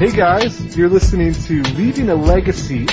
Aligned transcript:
Hey 0.00 0.12
guys, 0.12 0.74
you're 0.78 0.88
listening 0.88 1.34
to 1.34 1.62
Leaving 1.74 2.08
a 2.08 2.14
Legacy. 2.14 2.86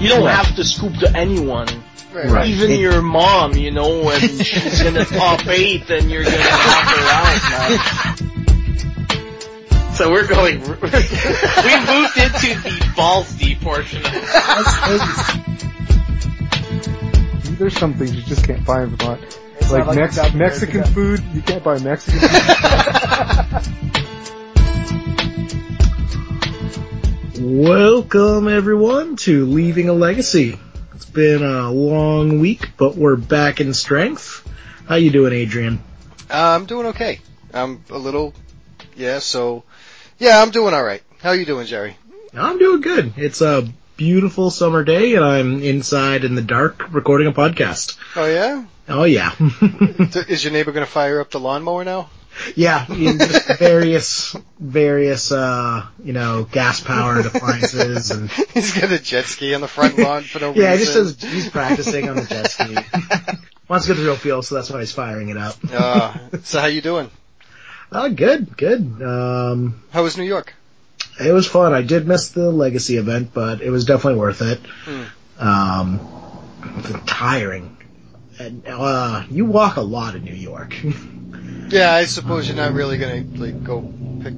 You 0.00 0.08
don't 0.10 0.26
have 0.26 0.54
to 0.56 0.64
scoop 0.64 0.92
to 0.98 1.10
anyone. 1.16 1.66
Right. 2.12 2.46
Even 2.48 2.78
your 2.78 3.00
mom, 3.00 3.54
you 3.54 3.70
know, 3.70 4.04
when 4.04 4.20
she's 4.20 4.82
in 4.82 4.92
the 4.92 5.06
top 5.06 5.46
eight 5.46 5.88
and 5.88 6.10
you're 6.10 6.24
gonna 6.24 6.36
knock 6.36 6.88
her 6.88 7.08
out, 7.08 7.40
man. 9.80 9.94
So 9.94 10.10
we're 10.12 10.26
going, 10.26 10.60
we 10.60 10.66
moved 10.66 10.82
into 10.82 12.60
the 12.60 12.76
ballsy 12.94 13.58
portion 13.62 14.04
of 14.04 14.12
There's 17.58 17.78
some 17.78 17.94
things 17.94 18.14
you 18.14 18.20
just 18.24 18.44
can't 18.46 18.62
buy 18.66 18.82
in 18.82 18.94
Vermont. 18.94 19.22
Like, 19.72 19.86
like 19.86 19.96
Mex- 19.96 20.16
South 20.16 20.34
America 20.34 20.66
Mexican 20.66 20.84
food, 20.92 21.22
you 21.32 21.40
can't 21.40 21.64
buy 21.64 21.78
Mexican 21.78 22.28
food. 22.28 23.94
Welcome 27.50 28.46
everyone 28.46 29.16
to 29.16 29.46
Leaving 29.46 29.88
a 29.88 29.94
Legacy. 29.94 30.58
It's 30.94 31.06
been 31.06 31.42
a 31.42 31.72
long 31.72 32.40
week, 32.40 32.72
but 32.76 32.94
we're 32.94 33.16
back 33.16 33.62
in 33.62 33.72
strength. 33.72 34.46
How 34.86 34.96
you 34.96 35.10
doing, 35.10 35.32
Adrian? 35.32 35.80
Uh, 36.28 36.34
I'm 36.54 36.66
doing 36.66 36.88
okay. 36.88 37.20
I'm 37.54 37.82
a 37.88 37.96
little, 37.96 38.34
yeah. 38.96 39.20
So, 39.20 39.64
yeah, 40.18 40.42
I'm 40.42 40.50
doing 40.50 40.74
all 40.74 40.84
right. 40.84 41.02
How 41.22 41.32
you 41.32 41.46
doing, 41.46 41.66
Jerry? 41.66 41.96
I'm 42.34 42.58
doing 42.58 42.82
good. 42.82 43.14
It's 43.16 43.40
a 43.40 43.66
beautiful 43.96 44.50
summer 44.50 44.84
day, 44.84 45.14
and 45.14 45.24
I'm 45.24 45.62
inside 45.62 46.24
in 46.24 46.34
the 46.34 46.42
dark 46.42 46.92
recording 46.92 47.28
a 47.28 47.32
podcast. 47.32 47.96
Oh 48.14 48.26
yeah. 48.26 48.66
Oh 48.90 49.04
yeah, 49.04 49.34
Is 50.28 50.44
your 50.44 50.52
neighbor 50.52 50.72
going 50.72 50.84
to 50.84 50.92
fire 50.92 51.18
up 51.18 51.30
the 51.30 51.40
lawnmower 51.40 51.82
now? 51.82 52.10
Yeah. 52.54 52.90
in 52.92 53.18
just 53.18 53.58
various, 53.58 54.36
various, 54.58 55.32
uh, 55.32 55.86
you 56.02 56.12
know, 56.12 56.44
gas 56.44 56.80
powered 56.80 57.26
appliances, 57.26 58.10
and 58.10 58.30
He's 58.54 58.74
got 58.78 58.90
a 58.90 58.98
jet 58.98 59.24
ski 59.24 59.54
on 59.54 59.60
the 59.60 59.68
front 59.68 59.98
lawn 59.98 60.22
for 60.22 60.38
no 60.38 60.50
reason. 60.50 60.62
yeah, 60.62 60.72
he 60.72 60.78
just 60.78 60.92
says 60.92 61.22
he's 61.22 61.48
practicing 61.48 62.08
on 62.08 62.16
the 62.16 62.24
jet 62.24 62.50
ski. 62.50 62.76
Wants 63.68 63.86
to 63.86 63.92
get 63.92 64.00
the 64.00 64.06
real 64.06 64.16
feel, 64.16 64.42
so 64.42 64.54
that's 64.54 64.70
why 64.70 64.80
he's 64.80 64.92
firing 64.92 65.28
it 65.28 65.36
up. 65.36 65.56
Uh, 65.70 66.16
so 66.42 66.60
how 66.60 66.66
you 66.66 66.80
doing? 66.80 67.10
Oh, 67.92 68.10
good, 68.10 68.56
good. 68.56 69.02
Um, 69.02 69.82
How 69.90 70.02
was 70.02 70.16
New 70.16 70.24
York? 70.24 70.54
It 71.20 71.32
was 71.32 71.46
fun. 71.46 71.74
I 71.74 71.82
did 71.82 72.06
miss 72.06 72.30
the 72.30 72.50
legacy 72.50 72.96
event, 72.96 73.30
but 73.34 73.60
it 73.60 73.70
was 73.70 73.84
definitely 73.84 74.20
worth 74.20 74.40
it. 74.40 74.60
Hmm. 74.84 75.04
Um, 75.38 77.00
tiring. 77.06 77.76
And, 78.38 78.62
uh, 78.66 79.24
you 79.30 79.46
walk 79.46 79.76
a 79.76 79.82
lot 79.82 80.14
in 80.14 80.24
New 80.24 80.34
York. 80.34 80.74
Yeah, 81.68 81.92
I 81.92 82.06
suppose 82.06 82.48
you're 82.48 82.56
not 82.56 82.72
really 82.72 82.98
to 82.98 83.24
like 83.36 83.62
go 83.62 83.82
pick. 84.22 84.34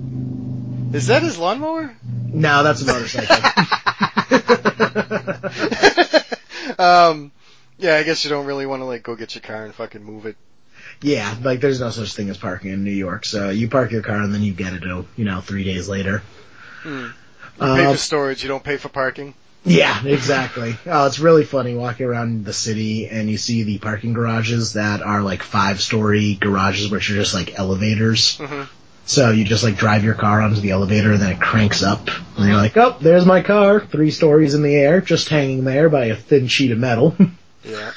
Is 0.94 1.06
that 1.06 1.22
his 1.22 1.38
lawnmower? 1.38 1.96
no, 2.32 2.62
that's 2.62 2.82
a 2.82 2.86
motorcycle. 2.86 3.36
um, 6.78 7.32
yeah, 7.78 7.96
I 7.96 8.02
guess 8.02 8.24
you 8.24 8.30
don't 8.30 8.46
really 8.46 8.66
want 8.66 8.80
to 8.80 8.84
like 8.86 9.02
go 9.02 9.16
get 9.16 9.34
your 9.34 9.42
car 9.42 9.64
and 9.64 9.74
fucking 9.74 10.02
move 10.02 10.26
it. 10.26 10.36
yeah, 11.02 11.34
like 11.42 11.60
there's 11.60 11.80
no 11.80 11.90
such 11.90 12.14
thing 12.14 12.28
as 12.30 12.38
parking 12.38 12.72
in 12.72 12.84
New 12.84 12.90
York. 12.90 13.24
So 13.24 13.50
you 13.50 13.68
park 13.68 13.92
your 13.92 14.02
car 14.02 14.22
and 14.22 14.34
then 14.34 14.42
you 14.42 14.52
get 14.52 14.72
it, 14.74 14.82
you 14.82 15.24
know, 15.24 15.40
three 15.40 15.64
days 15.64 15.88
later. 15.88 16.22
Hmm. 16.82 17.00
You 17.00 17.12
pay 17.58 17.86
Uh, 17.86 17.92
for 17.92 17.98
storage, 17.98 18.42
you 18.42 18.48
don't 18.48 18.64
pay 18.64 18.76
for 18.76 18.88
parking. 18.88 19.34
Yeah, 19.64 20.04
exactly. 20.06 20.76
Oh, 20.86 21.06
it's 21.06 21.18
really 21.18 21.44
funny 21.44 21.74
walking 21.74 22.06
around 22.06 22.44
the 22.46 22.52
city 22.52 23.08
and 23.08 23.30
you 23.30 23.36
see 23.36 23.62
the 23.64 23.78
parking 23.78 24.14
garages 24.14 24.72
that 24.72 25.02
are 25.02 25.22
like 25.22 25.42
five 25.42 25.80
story 25.82 26.34
garages 26.34 26.90
which 26.90 27.10
are 27.10 27.14
just 27.14 27.34
like 27.34 27.58
elevators. 27.58 28.38
Mhm. 28.38 28.68
So 29.04 29.30
you 29.32 29.44
just 29.44 29.62
like 29.64 29.76
drive 29.76 30.02
your 30.04 30.14
car 30.14 30.40
onto 30.40 30.60
the 30.60 30.70
elevator 30.70 31.12
and 31.12 31.20
then 31.20 31.32
it 31.32 31.40
cranks 31.40 31.82
up. 31.82 32.08
And 32.38 32.46
you're 32.46 32.56
like, 32.56 32.76
oh, 32.76 32.96
there's 33.00 33.26
my 33.26 33.42
car, 33.42 33.80
three 33.80 34.10
stories 34.12 34.54
in 34.54 34.62
the 34.62 34.74
air, 34.74 35.00
just 35.00 35.28
hanging 35.28 35.64
there 35.64 35.88
by 35.90 36.06
a 36.06 36.16
thin 36.16 36.46
sheet 36.46 36.72
of 36.72 36.78
metal. 36.78 37.16
Yeah. 37.62 37.92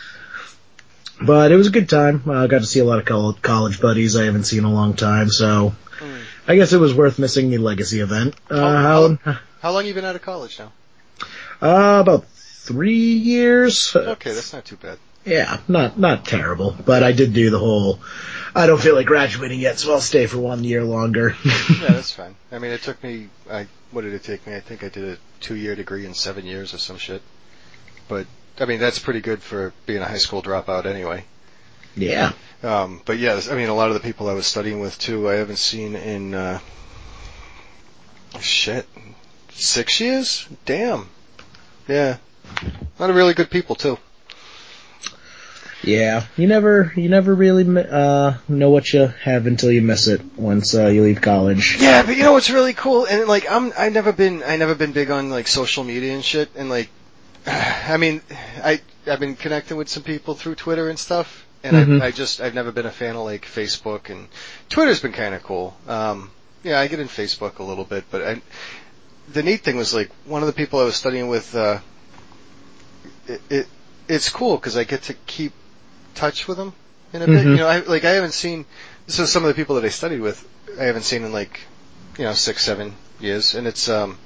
but 1.22 1.54
it 1.54 1.56
was 1.56 1.68
a 1.68 1.72
good 1.72 1.88
time. 1.88 2.30
I 2.30 2.48
got 2.48 2.60
to 2.60 2.66
see 2.66 2.80
a 2.82 2.84
lot 2.86 3.00
of 3.00 3.06
col- 3.06 3.32
college 3.42 3.80
buddies 3.80 4.18
I 4.18 4.26
haven't 4.26 4.44
seen 4.44 4.60
in 4.60 4.66
a 4.66 4.74
long 4.74 4.94
time, 4.96 5.30
so 5.30 5.74
Hmm. 6.00 6.18
I 6.48 6.56
guess 6.58 6.74
it 6.74 6.80
was 6.82 6.94
worth 6.94 7.18
missing 7.18 7.50
the 7.50 7.60
legacy 7.60 8.02
event. 8.02 8.36
Uh, 8.50 8.58
How- 8.60 9.18
how, 9.24 9.38
How 9.62 9.72
long 9.72 9.86
you 9.86 9.94
been 9.94 10.04
out 10.04 10.18
of 10.18 10.22
college 10.22 10.60
now? 10.60 10.74
Uh, 11.62 12.00
about 12.02 12.26
three 12.28 13.14
years. 13.14 13.96
Okay, 13.96 14.34
that's 14.34 14.54
not 14.54 14.66
too 14.66 14.78
bad. 14.78 14.98
Yeah, 15.26 15.60
not 15.70 15.98
not 15.98 16.26
terrible, 16.26 16.76
but 16.86 17.02
I 17.04 17.14
did 17.14 17.34
do 17.34 17.50
the 17.50 17.60
whole. 17.60 18.00
I 18.56 18.68
don't 18.68 18.80
feel 18.82 18.94
like 18.96 19.08
graduating 19.08 19.60
yet, 19.60 19.80
so 19.80 19.94
I'll 19.94 20.02
stay 20.02 20.28
for 20.28 20.38
one 20.38 20.64
year 20.64 20.84
longer. 20.84 21.36
Yeah, 21.46 21.94
that's 21.94 22.12
fine. 22.12 22.36
I 22.52 22.60
mean, 22.60 22.72
it 22.72 22.82
took 22.82 23.02
me. 23.04 23.30
I 23.50 23.68
what 23.92 24.02
did 24.02 24.14
it 24.14 24.24
take 24.24 24.46
me? 24.46 24.56
I 24.56 24.60
think 24.60 24.84
I 24.84 24.90
did 24.90 25.04
a 25.14 25.18
two-year 25.40 25.76
degree 25.76 26.06
in 26.06 26.14
seven 26.14 26.46
years 26.46 26.74
or 26.74 26.78
some 26.78 26.98
shit. 26.98 27.22
But 28.10 28.28
I 28.60 28.66
mean, 28.66 28.80
that's 28.80 29.00
pretty 29.00 29.22
good 29.22 29.42
for 29.42 29.74
being 29.86 30.02
a 30.02 30.06
high 30.06 30.18
school 30.18 30.44
dropout 30.44 30.86
anyway. 30.86 31.24
yeah, 31.96 32.34
Um, 32.64 33.02
but 33.06 33.18
yeah, 33.18 33.40
I 33.50 33.56
mean, 33.56 33.70
a 33.70 33.74
lot 33.74 33.88
of 33.90 33.94
the 33.94 34.00
people 34.02 34.30
I 34.30 34.34
was 34.34 34.46
studying 34.46 34.80
with 34.82 34.98
too, 35.00 35.30
I 35.30 35.36
haven't 35.36 35.58
seen 35.58 35.96
in 35.96 36.34
uh, 36.34 36.60
shit 38.40 38.88
six 39.52 40.00
years. 40.00 40.48
Damn. 40.66 41.08
Yeah, 41.88 42.18
a 42.62 43.02
lot 43.02 43.10
of 43.10 43.16
really 43.16 43.34
good 43.34 43.50
people 43.50 43.76
too. 43.76 43.98
yeah. 45.84 46.26
You 46.38 46.48
never 46.48 46.94
you 46.96 47.10
never 47.10 47.34
really 47.36 47.66
uh 47.78 48.36
know 48.48 48.70
what 48.70 48.94
you 48.94 49.08
have 49.24 49.48
until 49.48 49.72
you 49.72 49.82
miss 49.82 50.08
it 50.08 50.22
once 50.38 50.74
uh, 50.76 50.88
you 50.88 51.04
leave 51.04 51.22
college. 51.22 51.78
Yeah, 51.80 52.04
but 52.04 52.16
you 52.16 52.24
know 52.24 52.32
what's 52.34 52.50
really 52.50 52.74
cool, 52.74 53.06
and 53.06 53.28
like 53.28 53.50
I'm, 53.52 53.74
I've 53.78 53.94
never 53.94 54.14
been, 54.14 54.44
I 54.44 54.56
never 54.58 54.76
been 54.76 54.94
big 54.94 55.10
on 55.12 55.30
like 55.30 55.48
social 55.48 55.84
media 55.84 56.14
and 56.14 56.24
shit, 56.24 56.50
and 56.56 56.70
like, 56.70 56.90
I 57.48 57.98
mean, 57.98 58.22
I, 58.64 58.80
I've 59.06 59.20
been 59.20 59.36
connecting 59.36 59.76
with 59.78 59.90
some 59.90 60.04
people 60.04 60.36
through 60.36 60.56
Twitter 60.56 60.90
and 60.90 60.98
stuff, 60.98 61.46
and 61.64 61.76
Mhm. 61.76 62.02
I, 62.02 62.08
I 62.08 62.12
just, 62.12 62.40
I've 62.40 62.54
never 62.56 62.72
been 62.72 62.86
a 62.86 62.92
fan 62.92 63.16
of 63.18 63.24
like 63.26 63.44
Facebook 63.46 64.10
and 64.10 64.28
Twitter's 64.70 65.02
been 65.02 65.12
kind 65.12 65.36
of 65.36 65.44
cool. 65.44 65.76
Um, 65.88 66.32
yeah, 66.64 66.80
I 66.80 66.88
get 66.88 67.02
in 67.02 67.08
Facebook 67.10 67.60
a 67.60 67.64
little 67.64 67.84
bit, 67.84 68.06
but 68.10 68.22
I, 68.22 68.42
the 69.32 69.44
neat 69.44 69.62
thing 69.64 69.78
was 69.78 69.94
like 69.94 70.12
one 70.26 70.42
of 70.42 70.48
the 70.48 70.54
people 70.54 70.80
I 70.80 70.84
was 70.84 70.96
studying 70.96 71.28
with, 71.28 71.56
uh, 71.56 71.80
it, 73.28 73.42
it 73.50 73.68
it's 74.08 74.30
cool 74.30 74.58
because 74.58 74.76
I 74.78 74.84
get 74.84 75.04
to 75.04 75.14
keep 75.14 75.54
touch 76.16 76.48
with 76.48 76.58
them 76.58 76.74
in 77.14 77.22
a 77.22 77.28
bit. 77.28 77.46
Mhm. 77.46 77.52
You 77.52 77.58
know, 77.58 77.68
I, 77.68 77.80
like 77.80 78.04
I 78.04 78.12
haven't 78.12 78.34
seen. 78.34 78.66
So 79.08 79.26
some 79.26 79.44
of 79.44 79.48
the 79.48 79.54
people 79.54 79.76
that 79.76 79.86
I 79.86 79.90
studied 79.90 80.22
with, 80.22 80.46
I 80.80 80.84
haven't 80.84 81.04
seen 81.04 81.24
in 81.24 81.32
like, 81.34 81.60
you 82.18 82.26
know, 82.26 82.34
six, 82.34 82.64
seven 82.64 82.94
years, 83.20 83.56
and 83.56 83.68
it's 83.68 83.90
um, 83.90 84.18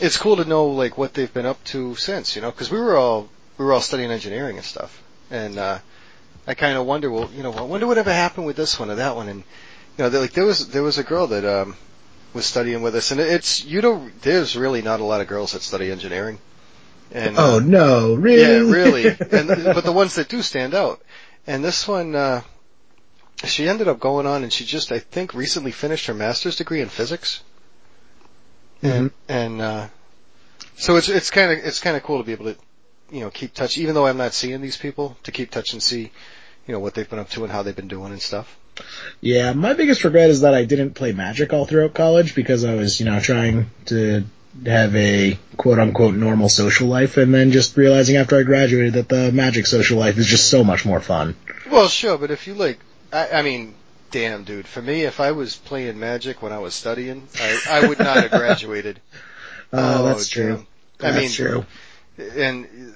it's 0.00 0.16
cool 0.18 0.36
to 0.36 0.44
know 0.44 0.66
like 0.66 0.96
what 0.98 1.14
they've 1.14 1.32
been 1.32 1.46
up 1.46 1.62
to 1.64 1.94
since. 1.96 2.34
You 2.36 2.42
know, 2.42 2.50
because 2.50 2.70
we 2.70 2.78
were 2.80 2.96
all 2.96 3.28
we 3.58 3.64
were 3.64 3.72
all 3.72 3.80
studying 3.80 4.10
engineering 4.10 4.56
and 4.56 4.64
stuff, 4.64 5.02
and 5.30 5.58
uh, 5.58 5.78
I 6.46 6.54
kind 6.54 6.76
of 6.76 6.86
wonder, 6.86 7.10
well, 7.10 7.30
you 7.34 7.42
know, 7.42 7.52
I 7.52 7.62
wonder 7.62 7.86
what 7.86 7.98
ever 7.98 8.12
happened 8.12 8.46
with 8.46 8.56
this 8.56 8.78
one 8.78 8.90
or 8.90 8.96
that 8.96 9.16
one, 9.16 9.28
and 9.28 9.42
you 9.98 10.04
know, 10.04 10.20
like 10.20 10.32
there 10.32 10.44
was 10.44 10.68
there 10.68 10.82
was 10.82 10.98
a 10.98 11.04
girl 11.04 11.26
that 11.28 11.44
um 11.44 11.76
was 12.34 12.46
studying 12.46 12.82
with 12.82 12.94
us, 12.94 13.10
and 13.10 13.20
it's 13.20 13.64
you 13.64 13.80
don't 13.80 14.20
there's 14.22 14.56
really 14.56 14.82
not 14.82 15.00
a 15.00 15.04
lot 15.04 15.20
of 15.20 15.28
girls 15.28 15.52
that 15.52 15.62
study 15.62 15.90
engineering, 15.90 16.38
and 17.12 17.36
uh, 17.38 17.54
Oh 17.54 17.58
no, 17.58 18.14
really? 18.14 18.40
yeah, 18.42 18.72
really. 18.72 19.04
And 19.30 19.48
but 19.74 19.84
the 19.84 19.92
ones 19.92 20.14
that 20.16 20.28
do 20.28 20.42
stand 20.42 20.74
out. 20.74 21.00
And 21.46 21.64
this 21.64 21.88
one, 21.88 22.14
uh, 22.14 22.42
she 23.44 23.68
ended 23.68 23.88
up 23.88 23.98
going 23.98 24.26
on, 24.26 24.42
and 24.44 24.52
she 24.52 24.64
just 24.64 24.92
I 24.92 24.98
think 25.00 25.34
recently 25.34 25.72
finished 25.72 26.06
her 26.06 26.14
master's 26.14 26.56
degree 26.56 26.80
in 26.80 26.88
physics. 26.88 27.42
And 28.82 29.10
and 29.28 29.60
uh, 29.60 29.88
so 30.76 30.96
it's 30.96 31.08
it's 31.08 31.30
kind 31.30 31.52
of 31.52 31.58
it's 31.64 31.80
kind 31.80 31.96
of 31.96 32.02
cool 32.02 32.18
to 32.18 32.24
be 32.24 32.32
able 32.32 32.46
to 32.52 32.56
you 33.10 33.20
know 33.20 33.30
keep 33.30 33.54
touch, 33.54 33.78
even 33.78 33.94
though 33.94 34.06
I'm 34.06 34.16
not 34.16 34.32
seeing 34.34 34.60
these 34.60 34.76
people, 34.76 35.16
to 35.24 35.32
keep 35.32 35.50
touch 35.50 35.72
and 35.72 35.82
see 35.82 36.10
you 36.66 36.72
know 36.72 36.80
what 36.80 36.94
they've 36.94 37.08
been 37.08 37.18
up 37.18 37.30
to 37.30 37.44
and 37.44 37.52
how 37.52 37.62
they've 37.62 37.76
been 37.76 37.88
doing 37.88 38.10
and 38.12 38.20
stuff. 38.22 38.56
Yeah, 39.20 39.52
my 39.52 39.74
biggest 39.74 40.02
regret 40.04 40.30
is 40.30 40.40
that 40.40 40.54
I 40.54 40.64
didn't 40.64 40.94
play 40.94 41.12
Magic 41.12 41.52
all 41.52 41.64
throughout 41.66 41.94
college 41.94 42.34
because 42.34 42.64
I 42.64 42.74
was, 42.74 42.98
you 43.00 43.06
know, 43.06 43.20
trying 43.20 43.70
to 43.86 44.24
have 44.66 44.94
a 44.96 45.38
quote 45.56 45.78
unquote 45.78 46.14
normal 46.14 46.48
social 46.48 46.88
life 46.88 47.16
and 47.16 47.32
then 47.32 47.52
just 47.52 47.76
realizing 47.76 48.16
after 48.16 48.38
I 48.38 48.42
graduated 48.42 48.94
that 48.94 49.08
the 49.08 49.32
Magic 49.32 49.66
social 49.66 49.98
life 49.98 50.18
is 50.18 50.26
just 50.26 50.50
so 50.50 50.62
much 50.64 50.84
more 50.84 51.00
fun. 51.00 51.36
Well, 51.70 51.88
sure, 51.88 52.18
but 52.18 52.30
if 52.30 52.46
you 52.46 52.54
like, 52.54 52.78
I, 53.12 53.28
I 53.30 53.42
mean, 53.42 53.74
damn, 54.10 54.44
dude. 54.44 54.66
For 54.66 54.82
me, 54.82 55.02
if 55.02 55.20
I 55.20 55.32
was 55.32 55.56
playing 55.56 55.98
Magic 55.98 56.42
when 56.42 56.52
I 56.52 56.58
was 56.58 56.74
studying, 56.74 57.28
I, 57.40 57.60
I 57.70 57.88
would 57.88 57.98
not 57.98 58.16
have 58.16 58.30
graduated. 58.30 58.96
Uh, 58.96 58.98
Oh, 59.74 60.04
that's 60.04 60.28
true. 60.28 60.56
damn. 61.00 61.08
I 61.08 61.12
That's 61.12 61.16
mean, 61.16 61.30
true. 61.30 61.66
and 62.36 62.94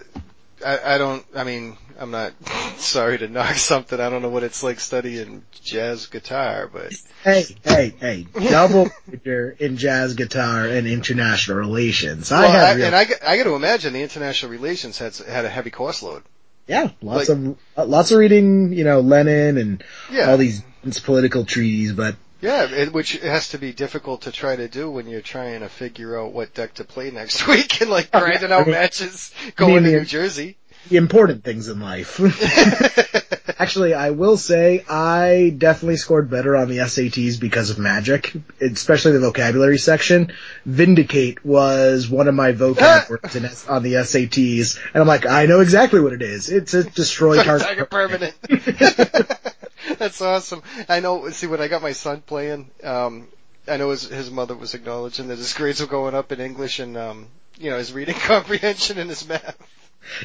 I, 0.64 0.94
I 0.94 0.98
don't. 0.98 1.24
I 1.34 1.44
mean, 1.44 1.78
I'm 1.98 2.10
not 2.10 2.32
sorry 2.76 3.18
to 3.18 3.28
knock 3.28 3.56
something. 3.56 3.98
I 4.00 4.10
don't 4.10 4.22
know 4.22 4.28
what 4.28 4.42
it's 4.42 4.62
like 4.62 4.80
studying 4.80 5.44
jazz 5.62 6.06
guitar, 6.06 6.68
but 6.72 6.92
Hey, 7.24 7.44
hey, 7.64 7.94
hey, 7.98 8.26
double 8.50 8.88
major 9.06 9.56
in 9.58 9.76
jazz 9.76 10.14
guitar 10.14 10.66
and 10.66 10.86
international 10.86 11.58
relations. 11.58 12.30
I 12.32 12.46
have 12.46 12.64
I, 12.64 12.74
real, 12.74 12.86
and 12.86 12.94
I, 12.96 13.06
I 13.26 13.36
got 13.36 13.44
to 13.44 13.54
imagine 13.54 13.92
the 13.92 14.02
international 14.02 14.50
relations 14.52 14.98
had 14.98 15.16
had 15.16 15.44
a 15.44 15.48
heavy 15.50 15.70
course 15.70 16.02
load. 16.02 16.22
yeah, 16.66 16.90
lots 17.02 17.28
like- 17.28 17.38
of, 17.76 17.88
lots 17.88 18.10
of 18.10 18.18
reading, 18.18 18.72
you 18.72 18.84
know, 18.84 19.00
Lenin 19.00 19.58
and 19.58 19.84
Yeah, 20.10 20.30
all 20.30 20.36
these 20.36 20.62
political 21.04 21.44
treaties, 21.44 21.92
but 21.92 22.14
Yeah, 22.40 22.64
it, 22.70 22.92
which 22.92 23.12
has 23.18 23.48
to 23.50 23.58
be 23.58 23.72
difficult 23.72 24.22
to 24.22 24.30
try 24.32 24.54
to 24.54 24.68
do 24.68 24.88
when 24.90 25.08
you're 25.08 25.20
trying 25.20 25.60
to 25.60 25.68
figure 25.68 26.20
out 26.20 26.32
what 26.32 26.54
deck 26.54 26.74
to 26.74 26.84
play 26.84 27.10
next 27.10 27.46
week 27.48 27.80
and 27.80 27.90
like 27.90 28.10
oh, 28.12 28.20
grinding 28.20 28.52
out 28.52 28.60
I 28.62 28.64
mean- 28.64 28.70
matches 28.72 29.32
going 29.56 29.82
to 29.84 29.90
New 29.90 30.04
Jersey. 30.04 30.56
The 30.88 30.96
important 30.96 31.44
things 31.44 31.68
in 31.68 31.80
life. 31.80 32.20
Actually, 33.58 33.94
I 33.94 34.10
will 34.10 34.36
say 34.36 34.84
I 34.88 35.54
definitely 35.56 35.96
scored 35.96 36.30
better 36.30 36.54
on 36.56 36.68
the 36.68 36.78
SATs 36.78 37.40
because 37.40 37.70
of 37.70 37.78
magic, 37.78 38.32
especially 38.60 39.12
the 39.12 39.20
vocabulary 39.20 39.78
section. 39.78 40.32
Vindicate 40.66 41.44
was 41.44 42.08
one 42.08 42.28
of 42.28 42.34
my 42.34 42.52
vocab 42.52 43.08
words 43.08 43.34
in, 43.34 43.46
on 43.68 43.82
the 43.82 43.94
SATs, 43.94 44.78
and 44.92 45.00
I'm 45.00 45.08
like, 45.08 45.26
I 45.26 45.46
know 45.46 45.60
exactly 45.60 46.00
what 46.00 46.12
it 46.12 46.22
is. 46.22 46.50
It's 46.50 46.74
a 46.74 46.84
destroy 46.84 47.42
target. 47.42 47.66
Target 47.66 47.90
permanent. 47.90 48.34
That's 49.98 50.20
awesome. 50.20 50.62
I 50.88 51.00
know. 51.00 51.30
See, 51.30 51.46
when 51.46 51.60
I 51.60 51.68
got 51.68 51.82
my 51.82 51.92
son 51.92 52.20
playing, 52.20 52.70
um, 52.84 53.28
I 53.66 53.76
know 53.78 53.90
his 53.90 54.08
his 54.08 54.30
mother 54.30 54.54
was 54.54 54.74
acknowledging 54.74 55.28
that 55.28 55.38
his 55.38 55.52
grades 55.54 55.80
were 55.80 55.86
going 55.86 56.14
up 56.14 56.30
in 56.30 56.40
English 56.40 56.78
and 56.78 56.96
um, 56.96 57.28
you 57.58 57.70
know 57.70 57.78
his 57.78 57.92
reading 57.92 58.14
comprehension 58.18 58.98
and 58.98 59.08
his 59.08 59.26
math. 59.26 59.56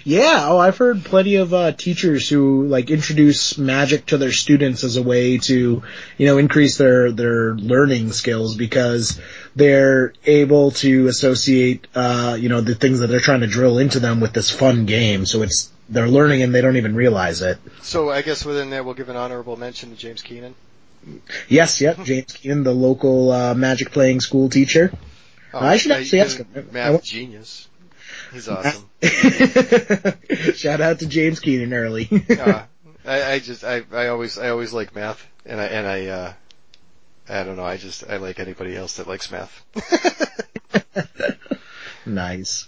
Yeah, 0.03 0.45
oh, 0.47 0.57
I've 0.57 0.77
heard 0.77 1.03
plenty 1.03 1.35
of 1.35 1.53
uh, 1.53 1.71
teachers 1.71 2.29
who 2.29 2.67
like 2.67 2.89
introduce 2.89 3.57
magic 3.57 4.05
to 4.07 4.17
their 4.17 4.31
students 4.31 4.83
as 4.83 4.95
a 4.95 5.01
way 5.03 5.37
to, 5.39 5.83
you 6.17 6.25
know, 6.25 6.37
increase 6.37 6.77
their 6.77 7.11
their 7.11 7.55
learning 7.55 8.11
skills 8.11 8.55
because 8.55 9.19
they're 9.55 10.13
able 10.25 10.71
to 10.71 11.07
associate, 11.07 11.87
uh, 11.95 12.37
you 12.39 12.47
know, 12.49 12.61
the 12.61 12.75
things 12.75 12.99
that 12.99 13.07
they're 13.07 13.19
trying 13.19 13.41
to 13.41 13.47
drill 13.47 13.79
into 13.79 13.99
them 13.99 14.19
with 14.19 14.33
this 14.33 14.49
fun 14.49 14.85
game. 14.85 15.25
So 15.25 15.41
it's 15.41 15.71
they're 15.89 16.07
learning 16.07 16.41
and 16.43 16.53
they 16.53 16.61
don't 16.61 16.77
even 16.77 16.95
realize 16.95 17.41
it. 17.41 17.57
So 17.81 18.09
I 18.09 18.21
guess 18.21 18.45
within 18.45 18.69
there 18.69 18.83
we'll 18.83 18.93
give 18.93 19.09
an 19.09 19.17
honorable 19.17 19.57
mention 19.57 19.89
to 19.89 19.95
James 19.95 20.21
Keenan. 20.21 20.55
Yes, 21.49 21.81
yep, 21.81 22.03
James 22.03 22.31
Keenan, 22.33 22.63
the 22.63 22.73
local 22.73 23.31
uh, 23.31 23.53
magic 23.55 23.91
playing 23.91 24.21
school 24.21 24.49
teacher. 24.49 24.93
I 25.53 25.77
should 25.77 25.91
actually 25.91 26.21
ask 26.21 26.37
him. 26.37 26.47
I 26.55 26.59
Math 26.71 26.91
want- 26.91 27.03
genius. 27.03 27.67
He's 28.31 28.47
awesome. 28.47 28.89
Shout 30.53 30.81
out 30.81 30.99
to 30.99 31.05
James 31.07 31.39
Keenan 31.39 31.73
early. 31.73 32.09
uh, 32.29 32.63
I, 33.05 33.33
I 33.33 33.39
just 33.39 33.63
I, 33.63 33.83
I 33.91 34.07
always 34.07 34.37
I 34.37 34.49
always 34.49 34.73
like 34.73 34.95
math 34.95 35.25
and 35.45 35.59
I 35.59 35.65
and 35.65 35.87
I 35.87 36.05
uh 36.07 36.33
I 37.27 37.43
don't 37.43 37.55
know 37.55 37.65
I 37.65 37.77
just 37.77 38.03
I 38.07 38.17
like 38.17 38.39
anybody 38.39 38.75
else 38.75 38.97
that 38.97 39.07
likes 39.07 39.31
math. 39.31 39.63
Nice. 42.05 42.67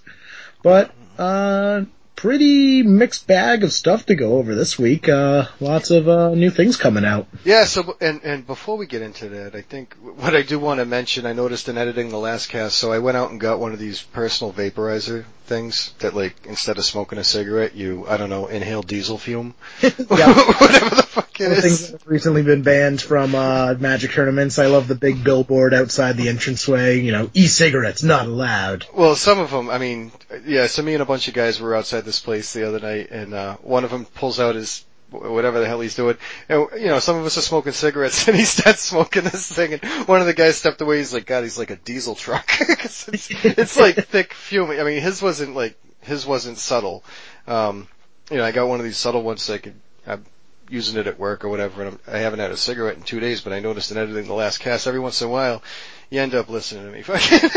But, 0.62 0.94
uh, 1.18 1.83
pretty 2.15 2.83
mixed 2.83 3.27
bag 3.27 3.63
of 3.63 3.74
stuff 3.74 4.06
to 4.07 4.15
go 4.15 4.38
over 4.38 4.56
this 4.56 4.77
week. 4.80 5.10
Uh, 5.10 5.45
lots 5.60 5.92
of, 5.92 6.07
uh, 6.07 6.33
new 6.36 6.50
things 6.50 6.77
coming 6.77 7.06
out. 7.06 7.27
yeah. 7.44 7.65
So 7.65 7.98
and 8.00 8.21
and 8.24 8.45
before 8.48 8.77
we 8.77 8.86
get 8.86 9.01
into 9.01 9.30
that, 9.30 9.56
I 9.56 9.62
think 9.62 9.95
what 10.01 10.36
I 10.36 10.42
do 10.42 10.60
want 10.60 10.80
to 10.80 10.86
mention 10.86 11.25
I 11.25 11.33
noticed 11.33 11.69
in 11.69 11.77
editing 11.77 12.10
the 12.10 12.18
last 12.19 12.48
cast, 12.50 12.77
so 12.77 12.92
I 12.92 13.00
went 13.00 13.18
out 13.18 13.31
and 13.31 13.39
got 13.39 13.60
one 13.60 13.74
of 13.74 13.80
these 13.80 14.01
personal 14.01 14.54
vaporizer 14.54 15.25
things 15.45 15.94
that 16.00 16.13
like 16.15 16.36
instead 16.45 16.77
of 16.77 16.86
smoking 16.86 17.18
a 17.19 17.24
cigarette, 17.24 17.75
you 17.75 18.06
I 18.07 18.18
don't 18.18 18.30
know 18.30 18.48
inhale 18.48 18.81
diesel 18.83 19.18
fume, 19.18 19.54
Yeah. 19.81 19.89
whatever 20.09 20.95
the 20.95 21.04
fuck 21.04 21.22
it 21.22 21.22
Other 21.22 21.22
things 21.38 21.91
that 21.91 22.00
have 22.00 22.07
recently 22.07 22.44
been 22.44 22.62
banned 22.63 23.01
from, 23.01 23.35
uh, 23.35 23.75
magic 23.80 24.12
tournaments. 24.12 24.59
I 24.59 24.68
love 24.68 24.88
the 24.88 24.95
big 24.95 25.24
billboard 25.24 25.74
outside 25.74 26.18
the 26.18 26.27
entranceway, 26.30 27.00
you 27.00 27.12
know, 27.12 27.30
e-cigarettes 27.33 28.03
not 28.03 28.25
allowed. 28.25 28.85
Well, 28.94 29.15
some 29.15 29.39
of 29.39 29.51
them, 29.51 29.69
I 29.69 29.77
mean, 29.77 30.12
yeah, 30.45 30.68
so 30.68 30.81
me 30.81 30.94
and 30.94 31.01
a 31.01 31.06
bunch 31.06 31.27
of 31.27 31.33
guys 31.33 31.59
were 31.59 31.75
outside 31.75 32.01
this 32.06 32.19
place 32.19 32.53
the 32.53 32.68
other 32.68 32.80
night, 32.80 33.09
and 33.12 33.33
uh, 33.33 33.56
one 33.57 33.83
of 33.83 33.91
them 33.91 34.06
pulls 34.06 34.39
out 34.39 34.56
his 34.56 34.85
whatever 35.12 35.59
the 35.59 35.68
hell 35.68 35.80
he's 35.80 35.95
doing. 35.95 36.18
And, 36.50 36.68
you 36.80 36.88
know, 36.88 36.97
some 37.00 37.18
of 37.18 37.25
us 37.25 37.38
are 37.38 37.41
smoking 37.41 37.71
cigarettes, 37.74 38.27
and 38.27 38.35
he 38.35 38.45
starts 38.45 38.81
smoking 38.81 39.24
this 39.24 39.51
thing, 39.51 39.74
and 39.74 40.07
one 40.07 40.21
of 40.21 40.27
the 40.27 40.33
guys 40.33 40.57
stepped 40.57 40.81
away. 40.81 40.97
He's 40.97 41.13
like, 41.13 41.25
God, 41.25 41.44
he's 41.44 41.57
like 41.57 41.69
a 41.69 41.75
diesel 41.75 42.15
truck. 42.15 42.47
'Cause 42.47 43.09
it's, 43.13 43.30
it's 43.45 43.77
like 43.77 43.95
thick 44.07 44.33
fume. 44.33 44.71
I 44.71 44.83
mean, 44.83 45.01
his 45.01 45.21
wasn't 45.21 45.56
like 45.56 45.77
his 46.01 46.25
wasn't 46.25 46.57
subtle. 46.57 47.03
Um, 47.47 47.88
you 48.31 48.38
know, 48.38 48.44
I 48.44 48.51
got 48.51 48.68
one 48.68 48.80
of 48.80 48.85
these 48.85 48.97
subtle 48.97 49.21
ones 49.24 49.44
so 49.44 49.53
I 49.53 49.57
could. 49.59 49.75
I'm 50.07 50.25
using 50.73 50.99
it 50.99 51.05
at 51.05 51.19
work 51.19 51.45
or 51.45 51.49
whatever, 51.49 51.83
and 51.83 51.91
I'm, 52.07 52.15
I 52.15 52.17
haven't 52.17 52.39
had 52.39 52.49
a 52.49 52.57
cigarette 52.57 52.97
in 52.97 53.03
two 53.03 53.19
days, 53.19 53.41
but 53.41 53.53
I 53.53 53.59
noticed 53.59 53.91
in 53.91 53.97
editing 53.97 54.25
the 54.25 54.33
last 54.33 54.59
cast, 54.59 54.87
every 54.87 54.99
once 54.99 55.21
in 55.21 55.27
a 55.27 55.31
while, 55.31 55.61
you 56.09 56.19
end 56.19 56.33
up 56.33 56.49
listening 56.49 56.85
to 56.85 56.91
me 56.91 57.01
fucking 57.03 57.49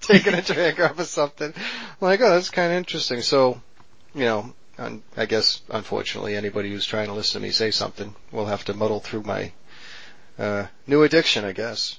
taking 0.00 0.34
a 0.34 0.42
drag 0.42 0.80
off 0.80 0.98
of 0.98 1.06
something. 1.06 1.52
I'm 1.56 1.96
like, 2.00 2.20
oh, 2.20 2.30
that's 2.30 2.50
kind 2.50 2.70
of 2.70 2.78
interesting. 2.78 3.20
So, 3.20 3.60
you 4.14 4.24
know, 4.24 4.54
un- 4.78 5.02
I 5.16 5.26
guess 5.26 5.60
unfortunately 5.70 6.36
anybody 6.36 6.70
who's 6.70 6.86
trying 6.86 7.08
to 7.08 7.14
listen 7.14 7.40
to 7.40 7.46
me 7.46 7.50
say 7.50 7.72
something 7.72 8.14
will 8.30 8.46
have 8.46 8.64
to 8.66 8.74
muddle 8.74 9.00
through 9.00 9.24
my 9.24 9.52
uh 10.38 10.66
new 10.86 11.02
addiction, 11.02 11.44
I 11.44 11.52
guess. 11.52 11.98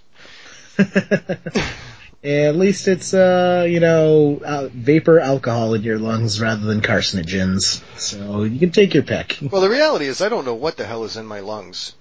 At 2.23 2.55
least 2.55 2.87
it's, 2.87 3.13
uh, 3.13 3.65
you 3.67 3.81
know, 3.81 4.39
uh, 4.45 4.69
vapor 4.73 5.19
alcohol 5.19 5.73
in 5.73 5.83
your 5.83 5.99
lungs 5.99 6.39
rather 6.39 6.65
than 6.65 6.79
carcinogens. 6.79 7.83
So 7.99 8.43
you 8.43 8.59
can 8.59 8.71
take 8.71 8.93
your 8.93 9.03
pick. 9.03 9.37
Well, 9.41 9.61
the 9.61 9.69
reality 9.69 10.05
is 10.05 10.21
I 10.21 10.29
don't 10.29 10.45
know 10.45 10.53
what 10.53 10.77
the 10.77 10.85
hell 10.85 11.03
is 11.03 11.17
in 11.17 11.25
my 11.25 11.41
lungs. 11.41 11.95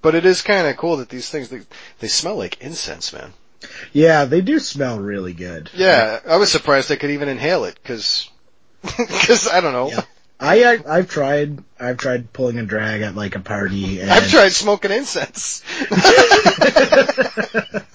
But 0.00 0.14
it 0.14 0.24
is 0.24 0.40
kind 0.42 0.66
of 0.66 0.76
cool 0.76 0.98
that 0.98 1.10
these 1.10 1.28
things 1.28 1.48
they, 1.50 1.60
they 1.98 2.08
smell 2.08 2.36
like 2.36 2.60
incense, 2.60 3.12
man. 3.12 3.32
Yeah, 3.92 4.24
they 4.26 4.40
do 4.40 4.58
smell 4.58 4.98
really 4.98 5.32
good. 5.32 5.70
Yeah, 5.74 6.20
I 6.26 6.36
was 6.36 6.50
surprised 6.50 6.92
I 6.92 6.96
could 6.96 7.10
even 7.10 7.28
inhale 7.28 7.64
it 7.64 7.82
cuz 7.84 8.30
cuz 8.82 9.48
I 9.48 9.60
don't 9.60 9.72
know. 9.72 9.88
Yeah. 9.88 10.02
I, 10.40 10.64
I 10.64 10.78
I've 10.86 11.08
tried 11.08 11.62
I've 11.80 11.96
tried 11.96 12.32
pulling 12.32 12.58
a 12.58 12.64
drag 12.64 13.02
at 13.02 13.14
like 13.14 13.34
a 13.34 13.40
party 13.40 14.00
and 14.00 14.10
I've 14.10 14.28
tried 14.28 14.52
smoking 14.52 14.90
incense. 14.90 15.62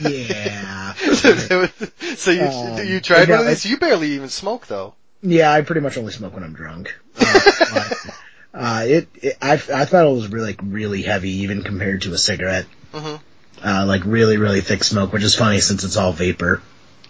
yeah. 0.00 0.94
so 2.16 2.30
you 2.30 2.42
Um, 2.42 2.86
you 2.86 3.00
tried 3.00 3.28
one 3.28 3.40
of 3.40 3.46
these? 3.46 3.64
You 3.66 3.76
barely 3.78 4.12
even 4.12 4.28
smoke 4.28 4.66
though. 4.66 4.94
Yeah, 5.22 5.52
I 5.52 5.62
pretty 5.62 5.80
much 5.80 5.96
only 5.96 6.12
smoke 6.12 6.34
when 6.34 6.42
I'm 6.42 6.54
drunk. 6.54 6.94
Uh, 7.18 7.40
but, 7.72 7.96
uh, 8.54 8.84
it, 8.86 9.08
it 9.20 9.36
I 9.40 9.52
I 9.52 9.84
thought 9.84 10.06
it 10.06 10.12
was 10.12 10.28
really 10.28 10.46
like 10.46 10.60
really 10.62 11.02
heavy 11.02 11.42
even 11.42 11.62
compared 11.62 12.02
to 12.02 12.12
a 12.12 12.18
cigarette. 12.18 12.66
Mhm. 12.92 13.20
Uh, 13.64 13.86
like 13.86 14.02
really 14.04 14.36
really 14.38 14.60
thick 14.60 14.82
smoke, 14.84 15.12
which 15.12 15.22
is 15.22 15.34
funny 15.34 15.60
since 15.60 15.84
it's 15.84 15.96
all 15.96 16.12
vapor. 16.12 16.62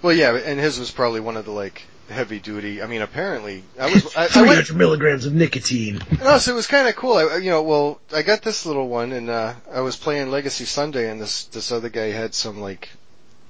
Well, 0.03 0.15
yeah, 0.15 0.37
and 0.37 0.59
his 0.59 0.79
was 0.79 0.91
probably 0.91 1.21
one 1.21 1.37
of 1.37 1.45
the 1.45 1.53
like 1.53 1.83
heavy 2.13 2.39
duty. 2.39 2.83
I 2.83 2.87
mean, 2.87 3.03
apparently 3.03 3.65
I 3.81 3.87
was 3.93 4.17
I, 4.17 4.29
I 4.35 4.43
went 4.43 4.75
milligrams 4.75 5.27
of 5.27 5.35
nicotine. 5.35 6.01
No, 6.21 6.39
so 6.39 6.53
it 6.53 6.55
was 6.55 6.67
kind 6.67 6.89
of 6.89 6.95
cool. 6.97 7.15
I, 7.15 7.37
you 7.39 7.51
know, 7.51 7.63
well, 7.63 8.01
I 8.15 8.23
got 8.23 8.43
this 8.43 8.65
little 8.67 8.89
one, 8.89 9.13
and 9.13 9.29
uh, 9.31 9.55
I 9.73 9.81
was 9.81 9.97
playing 9.97 10.31
Legacy 10.31 10.65
Sunday, 10.65 11.11
and 11.11 11.21
this 11.21 11.45
this 11.45 11.73
other 11.73 11.89
guy 11.89 12.11
had 12.11 12.35
some 12.35 12.61
like, 12.61 12.91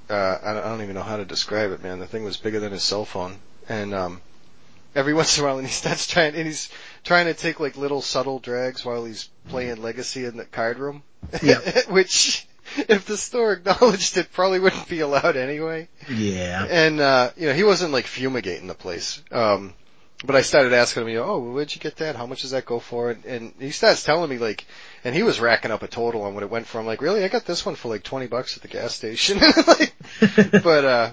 uh, 0.08 0.38
I, 0.42 0.52
don't, 0.54 0.64
I 0.64 0.68
don't 0.68 0.82
even 0.82 0.94
know 0.94 1.02
how 1.02 1.16
to 1.16 1.24
describe 1.24 1.72
it, 1.72 1.82
man. 1.82 1.98
The 1.98 2.06
thing 2.06 2.24
was 2.24 2.36
bigger 2.36 2.60
than 2.60 2.72
his 2.72 2.82
cell 2.82 3.04
phone, 3.04 3.36
and 3.68 3.94
um, 3.94 4.20
every 4.94 5.14
once 5.20 5.36
in 5.36 5.44
a 5.44 5.46
while, 5.46 5.58
and 5.58 5.66
he 5.66 5.72
starts 5.72 6.06
trying, 6.06 6.34
and 6.34 6.46
he's 6.46 6.70
trying 7.04 7.26
to 7.26 7.34
take 7.34 7.60
like 7.60 7.76
little 7.76 8.00
subtle 8.02 8.38
drags 8.38 8.84
while 8.84 9.04
he's 9.04 9.28
playing 9.48 9.82
Legacy 9.82 10.24
in 10.24 10.36
the 10.36 10.44
card 10.44 10.78
room, 10.78 11.02
Yeah. 11.42 11.58
which. 11.88 12.46
If 12.88 13.06
the 13.06 13.16
store 13.16 13.52
acknowledged 13.52 14.16
it, 14.16 14.32
probably 14.32 14.60
wouldn't 14.60 14.88
be 14.88 15.00
allowed 15.00 15.36
anyway. 15.36 15.88
Yeah. 16.08 16.64
And, 16.68 17.00
uh, 17.00 17.30
you 17.36 17.48
know, 17.48 17.54
he 17.54 17.64
wasn't 17.64 17.92
like 17.92 18.06
fumigating 18.06 18.66
the 18.66 18.74
place. 18.74 19.22
Um, 19.30 19.74
but 20.24 20.36
I 20.36 20.42
started 20.42 20.72
asking 20.72 21.02
him, 21.02 21.08
you 21.08 21.16
know, 21.16 21.24
oh, 21.24 21.38
where'd 21.40 21.74
you 21.74 21.80
get 21.80 21.96
that? 21.96 22.16
How 22.16 22.26
much 22.26 22.42
does 22.42 22.52
that 22.52 22.64
go 22.64 22.78
for? 22.78 23.10
And, 23.10 23.24
and 23.24 23.54
he 23.58 23.70
starts 23.70 24.04
telling 24.04 24.30
me 24.30 24.38
like, 24.38 24.66
and 25.04 25.14
he 25.14 25.22
was 25.22 25.40
racking 25.40 25.70
up 25.70 25.82
a 25.82 25.88
total 25.88 26.22
on 26.22 26.34
what 26.34 26.44
it 26.44 26.50
went 26.50 26.66
for. 26.66 26.78
I'm 26.78 26.86
like, 26.86 27.02
really? 27.02 27.24
I 27.24 27.28
got 27.28 27.44
this 27.44 27.66
one 27.66 27.74
for 27.74 27.88
like 27.88 28.04
20 28.04 28.28
bucks 28.28 28.56
at 28.56 28.62
the 28.62 28.68
gas 28.68 28.94
station. 28.94 29.38
like, 29.66 29.94
but, 30.62 30.84
uh, 30.84 31.10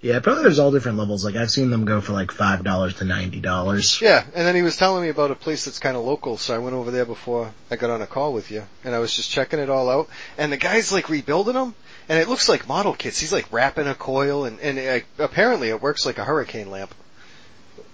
Yeah, 0.00 0.20
probably 0.20 0.44
there's 0.44 0.60
all 0.60 0.70
different 0.70 0.96
levels. 0.98 1.24
Like 1.24 1.34
I've 1.34 1.50
seen 1.50 1.70
them 1.70 1.84
go 1.84 2.00
for 2.00 2.12
like 2.12 2.30
five 2.30 2.62
dollars 2.62 2.94
to 2.96 3.04
ninety 3.04 3.40
dollars. 3.40 4.00
yeah. 4.00 4.24
And 4.32 4.46
then 4.46 4.54
he 4.54 4.62
was 4.62 4.76
telling 4.76 5.02
me 5.02 5.08
about 5.08 5.32
a 5.32 5.34
place 5.34 5.64
that's 5.64 5.80
kind 5.80 5.96
of 5.96 6.04
local. 6.04 6.36
So 6.36 6.54
I 6.54 6.58
went 6.58 6.76
over 6.76 6.92
there 6.92 7.04
before 7.04 7.52
I 7.70 7.76
got 7.76 7.90
on 7.90 8.00
a 8.00 8.06
call 8.06 8.32
with 8.32 8.50
you 8.52 8.62
and 8.84 8.94
I 8.94 9.00
was 9.00 9.14
just 9.14 9.28
checking 9.30 9.58
it 9.58 9.68
all 9.68 9.90
out. 9.90 10.08
And 10.36 10.52
the 10.52 10.56
guy's 10.56 10.92
like 10.92 11.08
rebuilding 11.08 11.54
them 11.54 11.74
and 12.08 12.18
it 12.18 12.28
looks 12.28 12.48
like 12.48 12.68
model 12.68 12.94
kits. 12.94 13.18
He's 13.18 13.32
like 13.32 13.52
wrapping 13.52 13.88
a 13.88 13.94
coil 13.94 14.44
and, 14.44 14.60
and 14.60 14.78
uh, 14.78 15.24
apparently 15.24 15.68
it 15.68 15.82
works 15.82 16.06
like 16.06 16.18
a 16.18 16.24
hurricane 16.24 16.70
lamp, 16.70 16.94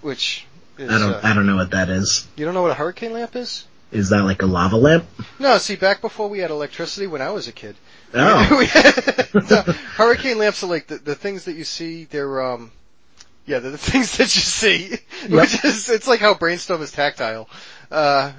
which 0.01 0.45
is, 0.77 0.91
I 0.91 0.99
don't 0.99 1.13
uh, 1.13 1.21
I 1.23 1.33
don't 1.33 1.47
know 1.47 1.55
what 1.55 1.71
that 1.71 1.89
is. 1.89 2.27
you 2.35 2.45
don't 2.45 2.53
know 2.53 2.61
what 2.61 2.71
a 2.71 2.75
hurricane 2.75 3.13
lamp 3.13 3.35
is? 3.35 3.65
Is 3.91 4.09
that 4.09 4.23
like 4.23 4.41
a 4.41 4.45
lava 4.45 4.77
lamp? 4.77 5.05
No, 5.39 5.57
see, 5.57 5.75
back 5.75 6.01
before 6.01 6.27
we 6.27 6.39
had 6.39 6.51
electricity, 6.51 7.07
when 7.07 7.21
I 7.21 7.29
was 7.29 7.47
a 7.47 7.51
kid, 7.51 7.75
Oh. 8.13 9.25
no, 9.33 9.61
hurricane 9.95 10.37
lamps 10.37 10.63
are 10.63 10.67
like 10.67 10.87
the, 10.87 10.97
the 10.97 11.15
things 11.15 11.45
that 11.45 11.53
you 11.53 11.63
see. 11.63 12.05
They're 12.05 12.41
um, 12.41 12.71
yeah, 13.45 13.59
they're 13.59 13.71
the 13.71 13.77
things 13.91 14.17
that 14.17 14.35
you 14.35 14.41
see, 14.41 14.97
which 15.29 15.63
is 15.63 15.89
it's 15.89 16.07
like 16.07 16.19
how 16.19 16.33
brainstorm 16.33 16.81
is 16.81 16.91
tactile. 16.91 17.49
Uh, 17.91 18.31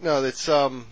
no, 0.00 0.24
it's 0.24 0.48
um, 0.48 0.86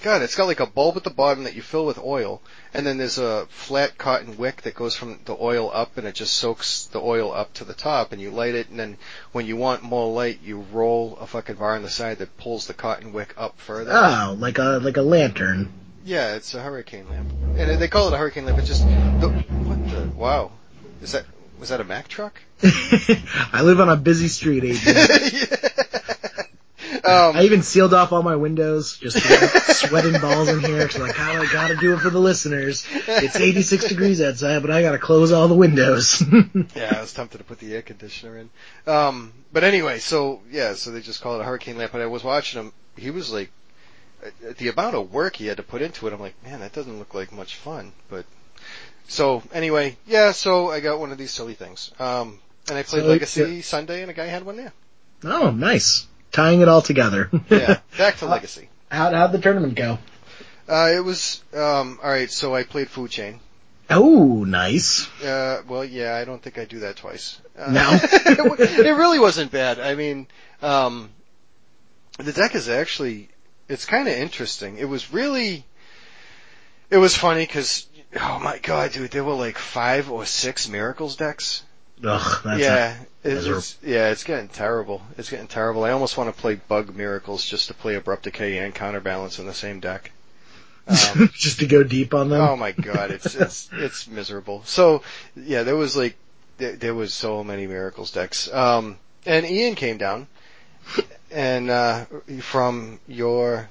God, 0.00 0.22
it's 0.22 0.34
got 0.34 0.46
like 0.46 0.60
a 0.60 0.66
bulb 0.66 0.96
at 0.96 1.04
the 1.04 1.10
bottom 1.10 1.44
that 1.44 1.54
you 1.54 1.62
fill 1.62 1.86
with 1.86 1.98
oil, 1.98 2.42
and 2.72 2.86
then 2.86 2.98
there's 2.98 3.18
a 3.18 3.46
flat 3.46 3.96
cotton 3.96 4.36
wick 4.36 4.62
that 4.62 4.74
goes 4.74 4.94
from 4.94 5.20
the 5.24 5.36
oil 5.38 5.70
up, 5.72 5.96
and 5.96 6.06
it 6.06 6.14
just 6.14 6.34
soaks 6.34 6.86
the 6.86 7.00
oil 7.00 7.32
up 7.32 7.52
to 7.54 7.64
the 7.64 7.74
top, 7.74 8.12
and 8.12 8.20
you 8.20 8.30
light 8.30 8.54
it, 8.54 8.68
and 8.68 8.78
then 8.78 8.98
when 9.32 9.46
you 9.46 9.56
want 9.56 9.82
more 9.82 10.12
light, 10.12 10.40
you 10.42 10.64
roll 10.72 11.16
a 11.20 11.26
fucking 11.26 11.56
bar 11.56 11.74
on 11.74 11.82
the 11.82 11.90
side 11.90 12.18
that 12.18 12.36
pulls 12.36 12.66
the 12.66 12.74
cotton 12.74 13.12
wick 13.12 13.34
up 13.36 13.58
further. 13.58 13.92
Oh, 13.92 14.36
like 14.38 14.58
a 14.58 14.78
like 14.82 14.96
a 14.96 15.02
lantern. 15.02 15.72
Yeah, 16.04 16.34
it's 16.34 16.52
a 16.52 16.60
hurricane 16.60 17.08
lamp, 17.08 17.30
and 17.56 17.80
they 17.80 17.88
call 17.88 18.08
it 18.08 18.12
a 18.12 18.18
hurricane 18.18 18.44
lamp. 18.44 18.58
It's 18.58 18.68
just 18.68 18.86
the, 18.86 19.28
what 19.64 19.88
the 19.88 20.10
wow, 20.14 20.52
is 21.00 21.12
that 21.12 21.24
was 21.58 21.70
that 21.70 21.80
a 21.80 21.84
Mack 21.84 22.08
truck? 22.08 22.42
I 22.62 23.62
live 23.62 23.80
on 23.80 23.88
a 23.88 23.96
busy 23.96 24.28
street, 24.28 24.64
Adrian. 24.64 24.98
um, 27.04 27.36
I 27.36 27.44
even 27.44 27.62
sealed 27.62 27.94
off 27.94 28.12
all 28.12 28.22
my 28.22 28.36
windows, 28.36 28.98
just 28.98 29.16
sweating 29.78 30.20
balls 30.20 30.48
in 30.48 30.60
here. 30.60 30.86
Cause 30.86 30.98
like, 30.98 31.14
how 31.14 31.40
I 31.40 31.46
gotta 31.50 31.76
do 31.76 31.94
it 31.94 32.00
for 32.00 32.10
the 32.10 32.18
listeners. 32.18 32.86
It's 32.92 33.36
86 33.36 33.88
degrees 33.88 34.20
outside, 34.20 34.60
but 34.60 34.70
I 34.70 34.82
gotta 34.82 34.98
close 34.98 35.32
all 35.32 35.48
the 35.48 35.54
windows. 35.54 36.22
yeah, 36.74 36.96
I 36.98 37.00
was 37.00 37.14
tempted 37.14 37.38
to 37.38 37.44
put 37.44 37.60
the 37.60 37.74
air 37.74 37.82
conditioner 37.82 38.36
in. 38.36 38.50
Um, 38.86 39.32
but 39.54 39.64
anyway, 39.64 40.00
so 40.00 40.42
yeah, 40.50 40.74
so 40.74 40.90
they 40.90 41.00
just 41.00 41.22
call 41.22 41.36
it 41.36 41.40
a 41.40 41.44
hurricane 41.44 41.78
lamp. 41.78 41.94
And 41.94 42.02
I 42.02 42.06
was 42.06 42.22
watching 42.22 42.60
him. 42.60 42.72
He 42.98 43.10
was 43.10 43.32
like, 43.32 43.50
the 44.58 44.68
amount 44.68 44.94
of 44.96 45.12
work 45.12 45.36
he 45.36 45.46
had 45.46 45.56
to 45.58 45.62
put 45.62 45.82
into 45.82 46.06
it. 46.06 46.12
I'm 46.12 46.20
like, 46.20 46.34
man, 46.44 46.60
that 46.60 46.72
doesn't 46.72 46.98
look 46.98 47.14
like 47.14 47.32
much 47.32 47.56
fun. 47.56 47.92
But 48.08 48.24
so 49.08 49.42
anyway, 49.52 49.96
yeah. 50.06 50.32
So 50.32 50.70
I 50.70 50.80
got 50.80 50.98
one 51.00 51.12
of 51.12 51.18
these 51.18 51.30
silly 51.30 51.54
things. 51.54 51.90
Um, 51.98 52.38
and 52.68 52.78
I 52.78 52.82
played 52.82 53.02
So, 53.02 53.08
Legacy 53.08 53.62
Sunday, 53.62 54.02
and 54.02 54.10
a 54.10 54.14
guy 54.14 54.26
had 54.26 54.44
one 54.46 54.56
there. 54.56 54.72
oh, 55.24 55.50
nice. 55.50 56.06
Tying 56.32 56.62
it 56.62 56.68
all 56.68 56.82
together. 56.82 57.30
Yeah, 57.48 57.78
back 57.96 58.16
to 58.18 58.26
Legacy. 58.36 58.68
How, 58.90 59.10
how'd 59.10 59.32
the 59.32 59.38
tournament 59.38 59.74
go? 59.76 59.98
Uh, 60.68 60.90
it 60.94 61.00
was 61.04 61.42
um, 61.54 61.98
all 62.02 62.10
right. 62.10 62.30
So 62.30 62.54
I 62.54 62.64
played 62.64 62.88
Food 62.88 63.10
Chain. 63.10 63.40
Oh, 63.90 64.44
nice. 64.44 65.06
Uh, 65.22 65.62
well, 65.68 65.84
yeah, 65.84 66.16
I 66.16 66.24
don't 66.24 66.40
think 66.42 66.58
I 66.58 66.64
do 66.64 66.80
that 66.80 66.96
twice. 66.96 67.38
Uh, 67.56 67.70
No? 67.70 67.90
it 68.02 68.96
really 68.96 69.18
wasn't 69.18 69.52
bad. 69.52 69.78
I 69.78 69.94
mean, 69.94 70.26
um, 70.62 71.10
the 72.18 72.32
deck 72.32 72.54
is 72.54 72.68
actually, 72.70 73.28
it's 73.68 73.84
kind 73.84 74.08
of 74.08 74.14
interesting. 74.14 74.78
It 74.78 74.88
was 74.88 75.12
really, 75.12 75.64
it 76.90 76.98
was 76.98 77.16
funny 77.16 77.44
because, 77.44 77.86
oh 78.20 78.40
my 78.40 78.58
god, 78.58 78.92
dude, 78.92 79.10
there 79.10 79.24
were 79.24 79.34
like 79.34 79.58
five 79.58 80.10
or 80.10 80.26
six 80.26 80.68
Miracles 80.68 81.16
decks. 81.16 81.62
Ugh, 82.02 82.40
that's 82.44 82.60
yeah, 82.60 82.96
it 83.22 83.34
miserable. 83.34 83.56
was, 83.56 83.78
yeah, 83.82 84.10
it's 84.10 84.24
getting 84.24 84.48
terrible. 84.48 85.02
It's 85.16 85.30
getting 85.30 85.46
terrible. 85.46 85.84
I 85.84 85.92
almost 85.92 86.16
want 86.16 86.34
to 86.34 86.40
play 86.40 86.56
Bug 86.56 86.94
Miracles 86.94 87.44
just 87.44 87.68
to 87.68 87.74
play 87.74 87.94
Abrupt 87.94 88.24
Decay 88.24 88.58
and 88.58 88.74
Counterbalance 88.74 89.38
in 89.38 89.46
the 89.46 89.54
same 89.54 89.80
deck. 89.80 90.10
Um, 90.86 91.30
just 91.34 91.60
to 91.60 91.66
go 91.66 91.82
deep 91.82 92.12
on 92.12 92.28
them. 92.28 92.40
Oh 92.40 92.56
my 92.56 92.72
god, 92.72 93.10
it's 93.10 93.34
it's 93.34 93.68
it's 93.72 94.06
miserable. 94.08 94.62
So 94.64 95.02
yeah, 95.36 95.62
there 95.62 95.76
was 95.76 95.96
like 95.96 96.16
there, 96.58 96.72
there 96.72 96.94
was 96.94 97.14
so 97.14 97.42
many 97.42 97.66
miracles 97.66 98.10
decks. 98.10 98.52
Um, 98.52 98.98
and 99.24 99.46
Ian 99.46 99.74
came 99.74 99.96
down, 99.96 100.26
and 101.34 101.68
uh, 101.68 102.04
from 102.40 103.00
your 103.06 103.68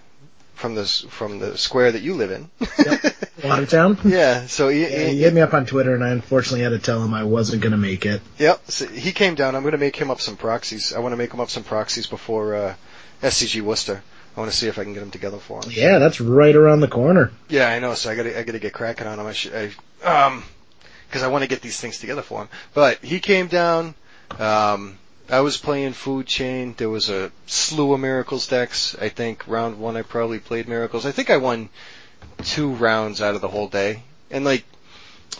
from 0.54 0.76
the 0.76 0.86
from 0.86 1.40
the 1.40 1.58
square 1.58 1.92
that 1.92 2.02
you 2.02 2.14
live 2.14 2.32
in. 2.32 2.50
Watertown? 3.44 3.98
yeah. 4.06 4.46
So 4.46 4.70
Ian, 4.70 4.92
Yeah, 4.92 5.08
he 5.08 5.22
hit 5.22 5.34
me 5.34 5.42
up 5.42 5.54
on 5.54 5.66
Twitter, 5.66 5.96
and 5.96 6.04
I 6.04 6.10
unfortunately 6.10 6.62
had 6.62 6.70
to 6.70 6.80
tell 6.80 7.04
him 7.04 7.14
I 7.14 7.24
wasn't 7.24 7.62
going 7.62 7.72
to 7.72 7.78
make 7.78 8.06
it. 8.06 8.22
Yep. 8.38 8.62
So 8.70 8.88
he 8.88 9.12
came 9.12 9.36
down. 9.36 9.56
I'm 9.56 9.64
going 9.64 9.72
to 9.72 9.78
make 9.78 9.96
him 9.96 10.12
up 10.12 10.22
some 10.22 10.38
proxies. 10.38 10.94
I 10.94 11.00
want 11.00 11.14
to 11.14 11.18
make 11.18 11.34
him 11.34 11.40
up 11.40 11.50
some 11.50 11.64
proxies 11.64 12.06
before 12.08 12.56
uh, 12.56 12.76
SCG 13.22 13.62
Worcester. 13.62 14.04
I 14.36 14.40
want 14.40 14.52
to 14.52 14.58
see 14.58 14.68
if 14.68 14.80
I 14.80 14.84
can 14.84 14.94
get 14.94 15.02
them 15.02 15.12
together 15.12 15.38
for 15.38 15.64
him. 15.64 15.72
Yeah, 15.72 16.00
that's 16.00 16.20
right 16.20 16.56
around 16.56 16.82
the 16.82 16.88
corner. 16.88 17.32
Yeah, 17.50 17.70
I 17.70 17.80
know. 17.80 17.94
So 17.94 18.10
I 18.12 18.16
got 18.16 18.24
to 18.24 18.38
I 18.40 18.44
got 18.44 18.54
to 18.54 18.60
get 18.60 18.74
cracking 18.74 19.08
on 19.08 19.20
him. 19.20 19.26
I 19.26 19.34
should 19.34 19.54
I 20.04 20.26
um 20.28 20.44
because 21.08 21.24
I 21.24 21.28
want 21.28 21.44
to 21.44 21.48
get 21.48 21.62
these 21.62 21.80
things 21.80 22.00
together 22.00 22.24
for 22.24 22.42
him. 22.42 22.50
But 22.74 23.04
he 23.04 23.20
came 23.20 23.48
down. 23.48 23.96
Um, 24.40 24.98
I 25.34 25.42
was 25.42 25.58
playing 25.58 25.94
Food 25.94 26.28
Chain. 26.28 26.76
There 26.78 26.92
was 26.92 27.10
a 27.10 27.32
slew 27.48 27.92
of 27.94 28.00
Miracles 28.00 28.46
decks. 28.46 28.96
I 29.02 29.10
think 29.10 29.48
round 29.48 29.80
one 29.80 29.98
I 29.98 30.04
probably 30.04 30.38
played 30.38 30.68
Miracles. 30.68 31.08
I 31.08 31.12
think 31.12 31.32
I 31.32 31.38
won 31.38 31.70
two 32.44 32.70
rounds 32.70 33.20
out 33.20 33.34
of 33.34 33.42
the 33.42 33.48
whole 33.48 33.68
day, 33.68 34.04
and 34.30 34.46
like 34.46 34.64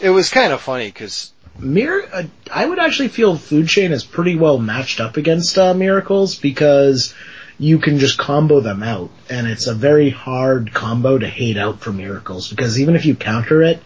it 0.00 0.10
was 0.10 0.30
kind 0.30 0.52
of 0.52 0.60
funny 0.60 0.88
because 0.88 1.32
Mir- 1.60 2.08
uh, 2.12 2.24
I 2.52 2.66
would 2.66 2.80
actually 2.80 3.06
feel 3.06 3.36
Food 3.36 3.68
Chain 3.68 3.92
is 3.92 4.02
pretty 4.02 4.34
well 4.34 4.58
matched 4.58 4.98
up 4.98 5.16
against 5.16 5.56
uh, 5.58 5.74
Miracles 5.74 6.34
because 6.34 7.14
you 7.60 7.78
can 7.78 8.00
just 8.00 8.18
combo 8.18 8.58
them 8.58 8.82
out, 8.82 9.10
and 9.30 9.46
it's 9.46 9.68
a 9.68 9.74
very 9.74 10.10
hard 10.10 10.74
combo 10.74 11.18
to 11.18 11.28
hate 11.28 11.56
out 11.56 11.78
for 11.78 11.92
Miracles 11.92 12.48
because 12.50 12.80
even 12.80 12.96
if 12.96 13.06
you 13.06 13.14
counter 13.14 13.62
it, 13.62 13.80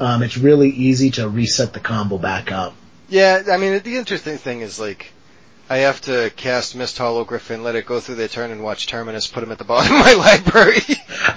um, 0.00 0.24
it's 0.24 0.36
really 0.36 0.70
easy 0.70 1.12
to 1.12 1.28
reset 1.28 1.72
the 1.72 1.78
combo 1.78 2.18
back 2.18 2.50
up. 2.50 2.74
Yeah, 3.08 3.44
I 3.48 3.58
mean, 3.58 3.80
the 3.80 3.96
interesting 3.96 4.38
thing 4.38 4.62
is 4.62 4.80
like, 4.80 5.12
I 5.72 5.78
have 5.78 6.02
to 6.02 6.30
cast 6.36 6.76
Misthollow 6.76 7.26
Griffin, 7.26 7.62
let 7.64 7.76
it 7.76 7.86
go 7.86 7.98
through 7.98 8.16
their 8.16 8.28
turn, 8.28 8.50
and 8.50 8.62
watch 8.62 8.86
Terminus 8.88 9.26
put 9.26 9.40
them 9.40 9.52
at 9.52 9.56
the 9.58 9.64
bottom 9.64 9.92
of 9.96 10.00
my 10.00 10.12
library. 10.14 10.80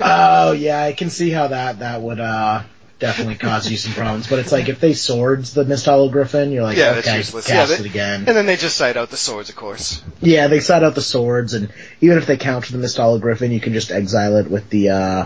Oh 0.02 0.52
yeah, 0.52 0.82
I 0.84 0.92
can 0.94 1.10
see 1.10 1.30
how 1.30 1.48
that 1.48 1.80
that 1.80 2.02
would 2.02 2.20
uh, 2.20 2.64
definitely 3.00 3.36
cause 3.36 3.70
you 3.72 3.78
some 3.78 3.94
problems. 3.94 4.28
But 4.28 4.40
it's 4.40 4.52
like 4.52 4.68
if 4.68 4.80
they 4.82 4.94
swords 4.94 5.54
the 5.54 5.64
Misthollow 5.64 6.12
Griffin, 6.12 6.52
you're 6.52 6.64
like, 6.64 6.76
Yeah, 6.78 6.94
that's 6.94 7.08
okay, 7.08 7.18
useless. 7.18 7.48
cast 7.48 7.72
Yeah, 7.72 7.78
they- 7.78 7.84
it 7.84 7.90
again. 7.90 8.16
and 8.28 8.36
then 8.36 8.46
they 8.46 8.56
just 8.58 8.76
side 8.76 8.98
out 8.98 9.10
the 9.10 9.18
swords, 9.18 9.50
of 9.50 9.56
course. 9.56 10.04
Yeah, 10.22 10.48
they 10.48 10.60
side 10.60 10.84
out 10.84 10.96
the 10.96 11.02
swords, 11.02 11.54
and 11.54 11.72
even 12.02 12.18
if 12.18 12.26
they 12.26 12.36
counter 12.36 12.76
the 12.76 12.84
Misthollow 12.84 13.22
Griffin, 13.22 13.52
you 13.52 13.62
can 13.62 13.74
just 13.74 13.92
exile 13.92 14.36
it 14.38 14.50
with 14.52 14.70
the 14.70 14.90
uh, 14.90 15.26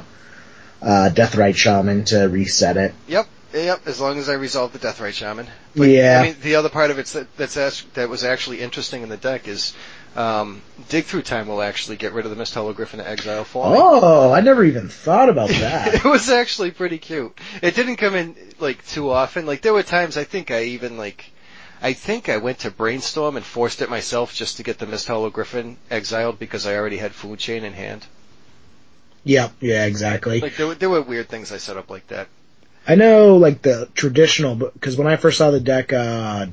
uh, 0.82 1.10
Deathrite 1.12 1.56
Shaman 1.56 2.06
to 2.06 2.28
reset 2.28 2.78
it. 2.78 2.94
Yep, 3.08 3.28
yep. 3.54 3.88
As 3.88 4.00
long 4.00 4.18
as 4.18 4.30
I 4.30 4.34
resolve 4.34 4.74
the 4.74 4.80
Death 4.80 5.00
Deathrite 5.00 5.14
Shaman. 5.14 5.48
But, 5.76 5.90
Yeah. 5.90 6.20
I 6.22 6.24
mean, 6.28 6.36
the 6.42 6.56
other 6.56 6.70
part 6.70 6.92
of 6.92 7.00
it 7.00 7.06
that 7.08 7.36
that's 7.38 7.84
that 7.94 8.10
was 8.10 8.24
actually 8.24 8.62
interesting 8.62 9.04
in 9.04 9.10
the 9.10 9.18
deck 9.18 9.48
is. 9.48 9.74
Um, 10.16 10.64
dig 10.90 11.06
through 11.06 11.22
time 11.22 11.48
will 11.48 11.62
actually 11.62 11.96
get 11.96 12.14
rid 12.14 12.26
of 12.26 12.36
the 12.36 12.44
Misthollow 12.44 12.76
Griffin 12.76 13.00
exile 13.00 13.44
for 13.44 13.70
me. 13.70 13.78
Oh, 13.80 14.34
I 14.34 14.42
never 14.42 14.64
even 14.66 14.90
thought 14.90 15.30
about 15.30 15.50
that. 15.62 15.94
it 15.94 16.04
was 16.04 16.32
actually 16.32 16.72
pretty 16.72 16.98
cute. 16.98 17.38
It 17.62 17.76
didn't 17.76 17.98
come 17.98 18.16
in 18.16 18.36
like 18.60 18.84
too 18.88 19.12
often. 19.12 19.46
Like 19.46 19.62
there 19.62 19.72
were 19.72 19.84
times 19.84 20.18
I 20.18 20.24
think 20.24 20.50
I 20.50 20.64
even 20.64 20.98
like 20.98 21.32
I 21.82 21.94
think 21.94 22.28
I 22.28 22.38
went 22.38 22.60
to 22.60 22.72
brainstorm 22.72 23.38
and 23.38 23.46
forced 23.46 23.84
it 23.84 23.90
myself 23.90 24.34
just 24.34 24.58
to 24.58 24.64
get 24.64 24.80
the 24.80 24.88
Misthollow 24.88 25.32
Griffin 25.32 25.78
exiled 25.92 26.40
because 26.40 26.66
I 26.66 26.76
already 26.76 26.98
had 26.98 27.14
food 27.14 27.38
chain 27.38 27.64
in 27.64 27.74
hand. 27.74 28.06
yep, 29.24 29.52
yeah, 29.62 29.86
exactly. 29.86 30.42
Like 30.42 30.58
there 30.58 30.68
were, 30.68 30.76
there 30.76 30.90
were 30.90 31.02
weird 31.04 31.30
things 31.30 31.52
I 31.52 31.58
set 31.58 31.78
up 31.78 31.90
like 31.92 32.08
that. 32.08 32.28
I 32.90 32.96
know, 32.96 33.38
like 33.38 33.62
the 33.62 33.88
traditional, 33.94 34.56
because 34.56 34.98
when 34.98 35.08
I 35.08 35.16
first 35.16 35.38
saw 35.38 35.52
the 35.52 35.60
deck, 35.60 35.94
uh, 35.94 36.48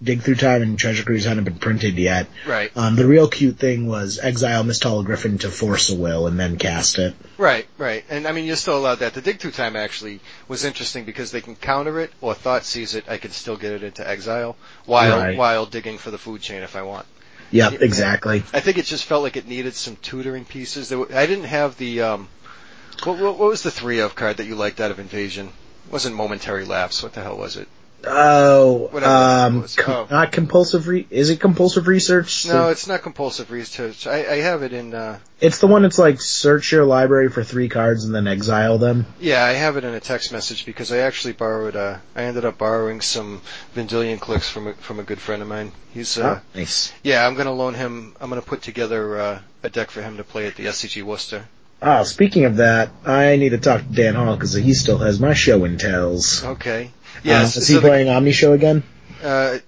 Dig 0.00 0.22
Through 0.22 0.36
Time 0.36 0.62
and 0.62 0.78
Treasure 0.78 1.02
Cruise 1.02 1.24
hadn't 1.24 1.42
been 1.42 1.58
printed 1.58 1.98
yet. 1.98 2.28
Right. 2.46 2.70
Um, 2.76 2.94
the 2.94 3.04
real 3.06 3.26
cute 3.26 3.56
thing 3.58 3.88
was 3.88 4.20
exile 4.20 4.62
Misthollow 4.62 5.04
Griffin 5.04 5.38
to 5.38 5.48
Force 5.48 5.90
of 5.90 5.98
Will 5.98 6.28
and 6.28 6.38
then 6.38 6.56
cast 6.56 6.98
it. 6.98 7.14
Right, 7.36 7.66
right. 7.78 8.04
And 8.08 8.28
I 8.28 8.30
mean 8.32 8.44
you're 8.44 8.54
still 8.54 8.78
allowed 8.78 9.00
that. 9.00 9.14
The 9.14 9.20
dig 9.22 9.40
through 9.40 9.50
time 9.52 9.74
actually 9.74 10.20
was 10.46 10.64
interesting 10.64 11.04
because 11.04 11.32
they 11.32 11.40
can 11.40 11.56
counter 11.56 11.98
it 11.98 12.12
or 12.20 12.34
Thoughtseize 12.34 12.94
it, 12.94 13.08
I 13.08 13.18
can 13.18 13.32
still 13.32 13.56
get 13.56 13.72
it 13.72 13.82
into 13.82 14.08
exile 14.08 14.56
while 14.86 15.18
Right. 15.18 15.36
while 15.36 15.66
digging 15.66 15.98
for 15.98 16.12
the 16.12 16.18
food 16.18 16.42
chain 16.42 16.62
if 16.62 16.76
I 16.76 16.82
want. 16.82 17.06
Yep, 17.50 17.72
Yeah. 17.72 17.78
exactly. 17.80 18.44
I 18.52 18.60
think 18.60 18.78
it 18.78 18.84
just 18.84 19.04
felt 19.04 19.24
like 19.24 19.36
it 19.36 19.48
needed 19.48 19.74
some 19.74 19.96
tutoring 19.96 20.44
pieces. 20.44 20.92
Were, 20.92 21.08
I 21.12 21.26
didn't 21.26 21.46
have 21.46 21.76
the 21.76 22.02
um, 22.02 22.28
what, 23.02 23.18
what, 23.18 23.36
what 23.36 23.48
was 23.48 23.62
the 23.64 23.72
three 23.72 23.98
of 23.98 24.14
card 24.14 24.36
that 24.36 24.46
you 24.46 24.54
liked 24.54 24.80
out 24.80 24.92
of 24.92 25.00
Invasion? 25.00 25.48
Wasn't 25.90 26.14
momentary 26.14 26.64
lapse. 26.64 27.02
What 27.02 27.14
the 27.14 27.22
hell 27.22 27.36
was 27.36 27.56
it? 27.56 27.68
Oh, 28.04 28.88
um, 29.02 29.66
Oh. 29.88 30.06
not 30.08 30.30
compulsive 30.30 30.86
re- 30.86 31.06
is 31.10 31.30
it 31.30 31.40
compulsive 31.40 31.88
research? 31.88 32.46
No, 32.46 32.68
it's 32.68 32.86
not 32.86 33.02
compulsive 33.02 33.50
research. 33.50 34.06
I, 34.06 34.18
I 34.18 34.36
have 34.36 34.62
it 34.62 34.72
in. 34.72 34.94
Uh, 34.94 35.18
It's 35.40 35.58
the 35.58 35.66
one 35.66 35.82
that's 35.82 35.98
like 35.98 36.20
search 36.20 36.70
your 36.70 36.84
library 36.84 37.28
for 37.28 37.42
three 37.42 37.68
cards 37.68 38.04
and 38.04 38.14
then 38.14 38.28
exile 38.28 38.78
them. 38.78 39.06
yeah, 39.18 39.44
I 39.44 39.52
have 39.54 39.76
it 39.76 39.82
in 39.84 39.94
a 39.94 40.00
text 40.00 40.30
message 40.32 40.64
because 40.64 40.92
I 40.92 40.98
actually 40.98 41.32
borrowed. 41.32 41.74
Uh, 41.74 41.96
I 42.14 42.22
ended 42.22 42.44
up 42.44 42.56
borrowing 42.56 43.00
some 43.00 43.42
Vendilion 43.74 44.20
Cliques 44.20 44.48
from 44.48 44.68
a, 44.68 44.74
from 44.74 45.00
a 45.00 45.02
good 45.02 45.18
friend 45.18 45.42
of 45.42 45.48
mine. 45.48 45.72
He's. 45.92 46.16
Uh, 46.18 46.38
Oh, 46.38 46.40
nice. 46.54 46.92
Yeah, 47.02 47.26
I'm 47.26 47.34
gonna 47.34 47.52
loan 47.52 47.74
him. 47.74 48.14
I'm 48.20 48.28
gonna 48.28 48.42
put 48.42 48.62
together 48.62 49.18
uh, 49.20 49.40
a 49.64 49.70
deck 49.70 49.90
for 49.90 50.02
him 50.02 50.18
to 50.18 50.24
play 50.24 50.46
at 50.46 50.54
the 50.54 50.66
SCG 50.66 51.02
Worcester. 51.02 51.46
Oh, 51.80 52.02
speaking 52.04 52.44
of 52.44 52.56
that, 52.56 52.90
I 53.04 53.36
need 53.36 53.50
to 53.50 53.58
talk 53.58 53.82
to 53.82 53.86
Dan 53.92 54.14
Hall 54.14 54.34
because 54.34 54.52
he 54.54 54.74
still 54.74 54.98
has 54.98 55.20
my 55.20 55.34
show 55.34 55.64
and 55.64 55.78
tells. 55.78 56.44
Okay. 56.44 56.90
Yeah, 57.22 57.42
Yes. 57.42 57.56
is 57.56 57.68
he 57.68 57.78
playing 57.78 58.08
Omni 58.08 58.32
Show 58.32 58.52
again? 58.52 58.82
Uh, 59.22 59.58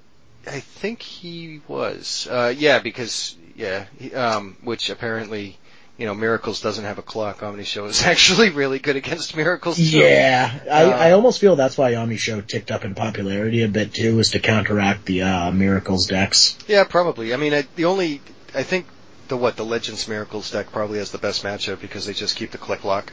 I 0.46 0.60
think 0.60 1.02
he 1.02 1.60
was. 1.68 2.26
Uh, 2.30 2.52
yeah, 2.56 2.80
because 2.80 3.36
yeah, 3.56 3.84
he, 3.98 4.12
um, 4.14 4.56
which 4.64 4.90
apparently, 4.90 5.56
you 5.98 6.06
know, 6.06 6.14
Miracles 6.14 6.60
doesn't 6.60 6.84
have 6.84 6.98
a 6.98 7.02
clock. 7.02 7.42
Omni 7.44 7.62
Show 7.64 7.84
is 7.86 8.02
actually 8.06 8.50
really 8.50 8.80
good 8.80 8.96
against 8.96 9.36
Miracles 9.36 9.76
too. 9.76 9.82
Yeah, 9.98 10.50
I, 10.70 10.82
Uh, 10.84 10.90
I 10.90 11.10
almost 11.12 11.40
feel 11.40 11.54
that's 11.56 11.78
why 11.78 11.94
Omni 11.94 12.16
Show 12.16 12.40
ticked 12.40 12.70
up 12.72 12.84
in 12.84 12.94
popularity 12.96 13.62
a 13.62 13.68
bit 13.68 13.94
too, 13.94 14.18
is 14.18 14.30
to 14.32 14.40
counteract 14.40 15.04
the 15.06 15.22
uh, 15.22 15.50
Miracles 15.52 16.06
decks. 16.06 16.56
Yeah, 16.66 16.84
probably. 16.84 17.32
I 17.34 17.36
mean, 17.36 17.54
I, 17.54 17.66
the 17.76 17.84
only 17.84 18.20
I 18.54 18.64
think 18.64 18.86
the 19.30 19.36
what 19.36 19.56
the 19.56 19.64
Legends 19.64 20.06
Miracles 20.06 20.50
deck 20.50 20.70
probably 20.70 20.98
has 20.98 21.10
the 21.10 21.18
best 21.18 21.42
matchup 21.42 21.80
because 21.80 22.04
they 22.04 22.12
just 22.12 22.36
keep 22.36 22.50
the 22.50 22.58
click 22.58 22.84
lock. 22.84 23.12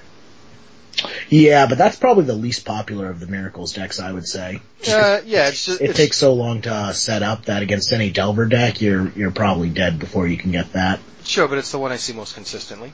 Yeah, 1.29 1.67
but 1.67 1.77
that's 1.77 1.95
probably 1.95 2.25
the 2.25 2.33
least 2.33 2.65
popular 2.65 3.09
of 3.09 3.19
the 3.19 3.27
Miracles 3.27 3.71
decks, 3.73 3.99
I 3.99 4.11
would 4.11 4.27
say. 4.27 4.61
Uh, 4.87 5.21
yeah, 5.25 5.47
it's 5.49 5.65
just 5.65 5.79
It 5.79 5.91
it's, 5.91 5.97
takes 5.97 6.17
so 6.17 6.33
long 6.33 6.61
to 6.63 6.73
uh, 6.73 6.91
set 6.93 7.21
up 7.21 7.45
that 7.45 7.61
against 7.61 7.93
any 7.93 8.09
Delver 8.09 8.47
deck, 8.47 8.81
you're 8.81 9.09
you're 9.09 9.31
probably 9.31 9.69
dead 9.69 9.99
before 9.99 10.27
you 10.27 10.37
can 10.37 10.51
get 10.51 10.73
that. 10.73 10.99
sure, 11.23 11.47
but 11.47 11.59
it's 11.59 11.71
the 11.71 11.79
one 11.79 11.91
I 11.91 11.97
see 11.97 12.13
most 12.13 12.33
consistently. 12.35 12.93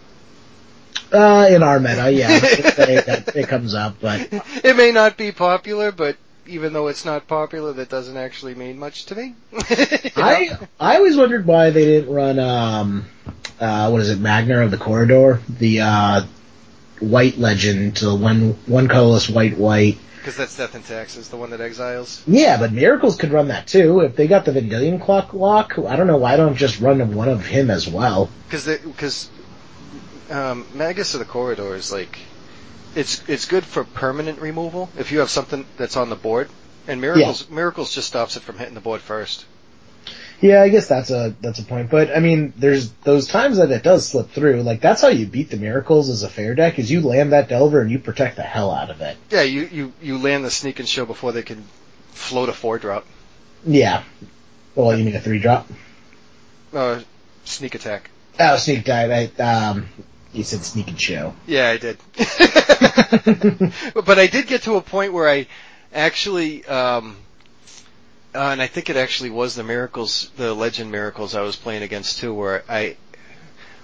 Uh, 1.11 1.47
in 1.49 1.63
our 1.63 1.79
meta, 1.79 2.11
yeah, 2.11 2.27
it, 2.41 3.07
it, 3.07 3.35
it 3.35 3.47
comes 3.47 3.73
up, 3.73 3.95
but 4.01 4.27
It 4.63 4.75
may 4.75 4.91
not 4.91 5.15
be 5.15 5.31
popular, 5.31 5.91
but 5.91 6.17
even 6.45 6.73
though 6.73 6.87
it's 6.87 7.05
not 7.05 7.27
popular, 7.27 7.73
that 7.73 7.89
doesn't 7.89 8.17
actually 8.17 8.55
mean 8.55 8.77
much 8.79 9.05
to 9.07 9.15
me. 9.15 9.35
I 10.15 10.57
I 10.79 10.97
always 10.97 11.15
wondered 11.17 11.45
why 11.45 11.69
they 11.69 11.85
didn't 11.85 12.13
run 12.13 12.39
um 12.39 13.05
uh 13.59 13.89
what 13.89 14.01
is 14.01 14.09
it 14.09 14.19
Magna 14.19 14.59
of 14.59 14.71
the 14.71 14.77
Corridor 14.77 15.39
the 15.47 15.81
uh 15.81 16.21
white 16.99 17.37
legend 17.37 17.97
to 17.97 18.13
one 18.15 18.51
one 18.65 18.87
colorless 18.87 19.29
white 19.29 19.57
white 19.57 19.97
Because 20.17 20.37
that's 20.37 20.55
Death 20.57 20.73
and 20.75 20.85
Taxes, 20.85 21.29
the 21.29 21.37
one 21.37 21.49
that 21.51 21.61
exiles. 21.61 22.23
yeah 22.27 22.57
but 22.57 22.71
Miracles 22.71 23.15
could 23.17 23.31
run 23.31 23.49
that 23.49 23.67
too 23.67 23.99
if 24.01 24.15
they 24.15 24.27
got 24.27 24.45
the 24.45 24.51
Vendilion 24.51 24.99
Clique 24.99 25.33
lock 25.33 25.77
I 25.77 25.95
don't 25.95 26.07
know 26.07 26.17
why 26.17 26.33
I 26.33 26.37
don't 26.37 26.55
just 26.55 26.79
run 26.79 27.13
one 27.13 27.29
of 27.29 27.45
him 27.45 27.69
as 27.69 27.87
well 27.87 28.29
Because 28.47 28.65
because 28.65 29.29
um, 30.29 30.65
Magus 30.73 31.13
of 31.13 31.19
the 31.19 31.25
Corridor 31.25 31.75
is 31.75 31.91
like 31.91 32.17
it's 32.95 33.27
it's 33.29 33.45
good 33.45 33.63
for 33.63 33.83
permanent 33.83 34.39
removal 34.39 34.89
if 34.97 35.11
you 35.11 35.19
have 35.19 35.29
something 35.29 35.65
that's 35.77 35.97
on 35.97 36.09
the 36.09 36.15
board, 36.15 36.49
and 36.87 36.99
Miracles 37.01 37.49
Miracles 37.49 37.93
just 37.93 38.07
stops 38.07 38.37
it 38.37 38.41
from 38.43 38.57
hitting 38.57 38.73
the 38.75 38.81
board 38.81 39.01
first. 39.01 39.45
yeah 40.41 40.61
I 40.61 40.69
guess 40.69 40.87
that's 40.87 41.09
a 41.11 41.35
that's 41.41 41.59
a 41.59 41.63
point. 41.63 41.89
But 41.89 42.15
I 42.15 42.19
mean 42.19 42.53
there's 42.57 42.91
those 43.03 43.27
times 43.27 43.57
that 43.57 43.71
it 43.71 43.83
does 43.83 44.07
slip 44.07 44.29
through. 44.31 44.61
Like 44.63 44.81
that's 44.81 45.01
how 45.01 45.07
you 45.09 45.25
beat 45.25 45.49
the 45.49 45.57
Miracles 45.57 46.09
as 46.09 46.23
a 46.23 46.29
fair 46.29 46.55
deck 46.55 46.79
is 46.79 46.91
you 46.91 47.01
land 47.01 47.31
that 47.33 47.49
Delver 47.49 47.81
and 47.81 47.89
you 47.91 47.99
protect 47.99 48.35
the 48.35 48.43
hell 48.43 48.71
out 48.71 48.89
of 48.89 49.01
it. 49.01 49.17
Yeah, 49.29 49.43
you 49.43 49.61
you 49.71 49.93
you 50.01 50.17
land 50.17 50.43
the 50.45 50.51
sneak 50.51 50.79
and 50.79 50.87
show 50.87 51.05
before 51.05 51.31
they 51.31 51.43
can 51.43 51.63
float 52.11 52.49
a 52.49 52.53
four 52.53 52.77
drop. 52.79 53.05
yeah. 53.65 54.03
Well 54.75 54.97
you 54.97 55.03
mean 55.05 55.15
a 55.15 55.19
three 55.21 55.39
drop? 55.39 55.67
Uh, 56.73 57.01
sneak 57.45 57.75
attack. 57.75 58.09
oh 58.39 58.57
sneak 58.57 58.83
dive 58.83 59.11
I, 59.39 59.41
um 59.43 59.87
you 60.33 60.43
said 60.43 60.63
sneak 60.63 60.87
and 60.87 60.99
show 60.99 61.33
Yeah, 61.45 61.69
I 61.69 61.77
did. 61.77 61.97
but 63.93 64.19
I 64.19 64.27
did 64.27 64.47
get 64.47 64.63
to 64.63 64.75
a 64.75 64.81
point 64.81 65.13
where 65.13 65.29
I 65.29 65.47
actually, 65.93 66.65
um, 66.65 67.17
uh, 68.35 68.39
and 68.39 68.61
I 68.61 68.67
think 68.67 68.89
it 68.89 68.97
actually 68.97 69.29
was 69.29 69.55
the 69.55 69.63
miracles, 69.63 70.31
the 70.37 70.53
legend 70.53 70.91
miracles 70.91 71.35
I 71.35 71.41
was 71.41 71.55
playing 71.55 71.83
against 71.83 72.19
too, 72.19 72.33
where 72.33 72.63
I, 72.67 72.97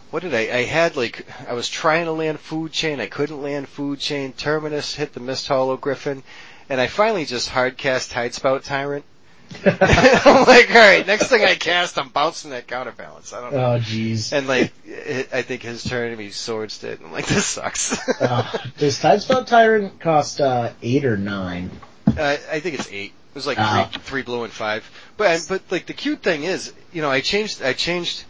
what 0.10 0.24
did 0.24 0.34
I, 0.34 0.40
I 0.40 0.64
had 0.64 0.96
like, 0.96 1.26
I 1.48 1.54
was 1.54 1.70
trying 1.70 2.06
to 2.06 2.12
land 2.12 2.40
food 2.40 2.72
chain, 2.72 3.00
I 3.00 3.06
couldn't 3.06 3.42
land 3.42 3.70
food 3.70 4.00
chain, 4.00 4.34
terminus 4.34 4.96
hit 4.96 5.14
the 5.14 5.20
misthollow 5.20 5.80
griffin, 5.80 6.24
and 6.68 6.82
I 6.82 6.88
finally 6.88 7.26
just 7.26 7.50
hard 7.50 7.78
cast 7.78 8.12
tidespout 8.12 8.64
tyrant. 8.64 9.06
I'm 9.66 10.46
like, 10.46 10.70
alright, 10.70 11.06
next 11.08 11.28
thing 11.28 11.44
I 11.44 11.56
cast, 11.56 11.98
I'm 11.98 12.10
bouncing 12.10 12.52
that 12.52 12.68
counterbalance. 12.68 13.34
I 13.34 13.42
don't 13.42 13.54
know. 13.54 13.74
Oh, 13.74 13.80
jeez. 13.80 14.32
And 14.32 14.48
like, 14.48 14.72
it, 14.86 15.30
I 15.34 15.42
think 15.42 15.64
his 15.64 15.84
turn, 15.84 16.18
he 16.18 16.30
swords 16.30 16.78
did. 16.80 17.02
I'm 17.02 17.12
like, 17.12 17.26
this 17.28 17.46
sucks. 17.46 17.98
uh, 18.22 18.58
does 18.78 19.00
Tidespout 19.00 19.48
Tyrant 19.48 20.00
cost 20.00 20.40
uh, 20.40 20.72
eight 20.82 21.04
or 21.06 21.18
nine? 21.18 21.72
Uh, 22.08 22.38
I 22.52 22.60
think 22.60 22.76
it's 22.80 22.90
eight. 22.92 23.12
It 23.30 23.36
was 23.36 23.48
like 23.48 23.58
Oh. 23.60 23.90
three, 23.92 24.02
three 24.02 24.22
blue 24.24 24.44
and 24.44 24.54
five. 24.54 24.90
But 25.18 25.46
but 25.50 25.62
like 25.70 25.86
the 25.86 25.94
cute 25.94 26.22
thing 26.24 26.44
is, 26.44 26.74
you 26.94 27.02
know, 27.02 27.10
I 27.12 27.22
changed. 27.22 27.62
I 27.62 27.74
changed. 27.74 28.24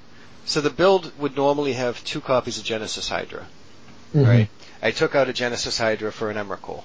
So 0.45 0.61
the 0.61 0.69
build 0.71 1.11
would 1.19 1.35
normally 1.35 1.73
have 1.73 2.03
two 2.03 2.21
copies 2.21 2.57
of 2.57 2.63
Genesis 2.63 3.07
Hydra, 3.07 3.45
Mm-hmm. 4.15 4.23
right? 4.25 4.49
I 4.81 4.91
took 4.91 5.13
out 5.13 5.29
a 5.29 5.33
Genesis 5.33 5.77
Hydra 5.77 6.11
for 6.11 6.31
an 6.31 6.37
Emrakul. 6.37 6.83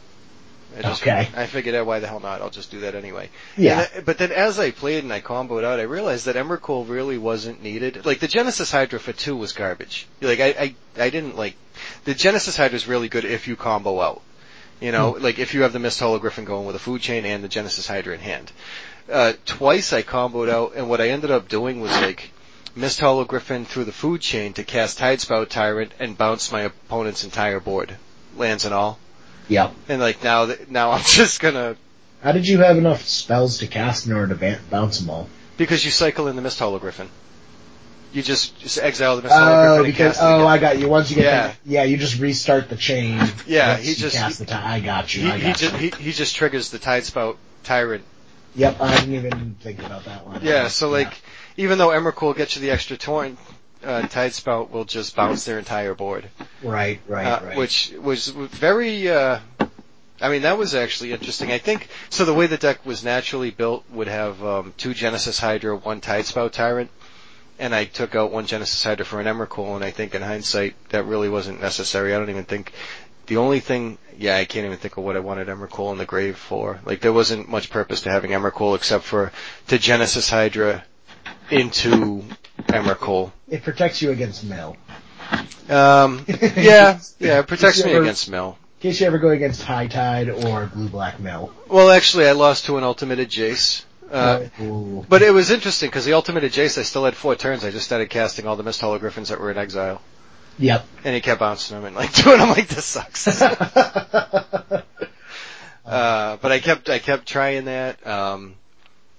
I 0.77 0.83
just, 0.83 1.03
Okay. 1.03 1.29
I 1.37 1.47
figured, 1.47 1.75
out 1.75 1.87
why 1.87 2.01
the 2.01 2.07
hell 2.09 2.21
not? 2.21 2.41
I'll 2.41 2.51
just 2.51 2.71
do 2.71 2.81
that 2.81 2.95
anyway. 2.95 3.31
Yeah. 3.57 3.81
And 3.81 3.91
I- 3.97 4.01
but 4.01 4.19
then 4.19 4.33
as 4.33 4.59
I 4.59 4.71
played 4.71 5.05
and 5.05 5.13
I 5.13 5.21
comboed 5.21 5.65
out, 5.65 5.79
I 5.79 5.85
realized 5.85 6.27
that 6.27 6.37
Emrakul 6.37 6.89
really 6.89 7.19
wasn't 7.19 7.63
needed. 7.63 8.05
Like 8.05 8.19
the 8.21 8.29
Genesis 8.29 8.71
Hydra 8.73 8.99
for 8.99 9.13
two 9.13 9.37
was 9.37 9.53
garbage. 9.53 10.07
Like 10.21 10.41
I, 10.41 10.47
I, 10.49 10.75
I 11.05 11.11
didn't 11.11 11.37
like, 11.37 11.55
the 12.05 12.15
Genesis 12.15 12.57
Hydra 12.57 12.77
is 12.77 12.89
really 12.89 13.09
good 13.09 13.25
if 13.25 13.47
you 13.49 13.57
combo 13.57 14.01
out. 14.01 14.23
You 14.81 14.91
know, 14.93 15.17
like 15.19 15.39
if 15.39 15.55
you 15.55 15.63
have 15.63 15.73
the 15.73 15.79
Misthollow 15.79 16.21
Griffin 16.21 16.45
going 16.45 16.67
with 16.67 16.77
a 16.77 16.81
food 16.81 17.01
chain 17.01 17.25
and 17.25 17.43
the 17.45 17.49
Genesis 17.49 17.87
Hydra 17.87 18.15
in 18.15 18.21
hand. 18.21 18.51
Uh, 19.11 19.35
twice 19.47 19.93
I 19.93 20.03
comboed 20.03 20.49
out 20.51 20.73
and 20.75 20.89
what 20.89 21.01
I 21.01 21.11
ended 21.11 21.31
up 21.31 21.49
doing 21.49 21.81
was 21.81 21.93
like, 21.93 22.31
Misthollow 22.77 23.27
Griffin 23.27 23.65
through 23.65 23.85
the 23.85 23.93
food 23.93 24.21
chain 24.21 24.53
to 24.55 24.65
cast 24.65 24.99
Tidespout 24.99 25.49
Tyrant 25.49 25.93
and 26.01 26.19
bounce 26.19 26.51
my 26.51 26.63
opponent's 26.63 27.23
entire 27.23 27.61
board. 27.61 27.97
Lands 28.37 28.65
and 28.65 28.75
all. 28.75 28.99
Yep. 29.49 29.75
And 29.89 30.01
like 30.01 30.23
now 30.25 30.49
now 30.69 30.93
I'm 30.93 31.03
just 31.07 31.41
gonna, 31.41 31.77
How 32.23 32.33
did 32.33 32.47
you 32.49 32.59
have 32.61 32.77
enough 32.79 33.03
spells 33.03 33.59
to 33.59 33.67
cast 33.67 34.07
in 34.07 34.13
order 34.13 34.29
to 34.35 34.41
ba- 34.41 34.61
bounce 34.71 34.99
them 35.01 35.11
all? 35.11 35.29
Because 35.57 35.85
you 35.85 35.91
cycle 35.91 36.29
in 36.29 36.37
the 36.37 36.43
Misthollow 36.43 36.81
Griffin. 36.81 37.09
You 38.13 38.23
just, 38.23 38.57
just 38.61 38.79
exile 38.79 39.17
the 39.17 39.23
Mist 39.23 39.35
Oh, 39.37 39.77
and 39.79 39.85
because 39.87 40.13
cast 40.17 40.23
oh, 40.23 40.37
again. 40.37 40.47
I 40.47 40.59
got 40.59 40.79
you. 40.79 40.89
Once 40.89 41.11
you 41.11 41.17
get 41.17 41.25
Yeah. 41.25 41.47
that, 41.49 41.57
yeah, 41.67 41.83
you 41.83 41.97
just 41.97 42.21
restart 42.21 42.69
the 42.69 42.77
chain. 42.77 43.21
Yeah, 43.47 43.77
he 43.77 43.95
just- 43.95 44.17
cast 44.17 44.39
he- 44.39 44.45
the 44.45 44.51
ti- 44.53 44.57
I 44.57 44.79
got 44.81 45.13
you. 45.15 45.23
he, 45.23 45.31
I 45.31 45.39
he 45.39 45.47
got 45.49 45.57
just 45.59 45.75
he, 45.77 45.91
he 45.91 46.13
just 46.13 46.37
triggers 46.37 46.71
the 46.71 46.79
Tidespout 46.79 47.37
Tyrant. 47.65 48.05
Yep, 48.57 48.81
I 48.81 49.01
didn't 49.01 49.15
even 49.17 49.57
think 49.61 49.81
about 49.81 50.05
that 50.05 50.25
one. 50.27 50.41
Yeah, 50.45 50.69
so 50.69 50.89
like 50.91 51.13
even 51.57 51.77
though 51.79 51.89
Emrakul 51.89 52.37
gets 52.37 52.55
you 52.55 52.63
the 52.63 52.71
extra 52.71 52.97
torrent, 52.97 53.37
uh, 53.85 54.03
Tidespout 54.03 54.71
will 54.71 54.85
just 54.85 55.15
bounce 55.17 55.45
their 55.45 55.59
entire 55.59 55.95
board. 55.95 56.29
right, 56.63 57.01
right, 57.09 57.27
uh, 57.27 57.41
right. 57.45 57.57
which 57.57 57.93
was 57.93 58.29
very. 58.29 59.09
Uh, 59.09 59.41
I 60.21 60.29
mean, 60.29 60.43
that 60.43 60.59
was 60.59 60.75
actually 60.75 61.13
interesting. 61.13 61.51
I 61.51 61.59
think 61.59 61.89
so. 62.09 62.25
The 62.25 62.35
way 62.35 62.47
the 62.47 62.57
deck 62.57 62.87
was 62.87 63.05
naturally 63.05 63.51
built 63.51 63.85
would 63.91 64.09
have 64.09 64.43
um, 64.45 64.75
two 64.77 64.95
Genesis 64.95 65.39
Hydra, 65.39 65.77
one 65.77 66.01
Tidespout 66.01 66.53
Tyrant, 66.53 66.91
and 67.59 67.75
I 67.75 67.85
took 67.85 68.15
out 68.15 68.31
one 68.31 68.47
Genesis 68.47 68.83
Hydra 68.83 69.05
for 69.05 69.21
an 69.21 69.27
Emrakul, 69.27 69.75
and 69.77 69.85
I 69.85 69.91
think 69.91 70.15
in 70.15 70.23
hindsight 70.23 70.77
that 70.91 71.05
really 71.05 71.29
wasn't 71.29 71.61
necessary. 71.61 72.15
I 72.15 72.19
don't 72.19 72.31
even 72.31 72.45
think 72.45 72.73
the 73.27 73.37
only 73.39 73.61
thing. 73.61 73.99
Yeah, 74.17 74.37
I 74.37 74.45
can't 74.45 74.65
even 74.65 74.79
think 74.79 74.97
of 74.97 75.03
what 75.03 75.17
I 75.17 75.21
wanted 75.21 75.49
Emrakul 75.49 75.91
in 75.91 75.99
the 75.99 76.07
grave 76.07 76.37
for. 76.37 76.79
Like 76.85 77.01
there 77.01 77.13
wasn't 77.13 77.49
much 77.49 77.71
purpose 77.71 78.03
to 78.03 78.11
having 78.11 78.31
Emrakul 78.31 78.77
except 78.77 79.05
for 79.05 79.33
to 79.67 79.79
Genesis 79.79 80.31
Hydra 80.31 80.85
into 81.51 82.23
Emrakul. 82.69 83.33
it 83.49 83.63
protects 83.63 84.01
you 84.03 84.11
against 84.11 84.45
mill. 84.45 84.77
Um, 85.69 86.25
yeah, 86.57 87.01
yeah, 87.19 87.39
it 87.41 87.47
protects 87.47 87.85
me 87.85 87.93
ever- 87.93 88.03
against 88.03 88.31
Mill. 88.31 88.59
In 88.81 88.91
case 88.91 89.01
you 89.01 89.07
ever 89.07 89.19
go 89.19 89.31
against 89.31 89.63
High 89.63 89.87
Tide 89.87 90.29
or 90.29 90.67
Blue 90.67 90.89
Black 90.91 91.19
Mill. 91.19 91.51
Well, 91.69 91.91
actually, 91.91 92.27
I 92.29 92.33
lost 92.33 92.67
to 92.67 92.77
an 92.77 92.85
ultimated 92.85 93.31
Jace. 93.31 93.85
Uh, 94.11 94.49
Ooh. 94.61 95.07
but 95.09 95.23
it 95.23 95.31
was 95.33 95.51
interesting 95.51 95.89
because 95.89 96.05
the 96.05 96.13
ultimated 96.13 96.53
Jace, 96.53 96.77
I 96.79 96.83
still 96.83 97.07
had 97.07 97.17
four 97.17 97.35
turns. 97.35 97.65
I 97.65 97.71
just 97.71 97.87
started 97.87 98.11
casting 98.11 98.47
all 98.47 98.57
the 98.57 98.63
Misthollow 98.63 99.01
Griffins 99.01 99.31
that 99.31 99.41
were 99.41 99.51
in 99.51 99.57
exile, 99.57 100.03
Yep. 100.59 100.87
and 101.05 101.15
he 101.15 101.23
kept 101.23 101.41
bouncing 101.41 101.77
them 101.79 101.87
and 101.87 101.97
like 101.97 102.13
doing 102.23 102.39
them 102.39 102.51
like 102.51 102.69
this 102.69 102.85
sucks. 102.85 103.27
uh, 103.41 104.83
but 105.85 106.53
I 106.53 106.59
kept 106.61 106.91
I 106.91 106.99
kept 106.99 107.27
trying 107.27 107.65
that. 107.65 108.07
Um, 108.07 108.55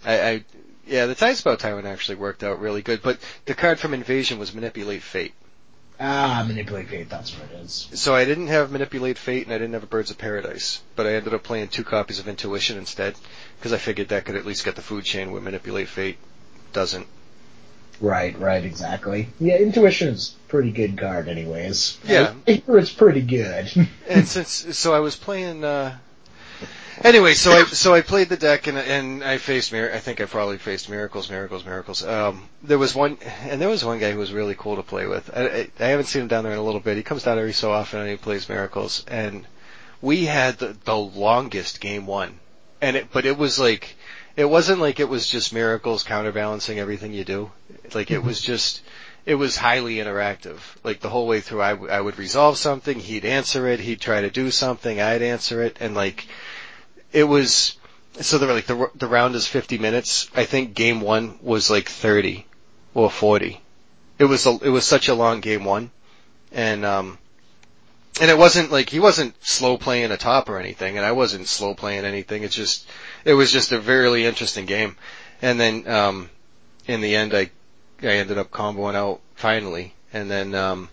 I, 0.05 0.21
I 0.29 0.43
yeah, 0.87 1.05
the 1.05 1.15
Tidespout 1.15 1.59
Tyrant 1.59 1.87
actually 1.87 2.15
worked 2.15 2.43
out 2.43 2.59
really 2.59 2.81
good. 2.81 3.01
But 3.01 3.19
the 3.45 3.53
card 3.53 3.79
from 3.79 3.93
Invasion 3.93 4.39
was 4.39 4.53
Manipulate 4.53 5.01
Fate. 5.03 5.33
ah, 5.99 6.43
manipulate 6.47 6.89
fate. 6.89 7.09
That's 7.09 7.31
what 7.37 7.49
it 7.51 7.63
is. 7.63 7.87
So 7.93 8.13
I 8.13 8.25
didn't 8.25 8.47
have 8.47 8.71
Manipulate 8.71 9.17
Fate 9.17 9.45
and 9.45 9.53
I 9.53 9.57
didn't 9.57 9.73
have 9.73 9.83
a 9.83 9.87
Birds 9.87 10.11
of 10.11 10.17
Paradise, 10.17 10.81
but 10.95 11.05
I 11.07 11.13
ended 11.13 11.33
up 11.33 11.43
playing 11.43 11.69
two 11.69 11.83
copies 11.85 12.19
of 12.19 12.27
Intuition 12.27 12.77
instead 12.77 13.15
because 13.57 13.71
I 13.73 13.77
figured 13.77 14.09
that 14.09 14.25
could 14.25 14.35
at 14.35 14.45
least 14.45 14.65
get 14.65 14.75
the 14.75 14.81
food 14.81 15.05
chain 15.05 15.31
where 15.31 15.41
Manipulate 15.41 15.87
Fate 15.87 16.17
doesn't. 16.73 17.07
Right, 18.01 18.37
right, 18.37 18.63
exactly. 18.65 19.29
Yeah, 19.39 19.55
intuition 19.55 20.09
is 20.09 20.35
a 20.47 20.49
pretty 20.49 20.71
good 20.71 20.97
card, 20.97 21.29
anyways. 21.29 21.97
Yeah. 22.03 22.33
I 22.45 22.51
hear 22.65 22.77
it's 22.77 22.91
pretty 22.91 23.21
good. 23.21 23.71
And 24.09 24.27
since 24.27 24.77
so 24.77 24.93
I 24.93 24.99
was 24.99 25.15
playing. 25.15 25.63
uh 25.63 25.97
Anyway, 27.03 27.33
so 27.33 27.51
I 27.51 27.63
so 27.65 27.93
I 27.93 28.01
played 28.01 28.29
the 28.29 28.37
deck 28.37 28.67
and 28.67 28.77
and 28.77 29.23
I 29.23 29.37
faced 29.37 29.71
mir- 29.71 29.93
I 29.93 29.99
think 29.99 30.21
I 30.21 30.25
probably 30.25 30.57
faced 30.57 30.89
miracles, 30.89 31.29
miracles, 31.29 31.65
miracles. 31.65 32.03
Um, 32.03 32.47
there 32.63 32.77
was 32.77 32.95
one 32.95 33.17
and 33.43 33.59
there 33.61 33.69
was 33.69 33.83
one 33.83 33.99
guy 33.99 34.11
who 34.11 34.19
was 34.19 34.31
really 34.31 34.55
cool 34.57 34.77
to 34.77 34.83
play 34.83 35.05
with. 35.05 35.29
I, 35.35 35.45
I, 35.47 35.67
I 35.79 35.87
haven't 35.87 36.05
seen 36.05 36.23
him 36.23 36.27
down 36.27 36.43
there 36.43 36.53
in 36.53 36.57
a 36.59 36.63
little 36.63 36.79
bit. 36.79 36.97
He 36.97 37.03
comes 37.03 37.23
down 37.23 37.37
every 37.37 37.53
so 37.53 37.71
often 37.71 37.99
and 37.99 38.09
he 38.09 38.15
plays 38.15 38.47
miracles. 38.47 39.03
And 39.07 39.45
we 40.01 40.25
had 40.25 40.57
the, 40.59 40.75
the 40.85 40.97
longest 40.97 41.81
game 41.81 42.05
one, 42.05 42.39
and 42.81 42.95
it 42.95 43.07
but 43.11 43.25
it 43.25 43.37
was 43.37 43.59
like 43.59 43.95
it 44.37 44.45
wasn't 44.45 44.79
like 44.79 44.99
it 44.99 45.09
was 45.09 45.27
just 45.27 45.53
miracles 45.53 46.03
counterbalancing 46.03 46.79
everything 46.79 47.13
you 47.13 47.25
do. 47.25 47.51
Like 47.93 48.09
it 48.11 48.23
was 48.23 48.39
just 48.39 48.81
it 49.25 49.35
was 49.35 49.57
highly 49.57 49.95
interactive. 49.95 50.59
Like 50.83 50.99
the 51.01 51.09
whole 51.09 51.27
way 51.27 51.41
through, 51.41 51.61
I, 51.61 51.71
w- 51.71 51.91
I 51.91 51.99
would 51.99 52.17
resolve 52.19 52.57
something, 52.57 52.99
he'd 52.99 53.25
answer 53.25 53.67
it, 53.67 53.79
he'd 53.79 53.99
try 53.99 54.21
to 54.21 54.29
do 54.29 54.51
something, 54.51 55.01
I'd 55.01 55.23
answer 55.23 55.63
it, 55.63 55.77
and 55.79 55.95
like 55.95 56.27
it 57.15 57.23
was. 57.23 57.77
So 58.21 58.37
the 58.37 58.45
like 58.47 58.67
the 58.67 58.89
the 58.95 59.07
round 59.07 59.35
is 59.35 59.47
50 59.47 59.77
minutes. 59.77 60.29
I 60.35 60.45
think 60.45 60.73
game 60.73 61.01
one 61.01 61.37
was 61.41 61.69
like 61.69 61.89
30 61.89 62.45
or 62.93 63.09
40. 63.09 63.59
it 64.19 64.25
was 64.25 64.45
a, 64.45 64.57
it 64.61 64.69
was 64.69 64.85
such 64.85 65.09
a 65.09 65.15
long 65.15 65.41
game 65.41 65.65
one, 65.65 65.91
and 66.51 66.85
um, 66.85 67.17
and 68.21 68.29
it 68.31 68.37
wasn't 68.37 68.71
like 68.71 68.89
he 68.89 68.99
wasn't 68.99 69.35
slow 69.45 69.77
playing 69.77 70.11
a 70.11 70.17
top 70.17 70.49
or 70.49 70.59
anything, 70.59 70.97
and 70.97 71.05
I 71.05 71.11
wasn't 71.11 71.47
slow 71.47 71.73
playing 71.73 72.05
anything. 72.05 72.43
It's 72.43 72.55
just 72.55 72.87
it 73.25 73.33
was 73.33 73.51
just 73.51 73.71
a 73.71 73.79
really 73.79 74.25
interesting 74.25 74.65
game, 74.65 74.95
and 75.41 75.59
then 75.59 75.87
um, 75.87 76.29
in 76.87 77.01
the 77.01 77.15
end, 77.15 77.33
I 77.33 77.49
I 78.01 78.17
ended 78.17 78.37
up 78.37 78.51
comboing 78.51 78.95
out 78.95 79.21
finally, 79.35 79.93
and 80.13 80.29
then 80.31 80.55
um, 80.55 80.89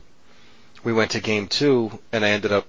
we 0.83 0.93
went 0.93 1.13
to 1.13 1.21
game 1.21 1.47
two, 1.47 1.99
and 2.13 2.25
I 2.25 2.31
ended 2.31 2.53
up. 2.53 2.67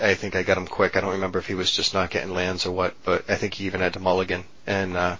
I 0.00 0.14
think 0.14 0.36
I 0.36 0.42
got 0.42 0.56
him 0.58 0.66
quick. 0.66 0.96
I 0.96 1.00
don't 1.00 1.12
remember 1.12 1.38
if 1.38 1.46
he 1.46 1.54
was 1.54 1.70
just 1.70 1.94
not 1.94 2.10
getting 2.10 2.32
lands 2.32 2.66
or 2.66 2.72
what, 2.72 2.94
but 3.04 3.28
I 3.30 3.36
think 3.36 3.54
he 3.54 3.66
even 3.66 3.80
had 3.80 3.94
to 3.94 4.00
mulligan. 4.00 4.44
And 4.66 4.96
uh, 4.96 5.16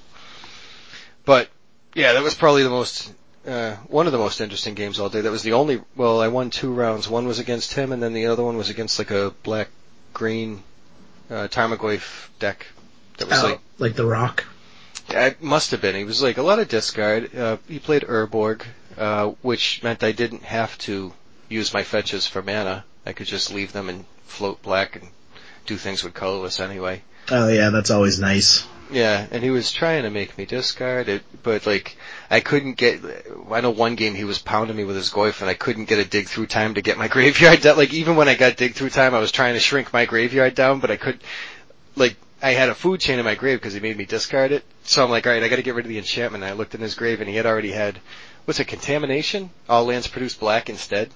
but 1.25 1.49
yeah, 1.95 2.13
that 2.13 2.23
was 2.23 2.35
probably 2.35 2.63
the 2.63 2.71
most 2.71 3.13
uh, 3.47 3.75
one 3.89 4.07
of 4.07 4.13
the 4.13 4.19
most 4.19 4.41
interesting 4.41 4.75
games 4.75 4.99
all 5.01 5.09
day. 5.09 5.21
That 5.23 5.31
was 5.31 5.43
the 5.43 5.53
only. 5.55 5.81
Well, 5.97 6.21
I 6.21 6.29
won 6.29 6.51
two 6.51 6.73
rounds. 6.73 7.09
One 7.09 7.27
was 7.27 7.39
against 7.39 7.75
him, 7.75 7.93
and 7.93 8.03
then 8.03 8.13
the 8.13 8.27
other 8.27 8.43
one 8.43 8.57
was 8.57 8.71
against 8.71 8.99
like 8.99 9.11
a 9.11 9.33
black 9.43 9.69
green 10.13 10.63
uh, 11.31 11.49
Tarmogoyf 11.49 12.29
deck. 12.39 12.67
That 13.19 13.29
was 13.29 13.43
Oh, 13.43 13.47
like 13.49 13.61
like 13.79 13.95
the 13.95 14.07
Rock. 14.07 14.45
yeah, 15.11 15.27
it 15.27 15.43
must 15.43 15.71
have 15.73 15.81
been. 15.81 15.95
He 15.95 16.05
was 16.05 16.23
like 16.23 16.39
a 16.39 16.43
lot 16.43 16.59
of 16.59 16.69
discard. 16.69 17.35
Uh, 17.37 17.57
he 17.69 17.79
played 17.79 18.03
Urborg, 18.03 18.63
uh, 18.99 19.29
which 19.43 19.83
meant 19.83 20.03
I 20.03 20.13
didn't 20.13 20.43
have 20.43 20.77
to 20.79 21.13
use 21.49 21.73
my 21.75 21.83
fetches 21.85 22.27
for 22.27 22.43
mana. 22.43 22.85
I 23.07 23.13
could 23.13 23.27
just 23.27 23.53
leave 23.53 23.73
them 23.73 23.89
and 23.89 24.05
float 24.25 24.63
black 24.63 24.97
and 24.97 25.09
do 25.67 25.77
things 25.77 26.05
with 26.05 26.15
colorless 26.15 26.61
anyway. 26.61 27.03
Oh 27.31 27.49
yeah, 27.49 27.71
that's 27.71 27.91
always 27.91 28.19
nice. 28.21 28.67
Yeah, 28.91 29.27
and 29.31 29.43
he 29.43 29.51
was 29.51 29.73
trying 29.73 30.03
to 30.03 30.11
make 30.11 30.37
me 30.37 30.45
discard 30.45 31.09
it, 31.09 31.23
but 31.43 31.67
like 31.67 31.97
I 32.31 32.41
couldn't 32.41 32.75
get. 32.75 33.01
I 33.51 33.61
know 33.61 33.71
one 33.71 33.95
game 33.95 34.15
he 34.15 34.25
was 34.25 34.39
pounding 34.39 34.77
me 34.77 34.85
with 34.85 34.97
his 34.97 35.11
Goyf, 35.11 35.41
and 35.41 35.49
I 35.49 35.55
couldn't 35.55 35.87
get 35.87 35.99
a 35.99 36.05
dig 36.05 36.29
through 36.29 36.47
time 36.47 36.75
to 36.75 36.83
get 36.83 36.99
my 36.99 37.09
graveyard 37.17 37.63
down. 37.63 37.77
Like 37.77 37.95
even 37.95 38.17
when 38.17 38.29
I 38.29 38.35
got 38.35 38.57
dig 38.57 38.75
through 38.75 38.91
time, 38.91 39.15
I 39.15 39.21
was 39.21 39.33
trying 39.33 39.55
to 39.55 39.61
shrink 39.61 39.93
my 39.93 40.05
graveyard 40.05 40.55
down, 40.55 40.81
but 40.81 40.91
I 40.91 40.97
could. 40.97 41.21
Like 41.97 42.17
I 42.43 42.51
had 42.51 42.69
a 42.69 42.75
food 42.75 43.01
chain 43.01 43.19
in 43.19 43.25
my 43.25 43.35
grave 43.35 43.59
because 43.59 43.73
he 43.73 43.81
made 43.81 43.97
me 43.97 44.05
discard 44.05 44.53
it. 44.53 44.65
So 44.83 45.03
I'm 45.03 45.11
like, 45.11 45.27
all 45.27 45.33
right, 45.33 45.43
I 45.43 45.49
got 45.49 45.57
to 45.57 45.63
get 45.63 45.75
rid 45.75 45.87
of 45.87 45.89
the 45.89 45.99
enchantment. 45.99 46.45
And 46.45 46.53
I 46.53 46.55
looked 46.55 46.75
in 46.75 46.81
his 46.81 46.95
grave, 46.95 47.21
and 47.21 47.29
he 47.29 47.37
had 47.37 47.47
already 47.47 47.73
had 47.73 47.99
what's 48.45 48.61
it, 48.61 48.67
contamination? 48.67 49.51
All 49.69 49.87
lands 49.87 50.07
produce 50.07 50.35
black 50.35 50.69
instead. 50.69 51.11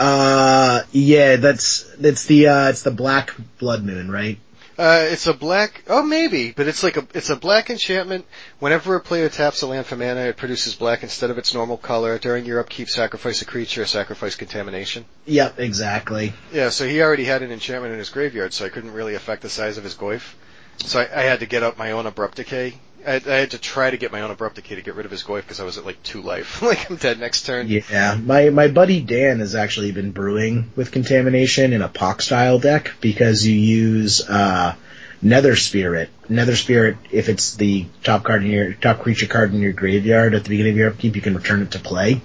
Uh, 0.00 0.82
yeah, 0.92 1.36
that's 1.36 1.82
that's 1.98 2.24
the 2.24 2.48
uh, 2.48 2.68
it's 2.70 2.82
the 2.82 2.90
Black 2.90 3.34
Blood 3.58 3.84
Moon, 3.84 4.10
right? 4.10 4.38
Uh, 4.78 5.08
it's 5.10 5.26
a 5.26 5.34
black. 5.34 5.84
Oh, 5.88 6.02
maybe, 6.02 6.52
but 6.52 6.66
it's 6.66 6.82
like 6.82 6.96
a 6.96 7.06
it's 7.12 7.28
a 7.28 7.36
black 7.36 7.68
enchantment. 7.68 8.24
Whenever 8.60 8.96
a 8.96 9.00
player 9.00 9.28
taps 9.28 9.60
a 9.60 9.66
land 9.66 9.84
for 9.84 9.96
mana, 9.96 10.20
it 10.20 10.38
produces 10.38 10.74
black 10.74 11.02
instead 11.02 11.28
of 11.28 11.36
its 11.36 11.52
normal 11.52 11.76
color. 11.76 12.18
During 12.18 12.46
your 12.46 12.60
upkeep, 12.60 12.88
sacrifice 12.88 13.42
a 13.42 13.44
creature 13.44 13.84
sacrifice 13.84 14.36
contamination. 14.36 15.04
Yep, 15.26 15.60
exactly. 15.60 16.32
Yeah, 16.50 16.70
so 16.70 16.88
he 16.88 17.02
already 17.02 17.24
had 17.24 17.42
an 17.42 17.52
enchantment 17.52 17.92
in 17.92 17.98
his 17.98 18.08
graveyard, 18.08 18.54
so 18.54 18.64
I 18.64 18.70
couldn't 18.70 18.92
really 18.92 19.16
affect 19.16 19.42
the 19.42 19.50
size 19.50 19.76
of 19.76 19.84
his 19.84 19.94
Goyf. 19.94 20.32
So 20.78 21.00
I, 21.00 21.20
I 21.20 21.22
had 21.24 21.40
to 21.40 21.46
get 21.46 21.62
up 21.62 21.76
my 21.76 21.90
own 21.90 22.06
abrupt 22.06 22.36
decay. 22.36 22.78
I, 23.06 23.14
I 23.14 23.36
had 23.36 23.52
to 23.52 23.58
try 23.58 23.90
to 23.90 23.96
get 23.96 24.12
my 24.12 24.20
own 24.20 24.30
abrupt 24.30 24.56
decay 24.56 24.74
to 24.74 24.82
get 24.82 24.94
rid 24.94 25.06
of 25.06 25.12
his 25.12 25.22
Goyf 25.22 25.42
because 25.42 25.60
I 25.60 25.64
was 25.64 25.78
at 25.78 25.86
like 25.86 26.02
two 26.02 26.22
life. 26.22 26.62
like 26.62 26.90
I'm 26.90 26.96
dead 26.96 27.18
next 27.18 27.46
turn. 27.46 27.68
Yeah, 27.68 28.18
my 28.22 28.50
my 28.50 28.68
buddy 28.68 29.00
Dan 29.00 29.40
has 29.40 29.54
actually 29.54 29.92
been 29.92 30.12
brewing 30.12 30.70
with 30.76 30.92
contamination 30.92 31.72
in 31.72 31.82
a 31.82 31.88
Pox 31.88 32.26
style 32.26 32.58
deck 32.58 32.92
because 33.00 33.46
you 33.46 33.54
use 33.54 34.28
uh, 34.28 34.74
Nether 35.22 35.56
Spirit. 35.56 36.10
Nether 36.28 36.56
Spirit, 36.56 36.96
if 37.10 37.28
it's 37.28 37.56
the 37.56 37.86
top 38.02 38.24
card 38.24 38.44
in 38.44 38.50
your 38.50 38.72
top 38.74 39.00
creature 39.00 39.26
card 39.26 39.52
in 39.52 39.60
your 39.60 39.72
graveyard 39.72 40.34
at 40.34 40.44
the 40.44 40.50
beginning 40.50 40.72
of 40.72 40.78
your 40.78 40.90
upkeep, 40.90 41.16
you 41.16 41.22
can 41.22 41.34
return 41.34 41.62
it 41.62 41.72
to 41.72 41.78
play. 41.78 42.20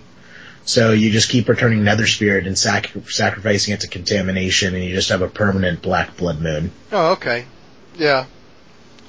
So 0.66 0.94
you 0.94 1.12
just 1.12 1.30
keep 1.30 1.48
returning 1.48 1.84
Nether 1.84 2.08
Spirit 2.08 2.48
and 2.48 2.58
sac- 2.58 2.92
sacrificing 3.08 3.76
it 3.76 3.82
to 3.82 3.88
contamination, 3.88 4.74
and 4.74 4.84
you 4.84 4.96
just 4.96 5.10
have 5.10 5.22
a 5.22 5.28
permanent 5.28 5.82
Black 5.84 6.18
Blood 6.18 6.42
Moon. 6.42 6.72
Oh, 6.92 7.12
okay. 7.14 7.46
Yeah. 7.98 8.26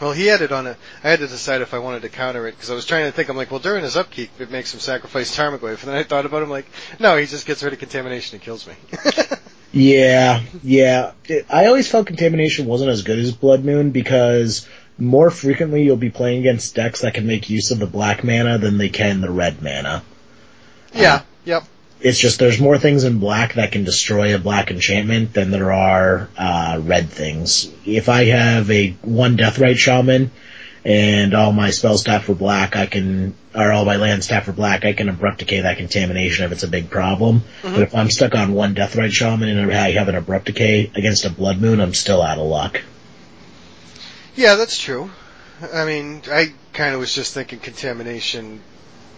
Well, 0.00 0.12
he 0.12 0.26
had 0.26 0.42
it 0.42 0.52
on 0.52 0.66
a. 0.66 0.76
I 1.02 1.09
had 1.11 1.20
to 1.20 1.26
decide 1.26 1.62
if 1.62 1.72
I 1.72 1.78
wanted 1.78 2.02
to 2.02 2.09
counter 2.11 2.46
it 2.46 2.52
because 2.52 2.70
I 2.70 2.74
was 2.74 2.85
trying 2.85 3.06
to 3.06 3.12
think. 3.12 3.28
I'm 3.30 3.37
like, 3.37 3.50
well, 3.50 3.61
during 3.61 3.82
his 3.82 3.96
upkeep, 3.96 4.30
it 4.38 4.50
makes 4.50 4.74
him 4.74 4.80
sacrifice 4.80 5.35
Tarmogoyf, 5.35 5.82
and 5.82 5.92
then 5.92 5.96
I 5.96 6.02
thought 6.02 6.26
about 6.26 6.42
him 6.42 6.50
like, 6.50 6.66
no, 7.00 7.16
he 7.16 7.24
just 7.26 7.46
gets 7.46 7.62
rid 7.62 7.72
of 7.72 7.78
contamination 7.78 8.37
and 8.37 8.42
kills 8.42 8.66
me. 8.66 8.74
Yeah, 9.72 10.40
yeah. 10.62 11.12
It- 11.26 11.44
I 11.50 11.66
always 11.66 11.87
felt 11.90 12.06
Contamination 12.06 12.64
wasn't 12.64 12.90
as 12.90 13.02
good 13.02 13.18
as 13.18 13.32
Blood 13.32 13.62
Moon 13.62 13.90
because 13.90 14.66
more 14.96 15.30
frequently 15.30 15.82
you'll 15.82 15.96
be 15.96 16.09
playing 16.09 16.38
against 16.40 16.74
decks 16.74 17.02
that 17.02 17.12
can 17.12 17.26
make 17.26 17.50
use 17.50 17.70
of 17.70 17.78
the 17.78 17.87
black 17.87 18.24
mana 18.24 18.56
than 18.56 18.78
they 18.78 18.88
can 18.88 19.20
the 19.20 19.30
red 19.30 19.61
mana. 19.61 20.02
yeah. 20.94 21.22
Yep. 21.44 21.64
It's 22.06 22.20
just 22.20 22.38
there's 22.38 22.60
more 22.60 22.78
things 22.78 23.02
in 23.02 23.18
black 23.18 23.54
that 23.54 23.72
can 23.72 23.82
destroy 23.82 24.36
a 24.36 24.38
black 24.38 24.70
enchantment 24.70 25.32
than 25.32 25.50
there 25.50 25.72
are 25.72 26.28
uh, 26.38 26.80
red 26.80 27.10
things. 27.10 27.68
If 27.84 28.08
I 28.08 28.26
have 28.26 28.70
a 28.70 28.90
one 29.02 29.36
Deathrite 29.36 29.76
Shaman 29.76 30.30
and 30.84 31.34
all 31.34 31.50
my 31.50 31.70
spells 31.70 32.04
tap 32.04 32.22
for 32.22 32.36
black, 32.36 32.76
I 32.76 32.86
can, 32.86 33.34
or 33.56 33.72
all 33.72 33.84
my 33.84 33.96
lands 33.96 34.28
tap 34.28 34.44
for 34.44 34.52
black, 34.52 34.84
I 34.84 34.92
can 34.92 35.08
abrupt 35.08 35.38
decay 35.38 35.62
that 35.62 35.78
contamination 35.78 36.44
if 36.44 36.52
it's 36.52 36.62
a 36.62 36.68
big 36.68 36.90
problem. 36.90 37.42
But 37.62 37.80
if 37.80 37.92
I'm 37.92 38.08
stuck 38.08 38.36
on 38.36 38.52
one 38.52 38.76
Deathrite 38.76 39.10
Shaman 39.10 39.48
and 39.48 39.72
I 39.72 39.90
have 39.90 40.06
an 40.06 40.14
abrupt 40.14 40.44
decay 40.44 40.92
against 40.94 41.24
a 41.24 41.30
Blood 41.30 41.60
Moon, 41.60 41.80
I'm 41.80 41.92
still 41.92 42.22
out 42.22 42.38
of 42.38 42.46
luck. 42.46 42.82
Yeah, 44.36 44.54
that's 44.54 44.78
true. 44.78 45.10
I 45.74 45.84
mean, 45.84 46.22
I 46.30 46.52
kind 46.72 46.94
of 46.94 47.00
was 47.00 47.12
just 47.12 47.34
thinking 47.34 47.58
contamination. 47.58 48.60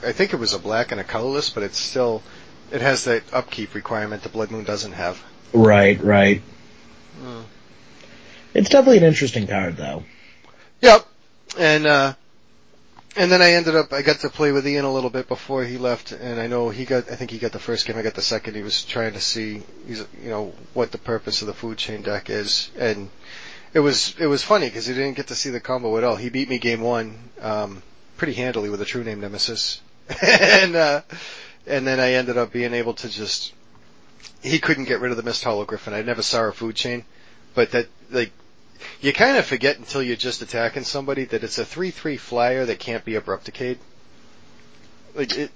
I 0.02 0.12
think 0.12 0.32
it 0.32 0.38
was 0.38 0.54
a 0.54 0.58
black 0.58 0.90
and 0.90 1.02
a 1.02 1.04
colorless, 1.04 1.50
but 1.50 1.62
it's 1.64 1.76
still. 1.76 2.22
It 2.70 2.80
has 2.80 3.04
that 3.04 3.22
upkeep 3.32 3.74
requirement 3.74 4.22
the 4.22 4.28
Blood 4.28 4.50
Moon 4.50 4.64
doesn't 4.64 4.92
have. 4.92 5.22
Right, 5.52 6.02
right. 6.02 6.42
Hmm. 7.20 7.40
It's 8.54 8.68
definitely 8.68 8.98
an 8.98 9.04
interesting 9.04 9.46
card, 9.46 9.76
though. 9.76 10.04
Yep. 10.80 11.06
And 11.58 11.86
uh 11.86 12.14
and 13.16 13.32
then 13.32 13.42
I 13.42 13.52
ended 13.52 13.74
up 13.74 13.92
I 13.92 14.02
got 14.02 14.20
to 14.20 14.28
play 14.28 14.52
with 14.52 14.66
Ian 14.66 14.84
a 14.84 14.92
little 14.92 15.10
bit 15.10 15.28
before 15.28 15.64
he 15.64 15.78
left 15.78 16.12
and 16.12 16.38
I 16.38 16.46
know 16.46 16.68
he 16.68 16.84
got 16.84 17.10
I 17.10 17.16
think 17.16 17.30
he 17.30 17.38
got 17.38 17.52
the 17.52 17.58
first 17.58 17.86
game, 17.86 17.96
I 17.96 18.02
got 18.02 18.14
the 18.14 18.22
second. 18.22 18.54
He 18.54 18.62
was 18.62 18.84
trying 18.84 19.14
to 19.14 19.20
see 19.20 19.62
he's 19.86 20.04
you 20.22 20.30
know 20.30 20.52
what 20.74 20.92
the 20.92 20.98
purpose 20.98 21.40
of 21.40 21.48
the 21.48 21.54
food 21.54 21.78
chain 21.78 22.02
deck 22.02 22.30
is 22.30 22.70
and 22.78 23.08
it 23.74 23.80
was 23.80 24.14
it 24.18 24.26
was 24.26 24.42
funny 24.42 24.66
because 24.66 24.86
he 24.86 24.94
didn't 24.94 25.16
get 25.16 25.28
to 25.28 25.34
see 25.34 25.50
the 25.50 25.60
combo 25.60 25.96
at 25.98 26.04
all. 26.04 26.16
He 26.16 26.28
beat 26.28 26.48
me 26.48 26.58
game 26.58 26.80
1 26.80 27.18
um 27.40 27.82
pretty 28.16 28.34
handily 28.34 28.70
with 28.70 28.80
a 28.82 28.84
true 28.84 29.04
name 29.04 29.20
nemesis. 29.20 29.80
and 30.22 30.76
uh 30.76 31.02
and 31.68 31.86
then 31.86 32.00
I 32.00 32.12
ended 32.12 32.36
up 32.38 32.52
being 32.52 32.74
able 32.74 32.94
to 32.94 33.08
just 33.08 33.52
he 34.42 34.58
couldn't 34.58 34.84
get 34.84 35.00
rid 35.00 35.10
of 35.10 35.16
the 35.16 35.28
misthollow 35.28 35.66
griffin. 35.66 35.94
I 35.94 36.02
never 36.02 36.22
saw 36.22 36.44
a 36.44 36.52
food 36.52 36.74
chain, 36.76 37.04
but 37.54 37.72
that 37.72 37.86
like 38.10 38.32
you 39.00 39.12
kind 39.12 39.36
of 39.36 39.44
forget 39.44 39.78
until 39.78 40.02
you're 40.02 40.16
just 40.16 40.42
attacking 40.42 40.84
somebody 40.84 41.24
that 41.26 41.42
it's 41.44 41.58
a 41.58 41.64
three-three 41.64 42.16
flyer 42.16 42.64
that 42.64 42.78
can't 42.78 43.04
be 43.04 43.16
abrupt 43.16 43.46
decayed. 43.46 43.78
Like 45.14 45.36
it, 45.36 45.50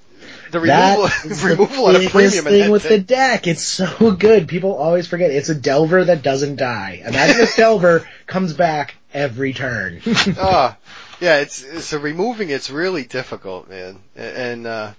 the 0.51 0.61
removal, 0.61 1.09
the 1.25 1.41
removal 1.49 1.89
at 1.89 2.05
a 2.05 2.09
premium 2.09 2.45
thing 2.45 2.71
with 2.71 2.83
the 2.83 2.99
deck. 2.99 3.43
deck. 3.43 3.47
It's 3.47 3.63
so 3.63 4.13
good. 4.13 4.49
People 4.49 4.75
always 4.75 5.07
forget. 5.07 5.31
It's 5.31 5.49
a 5.49 5.55
Delver 5.55 6.05
that 6.05 6.23
doesn't 6.23 6.57
die. 6.57 7.03
Imagine 7.05 7.43
if 7.43 7.57
Delver 7.57 8.09
comes 8.27 8.53
back 8.53 8.97
every 9.13 9.53
turn. 9.53 10.01
Ah, 10.39 10.77
yeah, 11.21 11.39
it's 11.39 11.85
so 11.85 11.99
removing 11.99 12.51
it's 12.51 12.71
really 12.71 13.05
difficult, 13.05 13.69
man. 13.69 14.01
And 14.17 14.67
uh, 14.67 14.93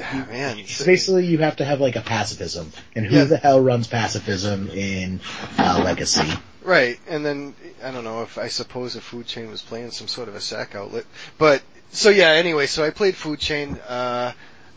ah, 0.00 0.26
man, 0.30 0.58
It's 0.58 0.84
basically, 0.84 1.26
you 1.26 1.38
have 1.38 1.56
to 1.56 1.64
have 1.64 1.80
like 1.80 1.96
a 1.96 2.00
pacifism, 2.00 2.72
and 2.94 3.06
who 3.06 3.16
Yeah. 3.16 3.24
the 3.24 3.36
hell 3.36 3.60
runs 3.60 3.86
pacifism 3.86 4.70
in 4.70 5.20
uh, 5.58 5.82
Legacy? 5.84 6.28
Right, 6.62 6.98
and 7.08 7.24
then 7.24 7.54
I 7.82 7.90
don't 7.92 8.04
know 8.04 8.22
if 8.22 8.36
I 8.38 8.48
suppose 8.48 8.94
a 8.96 9.00
food 9.00 9.26
chain 9.26 9.50
was 9.50 9.62
playing 9.62 9.90
some 9.92 10.06
sort 10.08 10.28
of 10.28 10.34
a 10.34 10.40
sack 10.40 10.74
outlet, 10.74 11.04
but 11.38 11.62
so 11.90 12.10
yeah. 12.10 12.32
Anyway, 12.32 12.66
so 12.66 12.84
I 12.84 12.90
played 12.90 13.16
food 13.16 13.38
chain. 13.38 13.76
Uh, 13.88 14.32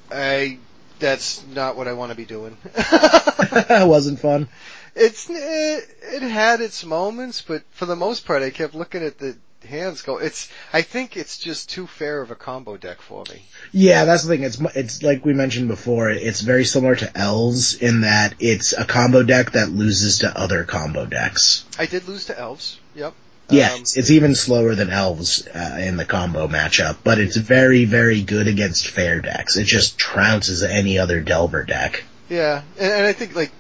I 0.10 0.58
that's 1.00 1.44
not 1.48 1.76
what 1.76 1.88
I 1.90 1.94
want 1.94 2.12
to 2.12 2.16
be 2.16 2.24
doing. 2.26 2.56
That 2.74 3.84
wasn't 3.88 4.20
fun. 4.20 4.48
it's 4.96 5.30
it, 5.30 5.90
it 6.04 6.22
had 6.22 6.62
its 6.62 6.86
moments, 6.86 7.42
but 7.42 7.64
for 7.72 7.86
the 7.86 7.96
most 7.98 8.26
part, 8.26 8.42
I 8.42 8.52
kept 8.52 8.74
looking 8.74 9.04
at 9.04 9.18
the 9.18 9.36
hands 9.64 10.02
go. 10.02 10.18
It's 10.18 10.50
I 10.74 10.82
think 10.82 11.18
it's 11.18 11.38
just 11.38 11.70
too 11.70 11.88
fair 11.88 12.22
of 12.22 12.32
a 12.32 12.36
combo 12.36 12.78
deck 12.78 13.02
for 13.02 13.24
me. 13.30 13.44
Yeah, 13.72 14.06
that's 14.06 14.24
the 14.24 14.30
thing. 14.30 14.44
It's 14.44 14.60
it's 14.76 15.04
like 15.04 15.26
we 15.26 15.34
mentioned 15.34 15.68
before. 15.68 16.10
It's 16.10 16.42
very 16.42 16.66
similar 16.66 16.96
to 16.98 17.18
Elves 17.18 17.76
in 17.76 18.02
that 18.02 18.36
it's 18.40 18.74
a 18.74 18.86
combo 18.86 19.24
deck 19.24 19.52
that 19.52 19.70
loses 19.70 20.20
to 20.20 20.38
other 20.40 20.64
combo 20.64 21.06
decks. 21.06 21.66
I 21.80 21.86
did 21.86 22.08
lose 22.08 22.26
to 22.26 22.40
elves. 22.40 22.80
Yep. 22.96 23.14
Yeah, 23.50 23.74
Um, 23.74 23.82
it's, 23.82 23.98
it's 23.98 24.12
even 24.12 24.34
slower 24.34 24.76
than 24.76 24.90
Elves 24.90 25.46
uh, 25.48 25.78
in 25.82 25.98
the 25.98 26.06
combo 26.06 26.48
matchup, 26.48 26.98
but 27.04 27.20
it's 27.20 27.36
very, 27.36 27.84
very 27.84 28.22
good 28.22 28.48
against 28.48 28.88
fair 28.88 29.20
decks. 29.20 29.58
It 29.58 29.66
just 29.66 30.00
trounces 30.00 30.64
any 30.68 30.98
other 30.98 31.20
Delver 31.20 31.64
deck. 31.64 32.06
Yeah, 32.30 32.62
and, 32.80 32.94
and 32.94 33.06
I 33.06 33.12
think 33.12 33.36
like, 33.36 33.52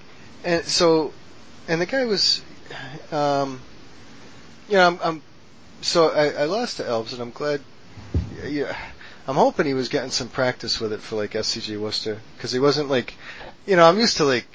and 0.46 0.64
so, 0.64 1.12
and 1.68 1.82
the 1.82 1.86
guy 1.86 2.06
was, 2.06 2.42
um, 3.12 3.60
you 4.70 4.78
know, 4.78 4.88
I'm, 4.88 5.00
I'm 5.04 5.22
so 5.82 6.10
I, 6.10 6.30
I 6.30 6.46
lost 6.46 6.78
to 6.78 6.86
elves, 6.88 7.14
and 7.14 7.22
I'm 7.22 7.32
glad. 7.32 7.62
Yeah, 8.46 8.76
I'm 9.28 9.36
hoping 9.36 9.66
he 9.66 9.74
was 9.74 9.90
getting 9.90 10.10
some 10.12 10.28
practice 10.30 10.80
with 10.80 10.94
it 10.94 11.00
for 11.02 11.16
like 11.16 11.32
SCG 11.32 11.80
Worcester 11.80 12.20
because 12.36 12.52
he 12.52 12.60
wasn't 12.60 12.90
like, 12.90 13.14
you 13.68 13.76
know, 13.76 13.86
I'm 13.88 14.00
used 14.00 14.18
to 14.18 14.26
like, 14.26 14.46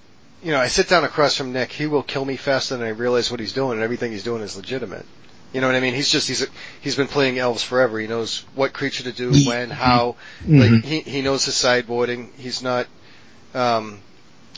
you 0.43 0.51
know, 0.53 0.59
I 0.61 0.67
sit 0.69 0.89
down 0.89 1.05
across 1.05 1.37
from 1.37 1.53
Nick, 1.53 1.73
he 1.73 1.87
will 1.87 2.03
kill 2.03 2.25
me 2.25 2.37
faster 2.37 2.77
than 2.77 2.87
I 2.87 2.91
realize 2.91 3.31
what 3.31 3.41
he's 3.41 3.53
doing, 3.53 3.73
and 3.73 3.83
everything 3.83 4.13
he's 4.13 4.25
doing 4.25 4.43
is 4.43 4.57
legitimate. 4.57 5.07
You 5.53 5.61
know 5.61 5.69
what 5.69 5.77
I 5.77 5.81
mean? 5.81 5.95
He's 5.95 6.11
just 6.11 6.27
he's 6.29 6.47
he's 6.81 6.97
been 6.97 7.07
playing 7.07 7.39
elves 7.39 7.63
forever. 7.63 7.99
He 7.99 8.07
knows 8.09 8.45
what 8.55 8.73
creature 8.73 9.05
to 9.05 9.13
do, 9.13 9.31
when, 9.47 9.71
how. 9.71 10.17
Mhm. 10.45 10.61
Like 10.75 10.85
he 10.85 11.01
he 11.01 11.23
knows 11.23 11.45
his 11.45 11.55
sideboarding. 11.55 12.29
He's 12.37 12.61
not 12.63 12.87
um 13.55 14.01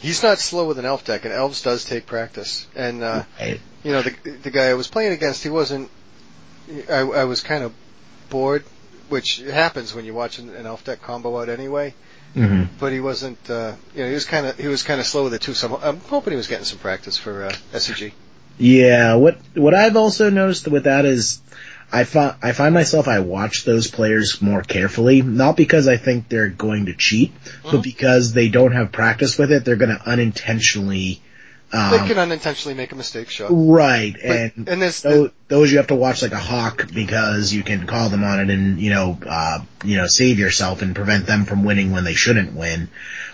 he's 0.00 0.22
not 0.22 0.38
slow 0.38 0.66
with 0.66 0.78
an 0.78 0.86
elf 0.86 1.04
deck, 1.04 1.24
and 1.24 1.32
elves 1.34 1.62
does 1.62 1.84
take 1.84 2.06
practice. 2.06 2.66
And 2.74 3.02
uh 3.04 3.24
Right. 3.38 3.60
you 3.84 3.92
know 3.92 4.02
the 4.02 4.14
the 4.42 4.50
guy 4.50 4.64
I 4.70 4.74
was 4.74 4.88
playing 4.88 5.12
against, 5.12 5.42
he 5.42 5.50
wasn't. 5.50 5.90
I 6.90 6.98
I 7.00 7.24
was 7.24 7.40
kind 7.40 7.64
of 7.64 7.72
bored, 8.30 8.64
which 9.08 9.38
happens 9.38 9.94
when 9.94 10.04
you 10.04 10.14
watch 10.14 10.38
an, 10.38 10.54
an 10.54 10.66
elf 10.66 10.84
deck 10.84 11.02
combo 11.02 11.40
out 11.40 11.48
anyway. 11.48 11.94
hmm 12.34 12.64
But 12.78 12.92
he 12.92 13.00
wasn't. 13.00 13.38
Uh, 13.48 13.72
you 13.94 14.02
know, 14.02 14.08
he 14.08 14.14
was 14.14 14.24
kind 14.24 14.46
of 14.46 14.58
he 14.58 14.68
was 14.68 14.82
kind 14.82 15.00
of 15.00 15.06
slow 15.06 15.24
with 15.24 15.34
it 15.34 15.40
too. 15.42 15.54
So 15.54 15.76
I'm, 15.76 15.82
I'm 15.82 16.00
hoping 16.00 16.32
he 16.32 16.36
was 16.36 16.46
getting 16.46 16.64
some 16.66 16.78
practice 16.78 17.16
for 17.16 17.44
uh, 17.44 17.52
SCG. 17.72 18.12
Yeah, 18.58 19.14
what 19.14 19.38
what 19.54 19.74
I've 19.74 19.96
also 19.96 20.30
noticed 20.30 20.66
with 20.68 20.84
that 20.84 21.04
is 21.04 21.40
I 21.92 22.04
find 22.04 22.34
I 22.42 22.52
find 22.52 22.74
myself 22.74 23.08
I 23.08 23.20
watch 23.20 23.64
those 23.64 23.88
players 23.88 24.42
more 24.42 24.62
carefully, 24.62 25.22
not 25.22 25.56
because 25.56 25.88
I 25.88 25.96
think 25.96 26.28
they're 26.28 26.48
going 26.48 26.86
to 26.86 26.94
cheat, 26.94 27.32
Mhm. 27.62 27.72
but 27.72 27.82
because 27.82 28.32
they 28.32 28.48
don't 28.48 28.72
have 28.72 28.92
practice 28.92 29.38
with 29.38 29.52
it, 29.52 29.64
they're 29.64 29.76
going 29.76 29.96
to 29.96 30.10
unintentionally 30.10 31.22
um, 31.72 31.90
they 31.90 32.06
can 32.06 32.18
unintentionally 32.18 32.74
make 32.74 32.92
a 32.92 32.94
mistake, 32.94 33.28
sure. 33.28 33.48
right 33.50 34.14
But, 34.14 34.30
and 34.56 34.68
and 34.68 34.82
this, 34.82 35.02
those, 35.02 35.30
those 35.48 35.70
you 35.70 35.78
have 35.78 35.88
to 35.88 35.94
watch 35.94 36.22
like 36.22 36.32
a 36.32 36.38
hawk 36.38 36.88
because 36.92 37.52
you 37.52 37.62
can 37.62 37.86
call 37.86 38.08
them 38.08 38.24
on 38.24 38.40
it 38.40 38.50
and 38.50 38.80
you 38.80 38.90
know 38.90 39.18
uh 39.26 39.60
you 39.84 39.98
know 39.98 40.06
save 40.06 40.38
yourself 40.38 40.80
and 40.80 40.94
prevent 40.94 41.26
them 41.26 41.44
from 41.44 41.64
winning 41.64 41.92
when 41.92 42.04
they 42.04 42.14
shouldn't 42.14 42.54
win. 42.54 42.88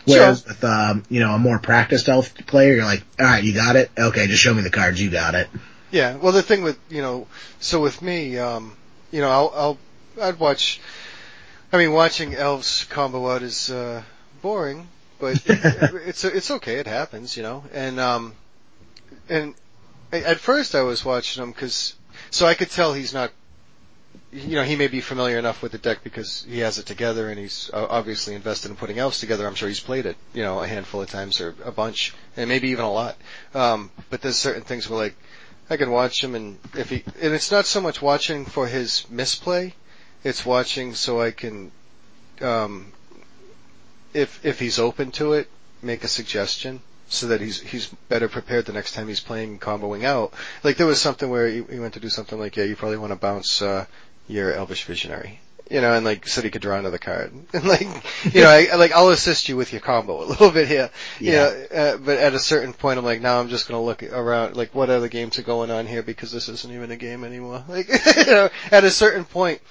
Whereas 0.04 0.44
with 0.44 0.64
um 0.64 1.04
you 1.08 1.20
know 1.20 1.32
a 1.32 1.38
more 1.38 1.58
practiced 1.58 2.08
elf 2.08 2.34
player, 2.46 2.74
you're 2.74 2.84
like, 2.84 3.04
all 3.18 3.26
right, 3.26 3.44
you 3.44 3.54
got 3.54 3.76
it. 3.76 3.90
Okay, 3.96 4.26
just 4.26 4.42
show 4.42 4.52
me 4.52 4.62
the 4.62 4.70
cards. 4.70 5.00
You 5.00 5.10
got 5.10 5.34
it. 5.34 5.48
Yeah, 5.94 6.16
well, 6.16 6.32
the 6.32 6.42
thing 6.42 6.62
with 6.62 6.78
you 6.90 7.02
know, 7.02 7.28
so 7.60 7.80
with 7.80 8.02
me, 8.02 8.36
um, 8.36 8.76
you 9.12 9.20
know, 9.20 9.30
I'll, 9.30 9.52
I'll 9.54 9.78
I'd 10.20 10.40
watch. 10.40 10.80
I 11.72 11.78
mean, 11.78 11.92
watching 11.92 12.34
elves 12.34 12.84
combo 12.90 13.30
out 13.30 13.42
is 13.42 13.70
uh, 13.70 14.02
boring, 14.42 14.88
but 15.32 15.94
it's 16.06 16.24
it's 16.24 16.50
okay. 16.50 16.76
It 16.76 16.86
happens, 16.86 17.36
you 17.36 17.42
know. 17.42 17.64
And 17.72 17.98
um, 18.00 18.34
and 19.28 19.54
at 20.12 20.38
first 20.38 20.74
I 20.74 20.82
was 20.82 21.04
watching 21.04 21.42
him 21.42 21.52
because 21.52 21.94
so 22.30 22.46
I 22.46 22.54
could 22.54 22.70
tell 22.70 22.94
he's 22.94 23.14
not. 23.14 23.32
You 24.32 24.56
know, 24.56 24.64
he 24.64 24.74
may 24.74 24.88
be 24.88 25.00
familiar 25.00 25.38
enough 25.38 25.62
with 25.62 25.70
the 25.70 25.78
deck 25.78 26.02
because 26.02 26.44
he 26.48 26.58
has 26.58 26.78
it 26.78 26.86
together 26.86 27.28
and 27.28 27.38
he's 27.38 27.70
uh, 27.72 27.86
obviously 27.88 28.34
invested 28.34 28.70
in 28.70 28.76
putting 28.76 28.98
elves 28.98 29.20
together. 29.20 29.46
I'm 29.46 29.54
sure 29.54 29.68
he's 29.68 29.78
played 29.78 30.06
it, 30.06 30.16
you 30.32 30.42
know, 30.42 30.58
a 30.58 30.66
handful 30.66 31.02
of 31.02 31.08
times 31.08 31.40
or 31.40 31.54
a 31.64 31.70
bunch, 31.70 32.12
and 32.36 32.48
maybe 32.48 32.70
even 32.70 32.84
a 32.84 32.92
lot. 32.92 33.16
Um, 33.54 33.92
but 34.10 34.22
there's 34.22 34.36
certain 34.36 34.62
things 34.62 34.90
where 34.90 34.98
like 34.98 35.14
I 35.70 35.76
can 35.76 35.90
watch 35.90 36.22
him 36.22 36.34
and 36.34 36.58
if 36.74 36.90
he 36.90 37.04
and 37.20 37.32
it's 37.32 37.50
not 37.50 37.66
so 37.66 37.80
much 37.80 38.02
watching 38.02 38.44
for 38.44 38.66
his 38.66 39.08
misplay, 39.08 39.74
it's 40.24 40.44
watching 40.44 40.94
so 40.94 41.20
I 41.20 41.30
can 41.30 41.70
um 42.40 42.92
if 44.14 44.44
if 44.44 44.58
he's 44.60 44.78
open 44.78 45.10
to 45.12 45.32
it, 45.34 45.48
make 45.82 46.04
a 46.04 46.08
suggestion 46.08 46.80
so 47.08 47.26
that 47.28 47.40
he's 47.40 47.60
he's 47.60 47.86
better 48.08 48.28
prepared 48.28 48.64
the 48.66 48.72
next 48.72 48.92
time 48.92 49.08
he's 49.08 49.20
playing 49.20 49.58
comboing 49.58 50.04
out. 50.04 50.32
Like 50.62 50.76
there 50.76 50.86
was 50.86 51.00
something 51.00 51.28
where 51.28 51.46
he, 51.48 51.62
he 51.70 51.78
went 51.78 51.94
to 51.94 52.00
do 52.00 52.08
something 52.08 52.38
like, 52.38 52.56
yeah, 52.56 52.64
you 52.64 52.76
probably 52.76 52.98
want 52.98 53.12
to 53.12 53.16
bounce 53.16 53.60
uh 53.62 53.86
your 54.26 54.52
Elvish 54.52 54.84
Visionary. 54.84 55.40
You 55.70 55.80
know, 55.80 55.94
and 55.94 56.04
like 56.04 56.26
said 56.28 56.44
he 56.44 56.50
could 56.50 56.60
draw 56.60 56.76
another 56.78 56.98
card. 56.98 57.32
And 57.54 57.64
like, 57.64 57.88
you 58.34 58.42
know, 58.42 58.50
I, 58.50 58.74
like 58.76 58.92
I'll 58.92 59.08
assist 59.08 59.48
you 59.48 59.56
with 59.56 59.72
your 59.72 59.80
combo 59.80 60.22
a 60.22 60.26
little 60.26 60.50
bit 60.50 60.68
here. 60.68 60.90
You 61.20 61.32
Yeah. 61.32 61.38
know, 61.38 61.66
uh, 61.78 61.96
but 61.96 62.18
at 62.18 62.34
a 62.34 62.38
certain 62.38 62.74
point, 62.74 62.98
I'm 62.98 63.04
like, 63.04 63.22
now 63.22 63.40
I'm 63.40 63.48
just 63.48 63.66
going 63.66 63.80
to 63.80 63.84
look 63.84 64.02
around, 64.02 64.56
like, 64.56 64.74
what 64.74 64.90
other 64.90 65.08
games 65.08 65.38
are 65.38 65.42
going 65.42 65.70
on 65.70 65.86
here 65.86 66.02
because 66.02 66.30
this 66.32 66.50
isn't 66.50 66.70
even 66.72 66.90
a 66.90 66.96
game 66.96 67.24
anymore. 67.24 67.64
Like, 67.68 67.88
you 68.16 68.26
know, 68.26 68.50
at 68.70 68.84
a 68.84 68.90
certain 68.90 69.24
point, 69.24 69.62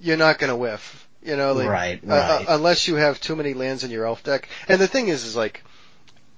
you're 0.00 0.16
not 0.16 0.38
going 0.38 0.48
to 0.48 0.56
whiff. 0.56 1.03
You 1.24 1.36
know, 1.36 1.54
like, 1.54 1.68
Right, 1.68 2.00
uh, 2.06 2.12
uh, 2.12 2.44
unless 2.48 2.86
you 2.86 2.96
have 2.96 3.20
too 3.20 3.34
many 3.34 3.54
lands 3.54 3.82
in 3.82 3.90
your 3.90 4.06
elf 4.06 4.22
deck. 4.22 4.48
And 4.68 4.78
the 4.78 4.86
thing 4.86 5.08
is, 5.08 5.24
is 5.24 5.34
like, 5.34 5.64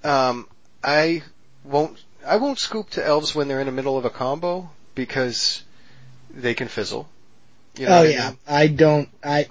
um, 0.04 0.48
I 0.82 1.22
won't, 1.64 2.02
I 2.24 2.36
won't 2.36 2.60
scoop 2.60 2.90
to 2.90 3.04
elves 3.04 3.34
when 3.34 3.48
they're 3.48 3.60
in 3.60 3.66
the 3.66 3.72
middle 3.72 3.98
of 3.98 4.04
a 4.04 4.10
combo 4.10 4.70
because 4.94 5.64
they 6.30 6.54
can 6.54 6.68
fizzle. 6.68 7.08
You 7.76 7.86
know 7.86 7.92
oh 7.92 8.02
I 8.02 8.06
yeah, 8.06 8.28
mean? 8.28 8.38
I 8.48 8.66
don't. 8.68 9.08
I 9.22 9.46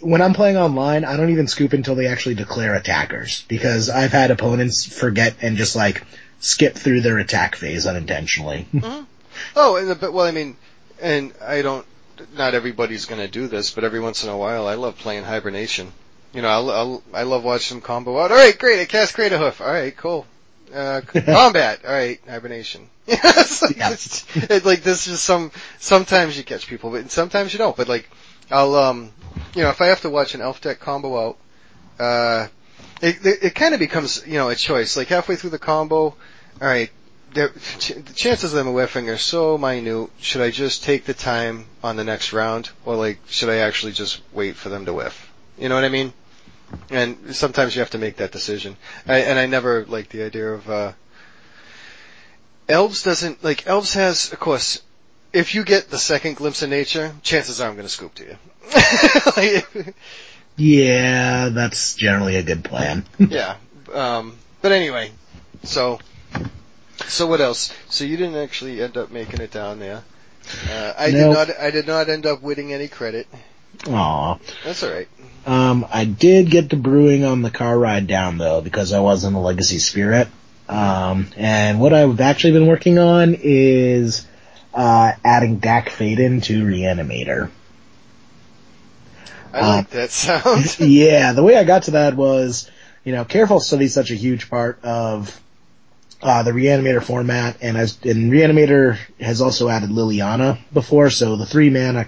when 0.00 0.22
I'm 0.22 0.32
playing 0.32 0.56
online, 0.56 1.04
I 1.04 1.16
don't 1.16 1.30
even 1.30 1.48
scoop 1.48 1.72
until 1.72 1.94
they 1.94 2.06
actually 2.06 2.36
declare 2.36 2.74
attackers 2.74 3.44
because 3.48 3.90
I've 3.90 4.12
had 4.12 4.30
opponents 4.30 4.84
forget 4.84 5.34
and 5.42 5.56
just 5.56 5.74
like 5.74 6.04
skip 6.38 6.76
through 6.76 7.00
their 7.00 7.18
attack 7.18 7.56
phase 7.56 7.86
unintentionally. 7.86 8.66
Oh, 9.56 9.76
and 9.76 9.90
the, 9.90 9.94
but 9.96 10.12
well, 10.12 10.24
I 10.24 10.30
mean, 10.30 10.56
and 11.00 11.32
I 11.42 11.62
don't. 11.62 11.84
Not 12.36 12.54
everybody's 12.54 13.06
going 13.06 13.20
to 13.20 13.28
do 13.28 13.46
this, 13.48 13.70
but 13.70 13.84
every 13.84 14.00
once 14.00 14.22
in 14.24 14.30
a 14.30 14.36
while, 14.36 14.66
I 14.66 14.74
love 14.74 14.96
playing 14.98 15.24
hibernation. 15.24 15.92
You 16.32 16.42
know, 16.42 16.48
I'll, 16.48 16.70
I'll, 16.70 17.02
I 17.12 17.22
love 17.22 17.44
watching 17.44 17.76
them 17.78 17.82
combo 17.82 18.18
out. 18.20 18.30
All 18.32 18.36
right, 18.36 18.58
great. 18.58 18.80
I 18.80 18.84
cast 18.86 19.14
Craterhoof. 19.14 19.60
All 19.60 19.72
right, 19.72 19.96
cool. 19.96 20.26
Uh, 20.74 21.00
combat. 21.06 21.84
All 21.84 21.92
right, 21.92 22.20
hibernation. 22.28 22.88
it's 23.06 23.62
like, 23.62 23.76
Yeah. 23.76 23.92
it's, 23.92 24.24
it's 24.36 24.66
like 24.66 24.82
this 24.82 25.06
is 25.06 25.20
some. 25.20 25.52
Sometimes 25.78 26.36
you 26.36 26.42
catch 26.42 26.66
people, 26.66 26.90
but 26.90 27.10
sometimes 27.10 27.52
you 27.52 27.58
don't. 27.58 27.76
But 27.76 27.88
like, 27.88 28.08
I'll 28.50 28.74
um, 28.74 29.12
you 29.54 29.62
know, 29.62 29.70
if 29.70 29.80
I 29.80 29.86
have 29.86 30.00
to 30.02 30.10
watch 30.10 30.34
an 30.34 30.40
elf 30.40 30.60
deck 30.60 30.80
combo 30.80 31.28
out, 31.28 31.38
uh, 32.00 32.48
it 33.00 33.24
it, 33.24 33.38
it 33.44 33.54
kind 33.54 33.74
of 33.74 33.78
becomes 33.80 34.26
you 34.26 34.34
know 34.34 34.48
a 34.48 34.54
choice. 34.56 34.96
Like 34.96 35.08
halfway 35.08 35.36
through 35.36 35.50
the 35.50 35.58
combo, 35.58 35.96
all 36.00 36.16
right, 36.60 36.90
the 37.34 37.50
chances 38.14 38.52
of 38.52 38.64
them 38.64 38.72
whiffing 38.72 39.10
are 39.10 39.18
so 39.18 39.58
minute. 39.58 40.10
Should 40.20 40.40
I 40.40 40.50
just 40.50 40.84
take 40.84 41.04
the 41.04 41.14
time 41.14 41.66
on 41.82 41.96
the 41.96 42.04
next 42.04 42.32
round, 42.32 42.70
or 42.84 42.96
like 42.96 43.18
should 43.28 43.50
I 43.50 43.56
actually 43.58 43.92
just 43.92 44.20
wait 44.32 44.56
for 44.56 44.68
them 44.68 44.86
to 44.86 44.92
whiff? 44.92 45.32
You 45.58 45.68
know 45.68 45.74
what 45.74 45.84
I 45.84 45.88
mean? 45.88 46.12
And 46.90 47.36
sometimes 47.36 47.74
you 47.74 47.80
have 47.80 47.90
to 47.90 47.98
make 47.98 48.16
that 48.16 48.32
decision. 48.32 48.76
I, 49.06 49.18
and 49.18 49.38
I 49.38 49.46
never 49.46 49.84
like 49.84 50.08
the 50.08 50.22
idea 50.22 50.52
of 50.52 50.70
uh, 50.70 50.92
elves 52.68 53.02
doesn't 53.02 53.44
like 53.44 53.66
elves 53.66 53.94
has 53.94 54.32
of 54.32 54.40
course. 54.40 54.80
If 55.32 55.56
you 55.56 55.64
get 55.64 55.90
the 55.90 55.98
second 55.98 56.36
glimpse 56.36 56.62
of 56.62 56.70
nature, 56.70 57.12
chances 57.22 57.60
are 57.60 57.68
I'm 57.68 57.74
going 57.74 57.86
to 57.86 57.92
scoop 57.92 58.14
to 58.14 58.24
you. 58.24 58.36
Like, 59.36 59.94
yeah, 60.56 61.48
that's 61.48 61.96
generally 61.96 62.36
a 62.36 62.44
good 62.44 62.62
plan. 62.62 63.04
yeah. 63.18 63.56
Um, 63.92 64.36
but 64.62 64.70
anyway, 64.70 65.10
so 65.64 65.98
so 67.08 67.26
what 67.26 67.40
else? 67.40 67.72
So 67.88 68.04
you 68.04 68.16
didn't 68.16 68.36
actually 68.36 68.82
end 68.82 68.96
up 68.96 69.10
making 69.10 69.40
it 69.40 69.50
down 69.50 69.78
there. 69.78 70.02
Uh, 70.70 70.92
I 70.98 71.10
did 71.10 71.30
not. 71.30 71.48
I 71.58 71.70
did 71.70 71.86
not 71.86 72.08
end 72.08 72.26
up 72.26 72.42
winning 72.42 72.72
any 72.72 72.88
credit. 72.88 73.26
Aw. 73.88 74.38
That's 74.64 74.82
all 74.82 74.90
right. 74.92 75.08
Um, 75.46 75.86
I 75.92 76.04
did 76.04 76.50
get 76.50 76.70
to 76.70 76.76
brewing 76.76 77.24
on 77.24 77.42
the 77.42 77.50
car 77.50 77.78
ride 77.78 78.06
down 78.06 78.38
though 78.38 78.60
because 78.60 78.92
I 78.92 79.00
was 79.00 79.24
in 79.24 79.32
the 79.32 79.40
legacy 79.40 79.78
spirit. 79.78 80.28
Um, 80.68 81.28
and 81.36 81.80
what 81.80 81.92
I've 81.92 82.20
actually 82.20 82.52
been 82.54 82.66
working 82.66 82.98
on 82.98 83.36
is 83.38 84.26
uh, 84.72 85.12
adding 85.24 85.58
Dack 85.58 85.90
Fayden 85.90 86.42
to 86.44 86.64
Reanimator. 86.64 87.50
I 89.52 89.58
Uh, 89.58 89.76
like 89.76 89.90
that 89.90 90.10
sound. 90.10 90.78
yeah, 90.80 91.32
the 91.32 91.42
way 91.42 91.56
I 91.56 91.64
got 91.64 91.84
to 91.84 91.92
that 91.92 92.16
was, 92.16 92.70
you 93.04 93.12
know, 93.12 93.24
Careful 93.24 93.60
Study 93.60 93.88
such 93.88 94.10
a 94.10 94.14
huge 94.14 94.48
part 94.48 94.82
of 94.82 95.38
uh, 96.24 96.42
the 96.42 96.52
Reanimator 96.52 97.02
format, 97.02 97.58
and 97.60 97.76
as 97.76 97.98
and 98.02 98.32
Reanimator 98.32 98.96
has 99.20 99.40
also 99.42 99.68
added 99.68 99.90
Liliana 99.90 100.58
before, 100.72 101.10
so 101.10 101.36
the 101.36 101.46
three 101.46 101.68
mana 101.70 102.06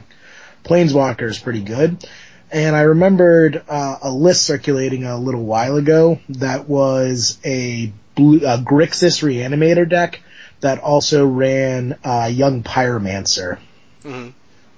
Planeswalker 0.65 1.29
is 1.29 1.39
pretty 1.39 1.63
good. 1.63 2.05
And 2.51 2.75
I 2.75 2.83
remembered 2.83 3.63
uh, 3.69 3.99
a 4.03 4.11
list 4.11 4.45
circulating 4.45 5.05
a 5.05 5.19
little 5.19 5.45
while 5.45 5.77
ago 5.77 6.21
that 6.31 6.69
was 6.69 7.39
a 7.45 7.93
blue, 8.15 8.39
a 8.39 8.57
Grixis 8.57 9.23
Reanimator 9.23 9.89
deck 9.89 10.23
that 10.61 10.79
also 10.79 11.27
ran 11.27 11.99
uh, 12.03 12.31
Young 12.33 12.63
Pyromancer 12.63 13.59
hmm 14.03 14.31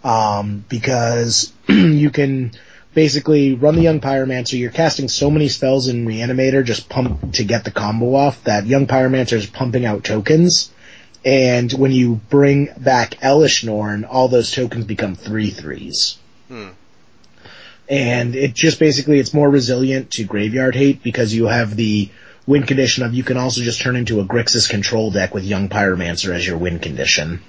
um, 0.04 0.64
because 0.68 1.52
you 1.68 2.10
can 2.10 2.52
basically 2.94 3.54
run 3.54 3.76
the 3.76 3.82
Young 3.82 4.00
Pyromancer. 4.00 4.58
You're 4.58 4.70
casting 4.70 5.08
so 5.08 5.30
many 5.30 5.48
spells 5.48 5.88
in 5.88 6.06
Reanimator 6.06 6.64
just 6.64 6.88
pump 6.88 7.34
to 7.34 7.44
get 7.44 7.64
the 7.64 7.70
combo 7.70 8.14
off 8.14 8.44
that 8.44 8.66
Young 8.66 8.86
Pyromancer 8.86 9.34
is 9.34 9.46
pumping 9.46 9.84
out 9.84 10.04
tokens. 10.04 10.70
And 11.24 11.72
when 11.72 11.92
you 11.92 12.20
bring 12.30 12.68
back 12.76 13.16
Elesh 13.16 13.64
Norn, 13.64 14.04
all 14.04 14.28
those 14.28 14.50
tokens 14.50 14.84
become 14.84 15.14
three 15.14 15.50
threes. 15.50 16.18
Hmm. 16.48 16.68
And 17.88 18.34
it 18.34 18.54
just 18.54 18.78
basically, 18.78 19.18
it's 19.18 19.34
more 19.34 19.48
resilient 19.48 20.12
to 20.12 20.24
graveyard 20.24 20.74
hate 20.74 21.02
because 21.02 21.34
you 21.34 21.46
have 21.46 21.74
the 21.74 22.10
win 22.46 22.64
condition 22.64 23.04
of 23.04 23.14
you 23.14 23.22
can 23.22 23.36
also 23.36 23.62
just 23.62 23.80
turn 23.80 23.96
into 23.96 24.20
a 24.20 24.24
Grixis 24.24 24.68
control 24.68 25.10
deck 25.10 25.34
with 25.34 25.44
Young 25.44 25.68
Pyromancer 25.68 26.34
as 26.34 26.46
your 26.46 26.58
win 26.58 26.78
condition. 26.78 27.42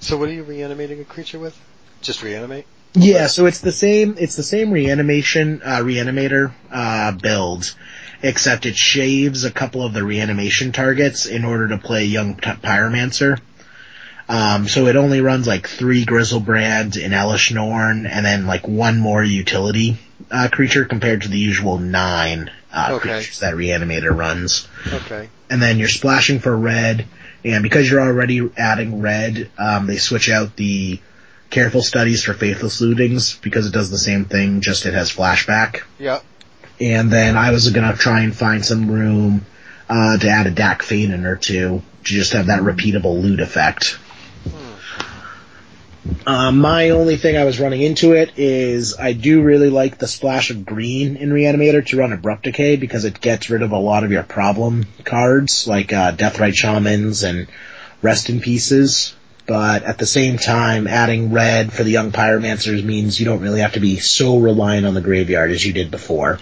So 0.00 0.16
what 0.16 0.28
are 0.28 0.32
you 0.32 0.42
reanimating 0.42 1.00
a 1.00 1.04
creature 1.04 1.38
with? 1.38 1.58
Just 2.00 2.22
reanimate? 2.22 2.66
Yeah, 2.94 3.26
so 3.28 3.46
it's 3.46 3.60
the 3.60 3.72
same. 3.72 4.16
It's 4.18 4.36
the 4.36 4.42
same 4.42 4.70
reanimation 4.70 5.62
uh, 5.64 5.78
reanimator 5.78 6.52
uh, 6.70 7.12
build, 7.12 7.74
except 8.22 8.66
it 8.66 8.76
shaves 8.76 9.44
a 9.44 9.50
couple 9.50 9.82
of 9.84 9.94
the 9.94 10.04
reanimation 10.04 10.72
targets 10.72 11.26
in 11.26 11.44
order 11.44 11.68
to 11.68 11.78
play 11.78 12.04
young 12.04 12.36
t- 12.36 12.50
pyromancer. 12.50 13.40
Um, 14.28 14.68
so 14.68 14.86
it 14.86 14.96
only 14.96 15.20
runs 15.20 15.46
like 15.46 15.68
three 15.68 16.04
Griselbrand 16.04 17.02
and 17.02 17.12
Elesh 17.14 17.52
Norn, 17.52 18.06
and 18.06 18.24
then 18.24 18.46
like 18.46 18.68
one 18.68 18.98
more 18.98 19.22
utility 19.22 19.98
uh, 20.30 20.48
creature 20.52 20.84
compared 20.84 21.22
to 21.22 21.28
the 21.28 21.38
usual 21.38 21.78
nine 21.78 22.50
uh, 22.72 22.90
Okay. 22.92 23.08
creatures 23.10 23.40
that 23.40 23.54
reanimator 23.54 24.16
runs. 24.16 24.68
Okay. 24.86 25.28
And 25.50 25.60
then 25.62 25.78
you're 25.78 25.88
splashing 25.88 26.40
for 26.40 26.56
red, 26.56 27.06
and 27.44 27.62
because 27.62 27.90
you're 27.90 28.00
already 28.00 28.48
adding 28.56 29.00
red, 29.00 29.50
um, 29.58 29.86
they 29.86 29.96
switch 29.96 30.30
out 30.30 30.56
the 30.56 31.00
careful 31.52 31.82
studies 31.82 32.24
for 32.24 32.32
faithless 32.32 32.80
lootings 32.80 33.40
because 33.40 33.66
it 33.66 33.72
does 33.72 33.90
the 33.90 33.98
same 33.98 34.24
thing, 34.24 34.62
just 34.62 34.86
it 34.86 34.94
has 34.94 35.12
flashback. 35.12 35.82
Yeah. 35.98 36.20
And 36.80 37.12
then 37.12 37.36
I 37.36 37.52
was 37.52 37.70
gonna 37.70 37.94
try 37.94 38.22
and 38.22 38.34
find 38.34 38.64
some 38.64 38.90
room 38.90 39.46
uh, 39.88 40.18
to 40.18 40.28
add 40.28 40.48
a 40.48 40.50
Dack 40.50 40.82
Fayden 40.82 41.24
or 41.24 41.36
two 41.36 41.82
to 42.04 42.12
just 42.12 42.32
have 42.32 42.46
that 42.46 42.62
repeatable 42.62 43.22
loot 43.22 43.38
effect. 43.38 43.98
Um, 46.26 46.58
my 46.58 46.90
only 46.90 47.16
thing 47.16 47.36
I 47.36 47.44
was 47.44 47.60
running 47.60 47.80
into 47.80 48.12
it 48.12 48.32
is 48.36 48.96
I 48.98 49.12
do 49.12 49.42
really 49.42 49.70
like 49.70 49.98
the 49.98 50.08
splash 50.08 50.50
of 50.50 50.66
green 50.66 51.16
in 51.16 51.30
Reanimator 51.30 51.86
to 51.86 51.96
run 51.96 52.12
Abrupt 52.12 52.42
Decay 52.44 52.74
because 52.76 53.04
it 53.04 53.20
gets 53.20 53.50
rid 53.50 53.62
of 53.62 53.70
a 53.70 53.78
lot 53.78 54.02
of 54.02 54.10
your 54.10 54.24
problem 54.24 54.86
cards 55.04 55.68
like 55.68 55.92
uh, 55.92 56.10
Deathrite 56.12 56.54
Shamans 56.54 57.22
and 57.22 57.46
Rest 58.00 58.30
in 58.30 58.40
Pieces. 58.40 59.14
But 59.46 59.82
at 59.82 59.98
the 59.98 60.06
same 60.06 60.38
time, 60.38 60.86
adding 60.86 61.32
red 61.32 61.72
for 61.72 61.82
the 61.82 61.90
young 61.90 62.12
pyromancers 62.12 62.84
means 62.84 63.18
you 63.18 63.26
don't 63.26 63.40
really 63.40 63.60
have 63.60 63.72
to 63.72 63.80
be 63.80 63.98
so 63.98 64.38
reliant 64.38 64.86
on 64.86 64.94
the 64.94 65.00
graveyard 65.00 65.50
as 65.50 65.64
you 65.64 65.72
did 65.72 65.90
before. 65.90 66.38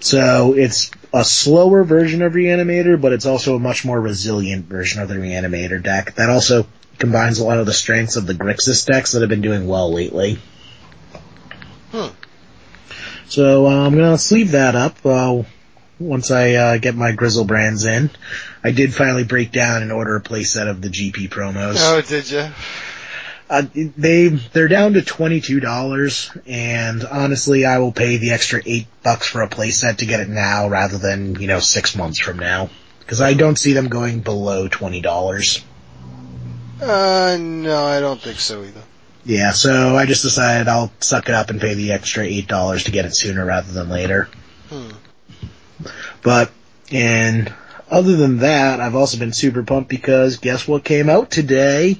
So 0.00 0.54
it's 0.54 0.90
a 1.12 1.24
slower 1.24 1.84
version 1.84 2.22
of 2.22 2.32
Reanimator, 2.32 3.00
but 3.00 3.12
it's 3.12 3.26
also 3.26 3.56
a 3.56 3.58
much 3.58 3.84
more 3.84 4.00
resilient 4.00 4.66
version 4.66 5.00
of 5.02 5.08
the 5.08 5.14
Reanimator 5.14 5.82
deck 5.82 6.14
that 6.16 6.28
also 6.28 6.66
combines 6.98 7.38
a 7.38 7.44
lot 7.44 7.58
of 7.58 7.66
the 7.66 7.72
strengths 7.72 8.16
of 8.16 8.26
the 8.26 8.34
Grixis 8.34 8.86
decks 8.86 9.12
that 9.12 9.20
have 9.20 9.28
been 9.28 9.40
doing 9.40 9.66
well 9.66 9.92
lately. 9.92 10.38
Hmm. 11.92 12.08
So 13.28 13.66
uh, 13.66 13.86
I'm 13.86 13.94
gonna 13.96 14.18
sleeve 14.18 14.52
that 14.52 14.74
up 14.74 15.04
uh, 15.04 15.42
once 15.98 16.30
I 16.30 16.54
uh, 16.54 16.78
get 16.78 16.94
my 16.94 17.12
Griselbrands 17.12 17.86
in. 17.86 18.10
I 18.62 18.70
did 18.70 18.94
finally 18.94 19.24
break 19.24 19.52
down 19.52 19.82
and 19.82 19.92
order 19.92 20.16
a 20.16 20.22
playset 20.22 20.68
of 20.68 20.80
the 20.80 20.88
GP 20.88 21.28
promos. 21.28 21.76
Oh, 21.78 22.00
did 22.00 22.30
you? 22.30 22.48
Uh, 23.50 23.62
they 23.74 24.28
they're 24.28 24.68
down 24.68 24.92
to 24.92 25.02
twenty 25.02 25.40
two 25.40 25.58
dollars, 25.58 26.30
and 26.46 27.02
honestly, 27.04 27.64
I 27.64 27.78
will 27.78 27.92
pay 27.92 28.18
the 28.18 28.32
extra 28.32 28.60
eight 28.66 28.86
bucks 29.02 29.26
for 29.26 29.40
a 29.40 29.48
playset 29.48 29.98
to 29.98 30.06
get 30.06 30.20
it 30.20 30.28
now 30.28 30.68
rather 30.68 30.98
than 30.98 31.40
you 31.40 31.46
know 31.46 31.58
six 31.58 31.96
months 31.96 32.18
from 32.18 32.38
now, 32.38 32.68
because 33.00 33.22
I 33.22 33.32
don't 33.32 33.56
see 33.56 33.72
them 33.72 33.88
going 33.88 34.20
below 34.20 34.68
twenty 34.68 35.00
dollars. 35.00 35.64
Uh, 36.80 37.38
no, 37.40 37.86
I 37.86 38.00
don't 38.00 38.20
think 38.20 38.38
so 38.38 38.62
either. 38.62 38.82
Yeah, 39.24 39.52
so 39.52 39.96
I 39.96 40.04
just 40.04 40.22
decided 40.22 40.68
I'll 40.68 40.92
suck 41.00 41.28
it 41.28 41.34
up 41.34 41.48
and 41.48 41.60
pay 41.60 41.72
the 41.72 41.92
extra 41.92 42.24
eight 42.24 42.48
dollars 42.48 42.84
to 42.84 42.90
get 42.90 43.06
it 43.06 43.16
sooner 43.16 43.44
rather 43.46 43.72
than 43.72 43.88
later. 43.88 44.28
Hmm. 44.68 44.90
But 46.22 46.50
and 46.90 47.52
other 47.90 48.16
than 48.16 48.38
that, 48.38 48.80
I've 48.80 48.94
also 48.94 49.18
been 49.18 49.32
super 49.32 49.62
pumped 49.62 49.88
because 49.88 50.36
guess 50.38 50.66
what 50.68 50.84
came 50.84 51.08
out 51.08 51.30
today? 51.30 51.98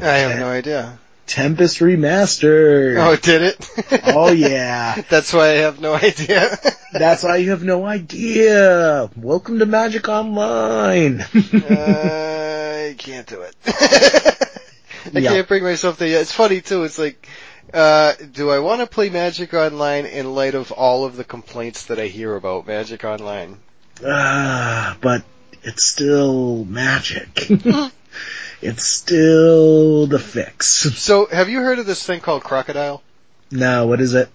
I 0.00 0.06
have 0.18 0.38
no 0.38 0.48
idea. 0.48 0.98
Tempest 1.26 1.78
Remastered. 1.78 2.96
Oh, 2.98 3.16
did 3.16 3.42
it? 3.42 3.68
Oh, 4.14 4.30
yeah. 4.32 5.00
That's 5.08 5.32
why 5.32 5.50
I 5.50 5.54
have 5.58 5.80
no 5.80 5.94
idea. 5.94 6.58
That's 6.92 7.22
why 7.22 7.36
you 7.36 7.50
have 7.50 7.62
no 7.62 7.84
idea. 7.86 9.08
Welcome 9.16 9.58
to 9.60 9.66
Magic 9.66 10.08
Online. 10.08 11.24
I 11.32 12.94
can't 12.98 13.26
do 13.26 13.42
it. 13.42 13.56
I 13.66 15.18
Yeah. 15.18 15.30
can't 15.30 15.48
bring 15.48 15.62
myself 15.62 15.98
to. 15.98 16.04
It. 16.06 16.10
It's 16.12 16.32
funny 16.32 16.60
too. 16.60 16.84
It's 16.84 16.98
like, 16.98 17.26
uh, 17.72 18.12
do 18.32 18.50
I 18.50 18.58
want 18.58 18.80
to 18.80 18.86
play 18.86 19.08
Magic 19.10 19.54
Online 19.54 20.06
in 20.06 20.34
light 20.34 20.54
of 20.54 20.72
all 20.72 21.04
of 21.04 21.16
the 21.16 21.24
complaints 21.24 21.86
that 21.86 21.98
I 21.98 22.06
hear 22.06 22.34
about 22.36 22.66
Magic 22.66 23.04
Online? 23.04 23.58
Ah, 24.04 24.96
but 25.00 25.24
it's 25.62 25.84
still 25.84 26.64
magic. 26.64 27.46
it's 28.62 28.84
still 28.86 30.06
the 30.06 30.18
fix. 30.18 30.82
So, 30.98 31.26
have 31.26 31.48
you 31.48 31.60
heard 31.60 31.78
of 31.78 31.86
this 31.86 32.04
thing 32.04 32.20
called 32.20 32.42
Crocodile? 32.44 33.02
No, 33.50 33.86
what 33.86 34.00
is 34.00 34.14
it? 34.14 34.28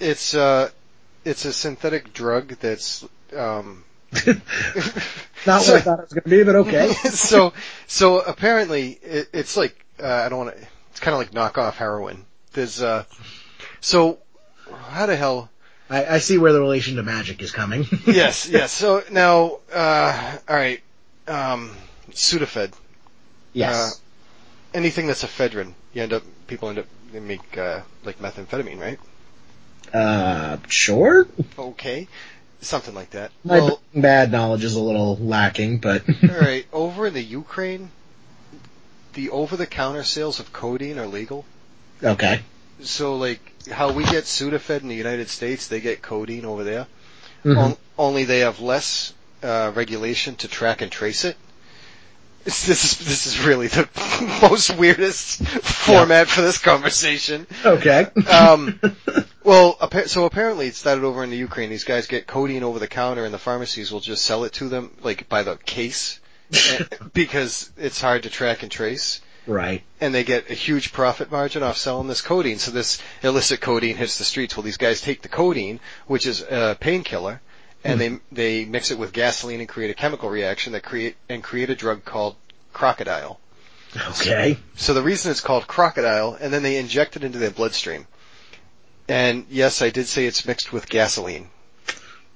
It's 0.00 0.34
uh, 0.34 0.70
it's 1.24 1.44
a 1.44 1.52
synthetic 1.52 2.12
drug 2.12 2.56
that's 2.60 3.04
um. 3.36 3.84
Not 5.46 5.62
So- 5.62 5.72
what 5.72 5.80
I 5.80 5.80
thought 5.80 5.98
it 6.00 6.02
was 6.02 6.12
going 6.12 6.22
to 6.24 6.28
be, 6.30 6.42
but 6.42 6.54
okay. 6.56 6.92
so, 6.92 7.52
so 7.86 8.20
apparently 8.20 8.98
it, 9.02 9.28
it's 9.32 9.56
like 9.56 9.84
uh, 10.02 10.06
I 10.06 10.28
don't 10.28 10.44
want 10.46 10.56
to. 10.56 10.66
It's 10.90 11.00
kind 11.00 11.14
of 11.14 11.18
like 11.18 11.30
knockoff 11.32 11.74
heroin. 11.74 12.24
There's 12.52 12.82
uh, 12.82 13.04
so 13.80 14.18
how 14.90 15.06
the 15.06 15.16
hell? 15.16 15.50
I, 15.90 16.06
I 16.06 16.18
see 16.18 16.38
where 16.38 16.52
the 16.52 16.60
relation 16.60 16.96
to 16.96 17.02
magic 17.02 17.42
is 17.42 17.50
coming. 17.50 17.84
yes, 18.06 18.48
yes. 18.48 18.72
So 18.72 19.02
now, 19.10 19.58
uh, 19.72 20.38
all 20.48 20.56
right, 20.56 20.80
um, 21.28 21.76
Sudafed. 22.10 22.72
yes. 23.52 24.00
Anything 24.72 25.06
that's 25.06 25.22
ephedrine, 25.22 25.74
you 25.92 26.02
end 26.02 26.14
up 26.14 26.22
people 26.46 26.70
end 26.70 26.78
up 26.78 26.86
they 27.12 27.20
make 27.20 27.58
uh, 27.58 27.82
like 28.04 28.18
methamphetamine, 28.18 28.80
right? 28.80 28.98
Uh, 29.92 30.56
sure. 30.68 31.26
Okay, 31.58 32.08
something 32.62 32.94
like 32.94 33.10
that. 33.10 33.32
My 33.44 33.58
Well, 33.58 33.80
bad 33.94 34.32
knowledge 34.32 34.64
is 34.64 34.74
a 34.74 34.80
little 34.80 35.16
lacking, 35.16 35.78
but 35.78 36.04
all 36.22 36.40
right. 36.40 36.66
Over 36.72 37.08
in 37.08 37.14
the 37.14 37.22
Ukraine, 37.22 37.90
the 39.12 39.28
over-the-counter 39.28 40.04
sales 40.04 40.40
of 40.40 40.52
codeine 40.52 40.98
are 40.98 41.06
legal. 41.06 41.44
Okay. 42.02 42.40
So 42.82 43.16
like 43.16 43.40
how 43.70 43.92
we 43.92 44.04
get 44.04 44.24
Sudafed 44.24 44.82
in 44.82 44.88
the 44.88 44.94
United 44.94 45.28
States, 45.28 45.68
they 45.68 45.80
get 45.80 46.02
codeine 46.02 46.44
over 46.44 46.64
there. 46.64 46.86
Mhm. 47.44 47.58
On, 47.58 47.76
only 47.98 48.24
they 48.24 48.40
have 48.40 48.60
less 48.60 49.14
uh, 49.42 49.72
regulation 49.74 50.36
to 50.36 50.48
track 50.48 50.82
and 50.82 50.90
trace 50.90 51.24
it. 51.24 51.36
This 52.44 52.68
is 52.68 52.98
this 52.98 53.26
is 53.26 53.44
really 53.44 53.68
the 53.68 53.88
most 54.42 54.76
weirdest 54.76 55.44
format 55.46 56.26
for 56.28 56.40
this 56.40 56.58
conversation. 56.58 57.46
Okay. 57.64 58.06
Um, 58.28 58.80
well, 59.44 59.78
so 60.06 60.24
apparently 60.24 60.66
it 60.66 60.74
started 60.74 61.04
over 61.04 61.22
in 61.22 61.30
the 61.30 61.36
Ukraine. 61.36 61.70
These 61.70 61.84
guys 61.84 62.08
get 62.08 62.26
codeine 62.26 62.64
over 62.64 62.80
the 62.80 62.88
counter, 62.88 63.24
and 63.24 63.32
the 63.32 63.38
pharmacies 63.38 63.92
will 63.92 64.00
just 64.00 64.24
sell 64.24 64.42
it 64.42 64.54
to 64.54 64.68
them 64.68 64.90
like 65.02 65.28
by 65.28 65.44
the 65.44 65.56
case 65.56 66.18
eh, 66.52 66.84
because 67.14 67.70
it's 67.76 68.00
hard 68.00 68.24
to 68.24 68.30
track 68.30 68.64
and 68.64 68.72
trace 68.72 69.20
right. 69.46 69.82
and 70.00 70.14
they 70.14 70.24
get 70.24 70.50
a 70.50 70.54
huge 70.54 70.92
profit 70.92 71.30
margin 71.30 71.62
off 71.62 71.76
selling 71.76 72.08
this 72.08 72.20
codeine. 72.20 72.58
So 72.58 72.70
this 72.70 73.00
illicit 73.22 73.60
codeine 73.60 73.96
hits 73.96 74.18
the 74.18 74.24
streets. 74.24 74.56
Well, 74.56 74.64
these 74.64 74.76
guys 74.76 75.00
take 75.00 75.22
the 75.22 75.28
codeine, 75.28 75.80
which 76.06 76.26
is 76.26 76.42
a 76.42 76.76
painkiller, 76.78 77.40
and 77.84 78.00
they 78.00 78.18
they 78.30 78.64
mix 78.64 78.90
it 78.90 78.98
with 78.98 79.12
gasoline 79.12 79.60
and 79.60 79.68
create 79.68 79.90
a 79.90 79.94
chemical 79.94 80.30
reaction 80.30 80.72
that 80.72 80.82
create 80.82 81.16
and 81.28 81.42
create 81.42 81.70
a 81.70 81.74
drug 81.74 82.04
called 82.04 82.36
crocodile. 82.72 83.40
Okay. 83.96 84.58
So 84.76 84.94
the 84.94 85.02
reason 85.02 85.30
it's 85.30 85.40
called 85.40 85.66
crocodile, 85.66 86.36
and 86.40 86.52
then 86.52 86.62
they 86.62 86.78
inject 86.78 87.16
it 87.16 87.24
into 87.24 87.38
their 87.38 87.50
bloodstream. 87.50 88.06
And 89.08 89.46
yes, 89.50 89.82
I 89.82 89.90
did 89.90 90.06
say 90.06 90.26
it's 90.26 90.46
mixed 90.46 90.72
with 90.72 90.88
gasoline. 90.88 91.50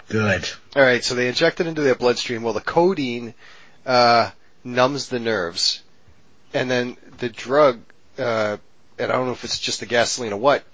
Good. 0.09 0.49
All 0.75 0.83
right, 0.83 1.03
so 1.03 1.14
they 1.14 1.29
inject 1.29 1.61
it 1.61 1.66
into 1.66 1.81
their 1.81 1.95
bloodstream. 1.95 2.42
Well, 2.42 2.53
the 2.53 2.61
codeine 2.61 3.35
uh, 3.85 4.31
numbs 4.62 5.09
the 5.09 5.19
nerves, 5.19 5.83
and 6.57 6.71
then 6.71 6.97
the 7.19 7.29
drug, 7.29 7.81
uh, 8.19 8.57
and 8.99 9.12
I 9.12 9.14
don't 9.14 9.27
know 9.27 9.33
if 9.33 9.45
it's 9.45 9.59
just 9.59 9.81
the 9.81 9.87
gasoline 9.87 10.33
or 10.33 10.38
what, 10.38 10.64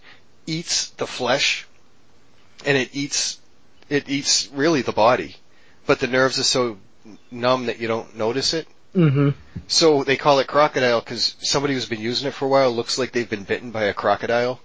eats 0.46 0.90
the 0.90 1.06
flesh, 1.06 1.66
and 2.64 2.76
it 2.76 2.90
eats 2.92 3.38
it 3.88 4.08
eats 4.08 4.48
really 4.52 4.82
the 4.82 4.92
body, 4.92 5.36
but 5.86 6.00
the 6.00 6.06
nerves 6.06 6.38
are 6.38 6.44
so 6.44 6.78
numb 7.30 7.66
that 7.66 7.78
you 7.78 7.88
don't 7.88 8.16
notice 8.16 8.54
it. 8.54 8.66
Mm-hmm. 8.94 9.30
So 9.68 10.04
they 10.04 10.16
call 10.16 10.38
it 10.38 10.46
crocodile 10.46 11.00
because 11.00 11.36
somebody 11.40 11.74
who's 11.74 11.86
been 11.86 12.00
using 12.00 12.28
it 12.28 12.34
for 12.34 12.44
a 12.44 12.48
while 12.48 12.70
looks 12.70 12.98
like 12.98 13.12
they've 13.12 13.28
been 13.28 13.44
bitten 13.44 13.70
by 13.70 13.84
a 13.84 13.94
crocodile. 13.94 14.60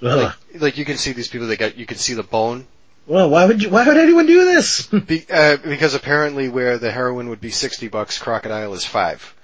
Like, 0.00 0.60
like 0.60 0.78
you 0.78 0.84
can 0.84 0.96
see 0.98 1.12
these 1.12 1.28
people 1.28 1.46
that 1.46 1.58
got 1.58 1.76
you 1.76 1.86
can 1.86 1.96
see 1.96 2.14
the 2.14 2.22
bone 2.22 2.66
Well, 3.06 3.30
why 3.30 3.44
would 3.44 3.62
you? 3.62 3.70
Why 3.70 3.86
would 3.86 3.96
anyone 3.96 4.26
do 4.26 4.44
this? 4.44 4.86
Be, 4.86 5.24
uh, 5.30 5.56
because 5.58 5.94
apparently 5.94 6.48
where 6.48 6.78
the 6.78 6.90
heroin 6.90 7.28
would 7.28 7.40
be 7.40 7.50
60 7.50 7.88
bucks, 7.88 8.18
crocodile 8.18 8.74
is 8.74 8.84
5. 8.84 9.34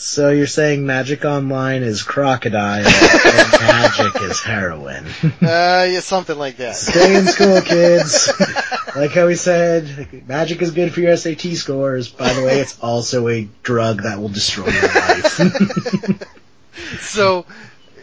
So 0.00 0.30
you're 0.30 0.46
saying 0.46 0.86
magic 0.86 1.26
online 1.26 1.82
is 1.82 2.02
crocodile 2.02 2.86
and 2.86 3.52
magic 3.60 4.22
is 4.22 4.40
heroin. 4.40 5.06
Uh, 5.42 5.86
yeah, 5.90 6.00
something 6.00 6.38
like 6.38 6.56
that. 6.58 6.76
Stay 6.76 7.16
in 7.16 7.26
school, 7.26 7.60
kids. 7.60 8.30
like 8.96 9.10
how 9.10 9.26
we 9.26 9.34
said, 9.34 10.26
magic 10.28 10.62
is 10.62 10.70
good 10.70 10.92
for 10.92 11.00
your 11.00 11.16
SAT 11.16 11.40
scores. 11.56 12.08
By 12.08 12.32
the 12.32 12.44
way, 12.44 12.60
it's 12.60 12.78
also 12.80 13.28
a 13.28 13.48
drug 13.62 14.02
that 14.02 14.18
will 14.18 14.28
destroy 14.28 14.68
your 14.68 14.82
life. 14.82 16.28
so, 17.00 17.46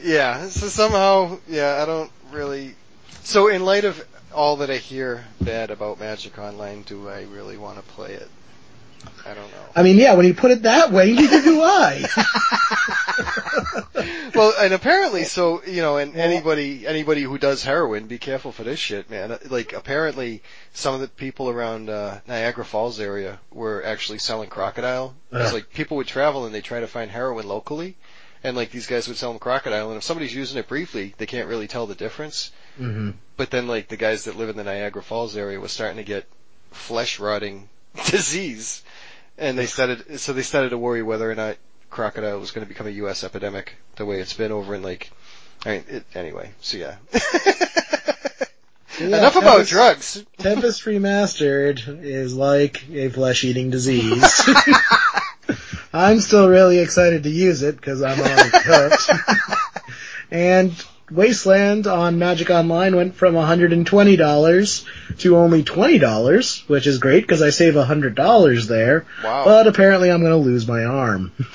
yeah. 0.03 0.47
So 0.49 0.67
somehow, 0.67 1.37
yeah, 1.47 1.79
I 1.81 1.85
don't 1.85 2.11
really. 2.31 2.75
So 3.23 3.47
in 3.47 3.63
light 3.63 3.85
of 3.85 4.03
all 4.33 4.57
that 4.57 4.69
I 4.69 4.77
hear 4.77 5.25
bad 5.41 5.71
about 5.71 5.99
Magic 5.99 6.37
Online, 6.37 6.81
do 6.83 7.07
I 7.07 7.23
really 7.23 7.57
want 7.57 7.77
to 7.77 7.83
play 7.83 8.13
it? 8.13 8.29
I 9.25 9.33
don't 9.33 9.51
know. 9.51 9.65
I 9.75 9.83
mean, 9.83 9.97
yeah, 9.97 10.13
when 10.13 10.25
you 10.25 10.33
put 10.33 10.51
it 10.51 10.63
that 10.63 10.91
way, 10.91 11.13
neither 11.13 11.41
do 11.41 11.61
I. 11.61 12.05
well, 14.35 14.53
and 14.59 14.73
apparently, 14.73 15.25
so 15.25 15.63
you 15.65 15.81
know, 15.81 15.97
and 15.97 16.15
anybody 16.15 16.87
anybody 16.87 17.23
who 17.23 17.37
does 17.37 17.63
heroin, 17.63 18.07
be 18.07 18.17
careful 18.17 18.51
for 18.51 18.63
this 18.63 18.79
shit, 18.79 19.09
man. 19.09 19.37
Like, 19.49 19.73
apparently, 19.73 20.41
some 20.73 20.95
of 20.95 21.01
the 21.01 21.07
people 21.07 21.49
around 21.49 21.89
uh, 21.89 22.19
Niagara 22.27 22.65
Falls 22.65 22.99
area 22.99 23.39
were 23.51 23.83
actually 23.83 24.19
selling 24.19 24.49
crocodile. 24.49 25.13
It's 25.31 25.53
like 25.53 25.73
people 25.73 25.97
would 25.97 26.07
travel 26.07 26.45
and 26.45 26.55
they 26.55 26.61
try 26.61 26.79
to 26.79 26.87
find 26.87 27.11
heroin 27.11 27.47
locally, 27.47 27.95
and 28.43 28.55
like 28.55 28.71
these 28.71 28.87
guys 28.87 29.07
would 29.07 29.17
sell 29.17 29.31
them 29.31 29.39
crocodile, 29.39 29.89
and 29.89 29.97
if 29.97 30.03
somebody's 30.03 30.33
using 30.33 30.57
it 30.57 30.67
briefly, 30.67 31.13
they 31.17 31.25
can't 31.25 31.49
really 31.49 31.67
tell 31.67 31.85
the 31.85 31.95
difference. 31.95 32.51
hmm 32.77 33.11
But 33.35 33.51
then, 33.51 33.67
like 33.67 33.89
the 33.89 33.97
guys 33.97 34.23
that 34.25 34.37
live 34.37 34.49
in 34.49 34.57
the 34.57 34.63
Niagara 34.63 35.03
Falls 35.03 35.35
area 35.35 35.59
was 35.59 35.71
starting 35.71 35.97
to 35.97 36.03
get 36.03 36.25
flesh 36.71 37.19
rotting 37.19 37.69
disease, 38.05 38.83
and 39.37 39.57
they 39.57 39.65
started 39.65 40.19
so 40.19 40.33
they 40.33 40.43
started 40.43 40.69
to 40.69 40.77
worry 40.77 41.03
whether 41.03 41.29
or 41.29 41.35
not 41.35 41.57
crocodile 41.89 42.39
was 42.39 42.51
going 42.51 42.65
to 42.65 42.69
become 42.69 42.87
a 42.87 42.91
U.S. 42.91 43.23
epidemic 43.23 43.75
the 43.95 44.05
way 44.05 44.19
it's 44.19 44.33
been 44.33 44.51
over 44.51 44.75
in 44.75 44.83
like. 44.83 45.11
I 45.65 45.69
mean, 45.69 45.83
it, 45.89 46.05
anyway, 46.13 46.51
so 46.61 46.77
yeah. 46.77 46.95
Yeah, 48.99 49.19
Enough 49.19 49.35
about 49.35 49.67
drugs. 49.67 50.25
Tempest 50.39 50.83
Remastered 50.85 52.03
is 52.03 52.33
like 52.33 52.89
a 52.89 53.09
flesh-eating 53.09 53.69
disease. 53.69 54.49
I'm 55.93 56.19
still 56.19 56.49
really 56.49 56.79
excited 56.79 57.23
to 57.23 57.29
use 57.29 57.61
it 57.61 57.75
because 57.75 58.01
I'm 58.01 58.19
already 58.19 58.49
cooked. 58.49 59.11
and 60.31 60.85
Wasteland 61.10 61.88
on 61.88 62.20
Magic 62.20 62.49
Online 62.49 62.95
went 62.95 63.16
from 63.16 63.34
$120 63.34 64.86
to 65.20 65.38
only 65.38 65.64
$20, 65.64 66.68
which 66.68 66.86
is 66.86 66.97
great 66.97 67.22
because 67.22 67.41
I 67.41 67.49
save 67.49 67.76
$100 67.76 68.68
there. 68.68 69.05
Wow. 69.24 69.45
But 69.45 69.68
apparently 69.68 70.12
I'm 70.12 70.20
going 70.20 70.32
to 70.34 70.38
lose 70.38 70.68
my 70.68 70.84
arm. 70.84 71.32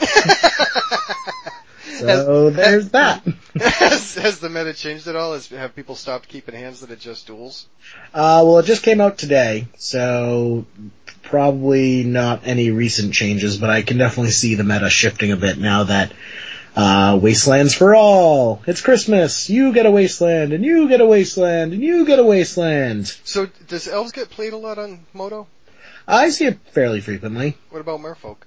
so 1.99 2.49
there's 2.49 2.89
that. 2.91 3.23
has, 3.61 4.15
has 4.15 4.39
the 4.39 4.49
meta 4.49 4.73
changed 4.73 5.07
at 5.07 5.17
all? 5.17 5.35
Has, 5.35 5.49
have 5.49 5.77
people 5.77 5.97
stopped 5.97 6.29
keeping 6.29 6.55
hands 6.55 6.81
that 6.81 6.91
are 6.91 6.97
just 6.97 7.27
duels? 7.27 7.67
Uh, 8.15 8.43
well, 8.47 8.59
it 8.59 8.65
just 8.65 8.83
came 8.83 9.03
out 9.03 9.19
today, 9.19 9.67
so 9.77 10.65
probably 11.23 12.05
not 12.05 12.41
any 12.45 12.71
recent 12.71 13.13
changes, 13.13 13.59
but 13.59 13.69
I 13.69 13.83
can 13.83 13.99
definitely 13.99 14.33
see 14.33 14.55
the 14.55 14.65
meta 14.65 14.89
shifting 14.89 15.31
a 15.31 15.37
bit 15.37 15.59
now 15.59 15.85
that 15.85 16.13
uh, 16.77 17.18
Wastelands 17.20 17.75
for 17.75 17.95
all. 17.95 18.62
It's 18.66 18.81
Christmas. 18.81 19.51
You 19.51 19.73
get 19.73 19.87
a 19.87 19.91
wasteland, 19.91 20.53
and 20.53 20.64
you 20.64 20.89
get 20.89 21.01
a 21.01 21.07
wasteland, 21.07 21.73
and 21.73 21.83
you 21.83 22.07
get 22.07 22.18
a 22.18 22.25
wasteland. 22.25 23.09
So 23.25 23.47
does 23.68 23.89
elves 23.89 24.12
get 24.12 24.31
played 24.31 24.53
a 24.53 24.57
lot 24.57 24.79
on 24.79 25.07
Moto? 25.12 25.47
I 26.07 26.31
see 26.31 26.47
it 26.47 26.59
fairly 26.73 27.01
frequently. 27.01 27.57
What 27.70 27.81
about 27.81 28.01
merfolk? 28.01 28.39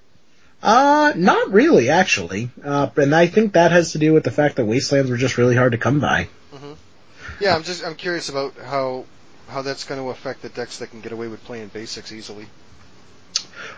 Uh, 0.62 1.12
not 1.16 1.52
really, 1.52 1.90
actually. 1.90 2.50
Uh, 2.62 2.88
and 2.96 3.14
I 3.14 3.26
think 3.26 3.52
that 3.52 3.70
has 3.70 3.92
to 3.92 3.98
do 3.98 4.12
with 4.12 4.24
the 4.24 4.30
fact 4.30 4.56
that 4.56 4.66
wastelands 4.66 5.10
were 5.10 5.16
just 5.16 5.38
really 5.38 5.56
hard 5.56 5.72
to 5.72 5.78
come 5.78 6.00
by. 6.00 6.28
Yeah, 7.40 7.54
I'm 7.54 7.64
just 7.64 7.84
I'm 7.84 7.94
curious 7.94 8.28
about 8.28 8.54
how 8.56 9.04
how 9.48 9.62
that's 9.62 9.84
going 9.84 10.00
to 10.00 10.10
affect 10.10 10.42
the 10.42 10.48
decks 10.48 10.78
that 10.78 10.90
can 10.90 11.00
get 11.00 11.12
away 11.12 11.28
with 11.28 11.44
playing 11.44 11.68
basics 11.68 12.12
easily. 12.12 12.46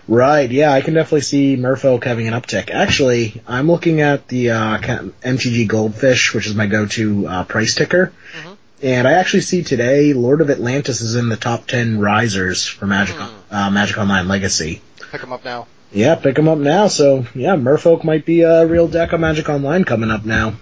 Right, 0.09 0.51
yeah, 0.51 0.73
I 0.73 0.81
can 0.81 0.95
definitely 0.95 1.21
see 1.21 1.57
Merfolk 1.57 2.05
having 2.05 2.29
an 2.29 2.35
uptick. 2.35 2.71
Actually, 2.71 3.43
I'm 3.47 3.67
looking 3.71 4.01
at 4.01 4.27
the 4.29 4.51
uh, 4.53 4.79
MTG 4.79 5.69
Goldfish, 5.69 6.33
which 6.33 6.47
is 6.47 6.55
my 6.55 6.67
go-to 6.67 7.27
uh, 7.29 7.45
price 7.45 7.75
ticker, 7.75 8.11
Mhm. 8.35 8.57
and 8.83 9.07
I 9.07 9.13
actually 9.15 9.43
see 9.43 9.63
today 9.63 10.15
Lord 10.15 10.41
of 10.41 10.49
Atlantis 10.49 11.03
is 11.03 11.15
in 11.15 11.29
the 11.29 11.37
top 11.37 11.67
10 11.67 11.99
risers 12.01 12.65
for 12.65 12.87
Magic 12.87 13.17
uh, 13.51 13.71
Magic 13.71 13.99
Online 13.99 14.27
Legacy. 14.29 14.81
Pick 15.13 15.21
them 15.21 15.33
up 15.35 15.45
now. 15.45 15.67
Yeah, 15.93 16.15
pick 16.15 16.37
them 16.37 16.49
up 16.49 16.59
now. 16.59 16.89
So 16.89 17.27
yeah, 17.35 17.57
Merfolk 17.57 18.03
might 18.03 18.25
be 18.25 18.41
a 18.43 18.67
real 18.67 18.89
deck 18.89 19.13
on 19.13 19.21
Magic 19.21 19.49
Online 19.51 19.85
coming 19.85 20.11
up 20.11 20.25
now. 20.25 20.55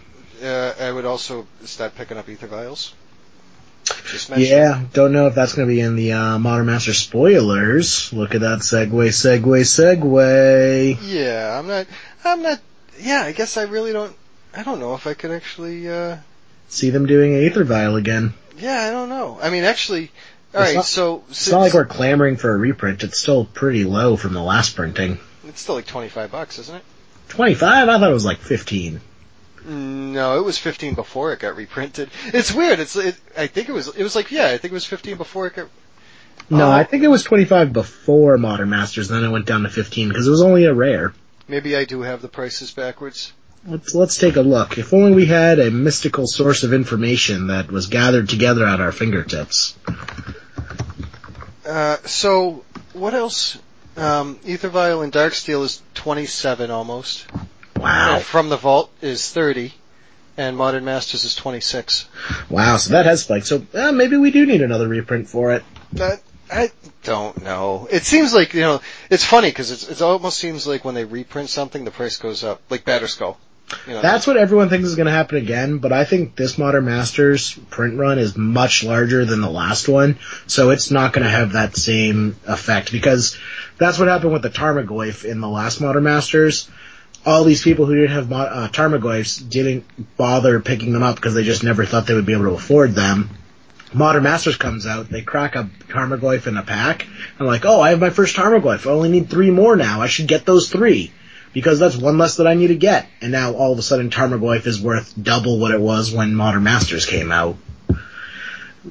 Uh, 0.45 0.73
I 0.81 0.91
would 0.91 1.05
also 1.05 1.47
start 1.65 1.95
picking 1.97 2.17
up 2.17 2.29
Aether 2.29 2.47
Vials. 2.49 2.95
Just. 4.11 4.31
Yeah, 4.37 4.83
don't 4.93 5.13
know 5.13 5.27
if 5.27 5.35
that's 5.35 5.55
going 5.55 5.69
to 5.69 5.73
be 5.75 5.81
in 5.81 5.97
the 5.97 6.13
uh, 6.13 6.39
Modern 6.39 6.67
Master 6.67 6.93
spoilers. 6.95 8.13
Look 8.13 8.35
at 8.35 8.41
that 8.43 8.61
segue, 8.61 8.91
segue, 8.91 9.41
segue. 9.63 10.99
Yeah, 11.03 11.59
I'm 11.59 11.67
not. 11.67 11.87
I'm 12.25 12.43
not. 12.43 12.61
Yeah, 12.99 13.23
I 13.23 13.33
guess 13.33 13.57
I 13.57 13.63
really 13.65 13.93
don't. 13.93 14.15
I 14.55 14.63
don't 14.63 14.81
know 14.81 14.95
if 14.95 15.07
I 15.07 15.15
could 15.15 15.31
actually. 15.31 15.89
uh 15.89 16.17
See 16.69 16.91
them 16.91 17.07
doing 17.07 17.35
Aether 17.35 17.63
Vial 17.65 17.95
again. 17.97 18.35
Yeah, 18.59 18.89
I 18.89 18.91
don't 18.91 19.09
know. 19.09 19.39
I 19.41 19.51
mean, 19.51 19.65
actually. 19.65 20.11
All 20.55 20.63
It's 20.63 20.69
right, 20.71 20.77
not- 20.77 20.85
so 20.87 21.25
It's 21.29 21.51
not 21.51 21.61
like 21.61 21.75
we're 21.75 21.85
clamoring 21.85 22.37
for 22.39 22.53
a 22.53 22.57
reprint. 22.57 23.05
It's 23.05 23.21
still 23.21 23.45
pretty 23.45 23.85
low 23.85 24.17
from 24.17 24.33
the 24.35 24.43
last 24.43 24.75
printing. 24.75 25.19
it's 25.47 25.61
still 25.61 25.75
like 25.77 25.87
25 25.87 26.33
bucks, 26.33 26.59
isn't 26.59 26.75
it? 26.77 26.83
25? 27.29 27.89
I 27.89 27.99
thought 27.99 28.11
it 28.11 28.15
was 28.15 28.25
like 28.25 28.39
15. 28.39 29.01
No, 29.67 30.39
it 30.39 30.45
was 30.45 30.59
15 30.59 30.95
before 30.95 31.33
it 31.33 31.41
got 31.41 31.57
reprinted. 31.57 32.11
It's 32.27 32.53
weird. 32.55 32.79
It's. 32.81 32.95
It, 32.97 33.17
I 33.37 33.47
think 33.49 33.69
it 33.69 33.73
was. 33.73 33.89
It 33.89 34.03
was 34.03 34.15
like 34.15 34.31
yeah. 34.31 34.47
I 34.47 34.59
think 34.59 34.73
it 34.73 34.75
was 34.75 34.85
15 34.87 35.17
before 35.17 35.47
it 35.49 35.55
got. 35.57 35.69
No, 36.49 36.69
Oh. 36.69 36.71
I 36.71 36.85
think 36.85 37.03
it 37.03 37.09
was 37.09 37.25
25 37.25 37.73
before 37.73 38.39
Modern 38.39 38.71
Masters, 38.71 39.09
then 39.09 39.25
it 39.25 39.31
went 39.31 39.47
down 39.47 39.65
to 39.65 39.69
15 39.69 40.09
because 40.09 40.29
it 40.29 40.31
was 40.31 40.43
only 40.43 40.65
a 40.65 40.73
rare. 40.75 41.13
Maybe 41.49 41.75
I 41.77 41.85
do 41.85 42.03
have 42.03 42.23
the 42.23 42.29
prices 42.29 42.71
backwards. 42.71 43.33
Let's 43.67 43.95
let's 43.97 44.17
take 44.17 44.37
a 44.37 44.43
look. 44.43 44.79
If 44.79 44.95
only 44.95 45.13
we 45.13 45.27
had 45.27 45.59
a 45.59 45.73
mystical 45.73 46.29
source 46.29 46.63
of 46.63 46.73
information 46.73 47.49
that 47.49 47.69
was 47.73 47.89
gathered 47.89 48.29
together 48.29 48.65
at 48.65 48.81
our 48.81 48.93
fingertips. 48.93 49.77
Uh, 51.67 51.97
so 52.05 52.65
what 52.93 53.15
else? 53.15 53.59
Um, 53.97 54.39
Aether 54.47 54.69
Vial 54.69 55.03
and 55.03 55.13
Darksteel 55.13 55.65
is 55.65 55.83
27 55.95 56.71
almost. 56.71 57.27
Wow. 57.77 58.17
And 58.17 58.25
From 58.25 58.49
the 58.49 58.57
Vault 58.57 58.91
is 59.01 59.31
30, 59.31 59.73
and 60.37 60.57
Modern 60.57 60.85
Masters 60.85 61.25
is 61.25 61.35
26. 61.35 62.09
Wow, 62.49 62.77
so 62.77 62.93
that 62.93 63.07
has 63.07 63.23
spiked. 63.23 63.47
So 63.47 63.67
uh, 63.75 63.93
maybe 63.93 64.17
we 64.17 64.31
do 64.31 64.47
need 64.47 64.63
another 64.63 64.89
reprint 64.89 65.29
for 65.29 65.53
it. 65.53 65.63
That 65.93 66.21
I 66.51 66.71
don't 67.03 67.43
know. 67.43 67.89
It 67.91 68.05
seems 68.05 68.33
like 68.33 68.55
you 68.55 68.61
know. 68.61 68.81
It's 69.11 69.25
funny 69.25 69.49
because 69.49 69.89
it 69.89 70.03
almost 70.03 70.39
seems 70.39 70.67
like 70.67 70.85
when 70.85 70.95
they 70.95 71.05
reprint 71.05 71.49
something, 71.49 71.85
the 71.85 71.91
price 71.91 72.17
goes 72.19 72.45
up. 72.45 72.63
Like 72.71 72.85
Batterskull. 72.85 73.37
You 73.87 73.95
know, 73.95 74.03
That's 74.03 74.29
what 74.29 74.37
everyone 74.37 74.69
thinks 74.69 74.87
is 74.87 74.95
going 74.95 75.07
to 75.07 75.13
happen 75.13 75.39
again, 75.39 75.79
but 75.79 75.93
I 75.93 76.05
think 76.05 76.37
this 76.37 76.57
Modern 76.57 76.85
Masters 76.85 77.59
print 77.71 77.99
run 77.99 78.21
is 78.21 78.37
much 78.37 78.85
larger 78.85 79.25
than 79.25 79.41
the 79.41 79.51
last 79.51 79.89
one, 79.89 80.19
so 80.47 80.71
it's 80.71 80.93
not 80.93 81.13
going 81.13 81.25
to 81.25 81.31
have 81.31 81.53
that 81.53 81.77
same 81.77 82.37
effect 82.47 82.93
because 82.93 83.37
that's 83.77 83.99
what 83.99 84.07
happened 84.07 84.33
with 84.33 84.43
the 84.43 84.51
Tarmogoyf 84.51 85.25
in 85.25 85.41
the 85.41 85.49
last 85.49 85.81
Modern 85.81 86.05
Masters. 86.05 86.71
All 87.27 87.45
these 87.45 87.63
people 87.63 87.87
who 87.87 87.97
didn't 87.97 88.13
have 88.13 88.33
uh, 88.33 88.69
Tarmogoyfs 88.69 89.49
didn't 89.51 89.85
bother 90.17 90.61
picking 90.61 90.93
them 90.93 91.03
up 91.03 91.17
because 91.17 91.35
they 91.35 91.43
just 91.43 91.65
never 91.65 91.85
thought 91.85 92.07
they 92.07 92.15
would 92.15 92.25
be 92.25 92.33
able 92.33 92.45
to 92.45 92.53
afford 92.53 92.93
them. 92.93 93.31
Modern 93.93 94.23
Masters 94.23 94.57
comes 94.57 94.87
out, 94.87 95.11
they 95.11 95.23
crack 95.23 95.57
a 95.57 95.69
Tarmogoyf 95.89 96.47
in 96.47 96.57
a 96.57 96.63
pack, 96.63 97.07
and 97.39 97.47
like, 97.47 97.65
oh, 97.65 97.81
I 97.81 97.91
have 97.91 98.01
my 98.01 98.11
first 98.11 98.37
Tarmogoyf, 98.37 98.87
I 98.87 98.91
only 98.91 99.09
need 99.09 99.29
three 99.29 99.51
more 99.51 99.77
now, 99.77 100.03
I 100.03 100.07
should 100.07 100.29
get 100.29 100.47
those 100.47 100.69
three 100.69 101.13
because 101.57 101.79
that's 101.79 101.97
one 101.97 102.19
less 102.19 102.37
that 102.37 102.47
I 102.47 102.53
need 102.53 102.67
to 102.67 102.77
get. 102.77 103.09
And 103.23 103.33
now 103.33 103.55
all 103.55 103.73
of 103.73 103.79
a 103.79 103.83
sudden 103.83 104.11
Tarmogoyf 104.11 104.67
is 104.67 104.79
worth 104.79 105.15
double 105.21 105.59
what 105.59 105.73
it 105.73 105.81
was 105.81 106.13
when 106.13 106.35
Modern 106.35 106.63
Masters 106.63 107.07
came 107.07 107.33
out. 107.33 107.57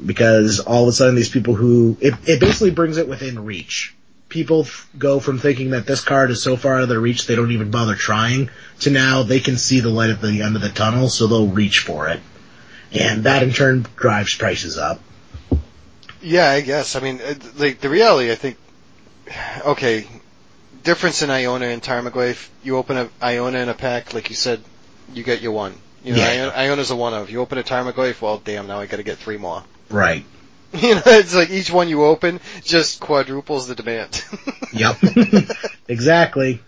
Because 0.04 0.60
all 0.60 0.82
of 0.82 0.90
a 0.90 0.92
sudden 0.92 1.14
these 1.14 1.30
people 1.30 1.54
who, 1.54 1.96
it, 2.02 2.16
it 2.26 2.40
basically 2.40 2.72
brings 2.72 2.98
it 2.98 3.08
within 3.08 3.46
reach. 3.46 3.95
People 4.36 4.64
f- 4.64 4.90
go 4.98 5.22
from 5.22 5.40
thinking 5.40 5.70
that 5.70 5.86
this 5.88 6.02
card 6.02 6.30
is 6.30 6.44
so 6.44 6.58
far 6.58 6.76
out 6.76 6.84
of 6.84 6.90
their 6.90 7.00
reach 7.00 7.26
they 7.26 7.38
don't 7.38 7.52
even 7.54 7.72
bother 7.72 7.96
trying, 7.96 8.50
to 8.82 8.90
now 8.90 9.24
they 9.24 9.40
can 9.40 9.56
see 9.56 9.80
the 9.80 9.88
light 9.88 10.10
at 10.10 10.22
the 10.22 10.42
end 10.42 10.58
of 10.58 10.62
the 10.62 10.68
tunnel 10.68 11.08
so 11.08 11.26
they'll 11.26 11.48
reach 11.48 11.80
for 11.80 12.10
it. 12.10 12.20
And 12.92 13.24
that 13.24 13.44
in 13.44 13.54
turn 13.54 13.86
drives 13.96 14.36
prices 14.36 14.78
up. 14.78 15.00
Yeah, 16.22 16.50
I 16.52 16.60
guess. 16.60 16.98
I 16.98 17.00
mean, 17.00 17.22
like 17.56 17.80
the 17.80 17.88
reality, 17.88 18.30
I 18.30 18.36
think. 18.36 18.58
Okay, 19.66 20.06
difference 20.84 21.22
in 21.22 21.30
Iona 21.30 21.68
and 21.68 21.82
Tarmogoyf. 21.82 22.50
You 22.62 22.76
open 22.76 22.98
a 22.98 23.10
Iona 23.24 23.60
in 23.60 23.70
a 23.70 23.74
pack, 23.74 24.14
like 24.14 24.30
you 24.30 24.36
said, 24.36 24.62
you 25.14 25.24
get 25.24 25.40
your 25.40 25.54
one. 25.54 25.76
You 26.04 26.12
know, 26.12 26.20
Yeah. 26.20 26.28
Iona, 26.28 26.52
Iona's 26.52 26.92
a 26.92 26.96
one 26.98 27.14
of. 27.14 27.30
You 27.30 27.40
open 27.40 27.58
a 27.58 27.64
Tarmogoyf, 27.64 28.20
well, 28.20 28.42
damn, 28.44 28.68
now 28.68 28.82
I 28.82 28.86
got 28.86 28.98
to 28.98 29.04
get 29.04 29.18
three 29.18 29.38
more. 29.38 29.64
Right. 29.90 30.26
You 30.82 30.96
know, 30.96 31.02
it's 31.06 31.34
like 31.36 31.50
each 31.50 31.72
one 31.72 31.90
you 31.90 32.04
open 32.06 32.40
just 32.64 33.00
quadruples 33.00 33.68
the 33.68 33.76
demand. 33.76 34.24
Yep. 34.74 34.98
exactly. 35.88 36.62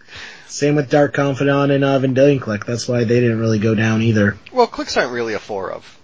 Same 0.47 0.75
with 0.75 0.89
Dark 0.89 1.13
Confidant 1.13 1.71
and 1.73 1.83
uh, 1.83 1.99
Vendilion 1.99 2.39
Clique. 2.39 2.65
That's 2.65 2.87
why 2.87 3.03
they 3.03 3.19
didn't 3.19 3.39
really 3.39 3.59
go 3.59 3.75
down 3.75 4.01
either. 4.01 4.37
well, 4.53 4.67
Cliques 4.67 4.95
aren't 4.95 5.11
really 5.11 5.33
a 5.33 5.39
four 5.39 5.71
of. 5.71 5.99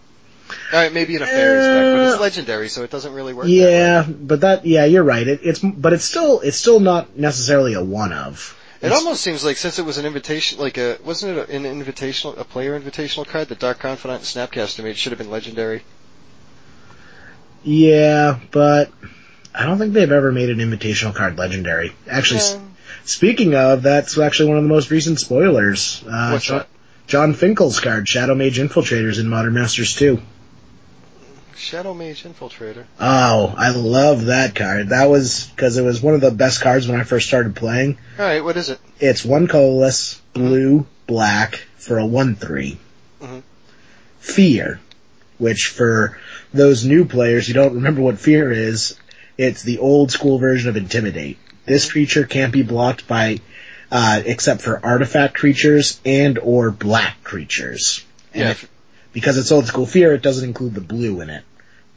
All 0.74 0.80
right, 0.80 0.91
maybe 0.93 1.16
in 1.16 1.22
a 1.22 1.26
fairies 1.26 1.64
deck, 1.66 1.93
but 1.95 2.04
it's 2.08 2.18
Uh, 2.18 2.22
legendary, 2.22 2.68
so 2.68 2.84
it 2.84 2.89
doesn't 2.91 3.14
really 3.14 3.34
work. 3.34 3.45
that 3.45 3.51
Yeah, 3.51 4.06
way. 4.06 4.14
but 4.14 4.41
that 4.41 4.66
yeah, 4.66 4.84
you're 4.86 5.04
right. 5.04 5.26
It, 5.26 5.39
it's 5.43 5.60
but 5.60 5.93
it's 5.93 6.04
still 6.04 6.41
it's 6.41 6.58
still 6.58 6.80
not 6.82 7.18
necessarily 7.18 7.74
a 7.74 7.84
one 7.84 8.12
of. 8.12 8.60
It 8.82 8.91
almost 8.91 9.22
seems 9.22 9.45
like 9.45 9.56
since 9.56 9.80
it 9.80 9.86
was 9.86 9.97
an 9.97 10.06
invitation, 10.06 10.60
like 10.60 10.78
a 10.78 10.97
wasn't 11.06 11.38
it 11.38 11.49
an 11.49 11.64
invitational, 11.64 12.38
a 12.38 12.43
player 12.43 12.78
invitational 12.78 13.26
card 13.26 13.47
that 13.47 13.60
Dark 13.60 13.80
Confidant 13.80 14.20
and 14.20 14.28
Snapcaster 14.51 14.84
made 14.84 14.97
should 14.97 15.14
have 15.14 15.20
been 15.20 15.32
legendary. 15.32 15.84
Yeah, 17.64 18.39
but 18.51 18.91
I 19.55 19.66
don't 19.66 19.78
think 19.78 19.93
they've 19.93 20.11
ever 20.11 20.32
made 20.32 20.49
an 20.49 20.57
invitational 20.59 21.14
card 21.16 21.38
legendary. 21.38 21.93
Actually, 22.09 22.39
Yeah. 22.41 22.45
s- 22.45 22.57
speaking 23.05 23.55
of, 23.55 23.84
that's 23.84 24.18
actually 24.18 24.49
one 24.49 24.57
of 24.57 24.64
the 24.64 24.70
most 24.70 24.91
recent 24.91 25.20
spoilers. 25.20 26.03
Uh, 26.05 26.30
What's 26.32 26.45
John, 26.45 26.57
that? 26.59 26.68
Jon 27.07 27.34
Finkel's 27.34 27.80
card, 27.80 28.07
Shadow 28.07 28.36
Mage 28.36 28.57
Infiltrators 28.59 29.20
in 29.20 29.28
Modern 29.28 29.53
Masters 29.53 29.95
2. 29.95 30.22
Shadow 31.55 31.93
Mage 31.93 32.24
Infiltrator. 32.24 32.84
Oh, 32.99 33.53
I 33.57 33.70
love 33.70 34.26
that 34.26 34.55
card. 34.55 34.89
That 34.89 35.05
was 35.09 35.45
because 35.55 35.78
it 35.78 35.84
was 35.84 36.01
one 36.01 36.16
of 36.16 36.22
the 36.22 36.32
best 36.32 36.61
cards 36.61 36.88
when 36.88 36.99
I 36.99 37.03
first 37.03 37.28
started 37.28 37.55
playing. 37.55 37.97
All 38.20 38.26
right, 38.26 38.43
what 38.43 38.57
is 38.57 38.70
it? 38.70 38.80
It's 38.99 39.24
one 39.24 39.47
colorless, 39.47 40.20
blue, 40.34 40.86
black 41.07 41.64
for 41.78 41.99
a 41.99 42.05
1-3. 42.05 42.78
Mhm. 43.22 43.43
Fear, 44.20 44.80
which 45.38 45.68
for 45.68 46.18
those 46.54 46.86
new 46.86 47.06
players 47.06 47.47
who 47.47 47.54
don't 47.54 47.76
remember 47.76 48.01
what 48.01 48.20
fear 48.20 48.51
is, 48.51 48.95
it's 49.38 49.64
the 49.64 49.80
old 49.80 50.12
school 50.12 50.38
version 50.38 50.70
of 50.70 50.78
Intimidate. 50.78 51.38
This 51.66 51.91
creature 51.91 52.24
can't 52.26 52.54
be 52.54 52.62
blocked 52.62 53.08
by, 53.08 53.39
uh, 53.91 54.22
except 54.26 54.62
for 54.62 54.80
artifact 54.84 55.34
creatures 55.34 55.99
and 56.06 56.38
or 56.38 56.72
black 56.72 57.24
creatures. 57.24 58.04
And 58.34 58.43
Yeah. 58.43 58.51
if- 58.51 58.68
because 59.12 59.38
it's 59.38 59.51
old 59.51 59.68
school 59.68 59.86
fear, 59.86 60.14
it 60.14 60.22
doesn't 60.22 60.47
include 60.47 60.76
the 60.76 60.82
blue 60.82 61.22
in 61.22 61.30
it. 61.30 61.43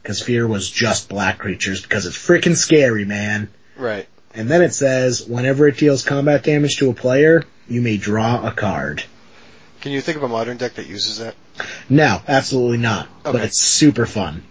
Because 0.01 0.21
fear 0.21 0.47
was 0.47 0.69
just 0.69 1.09
black 1.09 1.37
creatures 1.37 1.81
because 1.81 2.05
it's 2.05 2.17
freaking 2.17 2.55
scary, 2.55 3.03
man. 3.05 3.49
Right. 3.75 4.07
And 4.33 4.49
then 4.49 4.61
it 4.61 4.73
says, 4.73 5.25
whenever 5.25 5.67
it 5.67 5.77
deals 5.77 6.03
combat 6.03 6.43
damage 6.43 6.77
to 6.77 6.89
a 6.89 6.93
player, 6.93 7.43
you 7.67 7.81
may 7.81 7.97
draw 7.97 8.47
a 8.47 8.51
card. 8.51 9.03
Can 9.81 9.91
you 9.91 9.99
think 10.01 10.17
of 10.17 10.23
a 10.23 10.27
modern 10.27 10.57
deck 10.57 10.75
that 10.75 10.87
uses 10.87 11.17
that? 11.17 11.35
No, 11.89 12.21
absolutely 12.27 12.77
not. 12.77 13.07
But 13.23 13.35
it's 13.35 13.59
super 13.59 14.05
fun. 14.05 14.43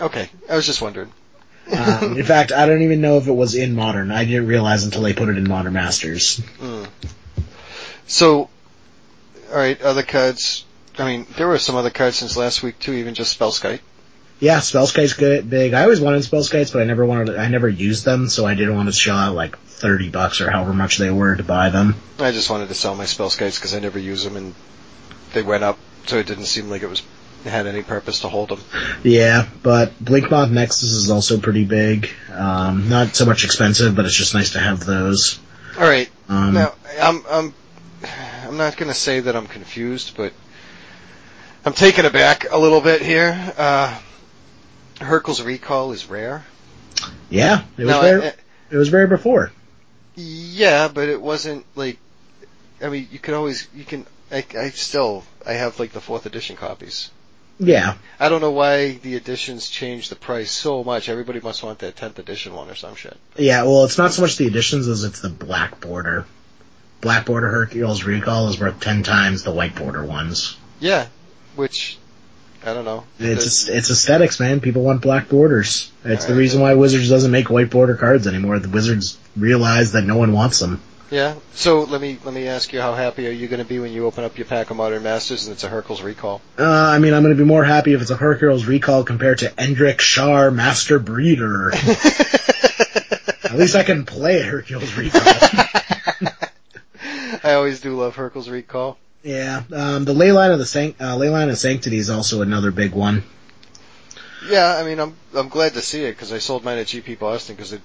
Okay, 0.00 0.28
I 0.50 0.56
was 0.56 0.66
just 0.66 0.82
wondering. 0.82 1.12
Um, 1.72 2.18
in 2.18 2.24
fact, 2.24 2.52
I 2.52 2.66
don't 2.66 2.82
even 2.82 3.00
know 3.00 3.16
if 3.16 3.26
it 3.26 3.32
was 3.32 3.54
in 3.54 3.74
Modern. 3.74 4.10
I 4.10 4.24
didn't 4.24 4.46
realize 4.46 4.84
until 4.84 5.02
they 5.02 5.14
put 5.14 5.28
it 5.28 5.38
in 5.38 5.48
Modern 5.48 5.72
Masters. 5.72 6.40
Mm. 6.58 6.88
So, 8.06 8.50
all 9.50 9.56
right, 9.56 9.80
other 9.80 10.02
cards. 10.02 10.64
I 10.98 11.06
mean, 11.06 11.26
there 11.36 11.48
were 11.48 11.58
some 11.58 11.76
other 11.76 11.90
cards 11.90 12.16
since 12.16 12.36
last 12.36 12.62
week 12.62 12.78
too, 12.78 12.92
even 12.92 13.14
just 13.14 13.38
Spellskite. 13.38 13.80
Yeah, 14.40 14.58
Spellskite's 14.58 15.14
good, 15.14 15.48
big. 15.48 15.72
I 15.72 15.84
always 15.84 16.00
wanted 16.00 16.22
Spellskites, 16.22 16.72
but 16.72 16.82
I 16.82 16.84
never 16.84 17.06
wanted, 17.06 17.36
I 17.36 17.48
never 17.48 17.68
used 17.68 18.04
them, 18.04 18.28
so 18.28 18.44
I 18.46 18.54
didn't 18.54 18.74
want 18.74 18.88
to 18.88 18.92
shell 18.92 19.16
out 19.16 19.34
like 19.34 19.56
30 19.58 20.10
bucks 20.10 20.40
or 20.40 20.50
however 20.50 20.72
much 20.72 20.98
they 20.98 21.10
were 21.10 21.34
to 21.34 21.42
buy 21.42 21.70
them. 21.70 21.94
I 22.18 22.32
just 22.32 22.50
wanted 22.50 22.68
to 22.68 22.74
sell 22.74 22.94
my 22.94 23.04
Spellskites 23.04 23.56
because 23.58 23.74
I 23.74 23.80
never 23.80 23.98
use 23.98 24.24
them, 24.24 24.36
and 24.36 24.54
they 25.32 25.42
went 25.42 25.64
up, 25.64 25.78
so 26.06 26.18
it 26.18 26.26
didn't 26.26 26.46
seem 26.46 26.68
like 26.70 26.82
it 26.82 26.88
was 26.88 27.02
had 27.44 27.66
any 27.66 27.82
purpose 27.82 28.20
to 28.20 28.28
hold 28.28 28.48
them. 28.48 28.60
Yeah, 29.02 29.46
but 29.62 29.92
Blinkmoth 30.02 30.50
Nexus 30.50 30.92
is 30.92 31.10
also 31.10 31.38
pretty 31.38 31.64
big. 31.66 32.08
Um, 32.32 32.88
not 32.88 33.14
so 33.14 33.26
much 33.26 33.44
expensive, 33.44 33.94
but 33.94 34.06
it's 34.06 34.14
just 34.14 34.32
nice 34.34 34.52
to 34.52 34.58
have 34.58 34.84
those. 34.84 35.38
All 35.76 35.82
right, 35.82 36.10
Um, 36.28 36.54
now 36.54 36.72
I'm 37.02 37.22
I'm 37.28 37.54
I'm 38.46 38.56
not 38.56 38.76
going 38.76 38.90
to 38.90 38.96
say 38.98 39.20
that 39.20 39.36
I'm 39.36 39.46
confused, 39.46 40.16
but 40.16 40.32
I'm 41.66 41.72
taken 41.74 42.06
aback 42.06 42.46
a 42.50 42.58
little 42.58 42.80
bit 42.80 43.02
here. 43.02 43.52
Uh, 43.58 43.98
Hurkyl's 45.00 45.42
Recall 45.42 45.92
is 45.92 46.06
rare. 46.06 46.44
yeah, 47.28 47.64
it 47.76 47.84
was 47.84 47.88
Now, 47.88 48.02
rare. 48.02 48.22
I- 48.22 48.32
it 48.70 48.76
was 48.76 48.90
rare 48.92 49.06
before. 49.06 49.52
Yeah, 50.16 50.88
but 50.88 51.08
it 51.08 51.20
wasn't 51.20 51.66
like. 51.74 51.98
I 52.82 52.88
mean, 52.88 53.08
you 53.10 53.18
could 53.18 53.34
always 53.34 53.68
you 53.74 53.84
can. 53.84 54.06
I, 54.34 54.44
I 54.58 54.70
still 54.70 55.22
I 55.46 55.52
have 55.52 55.78
like 55.78 55.92
the 55.92 56.00
fourth 56.00 56.26
edition 56.26 56.56
copies. 56.56 57.10
Yeah, 57.60 57.94
I 58.18 58.28
don't 58.28 58.40
know 58.40 58.50
why 58.50 58.94
the 58.94 59.14
editions 59.14 59.68
change 59.68 60.08
the 60.08 60.16
price 60.16 60.50
so 60.50 60.82
much. 60.82 61.08
Everybody 61.08 61.38
must 61.38 61.62
want 61.62 61.78
that 61.78 61.94
tenth 61.94 62.18
edition 62.18 62.52
one 62.52 62.68
or 62.68 62.74
some 62.74 62.96
shit. 62.96 63.16
yeah. 63.36 63.62
Well, 63.62 63.84
it's 63.84 63.96
not 63.96 64.12
so 64.12 64.22
much 64.22 64.36
the 64.36 64.48
editions 64.48 64.88
as 64.88 65.04
it's 65.04 65.20
the 65.20 65.28
black 65.28 65.80
border. 65.80 66.26
Black 67.00 67.26
border 67.26 67.48
Hurkyl's 67.48 68.02
Recall 68.04 68.48
is 68.48 68.58
worth 68.58 68.80
ten 68.80 69.04
times 69.04 69.44
the 69.44 69.52
white 69.52 69.76
border 69.76 70.04
ones. 70.04 70.56
Yeah, 70.80 71.06
which 71.54 71.96
I 72.64 72.74
don't 72.74 72.84
know. 72.84 73.04
It's 73.20 73.68
it's 73.68 73.90
aesthetics, 73.90 74.40
man. 74.40 74.60
People 74.60 74.82
want 74.82 75.00
black 75.00 75.28
borders. 75.28 75.92
It's 76.04 76.24
the 76.24 76.34
reason 76.34 76.60
why 76.60 76.74
Wizards 76.74 77.08
doesn't 77.08 77.30
make 77.30 77.50
white 77.50 77.70
border 77.70 77.94
cards 77.94 78.26
anymore. 78.26 78.58
The 78.58 78.68
Wizards 78.68 79.16
realize 79.36 79.92
that 79.92 80.02
no 80.02 80.16
one 80.16 80.32
wants 80.32 80.58
them. 80.58 80.80
Yeah. 81.10 81.34
So 81.52 81.82
let 81.84 82.00
me 82.00 82.18
let 82.24 82.34
me 82.34 82.48
ask 82.48 82.72
you, 82.72 82.80
how 82.80 82.94
happy 82.94 83.28
are 83.28 83.32
you 83.32 83.46
going 83.46 83.62
to 83.62 83.68
be 83.68 83.78
when 83.78 83.92
you 83.92 84.06
open 84.06 84.24
up 84.24 84.36
your 84.38 84.46
pack 84.46 84.70
of 84.70 84.76
Modern 84.76 85.02
Masters 85.02 85.46
and 85.46 85.54
it's 85.54 85.62
a 85.62 85.68
Hurkyl's 85.68 86.02
Recall? 86.02 86.40
Uh, 86.58 86.64
I 86.64 86.98
mean, 86.98 87.14
I'm 87.14 87.22
going 87.22 87.36
to 87.36 87.40
be 87.42 87.46
more 87.46 87.62
happy 87.64 87.92
if 87.92 88.00
it's 88.02 88.10
a 88.10 88.16
Hurkyl's 88.16 88.66
Recall 88.66 89.04
compared 89.04 89.38
to 89.38 89.50
Endrek 89.50 89.98
Sahr 89.98 90.52
Master 90.52 90.98
Breeder. 90.98 91.72
At 93.44 93.58
least 93.58 93.76
I 93.76 93.84
can 93.84 94.04
play 94.06 94.42
Hurkyl's 94.42 94.92
Recall. 94.96 95.22
I 97.44 97.52
always 97.54 97.80
do 97.80 97.94
love 97.96 98.16
Hurkyl's 98.16 98.48
Recall. 98.48 98.98
yeah, 99.22 99.62
um, 99.72 100.04
the 100.06 100.14
Leyline 100.14 100.52
of 100.52 100.58
the 100.58 100.66
Sanct- 100.66 101.00
uh, 101.00 101.16
Leyline 101.16 101.50
of 101.50 101.58
Sanctity 101.58 101.98
is 101.98 102.10
also 102.10 102.40
another 102.42 102.70
big 102.70 102.92
one. 102.92 103.22
Yeah, 104.48 104.76
I 104.76 104.84
mean, 104.84 104.98
I'm 104.98 105.14
I'm 105.34 105.48
glad 105.48 105.74
to 105.74 105.82
see 105.82 106.04
it 106.04 106.12
because 106.12 106.32
I 106.32 106.38
sold 106.38 106.64
mine 106.64 106.78
at 106.78 106.86
GP 106.86 107.18
Boston 107.18 107.56
because 107.56 107.74
it. 107.74 107.82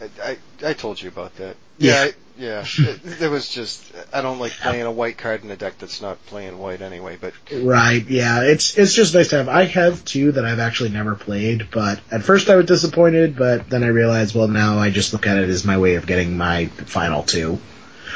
I, 0.00 0.36
I 0.62 0.70
I 0.70 0.72
told 0.74 1.00
you 1.00 1.08
about 1.08 1.34
that. 1.36 1.56
Yeah. 1.78 2.08
I, 2.08 2.12
yeah. 2.36 2.64
it, 2.78 3.22
it 3.22 3.30
was 3.30 3.48
just 3.48 3.92
I 4.12 4.20
don't 4.22 4.38
like 4.38 4.52
playing 4.52 4.82
a 4.82 4.90
white 4.90 5.18
card 5.18 5.44
in 5.44 5.50
a 5.50 5.56
deck 5.56 5.78
that's 5.78 6.00
not 6.00 6.24
playing 6.26 6.58
white 6.58 6.80
anyway. 6.82 7.16
But 7.20 7.34
Right, 7.52 8.04
yeah, 8.06 8.42
it's 8.42 8.76
it's 8.76 8.94
just 8.94 9.14
nice 9.14 9.28
to 9.28 9.36
have. 9.36 9.48
I 9.48 9.64
have 9.64 10.04
two 10.04 10.32
that 10.32 10.44
I've 10.44 10.58
actually 10.58 10.90
never 10.90 11.14
played, 11.14 11.68
but 11.70 12.00
at 12.10 12.22
first 12.22 12.50
I 12.50 12.56
was 12.56 12.66
disappointed, 12.66 13.36
but 13.36 13.68
then 13.68 13.84
I 13.84 13.88
realized, 13.88 14.34
well, 14.34 14.48
now 14.48 14.78
I 14.78 14.90
just 14.90 15.12
look 15.12 15.26
at 15.26 15.36
it 15.36 15.48
as 15.48 15.64
my 15.64 15.78
way 15.78 15.94
of 15.96 16.06
getting 16.06 16.36
my 16.36 16.66
final 16.66 17.22
two. 17.22 17.58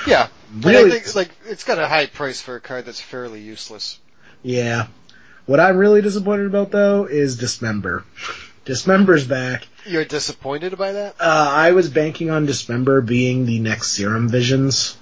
yeah, 0.07 0.29
Really- 0.61 0.91
I 0.91 0.99
think 1.01 1.15
like 1.15 1.31
it's 1.47 1.65
got 1.65 1.79
a 1.79 1.87
high 1.87 2.07
price 2.07 2.41
for 2.41 2.57
a 2.57 2.61
card 2.61 2.87
that's 2.87 3.01
fairly 3.01 3.41
useless. 3.41 3.99
Yeah. 4.43 4.87
What 5.47 5.61
I'm 5.61 5.77
really 5.79 6.03
disappointed 6.03 6.47
about 6.47 6.71
though 6.71 7.07
is 7.07 7.37
Dismember. 7.39 8.05
Dismember's 8.65 9.27
back. 9.27 9.67
You're 9.89 10.05
disappointed 10.05 10.77
by 10.79 10.93
that? 10.93 11.17
Uh, 11.19 11.25
I 11.51 11.73
was 11.73 11.89
banking 11.89 12.31
on 12.31 12.47
Dismember 12.47 13.01
being 13.01 13.47
the 13.47 13.59
next 13.59 13.93
Serum 13.93 14.29
Visions. 14.29 14.97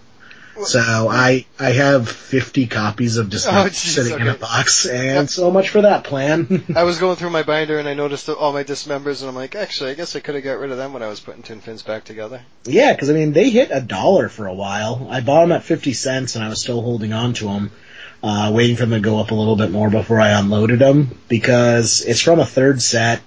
So 0.65 0.81
I 0.81 1.45
I 1.61 1.73
have 1.73 2.09
50 2.09 2.67
copies 2.69 3.19
of 3.19 3.29
Dismember 3.29 3.69
Oh, 3.69 3.73
sitting 3.73 4.19
in 4.19 4.27
a 4.29 4.33
box, 4.35 4.87
and 4.87 5.29
so 5.29 5.51
much 5.51 5.69
for 5.69 5.83
that 5.83 6.05
plan. 6.05 6.65
I 6.75 6.85
was 6.85 6.99
going 7.01 7.17
through 7.17 7.29
my 7.29 7.43
binder 7.43 7.79
and 7.79 7.87
I 7.87 7.93
noticed 7.93 8.27
all 8.31 8.55
my 8.55 8.65
dismembers 8.65 9.21
and 9.21 9.29
I'm 9.29 9.35
like, 9.35 9.55
actually, 9.55 9.91
I 9.91 9.95
guess 9.95 10.17
I 10.17 10.21
could 10.21 10.35
have 10.35 10.45
got 10.45 10.59
rid 10.59 10.71
of 10.71 10.79
them 10.79 10.95
when 10.95 11.03
I 11.03 11.09
was 11.09 11.21
putting 11.21 11.43
Tin 11.43 11.61
Fins 11.61 11.83
back 11.83 12.05
together. 12.05 12.41
yeah, 12.65 12.95
because 12.95 13.11
I 13.11 13.13
mean 13.13 13.35
they 13.35 13.51
hit 13.51 13.69
a 13.71 13.83
dollar 13.83 14.31
for 14.31 14.47
a 14.47 14.55
while. 14.55 15.09
I 15.11 15.21
bought 15.21 15.43
them 15.43 15.53
at 15.53 15.63
50 15.63 15.93
cents, 15.93 16.37
and 16.37 16.45
I 16.45 16.49
was 16.49 16.63
still 16.63 16.81
holding 16.81 17.13
on 17.13 17.35
to 17.35 17.45
them, 17.45 17.71
uh, 18.23 18.51
waiting 18.55 18.77
for 18.77 18.87
them 18.87 18.93
to 18.93 19.01
go 19.01 19.21
up 19.21 19.33
a 19.33 19.35
little 19.35 19.57
bit 19.57 19.71
more 19.71 19.91
before 19.91 20.21
I 20.21 20.31
unloaded 20.31 20.79
them 20.79 21.19
because 21.29 22.01
it's 22.01 22.23
from 22.23 22.39
a 22.41 22.47
third 22.47 22.81
set. 22.81 23.21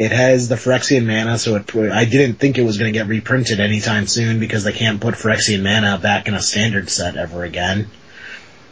It 0.00 0.12
has 0.12 0.48
the 0.48 0.54
Phyrexian 0.54 1.04
mana, 1.04 1.36
so 1.36 1.56
it, 1.56 1.76
I 1.76 2.06
didn't 2.06 2.36
think 2.36 2.56
it 2.56 2.62
was 2.62 2.78
going 2.78 2.90
to 2.90 2.98
get 2.98 3.06
reprinted 3.06 3.60
anytime 3.60 4.06
soon 4.06 4.40
because 4.40 4.64
they 4.64 4.72
can't 4.72 4.98
put 4.98 5.14
Phyrexian 5.14 5.62
mana 5.62 5.98
back 5.98 6.26
in 6.26 6.32
a 6.32 6.40
standard 6.40 6.88
set 6.88 7.18
ever 7.18 7.44
again. 7.44 7.90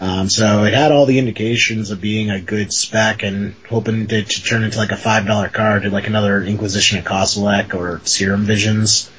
Um, 0.01 0.31
so 0.31 0.65
it 0.65 0.73
had 0.73 0.91
all 0.91 1.05
the 1.05 1.19
indications 1.19 1.91
of 1.91 2.01
being 2.01 2.31
a 2.31 2.41
good 2.41 2.73
spec 2.73 3.25
and 3.25 3.55
hoping 3.69 4.07
to, 4.07 4.23
to 4.23 4.43
turn 4.43 4.65
into 4.65 4.79
like 4.79 4.91
a 4.91 4.97
five 4.97 5.27
dollar 5.27 5.49
card, 5.49 5.85
like 5.93 6.07
another 6.07 6.43
Inquisition 6.43 6.99
of 6.99 7.05
Kozilek 7.05 7.75
or 7.75 8.01
Serum 8.05 8.47
Visions. 8.47 9.11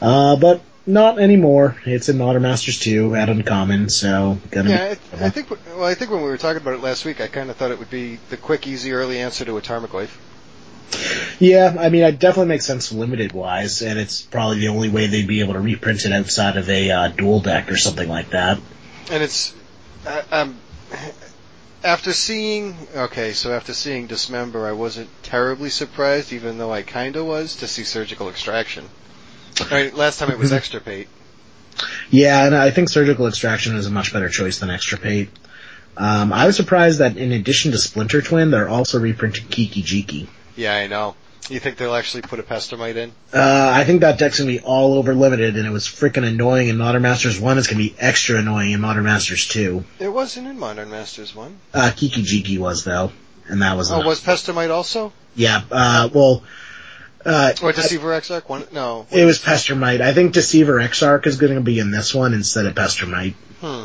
Uh, 0.00 0.34
but 0.34 0.62
not 0.84 1.20
anymore. 1.20 1.76
It's 1.86 2.08
in 2.08 2.18
Modern 2.18 2.42
Masters 2.42 2.80
2 2.80 3.14
at 3.14 3.28
Uncommon, 3.28 3.88
so 3.88 4.36
Yeah. 4.52 4.96
I, 5.12 5.26
I 5.26 5.30
think. 5.30 5.48
Well, 5.48 5.84
I 5.84 5.94
think 5.94 6.10
when 6.10 6.22
we 6.22 6.28
were 6.28 6.38
talking 6.38 6.60
about 6.60 6.74
it 6.74 6.80
last 6.80 7.04
week, 7.04 7.20
I 7.20 7.28
kind 7.28 7.50
of 7.50 7.56
thought 7.56 7.70
it 7.70 7.78
would 7.78 7.90
be 7.90 8.18
the 8.30 8.36
quick, 8.36 8.66
easy, 8.66 8.90
early 8.90 9.20
answer 9.20 9.44
to 9.44 9.56
a 9.58 9.62
Tarmogoyf. 9.62 10.10
Yeah, 11.38 11.76
I 11.78 11.88
mean, 11.88 12.02
it 12.02 12.18
definitely 12.18 12.48
makes 12.48 12.66
sense 12.66 12.92
limited 12.92 13.32
wise, 13.32 13.82
and 13.82 13.98
it's 13.98 14.22
probably 14.22 14.60
the 14.60 14.68
only 14.68 14.88
way 14.88 15.06
they'd 15.06 15.26
be 15.26 15.40
able 15.40 15.54
to 15.54 15.60
reprint 15.60 16.04
it 16.04 16.12
outside 16.12 16.56
of 16.56 16.68
a 16.68 16.90
uh, 16.90 17.08
dual 17.08 17.40
deck 17.40 17.70
or 17.70 17.76
something 17.76 18.08
like 18.08 18.30
that. 18.30 18.60
And 19.10 19.22
it's, 19.22 19.54
I, 20.06 20.22
I'm, 20.30 20.56
after 21.82 22.12
seeing, 22.12 22.76
okay, 22.94 23.32
so 23.32 23.52
after 23.52 23.72
seeing 23.72 24.06
Dismember, 24.06 24.66
I 24.66 24.72
wasn't 24.72 25.08
terribly 25.22 25.70
surprised, 25.70 26.32
even 26.32 26.58
though 26.58 26.72
I 26.72 26.82
kinda 26.82 27.24
was, 27.24 27.56
to 27.56 27.66
see 27.66 27.84
Surgical 27.84 28.28
Extraction. 28.28 28.88
I 29.70 29.84
mean, 29.84 29.96
last 29.96 30.18
time 30.18 30.30
it 30.30 30.38
was 30.38 30.52
Extirpate. 30.52 31.08
Yeah, 32.10 32.46
and 32.46 32.54
I 32.54 32.70
think 32.70 32.88
Surgical 32.88 33.26
Extraction 33.26 33.74
is 33.76 33.86
a 33.86 33.90
much 33.90 34.12
better 34.12 34.28
choice 34.28 34.58
than 34.58 34.70
Extirpate. 34.70 35.28
Um, 35.96 36.32
I 36.32 36.46
was 36.46 36.56
surprised 36.56 37.00
that 37.00 37.16
in 37.16 37.32
addition 37.32 37.72
to 37.72 37.78
Splinter 37.78 38.22
Twin, 38.22 38.50
they're 38.50 38.68
also 38.68 38.98
reprinting 38.98 39.46
Kiki 39.48 39.82
Jiki. 39.82 40.28
Yeah, 40.56 40.74
I 40.74 40.86
know. 40.86 41.14
You 41.48 41.58
think 41.58 41.76
they'll 41.76 41.94
actually 41.94 42.22
put 42.22 42.38
a 42.38 42.42
Pestermite 42.42 42.94
in? 42.96 43.12
Uh, 43.34 43.72
I 43.74 43.84
think 43.84 44.02
that 44.02 44.18
deck's 44.18 44.38
gonna 44.38 44.50
be 44.50 44.60
all 44.60 44.94
over 44.94 45.12
limited, 45.14 45.56
and 45.56 45.66
it 45.66 45.70
was 45.70 45.86
freaking 45.86 46.24
annoying 46.26 46.68
in 46.68 46.76
Modern 46.78 47.02
Masters 47.02 47.40
1. 47.40 47.58
It's 47.58 47.66
gonna 47.66 47.78
be 47.78 47.94
extra 47.98 48.38
annoying 48.38 48.70
in 48.70 48.80
Modern 48.80 49.04
Masters 49.04 49.48
2. 49.48 49.84
It 49.98 50.08
wasn't 50.08 50.46
in 50.46 50.58
Modern 50.58 50.90
Masters 50.90 51.34
1. 51.34 51.58
Uh, 51.74 51.90
Kiki 51.96 52.22
Jiki 52.22 52.58
was, 52.58 52.84
though. 52.84 53.10
And 53.48 53.60
that 53.62 53.76
was 53.76 53.90
Oh, 53.90 53.98
not- 53.98 54.06
was 54.06 54.20
Pestermite 54.20 54.70
also? 54.70 55.12
Yeah, 55.34 55.62
uh, 55.72 56.08
well, 56.12 56.44
uh, 57.26 57.52
Or 57.60 57.72
Deceiver 57.72 58.12
Exarch? 58.14 58.48
One? 58.48 58.64
No. 58.72 59.06
it 59.10 59.24
was 59.24 59.40
Pestermite. 59.40 60.00
I 60.00 60.14
think 60.14 60.32
Deceiver 60.34 60.78
Exarch 60.80 61.26
is 61.26 61.36
gonna 61.38 61.60
be 61.60 61.80
in 61.80 61.90
this 61.90 62.14
one 62.14 62.34
instead 62.34 62.66
of 62.66 62.74
Pestermite. 62.76 63.34
Hmm. 63.60 63.82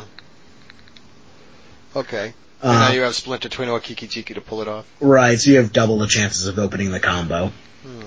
Okay. 1.96 2.34
And 2.62 2.72
now 2.72 2.88
Uh, 2.88 2.92
you 2.92 3.00
have 3.02 3.14
Splinter 3.14 3.48
Twin 3.48 3.68
or 3.68 3.78
Kiki 3.80 4.06
Jiki 4.08 4.34
to 4.34 4.40
pull 4.40 4.62
it 4.62 4.68
off. 4.68 4.84
right, 5.00 5.38
so 5.40 5.50
you 5.50 5.56
have 5.58 5.72
double 5.72 5.98
the 5.98 6.06
chances 6.06 6.46
of 6.46 6.58
opening 6.58 6.90
the 6.90 7.00
combo. 7.00 7.52
Hmm. 7.84 8.02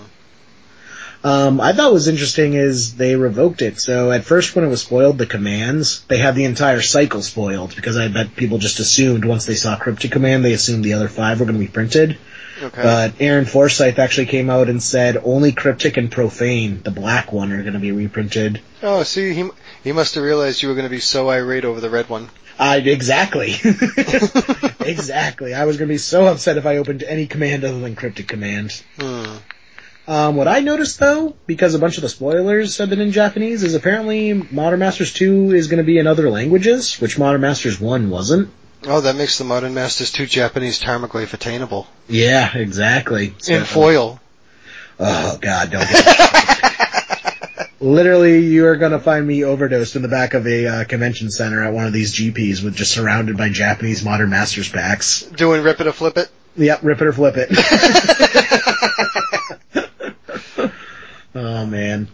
Um, 1.24 1.62
I 1.62 1.72
thought 1.74 1.94
was 1.94 2.08
interesting 2.08 2.56
is 2.56 2.96
they 2.96 3.16
revoked 3.16 3.62
it. 3.62 3.80
So 3.80 4.12
at 4.12 4.24
first 4.26 4.56
when 4.56 4.66
it 4.66 4.70
was 4.70 4.82
spoiled, 4.82 5.20
the 5.20 5.28
commands, 5.28 6.04
they 6.08 6.18
had 6.18 6.34
the 6.36 6.46
entire 6.46 6.82
cycle 6.82 7.22
spoiled 7.22 7.76
because 7.76 7.96
I 7.96 8.08
bet 8.08 8.36
people 8.36 8.58
just 8.58 8.80
assumed 8.80 9.24
once 9.24 9.46
they 9.46 9.54
saw 9.56 9.78
Cryptic 9.78 10.12
Command, 10.12 10.44
they 10.44 10.54
assumed 10.54 10.84
the 10.84 10.94
other 10.94 11.08
five 11.08 11.40
were 11.40 11.46
going 11.46 11.60
to 11.60 11.64
be 11.66 11.72
printed. 11.72 12.18
Okay. 12.62 12.82
But 12.82 13.14
Aaron 13.20 13.46
Forsythe 13.46 14.00
actually 14.00 14.28
came 14.28 14.50
out 14.50 14.68
and 14.70 14.82
said 14.82 15.18
only 15.24 15.52
Cryptic 15.52 15.98
and 15.98 16.12
Profane, 16.12 16.82
the 16.84 16.92
black 16.92 17.32
one, 17.32 17.52
are 17.52 17.62
going 17.62 17.74
to 17.74 17.80
be 17.80 17.92
reprinted. 17.92 18.60
oh, 18.84 19.04
see, 19.04 19.34
he 19.34 19.50
he 19.84 19.92
must 19.92 20.16
have 20.16 20.24
realized 20.24 20.62
you 20.62 20.70
were 20.70 20.76
going 20.76 20.86
to 20.88 20.90
be 20.90 21.00
so 21.00 21.30
irate 21.30 21.66
over 21.66 21.80
the 21.82 21.90
red 21.90 22.10
one. 22.10 22.30
I 22.60 22.78
exactly, 22.78 23.56
exactly. 24.80 25.54
I 25.54 25.66
was 25.66 25.78
going 25.78 25.88
to 25.88 25.94
be 25.94 25.98
so 25.98 26.26
upset 26.28 26.58
if 26.58 26.66
I 26.66 26.78
opened 26.78 27.04
any 27.04 27.26
command 27.28 27.64
other 27.64 27.80
than 27.80 27.96
Cryptic 27.96 28.28
Command. 28.28 28.84
Hmm. 29.00 29.38
Um, 30.08 30.36
what 30.36 30.48
I 30.48 30.60
noticed 30.60 31.00
though, 31.00 31.36
because 31.46 31.74
a 31.76 31.80
bunch 31.80 31.98
of 31.98 32.02
the 32.04 32.10
spoilers 32.10 32.78
have 32.80 32.90
been 32.90 33.02
in 33.02 33.12
Japanese, 33.12 33.64
is 33.64 33.76
apparently 33.76 34.34
Modern 34.34 34.80
Masters 34.80 35.14
2 35.14 35.52
is 35.54 35.68
going 35.68 35.78
to 35.78 35.84
be 35.84 35.98
in 36.00 36.08
other 36.08 36.30
languages, 36.30 37.00
which 37.00 37.18
Modern 37.20 37.42
Masters 37.42 37.80
1 37.80 38.10
wasn't. 38.10 38.50
Oh, 38.86 39.02
that 39.02 39.16
makes 39.16 39.38
the 39.38 39.44
Modern 39.44 39.74
Masters 39.76 40.12
2 40.12 40.26
Japanese 40.26 40.82
Tarmogoyf 40.82 41.34
attainable. 41.34 41.88
Yeah, 42.10 42.56
exactly. 42.58 43.36
So- 43.40 43.54
In 43.56 43.64
foil. 43.64 44.20
Oh 45.00 45.38
god, 45.42 45.72
don't 45.72 45.88
get 45.90 46.06
Literally, 47.82 48.46
you 48.46 48.68
are 48.68 48.76
gonna 48.76 49.00
find 49.00 49.26
me 49.26 49.44
overdosed 49.44 49.96
in 49.96 50.04
the 50.04 50.08
back 50.08 50.36
of 50.36 50.46
a 50.46 50.68
uh, 50.68 50.84
convention 50.86 51.32
center 51.32 51.64
at 51.64 51.74
one 51.74 51.88
of 51.88 51.94
these 51.94 52.14
GPs 52.14 52.64
with 52.64 52.76
just 52.76 52.92
surrounded 52.92 53.38
by 53.38 53.50
Japanese 53.50 54.06
Modern 54.06 54.30
Masters 54.30 54.70
packs. 54.70 55.24
Doing 55.24 55.64
Rip 55.64 55.82
It 55.82 55.88
or 55.88 55.92
Flip 55.92 56.16
It. 56.16 56.30
Yep, 56.58 56.84
rip 56.84 57.02
it 57.02 57.08
or 57.08 57.14
flip 57.14 57.36
it. 57.38 57.50
oh 61.36 61.66
man. 61.66 62.08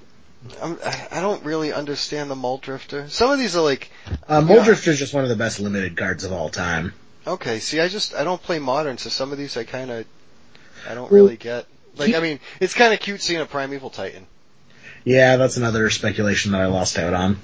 I'm, 0.61 0.78
I 1.11 1.20
don't 1.20 1.43
really 1.43 1.74
understand 1.74 2.32
the 2.32 2.36
Mulldrifter. 2.36 3.09
Some 3.09 3.32
of 3.32 3.39
these 3.39 3.57
are 3.57 3.61
like, 3.61 3.91
Uh, 4.30 4.45
is 4.47 4.99
just 4.99 5.13
one 5.13 5.24
of 5.24 5.30
the 5.30 5.36
best 5.36 5.59
limited 5.59 5.97
cards 5.97 6.24
of 6.24 6.32
all 6.32 6.49
time. 6.49 6.93
okay, 7.26 7.59
see, 7.59 7.82
I 7.82 7.89
just, 7.89 8.15
I 8.15 8.24
don't 8.24 8.41
play 8.41 8.59
Modern, 8.59 8.97
so 8.97 9.09
some 9.09 9.34
of 9.34 9.38
these 9.38 9.57
I 9.57 9.65
kind 9.65 9.91
of, 9.91 10.05
I 10.89 10.95
don't 10.95 11.11
Well, 11.11 11.24
really 11.24 11.38
get. 11.38 11.65
Like, 11.97 12.15
I 12.15 12.22
mean, 12.22 12.39
it's 12.61 12.74
kind 12.74 12.93
of 12.93 12.99
cute 12.99 13.22
seeing 13.22 13.41
a 13.41 13.45
Primeval 13.45 13.89
Titan. 13.89 14.26
Yeah, 15.08 15.38
that's 15.38 15.55
another 15.55 15.89
speculation 15.89 16.51
that 16.51 16.60
I 16.60 16.66
lost 16.66 16.99
out 16.99 17.14
on. 17.14 17.38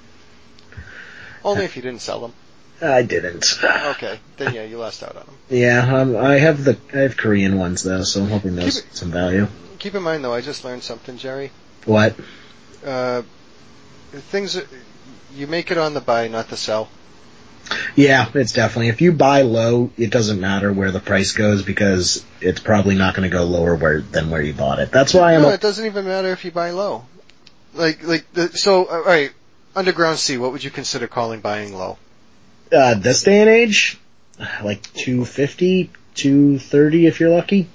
Only 1.46 1.64
if 1.64 1.78
you 1.78 1.82
didn't 1.82 2.02
sell 2.02 2.20
them. 2.20 2.34
I 2.82 3.04
didn't. 3.04 3.46
Okay, 3.64 4.20
then 4.36 4.54
yeah, 4.54 4.64
you 4.66 4.78
lost 4.78 5.02
out 5.02 5.16
on 5.16 5.26
them. 5.26 5.36
Yeah, 5.50 5.80
um, 6.02 6.18
I 6.18 6.40
have 6.40 6.66
the 6.66 6.78
I 6.94 6.98
have 6.98 7.16
Korean 7.16 7.58
ones 7.58 7.82
though, 7.84 8.04
so 8.04 8.22
I'm 8.22 8.28
hoping 8.28 8.58
those 8.58 8.82
Keep 8.82 8.94
some 8.94 9.12
value. 9.12 9.48
Keep 9.80 9.96
in 9.96 10.04
mind 10.04 10.26
though, 10.26 10.34
I 10.34 10.42
just 10.42 10.66
learned 10.66 10.84
something, 10.84 11.16
Jerry. 11.18 11.52
What? 11.86 12.16
Uh, 12.86 13.22
things, 14.12 14.62
you 15.34 15.48
make 15.48 15.72
it 15.72 15.78
on 15.78 15.94
the 15.94 16.02
buy, 16.02 16.28
not 16.28 16.50
the 16.50 16.58
sell. 16.58 16.90
Yeah, 17.96 18.30
it's 18.34 18.52
definitely 18.52 18.90
if 18.90 19.00
you 19.00 19.14
buy 19.14 19.44
low, 19.44 19.90
it 19.96 20.10
doesn't 20.12 20.42
matter 20.42 20.74
where 20.74 20.92
the 20.92 21.00
price 21.00 21.32
goes 21.32 21.64
because 21.64 22.26
it's 22.42 22.60
probably 22.60 22.96
not 22.96 23.16
going 23.16 23.30
to 23.30 23.34
go 23.34 23.46
lower 23.46 23.74
where 23.76 24.02
than 24.02 24.30
where 24.30 24.42
you 24.42 24.52
bought 24.54 24.80
it. 24.80 24.92
That's 24.92 25.14
why 25.14 25.36
I'm. 25.36 25.44
No, 25.44 25.50
a- 25.50 25.54
it 25.54 25.62
doesn't 25.62 25.86
even 25.86 26.04
matter 26.04 26.34
if 26.34 26.44
you 26.44 26.52
buy 26.52 26.72
low. 26.72 27.06
Like, 27.74 28.04
like, 28.04 28.32
the, 28.34 28.50
so, 28.50 28.86
uh, 28.86 28.98
alright, 28.98 29.32
Underground 29.76 30.20
Sea 30.20 30.38
what 30.38 30.52
would 30.52 30.64
you 30.64 30.72
consider 30.72 31.08
calling 31.08 31.42
buying 31.42 31.74
low? 31.74 31.98
uh, 32.74 32.96
this 32.96 33.24
day 33.24 33.42
and 33.42 33.50
age, 33.50 34.00
like 34.64 34.82
250, 34.94 35.92
230 36.16 37.06
if 37.06 37.20
you're 37.20 37.30
lucky. 37.30 37.68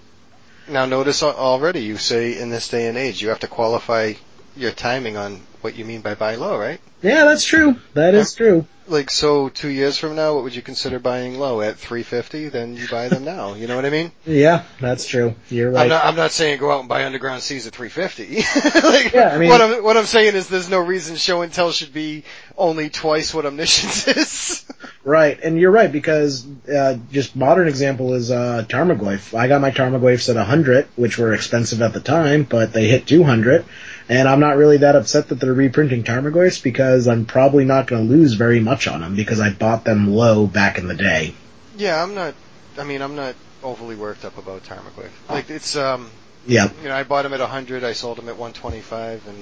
Now 0.69 0.87
notice 0.87 1.23
already 1.23 1.81
you 1.81 1.97
say 1.97 2.39
in 2.39 2.51
this 2.51 2.69
day 2.69 2.89
and 2.89 2.99
age 2.99 3.23
you 3.23 3.29
have 3.29 3.41
to 3.41 3.49
qualify 3.49 4.15
your 4.57 4.73
timing 4.73 5.17
on 5.17 5.41
what 5.63 5.77
you 5.77 5.85
mean 5.85 6.01
by 6.01 6.15
buy 6.15 6.35
low, 6.37 6.59
right? 6.59 6.81
Yeah, 7.03 7.25
that's 7.25 7.45
true. 7.45 7.77
That 7.95 8.15
is 8.15 8.35
true. 8.35 8.67
Like 8.89 9.11
so 9.11 9.51
two 9.51 9.69
years 9.69 9.99
from 9.99 10.17
now 10.17 10.35
what 10.35 10.45
would 10.45 10.55
you 10.55 10.63
consider 10.63 10.99
buying 10.99 11.39
low? 11.39 11.61
At 11.61 11.77
three 11.77 12.03
fifty, 12.03 12.49
then 12.49 12.75
you 12.75 12.89
buy 12.89 13.09
them 13.09 13.23
now. 13.23 13.53
You 13.53 13.67
know 13.67 13.77
what 13.77 13.85
I 13.85 13.91
mean? 13.91 14.13
Yeah, 14.25 14.65
that's 14.81 15.07
true. 15.07 15.35
You're 15.51 15.71
right. 15.73 15.83
I'm 15.83 15.89
not 15.91 16.05
I'm 16.07 16.17
not 16.17 16.31
saying 16.33 16.59
go 16.59 16.71
out 16.73 16.81
and 16.81 16.89
buy 16.89 17.05
underground 17.05 17.43
seas 17.43 17.67
at 17.67 17.75
three 17.75 17.91
fifty. 17.91 18.37
like 18.83 19.13
Yeah, 19.13 19.29
I 19.35 19.39
mean- 19.39 19.51
what 19.51 19.61
I'm 19.61 19.85
what 19.85 19.97
I'm 19.99 20.07
saying 20.07 20.35
is 20.37 20.49
there's 20.49 20.71
no 20.71 20.79
reason 20.81 21.17
show 21.17 21.43
and 21.43 21.53
tell 21.53 21.71
should 21.71 21.93
be 21.93 22.25
only 22.57 22.89
twice 22.89 23.35
what 23.35 23.45
omniscience 23.45 24.09
is. 24.17 24.65
Right, 25.05 25.39
and 25.43 25.59
you're 25.59 25.71
right 25.71 25.91
because 25.93 26.47
uh, 26.69 26.97
just 27.13 27.37
modern 27.37 27.69
example 27.69 28.15
is 28.15 28.31
uh, 28.31 28.65
Tarmogoyf. 28.69 29.39
I 29.39 29.49
got 29.49 29.61
my 29.61 29.71
Tarmogoyfs 29.71 30.29
at 30.29 30.37
100, 30.37 30.87
which 30.97 31.17
were 31.19 31.33
expensive 31.33 31.81
at 31.83 31.93
the 31.95 32.01
time, 32.01 32.43
but 32.43 32.73
they 32.75 32.89
hit 32.89 33.07
200, 33.07 33.65
and 34.09 34.29
I'm 34.29 34.41
not 34.41 34.57
really 34.57 34.79
that 34.79 34.97
upset 34.97 35.29
that 35.29 35.41
they're 35.41 35.53
reprinting 35.53 36.03
Tarmogoyfs 36.05 36.63
because 36.63 37.09
I'm 37.09 37.27
probably 37.27 37.65
not 37.65 37.87
going 37.87 38.09
to 38.09 38.15
lose 38.15 38.35
very 38.35 38.61
much 38.61 38.87
on 38.89 39.01
them 39.01 39.15
because 39.17 39.41
I 39.41 39.51
bought 39.51 39.85
them 39.85 40.09
low 40.15 40.47
back 40.47 40.79
in 40.79 40.89
the 40.89 40.95
day. 40.95 41.35
yeah, 41.77 42.03
I'm 42.03 42.15
not 42.15 42.35
I 42.79 42.85
mean 42.85 43.03
I'm 43.03 43.17
not 43.17 43.35
overly 43.63 43.97
worked 43.97 44.25
up 44.25 44.39
about 44.39 44.65
Tarmogoyf. 44.65 45.11
Like 45.29 45.51
it's 45.51 45.77
um 45.77 46.11
Yeah, 46.47 46.71
you 46.83 46.89
know, 46.89 46.95
I 46.95 47.03
bought 47.03 47.23
them 47.23 47.35
at 47.35 47.41
100, 47.41 47.85
I 47.85 47.93
sold 47.93 48.19
them 48.19 48.29
at 48.29 48.37
125, 48.37 49.27
and 49.29 49.37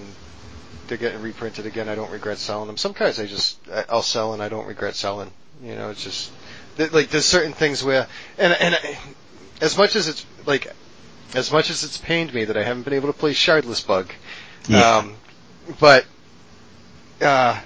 they're 0.89 0.99
getting 0.99 1.23
reprinted 1.23 1.67
again. 1.67 1.89
I 1.89 1.95
don't 1.95 2.11
regret 2.11 2.39
selling 2.39 2.67
them. 2.67 2.77
Some 2.77 2.95
cards 2.95 3.21
I 3.21 3.27
just, 3.27 3.59
I'll 3.89 4.03
sell 4.03 4.33
and 4.33 4.43
I 4.43 4.49
don't 4.49 4.67
regret 4.67 4.95
selling. 4.95 5.31
You 5.63 5.75
know, 5.75 5.91
it's 5.91 6.03
just, 6.03 6.31
like, 6.79 7.09
there's 7.09 7.25
certain 7.25 7.53
things 7.53 7.83
where, 7.83 8.07
and, 8.39 8.53
and 8.53 8.75
I, 8.75 8.99
as 9.61 9.77
much 9.77 9.97
as 9.97 10.09
it's, 10.09 10.25
like, 10.45 10.73
as 11.35 11.51
much 11.51 11.71
as 11.71 11.83
it's 11.85 11.99
pained 11.99 12.33
me 12.33 12.45
that 12.45 12.57
I 12.57 12.63
haven't 12.63 12.83
been 12.85 12.93
able 12.93 13.09
to 13.13 13.19
play 13.19 13.33
Shardless 13.33 13.87
Bug, 13.87 14.11
Yeah. 14.69 14.99
um, 14.99 15.15
but, 15.81 16.07
uh, 17.21 17.61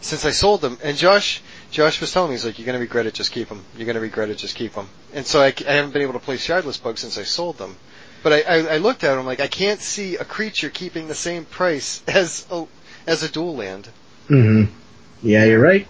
since 0.00 0.24
I 0.24 0.30
sold 0.30 0.60
them, 0.60 0.78
and 0.82 0.96
Josh, 0.96 1.42
Josh 1.70 2.00
was 2.00 2.12
telling 2.12 2.30
me, 2.30 2.34
he's 2.34 2.44
like, 2.44 2.58
you're 2.58 2.66
gonna 2.66 2.78
regret 2.78 3.06
it, 3.06 3.14
just 3.14 3.32
keep 3.32 3.48
them. 3.48 3.64
You're 3.76 3.86
gonna 3.86 4.00
regret 4.00 4.30
it, 4.30 4.38
just 4.38 4.54
keep 4.54 4.74
them. 4.74 4.88
And 5.12 5.26
so 5.26 5.40
I, 5.40 5.52
I 5.66 5.72
haven't 5.72 5.92
been 5.92 6.02
able 6.02 6.14
to 6.14 6.18
play 6.18 6.36
Shardless 6.36 6.82
Bug 6.82 6.98
since 6.98 7.18
I 7.18 7.24
sold 7.24 7.58
them. 7.58 7.76
But 8.22 8.32
I, 8.32 8.40
I, 8.42 8.56
I 8.74 8.76
looked 8.78 9.04
at 9.04 9.14
them 9.14 9.26
like, 9.26 9.40
I 9.40 9.46
can't 9.46 9.80
see 9.80 10.16
a 10.16 10.24
creature 10.24 10.70
keeping 10.70 11.08
the 11.08 11.14
same 11.14 11.44
price 11.44 12.02
as 12.08 12.46
a, 12.50 12.66
as 13.06 13.22
a 13.22 13.28
dual 13.28 13.56
land. 13.56 13.88
hmm 14.28 14.64
Yeah, 15.22 15.44
you're 15.44 15.60
right. 15.60 15.86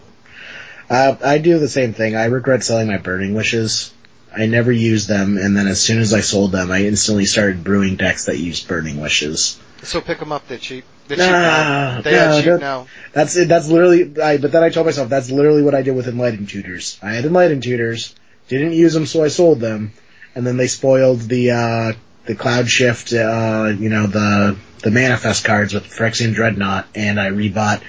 Uh, 0.88 1.16
I 1.24 1.38
do 1.38 1.58
the 1.58 1.68
same 1.68 1.94
thing. 1.94 2.14
I 2.14 2.26
regret 2.26 2.62
selling 2.62 2.88
my 2.88 2.98
Burning 2.98 3.34
Wishes. 3.34 3.92
I 4.36 4.46
never 4.46 4.70
used 4.70 5.08
them, 5.08 5.38
and 5.38 5.56
then 5.56 5.66
as 5.66 5.80
soon 5.80 5.98
as 5.98 6.12
I 6.12 6.20
sold 6.20 6.52
them, 6.52 6.70
I 6.70 6.84
instantly 6.84 7.24
started 7.24 7.64
brewing 7.64 7.96
decks 7.96 8.26
that 8.26 8.38
used 8.38 8.68
Burning 8.68 9.00
Wishes. 9.00 9.58
So 9.82 10.00
pick 10.00 10.18
them 10.18 10.32
up, 10.32 10.48
they're 10.48 10.58
cheap. 10.58 10.84
They're 11.08 11.18
Nah, 11.18 11.24
cheap 11.24 11.32
now. 11.32 12.00
They 12.02 12.12
no, 12.12 12.38
are 12.38 12.42
cheap 12.42 12.60
now. 12.60 12.86
That's 13.12 13.36
it. 13.36 13.48
That's 13.48 13.68
literally. 13.68 14.20
I, 14.20 14.38
but 14.38 14.52
then 14.52 14.62
I 14.64 14.70
told 14.70 14.86
myself 14.86 15.08
that's 15.08 15.30
literally 15.30 15.62
what 15.62 15.74
I 15.74 15.82
did 15.82 15.94
with 15.94 16.08
Enlightened 16.08 16.48
Tutors. 16.48 16.98
I 17.02 17.12
had 17.12 17.24
Enlightened 17.24 17.62
Tutors, 17.62 18.14
didn't 18.48 18.72
use 18.72 18.94
them, 18.94 19.06
so 19.06 19.22
I 19.22 19.28
sold 19.28 19.60
them, 19.60 19.92
and 20.34 20.46
then 20.46 20.56
they 20.56 20.66
spoiled 20.66 21.20
the 21.20 21.50
uh, 21.52 21.92
the 22.24 22.34
Cloud 22.34 22.68
Shift, 22.68 23.12
uh, 23.12 23.72
you 23.78 23.88
know, 23.88 24.06
the 24.06 24.56
the 24.82 24.90
Manifest 24.90 25.44
cards 25.44 25.74
with 25.74 25.84
Phyrexian 25.84 26.34
Dreadnought, 26.34 26.86
and 26.94 27.20
I 27.20 27.30
rebought 27.30 27.82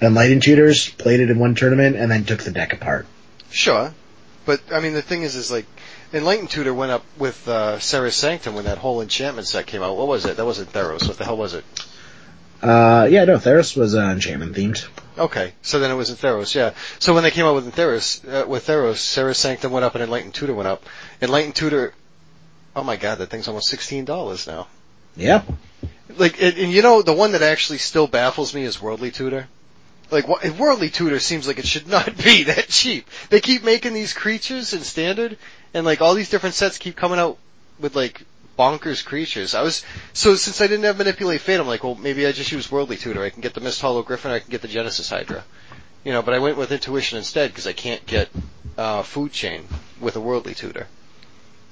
Enlightened 0.00 0.42
Tutors, 0.42 0.88
played 0.88 1.20
it 1.20 1.30
in 1.30 1.38
one 1.38 1.54
tournament, 1.54 1.96
and 1.96 2.10
then 2.10 2.24
took 2.24 2.42
the 2.42 2.50
deck 2.50 2.72
apart. 2.72 3.06
Sure. 3.50 3.92
But, 4.46 4.60
I 4.72 4.80
mean, 4.80 4.94
the 4.94 5.02
thing 5.02 5.22
is, 5.22 5.36
is 5.36 5.50
like, 5.50 5.66
Enlightened 6.12 6.50
Tutor 6.50 6.74
went 6.74 6.90
up 6.90 7.04
with, 7.18 7.46
uh, 7.48 7.78
Serra's 7.78 8.16
Sanctum 8.16 8.54
when 8.54 8.64
that 8.64 8.78
whole 8.78 9.00
enchantment 9.00 9.46
set 9.46 9.66
came 9.66 9.82
out. 9.82 9.96
What 9.96 10.08
was 10.08 10.26
it? 10.26 10.36
That 10.36 10.44
wasn't 10.44 10.72
Theros. 10.72 11.06
What 11.06 11.18
the 11.18 11.24
hell 11.24 11.36
was 11.36 11.54
it? 11.54 11.64
Uh, 12.62 13.08
yeah, 13.10 13.24
no, 13.24 13.36
Theros 13.38 13.76
was 13.76 13.94
uh, 13.94 14.00
enchantment 14.00 14.54
themed. 14.54 14.86
Okay, 15.16 15.52
so 15.62 15.78
then 15.78 15.90
it 15.90 15.94
was 15.94 16.10
in 16.10 16.16
Theros, 16.16 16.54
yeah. 16.54 16.72
So 16.98 17.14
when 17.14 17.22
they 17.22 17.30
came 17.30 17.46
out 17.46 17.54
with 17.54 17.74
Theros, 17.74 18.26
uh, 18.28 18.46
with 18.46 18.66
Theros, 18.66 18.96
Serra's 18.96 19.38
Sanctum 19.38 19.72
went 19.72 19.84
up 19.84 19.94
and 19.94 20.04
Enlightened 20.04 20.34
Tutor 20.34 20.54
went 20.54 20.68
up. 20.68 20.84
Enlightened 21.22 21.54
Tutor, 21.54 21.94
oh 22.74 22.84
my 22.84 22.96
god, 22.96 23.16
that 23.18 23.30
thing's 23.30 23.48
almost 23.48 23.68
sixteen 23.68 24.04
dollars 24.04 24.46
now. 24.46 24.66
Yeah, 25.16 25.42
Like, 26.16 26.40
and, 26.40 26.56
and 26.56 26.72
you 26.72 26.82
know, 26.82 27.02
the 27.02 27.12
one 27.12 27.32
that 27.32 27.42
actually 27.42 27.78
still 27.78 28.06
baffles 28.06 28.54
me 28.54 28.64
is 28.64 28.80
Worldly 28.80 29.10
Tutor. 29.10 29.48
Like, 30.10 30.26
Worldly 30.58 30.90
Tutor 30.90 31.20
seems 31.20 31.46
like 31.46 31.58
it 31.58 31.66
should 31.66 31.86
not 31.86 32.16
be 32.24 32.44
that 32.44 32.68
cheap. 32.68 33.08
They 33.28 33.40
keep 33.40 33.62
making 33.62 33.94
these 33.94 34.12
creatures 34.12 34.72
in 34.72 34.80
Standard, 34.80 35.38
and 35.74 35.86
like 35.86 36.00
all 36.00 36.14
these 36.14 36.30
different 36.30 36.54
sets 36.54 36.78
keep 36.78 36.96
coming 36.96 37.18
out 37.18 37.38
with 37.78 37.94
like 37.96 38.22
bonkers 38.58 39.02
creatures. 39.04 39.54
I 39.54 39.62
was 39.62 39.84
so 40.12 40.34
since 40.34 40.60
I 40.60 40.66
didn't 40.66 40.84
have 40.84 40.98
manipulate 40.98 41.40
fate, 41.40 41.60
I'm 41.60 41.66
like, 41.66 41.82
well, 41.82 41.94
maybe 41.94 42.26
I 42.26 42.32
just 42.32 42.52
use 42.52 42.70
worldly 42.70 42.96
tutor. 42.96 43.22
I 43.22 43.30
can 43.30 43.40
get 43.40 43.54
the 43.54 43.60
Misthollow 43.60 44.04
Griffin, 44.04 44.30
I 44.30 44.40
can 44.40 44.50
get 44.50 44.62
the 44.62 44.68
Genesis 44.68 45.08
Hydra. 45.08 45.44
You 46.04 46.12
know, 46.12 46.22
but 46.22 46.34
I 46.34 46.38
went 46.38 46.56
with 46.56 46.72
intuition 46.72 47.18
instead 47.18 47.50
because 47.50 47.66
I 47.66 47.72
can't 47.72 48.04
get 48.06 48.28
uh, 48.76 49.02
food 49.02 49.32
chain 49.32 49.66
with 50.00 50.16
a 50.16 50.20
worldly 50.20 50.54
tutor. 50.54 50.86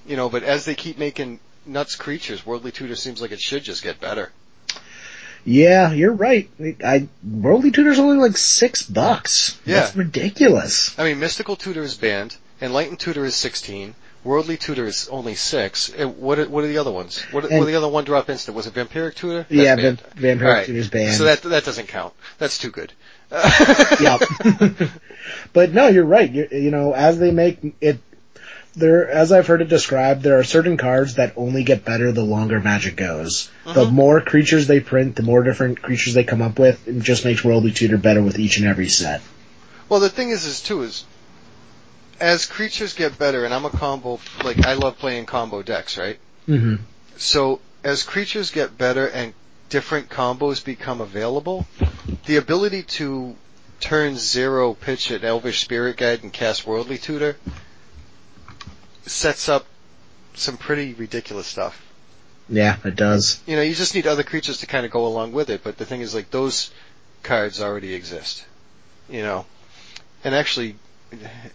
You 0.06 0.16
know, 0.16 0.28
but 0.28 0.42
as 0.42 0.64
they 0.64 0.74
keep 0.74 0.98
making 0.98 1.40
nuts 1.66 1.96
creatures, 1.96 2.44
worldly 2.44 2.72
tutor 2.72 2.96
seems 2.96 3.20
like 3.20 3.32
it 3.32 3.40
should 3.40 3.64
just 3.64 3.82
get 3.82 4.00
better. 4.00 4.30
Yeah, 5.48 5.92
you're 5.92 6.12
right. 6.12 6.50
I 6.84 7.08
Worldly 7.24 7.70
Tutor's 7.70 7.98
only 7.98 8.18
like 8.18 8.36
six 8.36 8.82
bucks. 8.82 9.58
Yeah. 9.64 9.80
That's 9.80 9.96
ridiculous. 9.96 10.98
I 10.98 11.04
mean, 11.04 11.20
Mystical 11.20 11.56
Tutor 11.56 11.82
is 11.82 11.94
banned, 11.94 12.36
Enlightened 12.60 13.00
Tutor 13.00 13.24
is 13.24 13.34
16, 13.34 13.94
Worldly 14.24 14.56
Tutor 14.56 14.86
is 14.86 15.08
only 15.08 15.34
6. 15.34 15.88
And 15.90 16.18
what 16.18 16.38
are, 16.38 16.48
what 16.48 16.64
are 16.64 16.66
the 16.66 16.78
other 16.78 16.90
ones? 16.90 17.22
What 17.30 17.44
are, 17.44 17.48
what 17.48 17.62
are 17.62 17.64
the 17.64 17.76
other 17.76 17.88
one 17.88 18.04
drop 18.04 18.28
instant? 18.28 18.56
Was 18.56 18.66
it 18.66 18.74
Vampiric 18.74 19.14
Tutor? 19.14 19.46
That's 19.48 19.52
yeah, 19.52 19.76
banned. 19.76 20.00
Vampire 20.16 20.48
Alright. 20.48 20.66
Tutor's 20.66 20.90
banned. 20.90 21.14
So 21.14 21.24
that 21.24 21.42
that 21.42 21.64
doesn't 21.64 21.88
count. 21.88 22.14
That's 22.38 22.58
too 22.58 22.70
good. 22.70 22.92
yep. 23.30 24.20
but 25.52 25.72
no, 25.72 25.86
you're 25.88 26.04
right. 26.04 26.30
You, 26.30 26.48
you 26.50 26.70
know, 26.70 26.92
as 26.92 27.18
they 27.18 27.30
make 27.30 27.58
it, 27.80 28.00
there, 28.78 29.08
as 29.08 29.32
I've 29.32 29.46
heard 29.46 29.62
it 29.62 29.68
described, 29.68 30.22
there 30.22 30.38
are 30.38 30.44
certain 30.44 30.76
cards 30.76 31.14
that 31.14 31.32
only 31.36 31.64
get 31.64 31.84
better 31.84 32.12
the 32.12 32.22
longer 32.24 32.60
Magic 32.60 32.96
goes. 32.96 33.50
The 33.64 33.84
Mhm. 33.84 33.92
more 33.92 34.20
creatures 34.20 34.66
they 34.66 34.80
print, 34.80 35.16
the 35.16 35.22
more 35.22 35.42
different 35.42 35.82
creatures 35.82 36.14
they 36.14 36.24
come 36.24 36.42
up 36.42 36.58
with, 36.58 36.86
it 36.86 37.00
just 37.00 37.24
makes 37.24 37.44
Worldly 37.44 37.72
Tutor 37.72 37.98
better 37.98 38.22
with 38.22 38.38
each 38.38 38.58
and 38.58 38.66
every 38.66 38.88
set. 38.88 39.20
Well, 39.88 40.00
the 40.00 40.08
thing 40.08 40.30
is, 40.30 40.44
is 40.44 40.60
too 40.60 40.82
is 40.82 41.04
as 42.20 42.46
creatures 42.46 42.94
get 42.94 43.18
better, 43.18 43.44
and 43.44 43.54
I'm 43.54 43.64
a 43.64 43.70
combo 43.70 44.18
like 44.42 44.64
I 44.66 44.74
love 44.74 44.98
playing 44.98 45.26
combo 45.26 45.62
decks, 45.62 45.96
right? 45.96 46.18
Mm-hmm. 46.48 46.76
So 47.16 47.60
as 47.84 48.02
creatures 48.02 48.50
get 48.50 48.76
better 48.76 49.06
and 49.06 49.34
different 49.68 50.08
combos 50.08 50.64
become 50.64 51.00
available, 51.00 51.66
the 52.26 52.36
ability 52.36 52.82
to 52.82 53.36
turn 53.80 54.16
zero 54.16 54.74
pitch 54.74 55.10
an 55.10 55.24
Elvish 55.24 55.60
Spirit 55.60 55.96
Guide 55.96 56.22
and 56.22 56.32
cast 56.32 56.66
Worldly 56.66 56.98
Tutor 56.98 57.36
sets 59.08 59.48
up 59.48 59.66
some 60.34 60.56
pretty 60.56 60.94
ridiculous 60.94 61.46
stuff. 61.46 61.84
Yeah, 62.48 62.76
it 62.84 62.96
does. 62.96 63.40
You 63.46 63.56
know, 63.56 63.62
you 63.62 63.74
just 63.74 63.94
need 63.94 64.06
other 64.06 64.22
creatures 64.22 64.58
to 64.58 64.66
kind 64.66 64.86
of 64.86 64.92
go 64.92 65.06
along 65.06 65.32
with 65.32 65.50
it, 65.50 65.62
but 65.62 65.76
the 65.76 65.84
thing 65.84 66.00
is 66.00 66.14
like 66.14 66.30
those 66.30 66.70
cards 67.22 67.60
already 67.60 67.94
exist. 67.94 68.44
You 69.08 69.22
know. 69.22 69.46
And 70.24 70.34
actually 70.34 70.76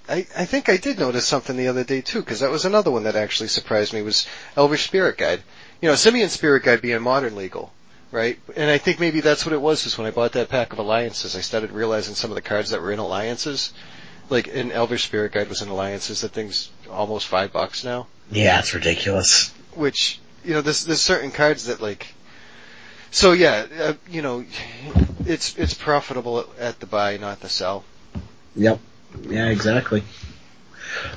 I, 0.10 0.26
I 0.36 0.46
think 0.46 0.68
I 0.68 0.78
did 0.78 0.98
notice 0.98 1.28
something 1.28 1.56
the 1.56 1.68
other 1.68 1.84
day 1.84 2.02
too, 2.02 2.20
because 2.20 2.40
that 2.40 2.50
was 2.50 2.66
another 2.66 2.90
one 2.90 3.04
that 3.04 3.16
actually 3.16 3.50
surprised 3.50 3.94
me 3.94 4.02
was 4.02 4.28
Elvish 4.58 4.86
Spirit 4.86 5.18
Guide. 5.18 5.44
You 5.82 5.90
know, 5.90 5.96
Simian 5.96 6.30
Spirit 6.30 6.64
Guide 6.64 6.82
being 6.82 7.02
modern 7.02 7.36
legal, 7.36 7.72
right? 8.12 8.40
And 8.56 8.72
I 8.72 8.80
think 8.80 9.00
maybe 9.00 9.22
that's 9.22 9.46
what 9.46 9.54
it 9.54 9.62
was, 9.62 9.86
is 9.86 9.98
when 9.98 10.08
I 10.08 10.12
bought 10.12 10.32
that 10.34 10.50
pack 10.50 10.74
of 10.74 10.80
alliances, 10.80 11.36
I 11.36 11.42
started 11.42 11.72
realizing 11.72 12.16
some 12.16 12.32
of 12.32 12.36
the 12.36 12.42
cards 12.42 12.72
that 12.72 12.82
were 12.82 12.92
in 12.92 13.00
alliances. 13.00 13.74
Like, 14.30 14.48
in 14.48 14.72
Elvish 14.72 15.04
Spirit 15.04 15.34
Guide 15.34 15.50
was 15.50 15.62
in 15.62 15.68
alliances, 15.68 16.22
that 16.22 16.32
thing's 16.32 16.70
almost 16.94 17.28
five 17.28 17.52
bucks 17.52 17.84
now. 17.84 18.08
Yeah, 18.32 18.60
it's 18.60 18.74
ridiculous. 18.74 19.50
Which, 19.76 20.20
you 20.46 20.54
know, 20.54 20.62
there's, 20.62 20.86
there's 20.86 21.02
certain 21.02 21.32
cards 21.32 21.66
that 21.66 21.82
like, 21.82 22.08
so 23.12 23.32
yeah, 23.32 23.66
uh, 23.80 23.94
you 24.10 24.22
know, 24.22 24.46
it's, 25.26 25.58
it's 25.58 25.74
profitable 25.74 26.46
at 26.60 26.80
the 26.80 26.86
buy, 26.86 27.18
not 27.18 27.40
the 27.42 27.50
sell. 27.50 27.84
Yep. 28.56 28.80
Yeah, 29.28 29.50
exactly. 29.50 30.04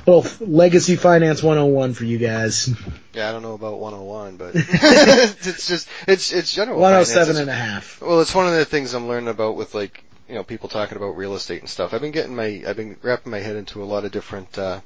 Well, 0.05 0.25
Legacy 0.39 0.95
Finance 0.95 1.43
101 1.43 1.93
for 1.93 2.03
you 2.03 2.17
guys. 2.17 2.69
Yeah, 3.13 3.29
I 3.29 3.31
don't 3.31 3.41
know 3.43 3.53
about 3.53 3.79
101, 3.79 4.37
but 4.37 4.51
it's 4.55 5.67
just 5.67 5.87
it's 6.07 6.31
it's 6.33 6.51
general. 6.53 6.79
finance. 6.81 7.09
107 7.09 7.29
It's- 7.29 7.41
and 7.41 7.49
a 7.49 7.53
half. 7.53 8.01
Well, 8.01 8.21
it's 8.21 8.33
one 8.33 8.47
of 8.47 8.53
the 8.53 8.65
things 8.65 8.93
I'm 8.93 9.07
learning 9.07 9.29
about 9.29 9.55
with 9.55 9.75
like 9.75 10.03
you 10.27 10.35
know 10.35 10.43
people 10.43 10.67
talking 10.69 10.97
about 10.97 11.15
real 11.17 11.35
estate 11.35 11.61
and 11.61 11.69
stuff. 11.69 11.93
I've 11.93 12.01
been 12.01 12.11
getting 12.11 12.35
my 12.35 12.63
I've 12.67 12.75
been 12.75 12.97
wrapping 13.03 13.31
my 13.31 13.39
head 13.39 13.55
into 13.55 13.83
a 13.83 13.85
lot 13.85 14.03
of 14.05 14.11
different 14.11 14.57
uh 14.57 14.79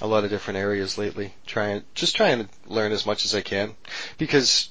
a 0.00 0.06
lot 0.06 0.24
of 0.24 0.30
different 0.30 0.58
areas 0.58 0.98
lately. 0.98 1.34
Trying 1.46 1.82
just 1.94 2.16
trying 2.16 2.44
to 2.44 2.48
learn 2.66 2.92
as 2.92 3.06
much 3.06 3.24
as 3.24 3.34
I 3.34 3.40
can 3.40 3.74
because 4.18 4.70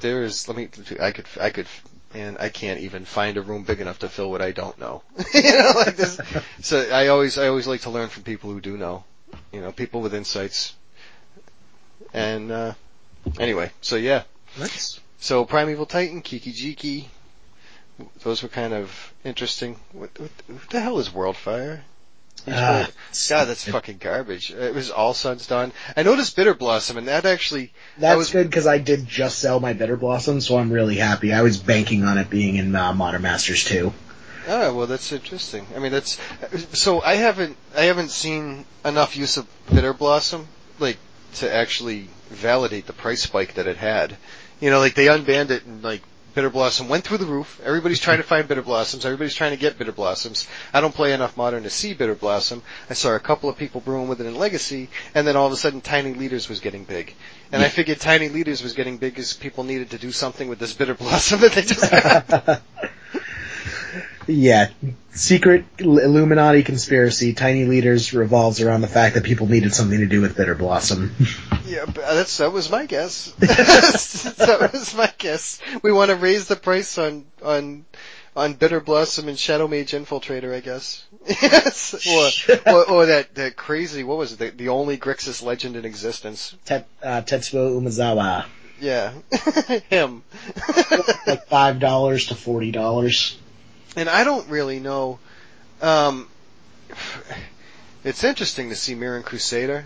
there 0.00 0.22
is 0.22 0.48
let 0.48 0.56
me 0.56 0.68
I 1.00 1.12
could 1.12 1.26
I 1.40 1.50
could 1.50 1.66
and 2.14 2.36
I 2.38 2.50
can't 2.50 2.80
even 2.80 3.04
find 3.04 3.36
a 3.36 3.42
room 3.42 3.64
big 3.64 3.80
enough 3.80 4.00
to 4.00 4.08
fill 4.08 4.30
what 4.30 4.42
I 4.42 4.52
don't 4.52 4.78
know. 4.78 5.02
you 5.34 5.42
know, 5.42 5.72
like 5.74 5.96
this. 5.96 6.20
So 6.60 6.80
I 6.90 7.08
always 7.08 7.38
I 7.38 7.48
always 7.48 7.66
like 7.66 7.82
to 7.82 7.90
learn 7.90 8.08
from 8.08 8.22
people 8.22 8.50
who 8.50 8.60
do 8.60 8.76
know. 8.76 9.04
You 9.50 9.60
know, 9.60 9.72
people 9.72 10.00
with 10.00 10.14
insights. 10.14 10.74
And 12.12 12.52
uh 12.52 12.74
anyway, 13.38 13.70
so 13.80 13.96
yeah. 13.96 14.24
Nice. 14.58 15.00
So 15.18 15.44
Primeval 15.44 15.86
Titan, 15.86 16.20
Kiki 16.20 16.52
Jiki, 16.52 17.06
those 18.22 18.42
were 18.42 18.48
kind 18.48 18.74
of 18.74 19.14
interesting. 19.24 19.76
What, 19.92 20.10
what, 20.18 20.30
what 20.48 20.70
the 20.70 20.80
hell 20.80 20.98
is 20.98 21.10
Worldfire? 21.10 21.82
Ah, 22.48 22.88
God, 23.28 23.44
that's 23.46 23.68
fucking 23.68 23.98
garbage. 23.98 24.50
It 24.50 24.74
was 24.74 24.90
All 24.90 25.14
Suns 25.14 25.46
Dawn. 25.46 25.72
I 25.96 26.02
noticed 26.02 26.34
Bitter 26.34 26.54
Blossom, 26.54 26.98
and 26.98 27.06
that 27.08 27.24
actually, 27.24 27.72
That's 27.98 28.16
was- 28.18 28.30
good 28.30 28.48
because 28.48 28.66
I 28.66 28.78
did 28.78 29.06
just 29.06 29.38
sell 29.38 29.60
my 29.60 29.72
Bitter 29.74 29.96
Blossom, 29.96 30.40
so 30.40 30.56
I'm 30.58 30.72
really 30.72 30.96
happy. 30.96 31.32
I 31.32 31.42
was 31.42 31.58
banking 31.58 32.04
on 32.04 32.18
it 32.18 32.30
being 32.30 32.56
in 32.56 32.74
uh, 32.74 32.92
Modern 32.92 33.22
Masters 33.22 33.64
2. 33.64 33.92
oh 34.48 34.74
well, 34.74 34.86
that's 34.88 35.12
interesting. 35.12 35.66
I 35.76 35.78
mean, 35.78 35.92
that's 35.92 36.18
so 36.72 37.00
I 37.00 37.14
haven't 37.14 37.56
I 37.76 37.82
haven't 37.82 38.10
seen 38.10 38.64
enough 38.84 39.16
use 39.16 39.36
of 39.36 39.46
Bitter 39.72 39.92
Blossom 39.92 40.48
like 40.80 40.96
to 41.34 41.54
actually 41.54 42.08
validate 42.30 42.86
the 42.86 42.92
price 42.92 43.22
spike 43.22 43.54
that 43.54 43.66
it 43.68 43.76
had. 43.76 44.16
You 44.60 44.70
know, 44.70 44.80
like 44.80 44.94
they 44.94 45.06
unbanned 45.06 45.50
it 45.50 45.64
and 45.64 45.82
like 45.84 46.02
Bitter 46.34 46.50
Blossom 46.50 46.88
went 46.88 47.04
through 47.04 47.18
the 47.18 47.26
roof. 47.26 47.60
Everybody's 47.62 48.00
trying 48.00 48.16
to 48.16 48.22
find 48.22 48.48
Bitter 48.48 48.62
Blossoms. 48.62 49.04
Everybody's 49.04 49.34
trying 49.34 49.50
to 49.50 49.58
get 49.58 49.78
Bitter 49.78 49.92
Blossoms. 49.92 50.48
I 50.72 50.80
don't 50.80 50.94
play 50.94 51.12
enough 51.12 51.36
Modern 51.36 51.62
to 51.64 51.70
see 51.70 51.92
Bitter 51.92 52.14
Blossom. 52.14 52.62
I 52.88 52.94
saw 52.94 53.14
a 53.14 53.20
couple 53.20 53.50
of 53.50 53.58
people 53.58 53.82
brewing 53.82 54.08
with 54.08 54.20
it 54.20 54.26
in 54.26 54.34
Legacy, 54.34 54.88
and 55.14 55.26
then 55.26 55.36
all 55.36 55.46
of 55.46 55.52
a 55.52 55.56
sudden 55.56 55.80
Tiny 55.80 56.14
Leaders 56.14 56.48
was 56.48 56.60
getting 56.60 56.84
big. 56.84 57.14
And 57.50 57.62
I 57.62 57.68
figured 57.68 58.00
Tiny 58.00 58.28
Leaders 58.30 58.62
was 58.62 58.72
getting 58.72 58.96
big 58.96 59.12
because 59.12 59.34
people 59.34 59.64
needed 59.64 59.90
to 59.90 59.98
do 59.98 60.10
something 60.10 60.48
with 60.48 60.58
this 60.58 60.72
Bitter 60.72 60.94
Blossom 61.02 61.40
that 61.40 61.52
they 61.52 61.62
just 61.62 61.90
got. 61.90 62.62
Yeah, 64.26 64.70
secret 65.12 65.64
Illuminati 65.78 66.62
conspiracy. 66.62 67.32
Tiny 67.32 67.64
Leaders 67.64 68.12
revolves 68.14 68.60
around 68.60 68.80
the 68.82 68.88
fact 68.88 69.14
that 69.14 69.24
people 69.24 69.46
needed 69.48 69.74
something 69.74 69.98
to 69.98 70.06
do 70.06 70.20
with 70.20 70.36
Bitter 70.36 70.54
Blossom. 70.54 71.14
Yeah, 71.66 71.84
that's 71.86 72.36
that 72.38 72.52
was 72.52 72.70
my 72.70 72.86
guess. 72.86 73.32
that 73.38 74.70
was 74.72 74.94
my 74.94 75.12
guess. 75.18 75.58
We 75.82 75.92
want 75.92 76.10
to 76.10 76.16
raise 76.16 76.46
the 76.48 76.56
price 76.56 76.98
on 76.98 77.24
on 77.42 77.84
on 78.34 78.54
Bitter 78.54 78.80
Blossom 78.80 79.28
and 79.28 79.38
Shadow 79.38 79.68
Mage 79.68 79.92
Infiltrator, 79.92 80.54
I 80.54 80.60
guess. 80.60 81.04
yes, 81.26 82.06
or, 82.66 82.72
or 82.74 82.90
or 82.90 83.06
that 83.06 83.34
that 83.34 83.56
crazy 83.56 84.04
what 84.04 84.18
was 84.18 84.32
it? 84.34 84.38
The, 84.38 84.50
the 84.50 84.68
only 84.68 84.98
Grixis 84.98 85.42
legend 85.42 85.76
in 85.76 85.84
existence. 85.84 86.54
Tet, 86.64 86.86
uh, 87.02 87.22
Tetsuo 87.22 87.78
Umezawa, 87.80 88.46
Yeah, 88.80 89.12
him. 89.90 90.22
like 91.26 91.46
five 91.46 91.78
dollars 91.80 92.26
to 92.26 92.34
forty 92.34 92.70
dollars. 92.70 93.36
And 93.96 94.08
I 94.08 94.24
don't 94.24 94.48
really 94.48 94.80
know. 94.80 95.18
Um, 95.80 96.28
it's 98.04 98.24
interesting 98.24 98.70
to 98.70 98.76
see 98.76 98.94
Mirran 98.94 99.24
Crusader. 99.24 99.84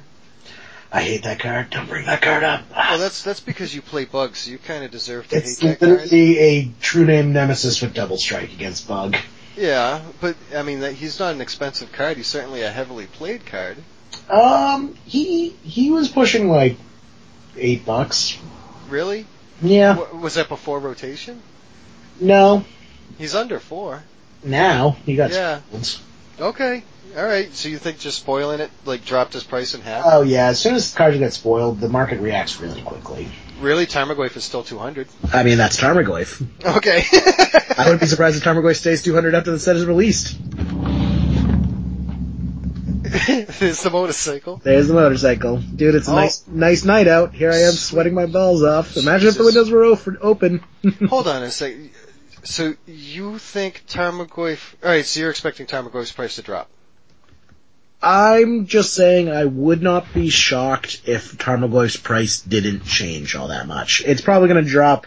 I 0.93 1.03
hate 1.03 1.25
that 1.25 1.41
card. 1.41 1.71
Don't 1.71 1.89
bring 1.89 2.07
that 2.07 2.23
card 2.23 2.45
up. 2.45 2.63
Well, 2.71 2.99
that's 2.99 3.23
that's 3.23 3.41
because 3.41 3.75
you 3.75 3.83
play 3.83 4.05
bugs, 4.05 4.41
so 4.41 4.53
you 4.53 4.59
kind 4.59 4.85
of 4.85 4.91
deserve 4.91 5.29
to 5.29 5.37
It's 5.37 5.61
hate 5.61 5.81
that 5.81 5.87
card. 5.87 5.91
literally 6.03 6.39
a 6.39 6.71
true 6.81 7.05
name 7.05 7.33
nemesis 7.33 7.83
with 7.83 7.93
double 7.95 8.17
strike 8.17 8.53
against 8.53 8.87
Bug. 8.87 9.17
Yeah, 9.57 10.03
but 10.21 10.37
I 10.55 10.63
mean, 10.63 10.81
that 10.81 10.93
he's 10.93 11.19
not 11.19 11.35
an 11.35 11.41
expensive 11.41 11.91
card. 11.91 12.17
He's 12.19 12.27
certainly 12.29 12.63
a 12.63 12.71
heavily 12.71 13.07
played 13.07 13.45
card. 13.47 13.79
Um, 14.31 14.95
he 15.05 15.51
he 15.65 15.91
was 15.91 16.09
pushing 16.09 16.49
like 16.49 16.77
eight 17.57 17.85
bucks. 17.85 18.39
Really? 18.89 19.27
Yeah. 19.61 19.95
W- 19.95 20.21
was 20.23 20.35
that 20.35 20.49
before 20.49 20.79
rotation? 20.79 21.43
No. 22.21 22.65
He's 23.19 23.35
under 23.35 23.59
four. 23.61 24.03
Now 24.45 24.97
he 25.07 25.17
got 25.17 25.31
Yeah. 25.31 25.61
spoiled. 25.83 26.01
Okay. 26.55 26.83
All 27.17 27.25
right. 27.25 27.53
So 27.55 27.69
you 27.69 27.79
think 27.79 27.99
just 27.99 28.19
spoiling 28.19 28.61
it 28.61 28.71
like 28.85 29.05
dropped 29.05 29.33
his 29.33 29.43
price 29.45 29.75
in 29.75 29.81
half? 29.81 30.05
Oh 30.07 30.23
yeah, 30.23 30.49
as 30.49 30.59
soon 30.61 30.75
as 30.75 30.93
the 30.93 30.99
cards 30.99 31.17
get 31.19 31.33
spoiled, 31.33 31.81
the 31.81 31.89
market 31.89 32.21
reacts 32.21 32.61
really 32.61 32.83
quickly. 32.83 33.29
really? 33.61 33.87
Tarmogoyf 33.87 34.37
is 34.37 34.45
still 34.45 34.63
200. 34.63 35.09
I 35.33 35.43
mean, 35.43 35.57
that's 35.57 35.81
Tarmogoyf. 35.81 36.45
Okay. 36.77 37.05
I 37.79 37.85
wouldn't 37.85 38.01
be 38.03 38.07
surprised 38.07 38.37
if 38.37 38.45
Tarmogoyf 38.45 38.77
stays 38.77 39.03
200 39.03 39.35
after 39.35 39.51
the 39.51 39.59
set 39.59 39.77
is 39.77 39.87
released. 39.87 40.37
it's 43.09 43.83
the 43.83 43.91
motorcycle. 43.91 44.61
There's 44.63 44.89
the 44.89 44.95
motorcycle. 44.95 45.57
Dude, 45.59 45.95
it's 45.95 46.09
a 46.09 46.13
Oh. 46.13 46.17
nice, 46.17 46.45
nice 46.49 46.85
night 46.85 47.09
out. 47.09 47.33
Here 47.35 47.51
I 47.51 47.61
am 47.63 47.73
sweating 47.73 48.15
my 48.15 48.27
balls 48.27 48.63
off. 48.63 48.97
Imagine 48.97 49.29
if 49.29 49.39
the 49.39 49.45
windows 49.45 49.71
were 49.71 49.85
o- 49.85 49.99
open. 50.21 50.63
Hold 51.09 51.29
on 51.29 51.43
a 51.43 51.51
sec. 51.51 51.75
So 52.47 52.75
you 52.87 53.39
think 53.39 53.85
Tarmogoyf? 53.89 54.75
All 54.83 54.91
right. 54.91 55.05
So 55.05 55.21
you're 55.21 55.31
expecting 55.31 55.67
Tarmogoyf's 55.67 56.13
price 56.13 56.37
to 56.37 56.43
drop? 56.43 56.69
I'm 58.03 58.67
just 58.67 58.95
saying 58.95 59.31
I 59.31 59.45
would 59.45 59.83
not 59.83 60.13
be 60.15 60.29
shocked 60.29 61.03
if 61.07 61.37
Tarmogoyf's 61.39 61.97
price 61.97 62.41
didn't 62.41 62.85
change 62.85 63.35
all 63.35 63.49
that 63.49 63.67
much. 63.67 64.03
It's 64.07 64.21
probably 64.21 64.49
going 64.49 64.65
to 64.65 64.71
drop 64.71 65.07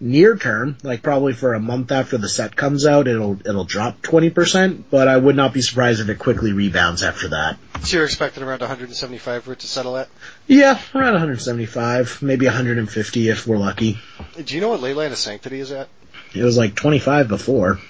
near 0.00 0.36
term, 0.36 0.78
like 0.82 1.02
probably 1.02 1.34
for 1.34 1.52
a 1.54 1.60
month 1.60 1.92
after 1.92 2.16
the 2.16 2.28
set 2.28 2.56
comes 2.56 2.86
out, 2.86 3.06
it'll 3.06 3.38
it'll 3.46 3.64
drop 3.64 4.00
20%, 4.00 4.84
but 4.90 5.08
I 5.08 5.16
would 5.16 5.36
not 5.36 5.52
be 5.52 5.60
surprised 5.60 6.00
if 6.00 6.08
it 6.08 6.18
quickly 6.18 6.52
rebounds 6.52 7.02
after 7.02 7.28
that. 7.28 7.58
So 7.82 7.98
you're 7.98 8.06
expecting 8.06 8.42
around 8.42 8.60
175 8.60 9.44
for 9.44 9.52
it 9.52 9.58
to 9.58 9.66
settle 9.66 9.96
at? 9.98 10.08
Yeah, 10.46 10.80
around 10.94 11.12
175, 11.12 12.22
maybe 12.22 12.46
150 12.46 13.28
if 13.28 13.46
we're 13.46 13.58
lucky. 13.58 13.98
Do 14.42 14.54
you 14.54 14.60
know 14.60 14.70
what 14.70 14.80
Leyline 14.80 15.12
of 15.12 15.18
Sanctity 15.18 15.60
is 15.60 15.72
at? 15.72 15.88
It 16.34 16.42
was 16.42 16.56
like 16.56 16.74
25 16.74 17.28
before. 17.28 17.80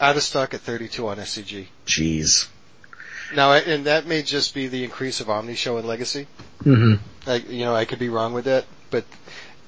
Out 0.00 0.16
of 0.16 0.22
stock 0.22 0.54
at 0.54 0.60
32 0.60 1.08
on 1.08 1.18
SCG. 1.18 1.66
Jeez. 1.86 2.48
Now, 3.34 3.52
and 3.52 3.86
that 3.86 4.06
may 4.06 4.22
just 4.22 4.54
be 4.54 4.68
the 4.68 4.84
increase 4.84 5.20
of 5.20 5.30
Omni 5.30 5.54
Show 5.54 5.78
and 5.78 5.86
Legacy. 5.86 6.26
hmm 6.62 6.94
I, 7.26 7.36
you 7.36 7.64
know, 7.64 7.74
I 7.74 7.84
could 7.84 7.98
be 7.98 8.08
wrong 8.08 8.32
with 8.32 8.46
that, 8.46 8.64
but 8.90 9.04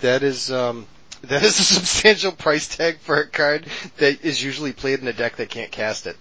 that 0.01 0.23
is 0.23 0.51
um, 0.51 0.87
that 1.23 1.43
is 1.43 1.59
a 1.59 1.65
substantial 1.65 2.33
price 2.33 2.77
tag 2.77 2.99
for 2.99 3.21
a 3.21 3.27
card 3.27 3.67
that 3.99 4.25
is 4.25 4.43
usually 4.43 4.73
played 4.73 5.01
in 5.01 5.09
a 5.09 5.13
deck 5.13 5.37
that 5.37 5.51
can't 5.51 5.71
cast 5.71 6.07
it. 6.07 6.17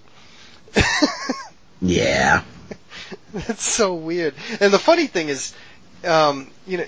Yeah. 1.83 2.43
That's 3.33 3.63
so 3.63 3.93
weird. 3.93 4.35
And 4.61 4.71
the 4.71 4.79
funny 4.79 5.07
thing 5.07 5.27
is, 5.27 5.53
um, 6.05 6.49
you 6.65 6.77
know, 6.77 6.85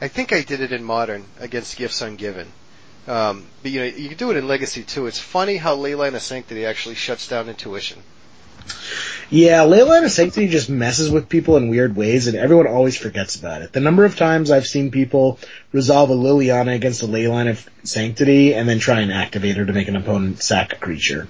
I 0.00 0.08
think 0.08 0.32
I 0.32 0.42
did 0.42 0.60
it 0.60 0.72
in 0.72 0.84
Modern 0.84 1.24
against 1.40 1.76
Gifts 1.76 2.00
Ungiven. 2.00 2.46
Um, 3.06 3.46
but 3.62 3.70
you 3.70 3.80
know, 3.80 3.86
you 3.86 4.08
can 4.08 4.16
do 4.16 4.30
it 4.30 4.36
in 4.36 4.48
Legacy 4.48 4.82
too. 4.82 5.06
It's 5.06 5.18
funny 5.18 5.56
how 5.56 5.76
Leyline 5.76 6.14
of 6.14 6.22
Sanctity 6.22 6.64
actually 6.64 6.94
shuts 6.94 7.28
down 7.28 7.48
intuition. 7.48 8.02
Yeah, 9.30 9.60
Leyline 9.64 10.04
of 10.04 10.10
Sanctity 10.10 10.48
just 10.48 10.70
messes 10.70 11.10
with 11.10 11.28
people 11.28 11.56
in 11.56 11.68
weird 11.68 11.96
ways, 11.96 12.26
and 12.26 12.36
everyone 12.36 12.66
always 12.66 12.96
forgets 12.96 13.36
about 13.36 13.62
it. 13.62 13.72
The 13.72 13.80
number 13.80 14.04
of 14.04 14.16
times 14.16 14.50
I've 14.50 14.66
seen 14.66 14.90
people 14.90 15.38
resolve 15.72 16.10
a 16.10 16.14
Liliana 16.14 16.74
against 16.74 17.02
a 17.02 17.06
Leyline 17.06 17.50
of 17.50 17.68
Sanctity 17.82 18.54
and 18.54 18.68
then 18.68 18.78
try 18.78 19.00
and 19.00 19.12
activate 19.12 19.56
her 19.56 19.64
to 19.64 19.72
make 19.72 19.88
an 19.88 19.96
opponent 19.96 20.42
sack 20.42 20.72
a 20.72 20.76
creature. 20.76 21.28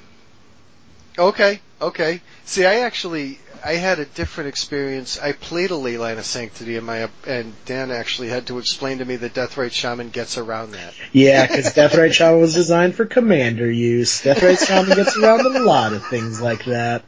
Okay, 1.18 1.60
okay. 1.80 2.20
See, 2.44 2.66
I 2.66 2.80
actually 2.80 3.38
I 3.64 3.76
had 3.76 3.98
a 3.98 4.04
different 4.04 4.48
experience. 4.48 5.18
I 5.18 5.32
played 5.32 5.70
a 5.70 5.74
Leyline 5.74 6.18
of 6.18 6.26
Sanctity, 6.26 6.76
and 6.76 6.84
my 6.84 7.08
and 7.26 7.54
Dan 7.64 7.90
actually 7.90 8.28
had 8.28 8.48
to 8.48 8.58
explain 8.58 8.98
to 8.98 9.06
me 9.06 9.16
that 9.16 9.32
Deathrite 9.32 9.72
Shaman 9.72 10.10
gets 10.10 10.36
around 10.36 10.72
that. 10.72 10.92
Yeah, 11.12 11.46
because 11.46 11.72
Deathrite 11.72 12.12
Shaman 12.12 12.40
was 12.40 12.52
designed 12.52 12.94
for 12.94 13.06
commander 13.06 13.70
use. 13.70 14.20
Deathrite 14.22 14.66
Shaman 14.66 14.94
gets 14.94 15.16
around 15.16 15.46
a 15.46 15.60
lot 15.60 15.94
of 15.94 16.06
things 16.06 16.42
like 16.42 16.66
that. 16.66 17.04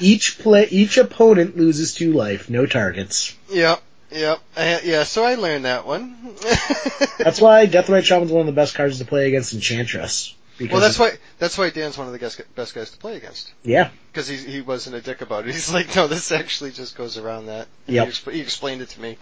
Each 0.00 0.38
play, 0.38 0.66
each 0.70 0.96
opponent 0.96 1.58
loses 1.58 1.94
two 1.94 2.14
life, 2.14 2.48
no 2.48 2.64
targets. 2.64 3.36
Yep, 3.50 3.82
yep, 4.12 4.40
I, 4.56 4.80
yeah. 4.84 5.04
So 5.04 5.24
I 5.24 5.34
learned 5.34 5.66
that 5.66 5.86
one. 5.86 6.16
That's 7.18 7.40
why 7.40 7.66
Deathrite 7.66 8.04
Shaman's 8.04 8.32
one 8.32 8.40
of 8.40 8.46
the 8.46 8.58
best 8.58 8.74
cards 8.74 8.98
to 8.98 9.04
play 9.04 9.28
against 9.28 9.52
Enchantress. 9.52 10.34
Because 10.62 10.72
well, 10.72 10.80
that's 10.80 10.98
why 10.98 11.12
that's 11.38 11.58
why 11.58 11.70
Dan's 11.70 11.98
one 11.98 12.06
of 12.06 12.12
the 12.12 12.18
best, 12.18 12.40
best 12.54 12.74
guys 12.74 12.90
to 12.90 12.98
play 12.98 13.16
against 13.16 13.52
Yeah, 13.64 13.90
because 14.12 14.28
he 14.28 14.36
he 14.36 14.60
wasn't 14.60 14.96
a 14.96 15.00
dick 15.00 15.20
about 15.20 15.46
it. 15.46 15.54
He's 15.54 15.72
like, 15.72 15.94
no, 15.96 16.06
this 16.06 16.32
actually 16.32 16.72
just 16.72 16.96
goes 16.96 17.18
around 17.18 17.46
that. 17.46 17.68
Yep. 17.86 18.08
He, 18.08 18.30
he 18.32 18.40
explained 18.40 18.82
it 18.82 18.90
to 18.90 19.00
me 19.00 19.18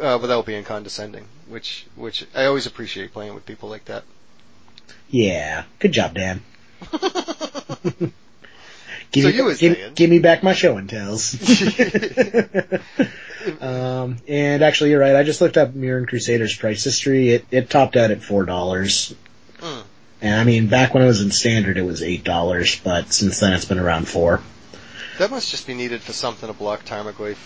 uh, 0.00 0.18
without 0.20 0.46
being 0.46 0.64
condescending, 0.64 1.26
which 1.48 1.86
which 1.96 2.26
I 2.34 2.46
always 2.46 2.66
appreciate 2.66 3.12
playing 3.12 3.34
with 3.34 3.46
people 3.46 3.68
like 3.68 3.84
that. 3.86 4.04
yeah. 5.08 5.64
Good 5.78 5.92
job, 5.92 6.14
Dan. 6.14 6.42
Give 9.12 9.24
So 9.24 9.28
me, 9.28 9.34
you 9.34 9.44
was 9.44 9.60
give, 9.60 9.94
give 9.94 10.08
me 10.08 10.20
back 10.20 10.42
my 10.42 10.54
show 10.54 10.78
and 10.78 10.88
tells. 10.88 11.34
um, 13.60 14.16
and 14.26 14.62
actually, 14.62 14.90
you're 14.90 15.00
right. 15.00 15.16
I 15.16 15.22
just 15.22 15.42
looked 15.42 15.58
up 15.58 15.74
Mirran 15.74 16.08
Crusaders 16.08 16.56
price 16.56 16.82
history. 16.82 17.28
It 17.30 17.44
it 17.50 17.68
topped 17.70 17.96
out 17.96 18.10
at 18.10 18.22
four 18.22 18.44
dollars. 18.46 19.14
And 20.22 20.34
I 20.40 20.44
mean, 20.44 20.68
back 20.68 20.94
when 20.94 21.02
it 21.02 21.06
was 21.06 21.20
in 21.20 21.32
standard, 21.32 21.76
it 21.76 21.82
was 21.82 22.02
eight 22.02 22.22
dollars, 22.24 22.80
but 22.80 23.12
since 23.12 23.40
then 23.40 23.52
it's 23.52 23.64
been 23.64 23.80
around 23.80 24.06
four. 24.08 24.40
That 25.18 25.30
must 25.30 25.50
just 25.50 25.66
be 25.66 25.74
needed 25.74 26.00
for 26.00 26.12
something 26.12 26.46
to 26.46 26.52
block 26.54 26.84
Tarmogoyf. 26.84 27.36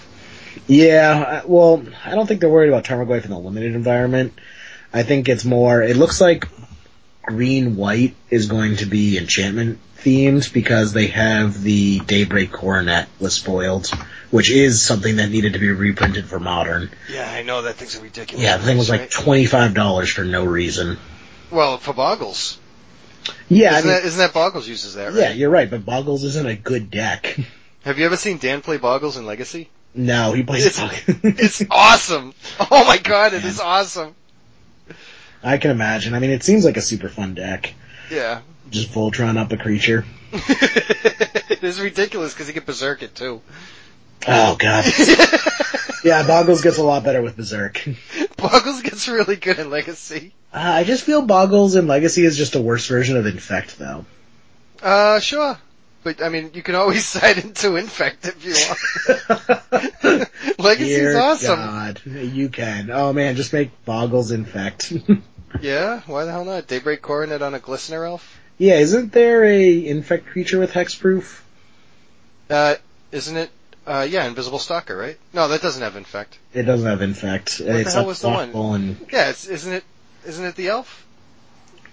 Yeah, 0.66 1.42
uh, 1.44 1.46
well, 1.46 1.82
I 2.04 2.14
don't 2.14 2.26
think 2.26 2.40
they're 2.40 2.50
worried 2.50 2.68
about 2.68 2.84
Tarmogoyf 2.84 3.24
in 3.24 3.30
the 3.30 3.38
limited 3.38 3.74
environment. 3.74 4.34
I 4.92 5.02
think 5.02 5.28
it's 5.28 5.44
more, 5.44 5.82
it 5.82 5.96
looks 5.96 6.20
like 6.20 6.48
green 7.22 7.76
white 7.76 8.14
is 8.30 8.46
going 8.46 8.76
to 8.76 8.86
be 8.86 9.18
enchantment 9.18 9.78
themed 9.98 10.52
because 10.52 10.92
they 10.92 11.08
have 11.08 11.60
the 11.62 11.98
Daybreak 12.00 12.52
Coronet 12.52 13.08
was 13.18 13.34
spoiled, 13.34 13.88
which 14.30 14.50
is 14.50 14.80
something 14.80 15.16
that 15.16 15.30
needed 15.30 15.54
to 15.54 15.58
be 15.58 15.70
reprinted 15.70 16.26
for 16.26 16.38
modern. 16.38 16.90
Yeah, 17.12 17.28
I 17.30 17.42
know 17.42 17.62
that 17.62 17.74
thing's 17.74 17.98
ridiculous. 17.98 18.44
Yeah, 18.44 18.58
the 18.58 18.64
thing 18.64 18.78
was 18.78 18.88
like 18.88 19.10
$25 19.10 20.12
for 20.12 20.24
no 20.24 20.44
reason. 20.44 20.98
well 21.50 21.78
for 21.78 21.92
Boggles. 21.92 22.58
Yeah, 23.48 23.78
isn't, 23.78 23.88
mean, 23.88 23.96
that, 23.96 24.04
isn't 24.04 24.18
that 24.18 24.32
Boggles 24.32 24.68
uses 24.68 24.94
that? 24.94 25.08
Right? 25.08 25.16
yeah, 25.16 25.32
you're 25.32 25.50
right, 25.50 25.70
but 25.70 25.84
Boggles 25.84 26.24
isn't 26.24 26.46
a 26.46 26.56
good 26.56 26.90
deck. 26.90 27.38
Have 27.84 27.98
you 27.98 28.06
ever 28.06 28.16
seen 28.16 28.38
Dan 28.38 28.62
play 28.62 28.78
Boggles 28.78 29.16
in 29.16 29.26
Legacy? 29.26 29.68
No, 29.94 30.32
he 30.32 30.42
plays 30.42 30.66
It's, 30.66 31.60
it's 31.60 31.62
awesome. 31.70 32.34
Oh 32.70 32.84
my 32.84 32.98
god, 32.98 33.32
it 33.32 33.44
is 33.44 33.60
awesome. 33.60 34.14
I 35.42 35.58
can 35.58 35.70
imagine. 35.70 36.14
I 36.14 36.18
mean, 36.18 36.30
it 36.30 36.42
seems 36.42 36.64
like 36.64 36.76
a 36.76 36.82
super 36.82 37.08
fun 37.08 37.34
deck. 37.34 37.72
Yeah. 38.10 38.40
Just 38.70 38.90
Voltron 38.90 39.38
up 39.38 39.52
a 39.52 39.56
creature. 39.56 40.04
it 40.32 41.62
is 41.62 41.80
ridiculous 41.80 42.34
because 42.34 42.48
he 42.48 42.52
can 42.52 42.64
berserk 42.64 43.02
it 43.02 43.14
too. 43.14 43.40
Oh 44.26 44.56
god. 44.56 44.84
yeah, 46.04 46.26
Boggles 46.26 46.62
gets 46.62 46.78
a 46.78 46.82
lot 46.82 47.04
better 47.04 47.22
with 47.22 47.36
Berserk. 47.36 47.84
Boggles 48.36 48.82
gets 48.82 49.08
really 49.08 49.36
good 49.36 49.58
in 49.58 49.70
Legacy. 49.70 50.32
Uh, 50.52 50.58
I 50.58 50.84
just 50.84 51.04
feel 51.04 51.22
Boggles 51.22 51.76
in 51.76 51.86
Legacy 51.86 52.24
is 52.24 52.36
just 52.36 52.54
a 52.54 52.60
worse 52.60 52.86
version 52.86 53.16
of 53.16 53.26
Infect, 53.26 53.78
though. 53.78 54.04
Uh, 54.82 55.20
sure. 55.20 55.58
But 56.04 56.22
I 56.22 56.28
mean, 56.28 56.50
you 56.54 56.62
can 56.62 56.74
always 56.74 57.04
side 57.08 57.38
into 57.38 57.76
Infect 57.76 58.26
if 58.26 58.44
you 58.44 58.54
want. 60.08 60.28
Legacy's 60.58 60.96
Dear 60.96 61.18
awesome. 61.18 61.58
God, 61.58 62.00
you 62.06 62.48
can. 62.48 62.90
Oh 62.90 63.12
man, 63.12 63.36
just 63.36 63.52
make 63.52 63.70
Boggles 63.84 64.30
Infect. 64.30 64.92
Yeah, 65.60 66.00
why 66.06 66.24
the 66.24 66.32
hell 66.32 66.44
not? 66.44 66.66
Daybreak 66.66 67.02
Coronet 67.02 67.42
on 67.42 67.54
a 67.54 67.58
Glistener 67.60 68.06
Elf? 68.06 68.40
yeah, 68.58 68.74
isn't 68.76 69.12
there 69.12 69.44
a 69.44 69.86
Infect 69.86 70.26
creature 70.26 70.58
with 70.58 70.72
Hexproof? 70.72 71.40
Uh, 72.50 72.76
isn't 73.12 73.36
it? 73.36 73.50
Uh, 73.86 74.06
yeah, 74.08 74.26
Invisible 74.26 74.58
Stalker, 74.58 74.96
right? 74.96 75.16
No, 75.32 75.48
that 75.48 75.62
doesn't 75.62 75.82
have 75.82 75.96
Infect. 75.96 76.38
It 76.52 76.64
doesn't 76.64 76.86
have 76.86 77.02
Infect. 77.02 77.58
the 77.58 77.80
it's 77.80 77.94
hell 77.94 78.06
was 78.06 78.20
the 78.20 78.28
one? 78.28 78.50
and 78.50 79.06
Yeah, 79.12 79.30
it's, 79.30 79.46
isn't 79.46 79.72
it? 79.72 79.84
Isn't 80.26 80.44
it 80.44 80.56
the 80.56 80.68
Elf? 80.68 81.06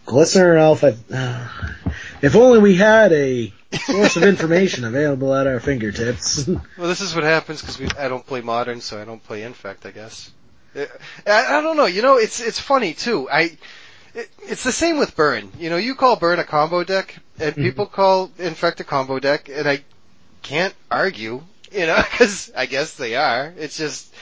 Glistener 0.08 0.58
Elf. 0.60 0.84
I, 0.84 0.96
uh, 1.14 1.48
if 2.22 2.36
only 2.36 2.60
we 2.60 2.76
had 2.76 3.14
a 3.14 3.54
source 3.86 4.16
of 4.18 4.24
information 4.24 4.86
available 4.86 5.34
at 5.34 5.48
our 5.48 5.60
fingertips. 5.60 6.48
Well, 6.78 6.88
this 6.88 7.02
is 7.02 7.14
what 7.14 7.24
happens 7.24 7.62
because 7.62 7.80
I 7.98 8.08
don't 8.08 8.26
play 8.26 8.42
Modern, 8.42 8.82
so 8.82 9.00
I 9.00 9.06
don't 9.06 9.24
play 9.24 9.44
Infect, 9.44 9.86
I 9.86 9.92
guess. 9.92 10.32
Uh, 10.76 10.86
I, 11.28 11.58
I 11.58 11.62
don't 11.62 11.78
know. 11.78 11.86
You 11.86 12.02
know, 12.02 12.18
it's 12.18 12.40
it's 12.40 12.60
funny 12.60 12.94
too. 12.94 13.30
I 13.30 13.58
it, 14.16 14.30
it's 14.42 14.64
the 14.64 14.72
same 14.72 14.98
with 14.98 15.16
Burn. 15.16 15.52
You 15.60 15.70
know, 15.70 15.78
you 15.78 15.96
call 15.96 16.16
Burn 16.16 16.40
a 16.40 16.44
combo 16.44 16.84
deck, 16.84 17.16
and 17.40 17.56
people 17.56 17.86
call 17.86 18.32
Infect 18.40 18.80
a 18.80 18.84
combo 18.84 19.20
deck, 19.20 19.50
and 19.50 19.70
I 19.70 19.84
can't 20.42 20.74
argue. 20.90 21.44
You 21.80 21.88
know, 21.88 21.98
because 21.98 22.52
I 22.56 22.66
guess 22.68 22.96
they 22.96 23.16
are. 23.16 23.54
It's 23.58 23.78
just 23.78 24.14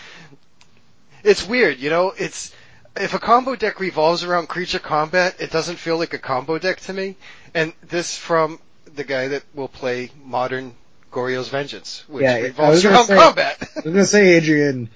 it's 1.24 1.48
weird. 1.48 1.80
You 1.80 1.90
know, 1.90 2.14
it's 2.18 2.54
if 2.96 3.14
a 3.14 3.20
combo 3.20 3.56
deck 3.56 3.80
revolves 3.80 4.24
around 4.24 4.48
creature 4.48 4.80
combat, 4.80 5.36
it 5.40 5.52
doesn't 5.52 5.78
feel 5.78 5.98
like 5.98 6.14
a 6.14 6.18
combo 6.18 6.58
deck 6.58 6.80
to 6.82 6.94
me. 6.94 7.16
And 7.54 7.74
this 7.88 8.18
from 8.18 8.60
the 8.96 9.04
guy 9.04 9.30
that 9.30 9.44
will 9.54 9.68
play 9.68 10.12
Modern 10.24 10.74
Goryo's 11.12 11.50
Vengeance, 11.50 12.04
which 12.08 12.24
Yeah, 12.24 12.38
revolves 12.38 12.84
around 12.86 13.06
say- 13.06 13.16
combat. 13.18 13.58
I 13.62 13.68
was 13.84 13.94
gonna 13.94 14.06
say, 14.06 14.30
Adrian, 14.36 14.90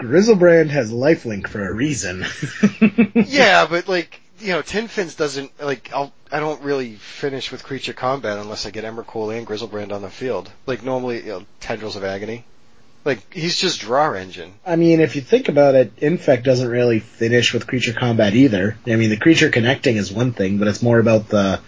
Griselbrand 0.00 0.70
has 0.70 0.90
lifelink 0.92 1.48
for 1.48 1.66
a 1.66 1.72
reason. 1.72 2.24
yeah, 3.14 3.66
but 3.66 3.88
like 3.88 4.20
you 4.40 4.52
know, 4.52 4.62
Tinfins 4.62 5.16
doesn't 5.16 5.50
like. 5.62 5.90
I'll 5.92 6.12
I 6.30 6.40
don't 6.40 6.62
really 6.62 6.94
finish 6.96 7.50
with 7.50 7.64
creature 7.64 7.92
combat 7.92 8.38
unless 8.38 8.66
I 8.66 8.70
get 8.70 8.84
Emrakul 8.84 9.36
and 9.36 9.46
Griselbrand 9.46 9.92
on 9.92 10.02
the 10.02 10.10
field. 10.10 10.50
Like 10.66 10.82
normally, 10.82 11.18
you 11.18 11.28
know, 11.28 11.46
Tendrils 11.60 11.96
of 11.96 12.04
Agony. 12.04 12.44
Like 13.04 13.32
he's 13.32 13.56
just 13.58 13.80
draw 13.80 14.12
engine. 14.12 14.54
I 14.66 14.76
mean, 14.76 15.00
if 15.00 15.16
you 15.16 15.22
think 15.22 15.48
about 15.48 15.74
it, 15.74 15.92
Infect 15.98 16.44
doesn't 16.44 16.68
really 16.68 16.98
finish 16.98 17.54
with 17.54 17.66
creature 17.66 17.92
combat 17.92 18.34
either. 18.34 18.76
I 18.86 18.96
mean, 18.96 19.10
the 19.10 19.16
creature 19.16 19.50
connecting 19.50 19.96
is 19.96 20.12
one 20.12 20.32
thing, 20.32 20.58
but 20.58 20.68
it's 20.68 20.82
more 20.82 20.98
about 20.98 21.28
the 21.28 21.60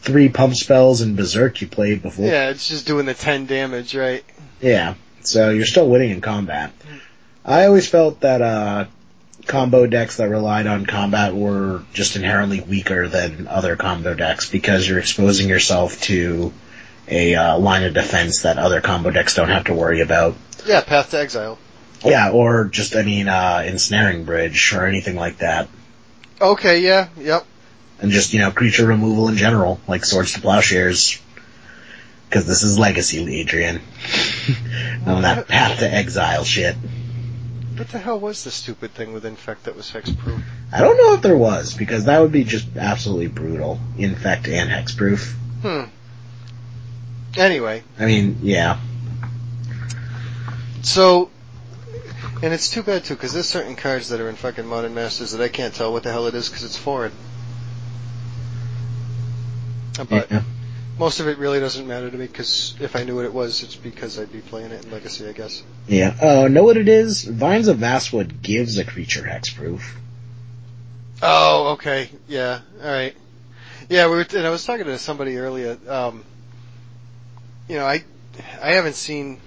three 0.00 0.28
pump 0.28 0.54
spells 0.54 1.00
and 1.00 1.16
Berserk 1.16 1.60
you 1.60 1.68
played 1.68 2.02
before. 2.02 2.26
Yeah, 2.26 2.50
it's 2.50 2.68
just 2.68 2.86
doing 2.86 3.06
the 3.06 3.14
ten 3.14 3.46
damage, 3.46 3.94
right? 3.94 4.24
Yeah, 4.60 4.94
so 5.20 5.50
you're 5.50 5.66
still 5.66 5.88
winning 5.88 6.10
in 6.10 6.20
combat. 6.20 6.72
I 7.44 7.66
always 7.66 7.88
felt 7.88 8.20
that 8.20 8.42
uh, 8.42 8.86
combo 9.48 9.86
decks 9.86 10.18
that 10.18 10.28
relied 10.28 10.66
on 10.66 10.86
combat 10.86 11.34
were 11.34 11.82
just 11.92 12.14
inherently 12.14 12.60
weaker 12.60 13.08
than 13.08 13.48
other 13.48 13.74
combo 13.74 14.14
decks 14.14 14.48
because 14.48 14.88
you're 14.88 14.98
exposing 14.98 15.48
yourself 15.48 16.00
to 16.02 16.52
a 17.08 17.34
uh, 17.34 17.58
line 17.58 17.82
of 17.84 17.94
defense 17.94 18.42
that 18.42 18.58
other 18.58 18.80
combo 18.80 19.10
decks 19.10 19.34
don't 19.34 19.48
have 19.48 19.64
to 19.64 19.74
worry 19.74 20.00
about. 20.00 20.36
Yeah, 20.66 20.82
Path 20.82 21.10
to 21.10 21.18
Exile. 21.18 21.58
Yeah, 22.04 22.30
or 22.30 22.66
just 22.66 22.94
I 22.94 23.02
mean 23.02 23.26
uh, 23.26 23.64
ensnaring 23.66 24.24
bridge 24.24 24.72
or 24.72 24.86
anything 24.86 25.16
like 25.16 25.38
that, 25.38 25.68
Okay, 26.40 26.80
yeah, 26.80 27.08
yep. 27.16 27.44
and 28.00 28.12
just 28.12 28.32
you 28.32 28.38
know 28.38 28.52
creature 28.52 28.86
removal 28.86 29.28
in 29.28 29.36
general, 29.36 29.80
like 29.88 30.04
swords 30.04 30.34
to 30.34 30.40
plowshares. 30.40 31.20
Because 32.28 32.46
this 32.46 32.62
is 32.62 32.78
legacy, 32.78 33.40
Adrian. 33.40 33.80
on 35.06 35.22
that 35.22 35.48
path 35.48 35.78
to 35.78 35.90
exile 35.92 36.44
shit. 36.44 36.76
What 37.78 37.88
the 37.90 37.98
hell 37.98 38.18
was 38.18 38.42
the 38.42 38.50
stupid 38.50 38.92
thing 38.92 39.12
with 39.12 39.24
Infect 39.24 39.64
that 39.64 39.76
was 39.76 39.90
hexproof? 39.92 40.42
I 40.72 40.80
don't 40.80 40.96
know 40.96 41.14
if 41.14 41.22
there 41.22 41.36
was, 41.36 41.74
because 41.74 42.06
that 42.06 42.18
would 42.18 42.32
be 42.32 42.42
just 42.42 42.76
absolutely 42.76 43.28
brutal. 43.28 43.78
Infect 43.96 44.48
and 44.48 44.68
hexproof. 44.68 45.32
Hmm. 45.62 45.84
Anyway, 47.36 47.84
I 47.96 48.06
mean, 48.06 48.38
yeah. 48.42 48.80
so, 50.82 51.30
and 52.42 52.52
it's 52.52 52.68
too 52.68 52.82
bad 52.82 53.04
too, 53.04 53.14
because 53.14 53.32
there's 53.32 53.48
certain 53.48 53.76
cards 53.76 54.08
that 54.08 54.20
are 54.20 54.28
in 54.28 54.34
fucking 54.34 54.66
Modern 54.66 54.94
Masters 54.94 55.30
that 55.30 55.40
I 55.40 55.48
can't 55.48 55.72
tell 55.72 55.92
what 55.92 56.02
the 56.02 56.10
hell 56.10 56.26
it 56.26 56.34
is 56.34 56.48
because 56.48 56.64
it's 56.64 56.76
foreign. 56.76 57.12
But 60.08 60.30
yeah. 60.30 60.42
Most 60.98 61.20
of 61.20 61.28
it 61.28 61.38
really 61.38 61.60
doesn't 61.60 61.86
matter 61.86 62.10
to 62.10 62.16
me 62.16 62.26
because 62.26 62.74
if 62.80 62.96
I 62.96 63.04
knew 63.04 63.16
what 63.16 63.24
it 63.24 63.32
was, 63.32 63.62
it's 63.62 63.76
because 63.76 64.18
I'd 64.18 64.32
be 64.32 64.40
playing 64.40 64.72
it 64.72 64.84
in 64.84 64.90
Legacy, 64.90 65.28
I 65.28 65.32
guess. 65.32 65.62
Yeah. 65.86 66.16
Oh, 66.20 66.48
know 66.48 66.64
what 66.64 66.76
it 66.76 66.88
is? 66.88 67.24
Vines 67.24 67.68
of 67.68 67.78
Vastwood 67.78 68.42
gives 68.42 68.78
a 68.78 68.84
creature 68.84 69.22
hexproof. 69.22 69.82
Oh, 71.20 71.72
okay, 71.72 72.10
yeah, 72.28 72.60
all 72.80 72.90
right, 72.90 73.16
yeah. 73.88 74.06
We 74.06 74.16
were, 74.16 74.26
and 74.36 74.46
I 74.46 74.50
was 74.50 74.64
talking 74.64 74.86
to 74.86 74.98
somebody 74.98 75.36
earlier. 75.36 75.76
Um, 75.88 76.24
you 77.68 77.76
know, 77.76 77.84
I, 77.84 78.04
I 78.62 78.70
haven't 78.72 78.94
seen, 78.94 79.40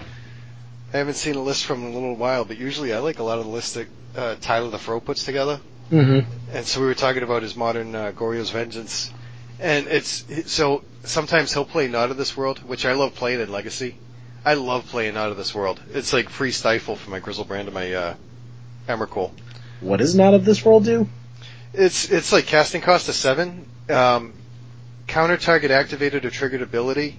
I 0.94 0.98
haven't 0.98 1.14
seen 1.14 1.36
a 1.36 1.42
list 1.42 1.66
from 1.66 1.86
in 1.86 1.92
a 1.92 1.94
little 1.94 2.16
while, 2.16 2.44
but 2.44 2.58
usually 2.58 2.94
I 2.94 3.00
like 3.00 3.20
a 3.20 3.24
lot 3.24 3.40
of 3.40 3.46
the 3.46 3.52
lists 3.52 3.74
that 3.76 3.88
uh, 4.18 4.36
Tyler 4.42 4.70
the 4.70 4.78
Fro 4.78 5.00
puts 5.00 5.24
together. 5.24 5.62
Mm-hmm. 5.90 6.30
And 6.54 6.66
so 6.66 6.82
we 6.82 6.88
were 6.88 6.94
talking 6.94 7.24
about 7.24 7.42
his 7.42 7.56
modern 7.56 7.96
uh, 7.96 8.12
Goryo's 8.12 8.50
Vengeance, 8.50 9.12
and 9.62 9.88
it's 9.88 10.26
so 10.52 10.84
sometimes 11.04 11.54
he'll 11.54 11.66
play 11.66 11.88
Not 11.88 12.12
of 12.12 12.18
This 12.18 12.36
World, 12.36 12.60
which 12.60 12.86
I 12.86 12.94
love 12.94 13.16
playing 13.16 13.40
in 13.40 13.52
Legacy. 13.52 13.96
I 14.44 14.56
love 14.56 14.88
playing 14.88 15.14
Not 15.14 15.32
of 15.32 15.38
This 15.38 15.54
World. 15.54 15.82
It's 15.94 16.14
like 16.14 16.30
free 16.30 16.52
stifle 16.52 16.96
for 16.96 17.12
my 17.12 17.20
Griselbrand 17.20 17.62
and 17.62 17.74
my 17.74 17.94
uh, 17.94 18.14
Emrakul. 18.88 19.32
What 19.80 19.98
does 19.98 20.16
Not 20.16 20.34
of 20.34 20.46
This 20.46 20.66
World 20.66 20.86
do? 20.86 21.08
It's 21.74 22.10
it's 22.10 22.32
like 22.32 22.48
casting 22.48 22.82
cost 22.82 23.08
of 23.08 23.16
seven. 23.16 23.66
Um, 23.90 24.34
counter 25.08 25.38
target 25.38 25.72
activated 25.72 26.26
or 26.26 26.30
triggered 26.30 26.62
ability. 26.62 27.18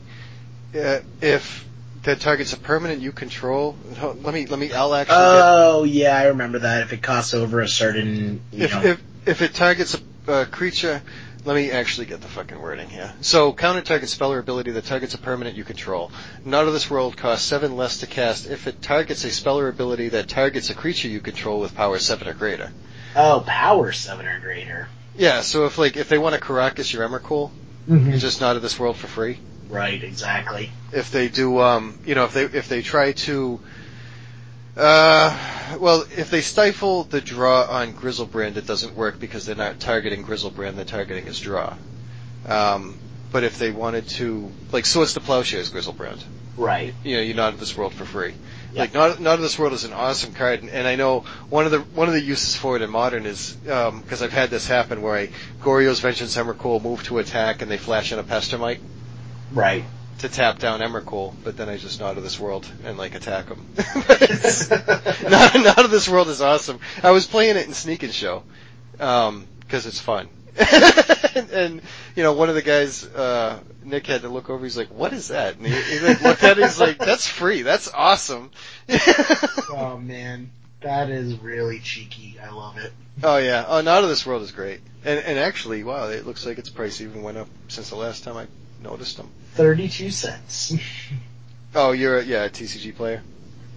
Uh, 0.74 1.00
if 1.20 1.66
that 2.02 2.20
target's 2.20 2.52
a 2.52 2.56
permanent 2.56 3.00
you 3.00 3.12
control. 3.12 3.76
Let 4.00 4.34
me 4.34 4.46
let 4.46 4.58
me. 4.58 4.72
I'll 4.72 4.94
actually. 4.94 5.14
get, 5.14 5.42
Oh, 5.44 5.84
yeah, 5.84 6.16
I 6.16 6.24
remember 6.26 6.60
that. 6.60 6.82
If 6.82 6.92
it 6.92 7.02
costs 7.02 7.34
over 7.34 7.60
a 7.60 7.68
certain, 7.68 8.40
you 8.50 8.64
if, 8.64 8.72
know. 8.72 8.82
if 8.82 9.02
if 9.26 9.42
it 9.42 9.54
targets 9.54 9.96
a, 10.26 10.32
a 10.32 10.46
creature, 10.46 11.00
let 11.44 11.54
me 11.56 11.70
actually 11.70 12.06
get 12.06 12.20
the 12.20 12.28
fucking 12.28 12.60
wording 12.60 12.88
here. 12.88 13.12
So 13.20 13.52
counter 13.52 13.80
target 13.82 14.08
spell 14.08 14.32
or 14.32 14.38
ability 14.38 14.70
that 14.72 14.84
targets 14.84 15.14
a 15.14 15.18
permanent 15.18 15.56
you 15.56 15.64
control. 15.64 16.12
Not 16.44 16.66
of 16.66 16.72
this 16.72 16.88
world 16.90 17.16
costs 17.16 17.46
seven 17.46 17.76
less 17.76 17.98
to 17.98 18.06
cast 18.06 18.46
if 18.46 18.66
it 18.66 18.80
targets 18.82 19.24
a 19.24 19.30
spell 19.30 19.58
or 19.58 19.68
ability 19.68 20.10
that 20.10 20.28
targets 20.28 20.70
a 20.70 20.74
creature 20.74 21.08
you 21.08 21.20
control 21.20 21.60
with 21.60 21.74
power 21.74 21.98
seven 21.98 22.28
or 22.28 22.34
greater. 22.34 22.70
oh, 23.16 23.42
power 23.46 23.92
seven 23.92 24.26
or 24.26 24.38
greater. 24.40 24.88
Yeah, 25.16 25.40
so 25.42 25.66
if 25.66 25.78
like 25.78 25.96
if 25.96 26.08
they 26.08 26.18
want 26.18 26.34
to 26.34 26.40
Karakas 26.40 26.92
your 26.92 27.06
Emrakul, 27.08 27.50
Mm-hmm. 27.88 28.10
you're 28.10 28.18
just 28.20 28.40
not 28.40 28.54
of 28.54 28.62
this 28.62 28.78
world 28.78 28.96
for 28.96 29.08
free. 29.08 29.38
Right, 29.68 30.00
exactly. 30.04 30.70
if 30.92 31.10
they 31.10 31.26
do 31.28 31.58
um 31.58 31.98
you 32.04 32.14
know 32.14 32.24
if 32.26 32.32
they 32.32 32.44
if 32.44 32.68
they 32.68 32.80
try 32.82 33.10
to 33.12 33.58
uh 34.76 35.76
well 35.78 36.04
if 36.16 36.30
they 36.30 36.40
stifle 36.40 37.04
the 37.04 37.20
draw 37.20 37.62
on 37.68 37.92
Griselbrand 37.92 38.56
it 38.56 38.66
doesn't 38.66 38.96
work 38.96 39.20
because 39.20 39.44
they're 39.44 39.54
not 39.54 39.78
targeting 39.80 40.24
Griselbrand 40.24 40.76
they're 40.76 40.84
targeting 40.84 41.26
his 41.26 41.38
draw 41.40 41.74
um 42.46 42.98
but 43.30 43.44
if 43.44 43.58
they 43.58 43.70
wanted 43.70 44.08
to 44.08 44.50
like 44.72 44.86
so 44.86 45.00
Swords 45.00 45.14
to 45.14 45.20
Plowshares 45.20 45.70
Griselbrand 45.70 46.22
Right. 46.56 46.94
you 47.04 47.16
know 47.16 47.22
you're 47.22 47.36
not 47.36 47.54
of 47.54 47.60
this 47.60 47.76
world 47.76 47.92
for 47.94 48.04
free 48.06 48.34
Yeah. 48.72 48.82
like 48.82 48.94
not 48.94 49.20
not 49.20 49.34
of 49.34 49.40
this 49.42 49.58
world 49.58 49.72
is 49.74 49.84
an 49.84 49.92
awesome 49.92 50.32
card 50.32 50.60
and, 50.62 50.70
and 50.70 50.86
I 50.88 50.96
know 50.96 51.20
one 51.50 51.66
of 51.66 51.70
the 51.70 51.80
one 51.80 52.08
of 52.08 52.14
the 52.14 52.20
uses 52.22 52.56
for 52.56 52.76
it 52.76 52.82
in 52.82 52.90
modern 52.90 53.26
is 53.26 53.52
because 53.54 54.22
I've 54.22 54.32
had 54.32 54.48
this 54.50 54.66
happen 54.66 55.02
where 55.02 55.16
I 55.16 55.28
Goryo's 55.62 56.00
Vengeance 56.00 56.36
Emrakul 56.36 56.82
move 56.82 57.02
to 57.04 57.18
attack 57.18 57.60
and 57.62 57.70
they 57.70 57.78
flash 57.78 58.10
in 58.12 58.18
a 58.18 58.22
Pestermite 58.22 58.80
Right. 59.50 59.84
To 60.22 60.28
tap 60.28 60.58
down 60.58 60.80
Emrakul, 60.80 61.34
but 61.44 61.56
then 61.56 61.68
I 61.68 61.76
just 61.76 62.00
not 62.00 62.16
of 62.16 62.22
this 62.22 62.38
world 62.38 62.68
and 62.84 62.96
like 62.96 63.14
attack 63.14 63.48
him. 63.48 63.66
not, 65.28 65.54
not 65.54 65.84
of 65.84 65.90
this 65.90 66.08
world 66.08 66.28
is 66.28 66.40
awesome. 66.40 66.78
I 67.02 67.10
was 67.10 67.26
playing 67.26 67.56
it 67.56 67.66
in 67.66 67.74
Sneak 67.74 68.02
and 68.02 68.12
Show 68.12 68.44
um, 69.00 69.46
because 69.60 69.86
it's 69.86 70.00
fun. 70.00 70.28
and, 71.34 71.50
and 71.50 71.82
you 72.14 72.22
know, 72.22 72.32
one 72.34 72.48
of 72.48 72.54
the 72.54 72.62
guys, 72.62 73.04
uh, 73.04 73.58
Nick 73.82 74.06
had 74.06 74.22
to 74.22 74.28
look 74.28 74.48
over. 74.48 74.62
He's 74.62 74.76
like, 74.76 74.90
"What 74.90 75.12
is 75.12 75.28
that?" 75.28 75.56
And 75.56 75.66
he, 75.66 75.74
he 75.74 75.98
like, 76.00 76.20
looked 76.20 76.42
at 76.44 76.58
it. 76.58 76.64
He's 76.64 76.78
like, 76.78 76.98
"That's 76.98 77.26
free. 77.26 77.62
That's 77.62 77.92
awesome." 77.92 78.50
Oh 79.74 79.96
man, 79.96 80.50
that 80.82 81.08
is 81.08 81.38
really 81.38 81.78
cheeky. 81.78 82.38
I 82.38 82.50
love 82.50 82.76
it. 82.76 82.92
oh 83.22 83.38
yeah. 83.38 83.64
Oh, 83.66 83.80
not 83.80 84.02
of 84.02 84.10
this 84.10 84.26
world 84.26 84.42
is 84.42 84.52
great. 84.52 84.80
And 85.02 85.18
and 85.18 85.38
actually, 85.38 85.82
wow, 85.82 86.08
it 86.08 86.26
looks 86.26 86.44
like 86.44 86.58
its 86.58 86.68
price 86.68 87.00
even 87.00 87.22
went 87.22 87.38
up 87.38 87.48
since 87.68 87.88
the 87.88 87.96
last 87.96 88.22
time 88.22 88.36
I 88.36 88.46
noticed 88.82 89.16
them. 89.16 89.30
Thirty-two 89.54 90.10
cents. 90.10 90.74
Oh, 91.74 91.92
you're 91.92 92.18
a, 92.18 92.24
yeah, 92.24 92.44
a 92.44 92.50
TCG 92.50 92.94
player. 92.94 93.22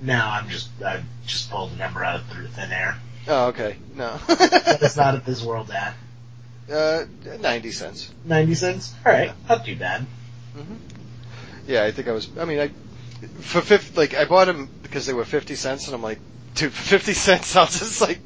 no, 0.02 0.20
I'm 0.20 0.50
just 0.50 0.70
I 0.84 1.02
just 1.26 1.50
pulled 1.50 1.72
the 1.72 1.78
number 1.78 2.04
out 2.04 2.24
through 2.26 2.48
thin 2.48 2.72
air. 2.72 2.98
Oh, 3.28 3.48
okay. 3.48 3.78
No. 3.96 4.18
that's 4.28 4.98
not 4.98 5.16
at 5.16 5.26
this 5.26 5.42
world 5.44 5.72
at? 5.72 5.96
Uh, 6.72 7.06
ninety 7.40 7.72
cents. 7.72 8.12
Ninety 8.26 8.56
cents. 8.56 8.94
All 9.06 9.12
right, 9.12 9.32
not 9.48 9.66
too 9.66 9.76
bad. 9.76 10.06
Yeah, 11.68 11.84
I 11.84 11.92
think 11.92 12.08
I 12.08 12.12
was. 12.12 12.30
I 12.38 12.46
mean, 12.46 12.60
I 12.60 12.68
for 13.42 13.62
fifty, 13.62 13.96
like 13.98 14.14
I 14.14 14.26
bought 14.26 14.46
them 14.46 14.70
because 14.84 15.06
they 15.06 15.14
were 15.14 15.26
fifty 15.26 15.56
cents, 15.56 15.88
and 15.88 15.96
I'm 15.96 16.04
like, 16.04 16.20
dude, 16.56 16.72
for 16.74 16.84
fifty 16.84 17.14
cents, 17.14 17.56
I'll 17.56 17.66
just 17.66 18.02
like, 18.02 18.20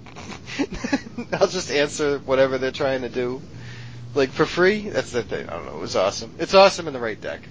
I'll 1.33 1.47
just 1.47 1.71
answer 1.71 2.19
whatever 2.19 2.57
they're 2.57 2.71
trying 2.71 3.01
to 3.01 3.09
do, 3.09 3.41
like 4.15 4.29
for 4.29 4.45
free. 4.45 4.89
That's 4.89 5.11
the 5.11 5.23
thing. 5.23 5.49
I 5.49 5.53
don't 5.53 5.65
know. 5.65 5.77
It 5.77 5.81
was 5.81 5.95
awesome. 5.95 6.35
It's 6.39 6.53
awesome 6.53 6.87
in 6.87 6.93
the 6.93 6.99
right 6.99 7.19
deck, 7.19 7.41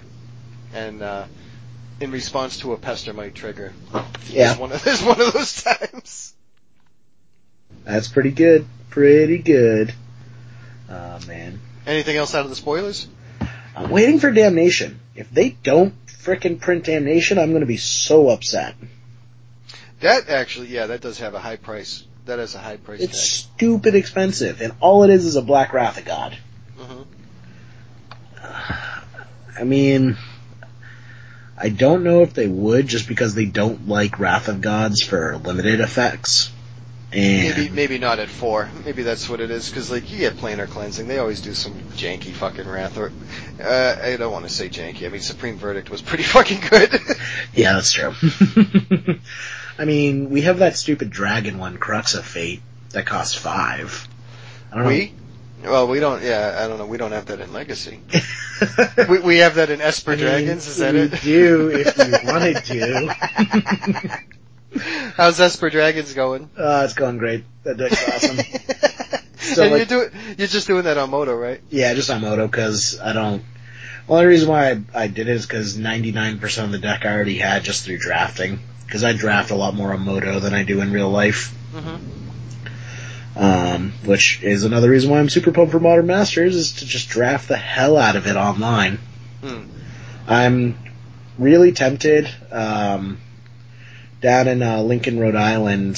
and 0.73 1.01
uh, 1.01 1.25
in 1.99 2.11
response 2.11 2.59
to 2.59 2.73
a 2.73 2.77
Pestermite 2.77 3.33
trigger. 3.33 3.73
Yeah. 4.29 4.51
It's 4.51 4.59
one 4.59 4.71
of, 4.71 4.85
it's 4.87 5.01
one 5.03 5.19
of 5.19 5.33
those 5.33 5.63
times. 5.63 6.33
That's 7.85 8.07
pretty 8.07 8.31
good. 8.31 8.65
Pretty 8.89 9.37
good. 9.39 9.93
Oh 10.89 11.19
man. 11.27 11.59
Anything 11.85 12.17
else 12.17 12.35
out 12.35 12.43
of 12.43 12.49
the 12.49 12.55
spoilers? 12.55 13.07
I'm 13.75 13.89
waiting 13.89 14.19
for 14.19 14.31
Damnation. 14.31 14.99
If 15.15 15.31
they 15.31 15.51
don't 15.51 15.93
frickin' 16.07 16.59
print 16.59 16.85
Damnation, 16.85 17.37
I'm 17.39 17.53
gonna 17.53 17.65
be 17.65 17.77
so 17.77 18.29
upset. 18.29 18.75
That 20.01 20.29
actually, 20.29 20.67
yeah, 20.67 20.87
that 20.87 21.01
does 21.01 21.19
have 21.19 21.33
a 21.33 21.39
high 21.39 21.55
price. 21.57 22.05
That 22.25 22.39
has 22.39 22.55
a 22.55 22.59
high 22.59 22.77
price 22.77 22.99
It's 23.01 23.13
tag. 23.19 23.51
stupid 23.55 23.95
expensive, 23.95 24.61
and 24.61 24.73
all 24.81 25.03
it 25.03 25.09
is 25.09 25.25
is 25.25 25.35
a 25.35 25.41
Black 25.41 25.73
Wrath 25.73 25.97
of 25.97 26.05
God. 26.05 26.37
I 29.59 29.63
mean, 29.63 30.17
I 31.57 31.69
don't 31.69 32.03
know 32.03 32.21
if 32.21 32.33
they 32.33 32.47
would 32.47 32.87
just 32.87 33.07
because 33.07 33.35
they 33.35 33.45
don't 33.45 33.87
like 33.87 34.19
Wrath 34.19 34.47
of 34.47 34.61
Gods 34.61 35.03
for 35.03 35.37
limited 35.37 35.81
effects. 35.81 36.51
And 37.11 37.57
Maybe 37.57 37.69
maybe 37.69 37.97
not 37.97 38.19
at 38.19 38.29
four. 38.29 38.69
Maybe 38.85 39.01
that's 39.01 39.27
what 39.27 39.39
it 39.41 39.49
is. 39.49 39.67
Because 39.67 39.89
like 39.89 40.11
you 40.11 40.19
get 40.19 40.35
planar 40.37 40.67
cleansing, 40.69 41.07
they 41.07 41.17
always 41.17 41.41
do 41.41 41.55
some 41.55 41.73
janky 41.95 42.31
fucking 42.31 42.67
wrath. 42.67 42.99
Or 42.99 43.11
uh, 43.61 43.95
I 44.01 44.15
don't 44.15 44.31
want 44.31 44.45
to 44.47 44.53
say 44.53 44.69
janky. 44.69 45.07
I 45.07 45.09
mean 45.09 45.21
Supreme 45.21 45.57
Verdict 45.57 45.89
was 45.89 46.03
pretty 46.03 46.23
fucking 46.35 46.61
good. 46.69 46.93
yeah, 47.55 47.73
that's 47.73 47.91
true. 47.91 48.13
I 49.79 49.85
mean, 49.85 50.29
we 50.29 50.41
have 50.41 50.59
that 50.59 50.77
stupid 50.77 51.09
dragon 51.09 51.57
one, 51.57 51.77
Crux 51.77 52.13
of 52.13 52.25
Fate, 52.25 52.61
that 52.91 53.05
costs 53.05 53.33
five. 53.33 54.07
I 54.71 54.77
don't 54.77 54.85
we? 54.87 55.13
Well, 55.63 55.87
we 55.87 55.99
don't. 55.99 56.23
Yeah, 56.23 56.57
I 56.59 56.67
don't 56.67 56.77
know. 56.77 56.85
We 56.85 56.97
don't 56.97 57.11
have 57.11 57.25
that 57.27 57.39
in 57.39 57.51
Legacy. 57.53 58.01
We 59.07 59.19
we 59.19 59.37
have 59.37 59.55
that 59.55 59.69
in 59.69 59.79
Esper 59.79 60.11
I 60.11 60.15
mean, 60.17 60.25
Dragons. 60.25 60.67
Is 60.67 60.77
that 60.79 60.93
we 60.93 60.99
it? 61.03 61.21
do 61.21 61.69
if 61.69 61.97
you 61.97 62.29
wanted 62.29 62.57
to. 62.65 64.19
How's 65.15 65.39
Esper 65.39 65.69
Dragons 65.69 66.13
going? 66.13 66.49
uh, 66.57 66.81
it's 66.83 66.93
going 66.93 67.19
great. 67.19 67.45
That 67.63 67.77
deck's 67.77 68.07
awesome. 68.07 68.37
So, 69.39 69.63
and 69.63 69.71
like- 69.71 69.89
you're 69.89 70.01
doing. 70.09 70.11
You're 70.37 70.47
just 70.49 70.67
doing 70.67 70.83
that 70.83 70.97
on 70.97 71.09
Moto, 71.09 71.33
right? 71.33 71.61
Yeah, 71.69 71.93
just 71.93 72.09
on 72.09 72.19
Moto 72.21 72.45
because 72.45 72.99
I 72.99 73.13
don't. 73.13 73.43
Well, 74.07 74.19
the 74.19 74.27
reason 74.27 74.49
why 74.49 74.71
I, 74.71 74.81
I 74.93 75.07
did 75.07 75.29
it 75.29 75.35
is 75.37 75.45
because 75.45 75.77
99% 75.77 76.63
of 76.65 76.71
the 76.71 76.77
deck 76.77 77.05
I 77.05 77.13
already 77.13 77.37
had 77.37 77.63
just 77.63 77.85
through 77.85 77.99
drafting. 77.99 78.59
Because 78.85 79.03
I 79.05 79.13
draft 79.13 79.51
a 79.51 79.55
lot 79.55 79.73
more 79.75 79.93
on 79.93 80.01
Moto 80.01 80.39
than 80.39 80.53
I 80.53 80.63
do 80.63 80.81
in 80.81 80.91
real 80.91 81.09
life. 81.09 81.55
Mm-hmm. 81.73 82.28
Um, 83.35 83.93
which 84.05 84.41
is 84.43 84.63
another 84.65 84.89
reason 84.89 85.09
why 85.11 85.19
I'm 85.19 85.29
super 85.29 85.51
pumped 85.51 85.71
for 85.71 85.79
Modern 85.79 86.07
Masters 86.07 86.55
is 86.55 86.71
to 86.77 86.85
just 86.85 87.09
draft 87.09 87.47
the 87.47 87.55
hell 87.57 87.95
out 87.97 88.15
of 88.15 88.27
it 88.27 88.35
online. 88.35 88.97
Hmm. 89.41 89.61
I'm 90.27 90.77
really 91.37 91.71
tempted. 91.71 92.29
Um, 92.51 93.19
down 94.21 94.47
in 94.49 94.61
uh, 94.61 94.81
Lincoln, 94.81 95.19
Rhode 95.19 95.35
Island, 95.35 95.97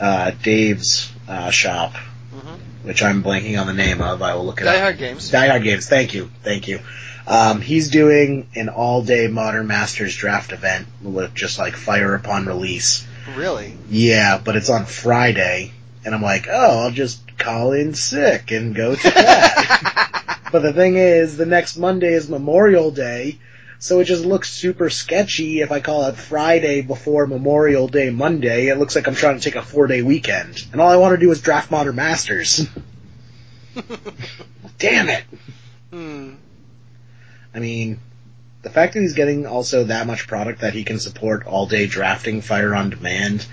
uh, 0.00 0.30
Dave's 0.42 1.10
uh, 1.28 1.50
shop, 1.50 1.94
Mhm. 2.32 2.58
which 2.84 3.02
I'm 3.02 3.24
blanking 3.24 3.60
on 3.60 3.66
the 3.66 3.72
name 3.72 4.00
of. 4.00 4.22
I 4.22 4.34
will 4.34 4.46
look 4.46 4.60
it 4.60 4.64
Die 4.64 4.74
up. 4.76 4.80
Hard 4.80 4.98
Games. 4.98 5.30
Die 5.30 5.46
Hard 5.48 5.64
Games. 5.64 5.88
Thank 5.88 6.14
you, 6.14 6.30
thank 6.44 6.68
you. 6.68 6.78
Um, 7.26 7.60
he's 7.60 7.90
doing 7.90 8.48
an 8.54 8.68
all-day 8.68 9.26
Modern 9.28 9.66
Masters 9.66 10.14
draft 10.14 10.52
event 10.52 10.86
with 11.02 11.34
just 11.34 11.58
like 11.58 11.74
fire 11.74 12.14
upon 12.14 12.46
release. 12.46 13.04
Really? 13.36 13.76
Yeah, 13.88 14.38
but 14.42 14.56
it's 14.56 14.70
on 14.70 14.86
Friday, 14.86 15.72
and 16.04 16.14
I'm 16.14 16.22
like, 16.22 16.46
oh, 16.50 16.80
I'll 16.80 16.90
just 16.90 17.38
call 17.38 17.72
in 17.72 17.94
sick 17.94 18.50
and 18.50 18.74
go 18.74 18.94
to 18.94 19.10
that. 19.10 20.40
but 20.52 20.60
the 20.60 20.72
thing 20.72 20.96
is, 20.96 21.36
the 21.36 21.46
next 21.46 21.76
Monday 21.76 22.12
is 22.12 22.28
Memorial 22.28 22.90
Day, 22.90 23.38
so 23.78 24.00
it 24.00 24.04
just 24.04 24.24
looks 24.24 24.50
super 24.50 24.90
sketchy 24.90 25.60
if 25.60 25.72
I 25.72 25.80
call 25.80 26.06
it 26.06 26.16
Friday 26.16 26.82
before 26.82 27.26
Memorial 27.26 27.88
Day 27.88 28.10
Monday. 28.10 28.68
It 28.68 28.78
looks 28.78 28.94
like 28.94 29.08
I'm 29.08 29.14
trying 29.14 29.38
to 29.38 29.42
take 29.42 29.56
a 29.56 29.62
four 29.62 29.86
day 29.86 30.02
weekend, 30.02 30.66
and 30.72 30.80
all 30.80 30.90
I 30.90 30.96
want 30.96 31.12
to 31.12 31.24
do 31.24 31.30
is 31.30 31.40
draft 31.40 31.70
Modern 31.70 31.96
Masters. 31.96 32.66
Damn 34.78 35.08
it! 35.08 35.24
Hmm. 35.90 36.34
I 37.54 37.58
mean, 37.58 37.98
the 38.62 38.70
fact 38.70 38.94
that 38.94 39.00
he's 39.00 39.14
getting 39.14 39.46
also 39.46 39.84
that 39.84 40.06
much 40.06 40.26
product 40.26 40.60
that 40.60 40.74
he 40.74 40.84
can 40.84 40.98
support 40.98 41.46
all 41.46 41.66
day 41.66 41.86
drafting 41.86 42.42
fire 42.42 42.74
on 42.74 42.90
demand, 42.90 43.46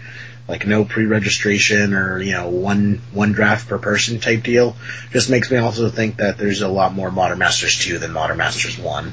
like 0.47 0.65
no 0.65 0.85
pre-registration 0.85 1.93
or, 1.93 2.21
you 2.21 2.31
know, 2.31 2.49
one, 2.49 3.01
one 3.11 3.33
draft 3.33 3.67
per 3.67 3.77
person 3.77 4.19
type 4.19 4.43
deal, 4.43 4.75
just 5.11 5.29
makes 5.29 5.51
me 5.51 5.57
also 5.57 5.89
think 5.89 6.17
that 6.17 6.37
there's 6.37 6.61
a 6.61 6.67
lot 6.67 6.93
more 6.93 7.11
Modern 7.11 7.39
Masters 7.39 7.77
2 7.79 7.99
than 7.99 8.13
Modern 8.13 8.37
Masters 8.37 8.77
1. 8.77 9.11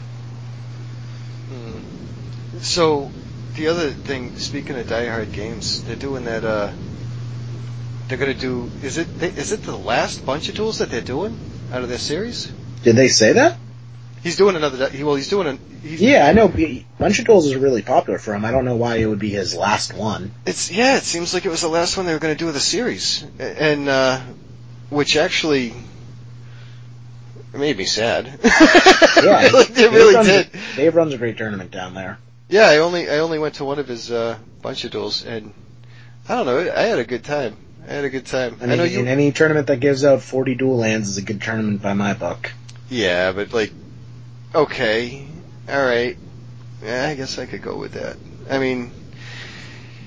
Hmm. 1.49 2.59
So, 2.61 3.11
the 3.57 3.69
other 3.69 3.91
thing, 3.91 4.37
speaking 4.39 4.77
of 4.77 4.89
Die 4.89 5.07
Hard 5.07 5.33
games, 5.33 5.83
they're 5.85 5.97
doing 5.97 6.25
that, 6.25 6.45
uh, 6.45 6.73
they're 8.07 8.19
gonna 8.19 8.35
do, 8.35 8.71
is 8.83 8.99
it, 8.99 9.09
is 9.23 9.51
it 9.51 9.63
the 9.63 9.77
last 9.77 10.25
bunch 10.25 10.49
of 10.49 10.55
duels 10.55 10.79
that 10.79 10.91
they're 10.91 11.01
doing 11.01 11.37
out 11.73 11.83
of 11.83 11.89
their 11.89 11.99
series? 11.99 12.51
Did 12.85 12.95
they 12.97 13.09
say 13.09 13.33
that? 13.33 13.59
He's 14.25 14.37
doing 14.37 14.57
another, 14.57 14.89
he- 14.91 15.05
well, 15.05 15.15
he's 15.15 15.29
doing 15.29 15.47
a, 15.47 15.87
he's, 15.87 16.01
Yeah, 16.01 16.27
I 16.27 16.33
know. 16.33 16.49
Bunch 16.99 17.19
of 17.21 17.27
Duels 17.27 17.47
is 17.47 17.55
really 17.55 17.83
popular 17.83 18.19
for 18.19 18.35
him. 18.35 18.45
I 18.45 18.51
don't 18.51 18.65
know 18.65 18.75
why 18.77 18.97
it 18.97 19.07
would 19.07 19.19
be 19.21 19.29
his 19.31 19.55
last 19.55 19.93
one. 19.95 20.33
It's, 20.47 20.71
yeah, 20.73 20.97
it 20.97 21.03
seems 21.05 21.33
like 21.35 21.45
it 21.47 21.51
was 21.51 21.61
the 21.61 21.69
last 21.69 21.97
one 21.97 22.07
they 22.07 22.13
were 22.15 22.19
gonna 22.19 22.35
do 22.35 22.47
with 22.47 22.55
the 22.55 22.61
series. 22.61 23.25
And, 23.39 23.89
uh, 23.89 24.21
which 24.91 25.17
actually, 25.17 25.75
made 27.53 27.77
me 27.77 27.85
sad. 27.85 28.27
Yeah, 29.25 29.41
it 29.43 29.53
really, 29.53 29.65
it 29.65 29.75
Dave 29.75 29.93
really 29.93 30.15
runs 30.17 30.27
did. 30.27 30.49
Dave 30.77 30.95
runs 30.97 31.15
a 31.15 31.19
great 31.19 31.39
tournament 31.39 31.71
down 31.71 31.95
there. 31.95 32.19
Yeah, 32.51 32.69
I 32.69 32.79
only 32.79 33.09
I 33.09 33.19
only 33.21 33.39
went 33.39 33.55
to 33.55 33.65
one 33.65 33.79
of 33.79 33.89
his 33.89 34.11
uh, 34.11 34.37
bunch 34.61 34.85
of 34.85 34.91
duels, 34.91 35.25
and 35.25 35.55
I 36.29 36.35
don't 36.35 36.45
know. 36.47 36.59
I 36.59 36.83
had 36.83 36.99
a 36.99 37.05
good 37.05 37.25
time. 37.25 37.57
I 37.89 37.93
had 37.95 38.05
a 38.05 38.11
good 38.11 38.27
time. 38.27 38.57
I 38.61 38.65
I, 38.65 38.67
mean, 38.67 38.79
know 38.79 38.85
you. 38.85 38.99
in 39.01 39.09
any 39.09 39.33
tournament 39.33 39.69
that 39.69 39.81
gives 39.81 40.05
out 40.05 40.21
40 40.21 40.57
dual 40.57 40.77
lands 40.77 41.09
is 41.09 41.17
a 41.17 41.23
good 41.23 41.41
tournament 41.41 41.81
by 41.81 41.95
my 41.95 42.13
book. 42.13 42.53
yeah, 42.91 43.33
but 43.33 43.53
like, 43.55 43.73
okay, 44.55 45.27
all 45.69 45.85
right. 45.85 46.17
Yeah, 46.83 47.09
I 47.09 47.15
guess 47.15 47.39
I 47.39 47.47
could 47.47 47.63
go 47.63 47.79
with 47.79 47.93
that. 47.93 48.17
I 48.51 48.59
mean, 48.59 48.93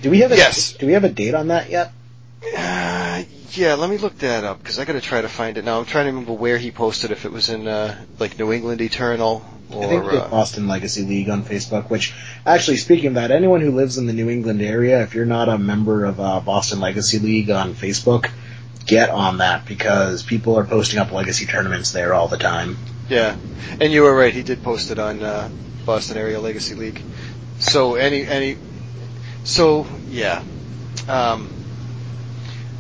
Do 0.02 0.12
we 0.12 0.20
have 0.20 0.32
a, 0.32 0.38
Yes. 0.38 0.74
Do 0.74 0.86
we 0.86 0.94
have 0.94 1.04
a 1.04 1.10
date 1.10 1.34
on 1.34 1.48
that 1.48 1.70
yet? 1.70 1.92
uh, 2.56 3.24
yeah. 3.52 3.74
Let 3.74 3.90
me 3.90 3.98
look 3.98 4.20
that 4.20 4.44
up 4.44 4.60
because 4.60 4.78
I 4.78 4.86
got 4.86 4.94
to 4.94 5.02
try 5.02 5.22
to 5.22 5.30
find 5.30 5.58
it 5.58 5.66
now. 5.66 5.80
I'm 5.80 5.86
trying 5.86 6.06
to 6.06 6.12
remember 6.12 6.34
where 6.34 6.58
he 6.58 6.72
posted. 6.72 7.12
If 7.12 7.26
it 7.26 7.32
was 7.32 7.50
in 7.50 7.68
uh, 7.68 7.98
like 8.20 8.38
New 8.38 8.54
England 8.54 8.82
Eternal 8.82 9.44
or 9.72 9.84
I 9.84 9.88
think 9.88 10.12
we 10.12 10.18
uh, 10.18 10.28
Boston 10.30 10.68
Legacy 10.68 11.04
League 11.04 11.30
on 11.30 11.44
Facebook, 11.44 11.90
which 11.90 12.14
actually 12.46 12.78
speaking 12.78 13.08
of 13.08 13.14
that, 13.16 13.32
anyone 13.32 13.62
who 13.62 13.72
lives 13.72 13.98
in 13.98 14.06
the 14.06 14.14
New 14.14 14.30
England 14.30 14.62
area, 14.62 15.02
if 15.04 15.14
you're 15.14 15.26
not 15.26 15.50
a 15.50 15.58
member 15.58 16.06
of 16.06 16.20
uh, 16.20 16.40
Boston 16.40 16.80
Legacy 16.80 17.20
League 17.20 17.50
on 17.50 17.74
Facebook, 17.74 18.30
get 18.86 19.10
on 19.10 19.40
that 19.40 19.66
because 19.66 20.24
people 20.24 20.58
are 20.58 20.64
posting 20.64 21.00
up 21.00 21.12
legacy 21.12 21.46
tournaments 21.46 21.92
there 21.92 22.14
all 22.14 22.28
the 22.28 22.38
time. 22.38 22.78
Yeah, 23.10 23.38
and 23.80 23.92
you 23.94 24.02
were 24.02 24.16
right. 24.16 24.34
He 24.34 24.44
did 24.44 24.64
post 24.64 24.92
it 24.92 25.00
on 25.00 25.24
uh, 25.24 25.50
Boston 25.86 26.18
Area 26.18 26.40
Legacy 26.40 26.76
League. 26.76 27.02
So 27.60 27.96
any 27.96 28.26
any, 28.26 28.58
so 29.44 29.88
yeah, 30.10 30.44
um, 31.08 31.50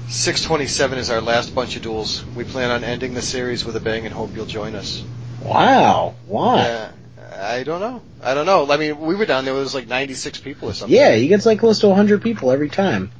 six 0.09 0.43
twenty 0.43 0.67
seven 0.67 0.99
is 0.99 1.09
our 1.09 1.21
last 1.21 1.55
bunch 1.55 1.75
of 1.77 1.81
duels. 1.81 2.25
We 2.35 2.43
plan 2.43 2.71
on 2.71 2.83
ending 2.83 3.13
the 3.13 3.21
series 3.21 3.63
with 3.63 3.75
a 3.75 3.79
bang 3.79 4.05
and 4.05 4.13
hope 4.13 4.35
you'll 4.35 4.45
join 4.45 4.75
us. 4.75 5.03
Wow, 5.41 6.15
why? 6.25 6.57
Yeah, 6.57 6.91
I 7.37 7.63
don't 7.63 7.79
know. 7.79 8.01
I 8.21 8.33
don't 8.33 8.45
know. 8.45 8.69
I 8.69 8.77
mean, 8.77 8.99
we 8.99 9.15
were 9.15 9.25
down 9.25 9.45
there. 9.45 9.55
It 9.55 9.59
was 9.59 9.75
like 9.75 9.87
ninety 9.87 10.13
six 10.13 10.39
people 10.39 10.69
or 10.69 10.73
something. 10.73 10.95
Yeah, 10.95 11.15
he 11.15 11.27
gets 11.27 11.45
like 11.45 11.59
close 11.59 11.79
to 11.79 11.87
100 11.87 12.21
people 12.21 12.51
every 12.51 12.69
time. 12.69 13.11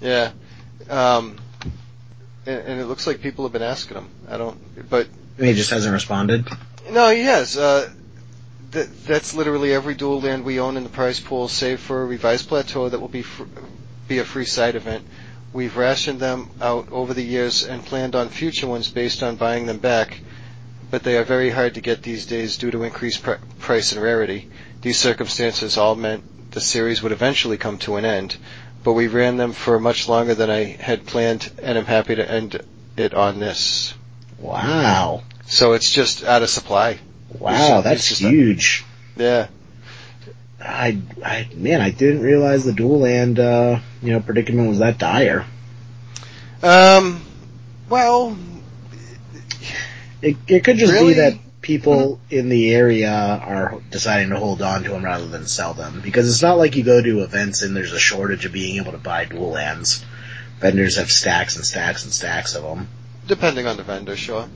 Yeah. 0.00 0.32
Um, 0.88 1.36
and, 2.46 2.58
and 2.58 2.80
it 2.80 2.86
looks 2.86 3.06
like 3.06 3.20
people 3.20 3.44
have 3.44 3.52
been 3.52 3.62
asking 3.62 3.98
him. 3.98 4.08
I 4.28 4.36
don't, 4.36 4.88
but 4.90 5.08
he 5.40 5.54
just 5.54 5.70
hasn't 5.70 5.92
responded. 5.92 6.46
No, 6.90 7.08
he 7.10 7.22
has. 7.22 7.56
Uh, 7.56 7.90
that, 8.72 9.04
that's 9.04 9.34
literally 9.34 9.72
every 9.72 9.94
dual 9.94 10.20
land 10.20 10.44
we 10.44 10.60
own 10.60 10.76
in 10.76 10.82
the 10.82 10.88
prize 10.88 11.20
pool, 11.20 11.48
save 11.48 11.80
for 11.80 12.02
a 12.02 12.06
revised 12.06 12.48
plateau 12.48 12.88
that 12.88 13.00
will 13.00 13.08
be 13.08 13.22
fr- 13.22 13.44
be 14.06 14.18
a 14.18 14.24
free 14.24 14.44
side 14.44 14.74
event. 14.76 15.04
We've 15.52 15.76
rationed 15.76 16.20
them 16.20 16.50
out 16.60 16.92
over 16.92 17.12
the 17.12 17.22
years 17.22 17.64
and 17.64 17.84
planned 17.84 18.14
on 18.14 18.28
future 18.28 18.66
ones 18.66 18.88
based 18.88 19.22
on 19.22 19.36
buying 19.36 19.66
them 19.66 19.78
back, 19.78 20.20
but 20.90 21.02
they 21.02 21.16
are 21.16 21.24
very 21.24 21.50
hard 21.50 21.74
to 21.74 21.80
get 21.80 22.02
these 22.02 22.26
days 22.26 22.56
due 22.56 22.70
to 22.70 22.84
increased 22.84 23.22
pr- 23.22 23.42
price 23.58 23.92
and 23.92 24.02
rarity. 24.02 24.48
These 24.82 24.98
circumstances 24.98 25.76
all 25.76 25.96
meant 25.96 26.52
the 26.52 26.60
series 26.60 27.02
would 27.02 27.12
eventually 27.12 27.56
come 27.56 27.78
to 27.78 27.96
an 27.96 28.04
end, 28.04 28.36
but 28.84 28.92
we 28.92 29.08
ran 29.08 29.36
them 29.36 29.52
for 29.52 29.80
much 29.80 30.08
longer 30.08 30.34
than 30.34 30.50
I 30.50 30.64
had 30.64 31.06
planned, 31.06 31.50
and 31.62 31.76
I'm 31.76 31.86
happy 31.86 32.14
to 32.14 32.30
end 32.30 32.60
it 32.96 33.14
on 33.14 33.40
this. 33.40 33.94
Wow. 34.38 35.22
So 35.50 35.72
it's 35.72 35.90
just 35.90 36.24
out 36.24 36.42
of 36.42 36.48
supply. 36.50 36.98
Wow, 37.38 37.78
It's 37.78 37.84
that's 37.84 38.08
just 38.08 38.22
a- 38.22 38.28
huge. 38.28 38.84
Yeah. 39.16 39.48
I, 40.62 40.98
I, 41.24 41.48
man, 41.54 41.80
I 41.80 41.90
didn't 41.90 42.20
realize 42.22 42.64
the 42.64 42.72
dual 42.72 43.00
land, 43.00 43.38
uh, 43.38 43.80
you 44.02 44.12
know, 44.12 44.20
predicament 44.20 44.68
was 44.68 44.78
that 44.80 44.98
dire. 44.98 45.46
Um. 46.62 47.22
Well, 47.88 48.36
It, 50.22 50.36
it 50.46 50.64
could 50.64 50.76
just 50.76 50.92
Really? 50.92 51.14
be 51.14 51.20
that 51.20 51.34
people 51.62 52.20
in 52.30 52.48
the 52.50 52.72
area 52.74 53.10
are 53.10 53.80
deciding 53.90 54.30
to 54.30 54.36
hold 54.38 54.60
on 54.62 54.84
to 54.84 54.90
them 54.90 55.04
rather 55.04 55.26
than 55.26 55.46
sell 55.46 55.72
them. 55.74 56.00
Because 56.02 56.28
it's 56.30 56.42
not 56.42 56.58
like 56.58 56.76
you 56.76 56.82
go 56.84 57.02
to 57.02 57.20
events 57.22 57.62
and 57.62 57.74
there's 57.74 57.92
a 57.92 57.98
shortage 57.98 58.44
of 58.44 58.52
being 58.52 58.76
able 58.76 58.92
to 58.92 58.98
buy 58.98 59.24
dual 59.24 59.50
lands. 59.50 60.04
Vendors 60.60 60.96
have 60.96 61.10
stacks 61.10 61.56
and 61.56 61.64
stacks 61.64 62.04
and 62.04 62.12
stacks 62.12 62.54
of 62.54 62.62
them. 62.62 62.86
depending 63.26 63.66
on 63.66 63.76
the 63.78 63.82
vendor, 63.82 64.14
sure. 64.16 64.46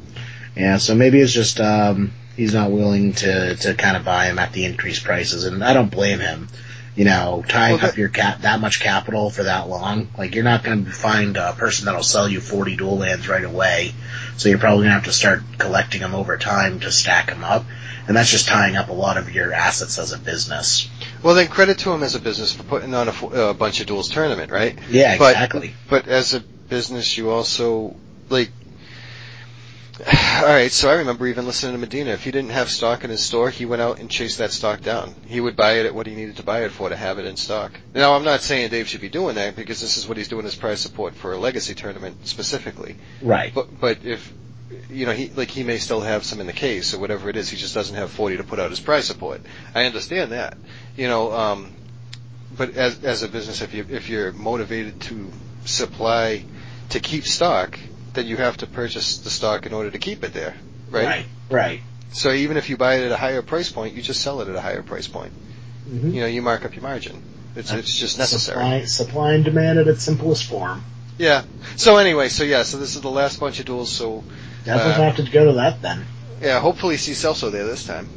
Yeah, 0.56 0.78
so 0.78 0.94
maybe 0.94 1.20
it's 1.20 1.32
just, 1.32 1.60
um, 1.60 2.12
he's 2.36 2.54
not 2.54 2.70
willing 2.70 3.12
to, 3.14 3.56
to 3.56 3.74
kind 3.74 3.96
of 3.96 4.04
buy 4.04 4.26
them 4.28 4.38
at 4.38 4.52
the 4.52 4.64
increased 4.64 5.04
prices, 5.04 5.44
and 5.44 5.62
I 5.64 5.72
don't 5.72 5.90
blame 5.90 6.20
him. 6.20 6.48
You 6.96 7.04
know, 7.04 7.44
tying 7.48 7.78
Well, 7.78 7.86
up 7.86 7.96
your 7.96 8.08
cap, 8.08 8.42
that 8.42 8.60
much 8.60 8.78
capital 8.78 9.28
for 9.28 9.42
that 9.42 9.68
long, 9.68 10.06
like 10.16 10.36
you're 10.36 10.44
not 10.44 10.62
going 10.62 10.84
to 10.84 10.92
find 10.92 11.36
a 11.36 11.52
person 11.52 11.86
that'll 11.86 12.04
sell 12.04 12.28
you 12.28 12.40
40 12.40 12.76
dual 12.76 12.98
lands 12.98 13.26
right 13.28 13.42
away. 13.42 13.92
So 14.36 14.48
you're 14.48 14.58
probably 14.58 14.84
going 14.84 14.90
to 14.90 14.94
have 14.94 15.04
to 15.06 15.12
start 15.12 15.42
collecting 15.58 16.00
them 16.02 16.14
over 16.14 16.38
time 16.38 16.78
to 16.80 16.92
stack 16.92 17.26
them 17.30 17.42
up. 17.42 17.64
And 18.06 18.16
that's 18.16 18.30
just 18.30 18.46
tying 18.46 18.76
up 18.76 18.90
a 18.90 18.92
lot 18.92 19.16
of 19.16 19.34
your 19.34 19.52
assets 19.52 19.98
as 19.98 20.12
a 20.12 20.18
business. 20.18 20.88
Well, 21.20 21.34
then 21.34 21.48
credit 21.48 21.78
to 21.78 21.90
him 21.90 22.04
as 22.04 22.14
a 22.14 22.20
business 22.20 22.52
for 22.52 22.62
putting 22.62 22.94
on 22.94 23.08
a 23.08 23.54
bunch 23.54 23.80
of 23.80 23.88
duels 23.88 24.08
tournament, 24.08 24.52
right? 24.52 24.78
Yeah, 24.88 25.18
But- 25.18 25.32
exactly. 25.32 25.74
But 25.90 26.06
as 26.06 26.32
a 26.34 26.40
business, 26.68 27.18
you 27.18 27.30
also 27.30 27.96
like. 28.28 28.50
All 30.06 30.48
right, 30.48 30.72
so 30.72 30.90
I 30.90 30.94
remember 30.94 31.28
even 31.28 31.46
listening 31.46 31.72
to 31.72 31.78
Medina. 31.78 32.10
If 32.10 32.24
he 32.24 32.32
didn't 32.32 32.50
have 32.50 32.68
stock 32.68 33.04
in 33.04 33.10
his 33.10 33.22
store, 33.22 33.48
he 33.48 33.64
went 33.64 33.80
out 33.80 34.00
and 34.00 34.10
chased 34.10 34.38
that 34.38 34.50
stock 34.50 34.80
down. 34.80 35.14
He 35.26 35.40
would 35.40 35.54
buy 35.54 35.74
it 35.74 35.86
at 35.86 35.94
what 35.94 36.08
he 36.08 36.16
needed 36.16 36.38
to 36.38 36.42
buy 36.42 36.64
it 36.64 36.72
for 36.72 36.88
to 36.88 36.96
have 36.96 37.20
it 37.20 37.26
in 37.26 37.36
stock. 37.36 37.70
Now, 37.94 38.14
I'm 38.14 38.24
not 38.24 38.40
saying 38.40 38.70
Dave 38.70 38.88
should 38.88 39.00
be 39.00 39.08
doing 39.08 39.36
that 39.36 39.54
because 39.54 39.80
this 39.80 39.96
is 39.96 40.08
what 40.08 40.16
he's 40.16 40.26
doing 40.26 40.46
as 40.46 40.56
prize 40.56 40.80
support 40.80 41.14
for 41.14 41.32
a 41.32 41.38
legacy 41.38 41.76
tournament 41.76 42.26
specifically. 42.26 42.96
Right. 43.22 43.54
But 43.54 43.80
but 43.80 44.04
if 44.04 44.32
you 44.90 45.06
know 45.06 45.12
he 45.12 45.28
like 45.28 45.50
he 45.50 45.62
may 45.62 45.78
still 45.78 46.00
have 46.00 46.24
some 46.24 46.40
in 46.40 46.48
the 46.48 46.52
case 46.52 46.92
or 46.92 46.98
whatever 46.98 47.28
it 47.30 47.36
is, 47.36 47.48
he 47.48 47.56
just 47.56 47.74
doesn't 47.74 47.94
have 47.94 48.10
forty 48.10 48.36
to 48.36 48.42
put 48.44 48.58
out 48.58 48.70
his 48.70 48.80
price 48.80 49.06
support. 49.06 49.42
I 49.76 49.84
understand 49.84 50.32
that. 50.32 50.58
You 50.96 51.06
know, 51.06 51.30
um, 51.32 51.72
but 52.56 52.74
as 52.74 53.04
as 53.04 53.22
a 53.22 53.28
business, 53.28 53.62
if 53.62 53.72
you 53.72 53.86
if 53.88 54.08
you're 54.08 54.32
motivated 54.32 55.00
to 55.02 55.30
supply 55.64 56.44
to 56.88 56.98
keep 56.98 57.24
stock, 57.24 57.78
then 58.14 58.26
you 58.26 58.36
have 58.36 58.56
to 58.58 58.66
purchase 58.66 59.18
the 59.18 59.30
stock 59.30 59.66
in 59.66 59.72
order 59.74 59.90
to 59.90 59.98
keep 59.98 60.24
it 60.24 60.32
there, 60.32 60.54
right? 60.90 61.04
Right. 61.06 61.26
Right. 61.50 61.80
So 62.12 62.32
even 62.32 62.56
if 62.56 62.70
you 62.70 62.76
buy 62.76 62.94
it 62.96 63.06
at 63.06 63.12
a 63.12 63.16
higher 63.16 63.42
price 63.42 63.70
point, 63.70 63.94
you 63.94 64.02
just 64.02 64.20
sell 64.20 64.40
it 64.40 64.48
at 64.48 64.54
a 64.54 64.60
higher 64.60 64.82
price 64.82 65.08
point. 65.08 65.32
Mm-hmm. 65.88 66.10
You 66.10 66.20
know, 66.20 66.26
you 66.26 66.42
mark 66.42 66.64
up 66.64 66.74
your 66.74 66.82
margin. 66.82 67.22
It's 67.56 67.72
it's 67.72 67.96
just 67.98 68.18
necessary. 68.18 68.58
Supply, 68.58 68.84
supply 68.84 69.32
and 69.34 69.44
demand 69.44 69.78
at 69.78 69.86
its 69.88 70.02
simplest 70.02 70.44
form. 70.44 70.82
Yeah. 71.18 71.42
So 71.76 71.96
anyway, 71.98 72.28
so 72.28 72.42
yeah, 72.44 72.62
so 72.64 72.78
this 72.78 72.96
is 72.96 73.02
the 73.02 73.10
last 73.10 73.38
bunch 73.40 73.60
of 73.60 73.66
duels. 73.66 73.90
So 73.92 74.24
Definitely 74.64 74.92
Uh, 74.92 74.96
gonna 74.96 75.10
have 75.10 75.16
to 75.26 75.30
go 75.30 75.44
to 75.46 75.52
that 75.54 75.82
then. 75.82 76.04
yeah, 76.40 76.58
hopefully 76.58 76.96
see 76.96 77.12
Celso 77.12 77.52
there 77.52 77.66
this 77.66 77.84
time. 77.86 78.08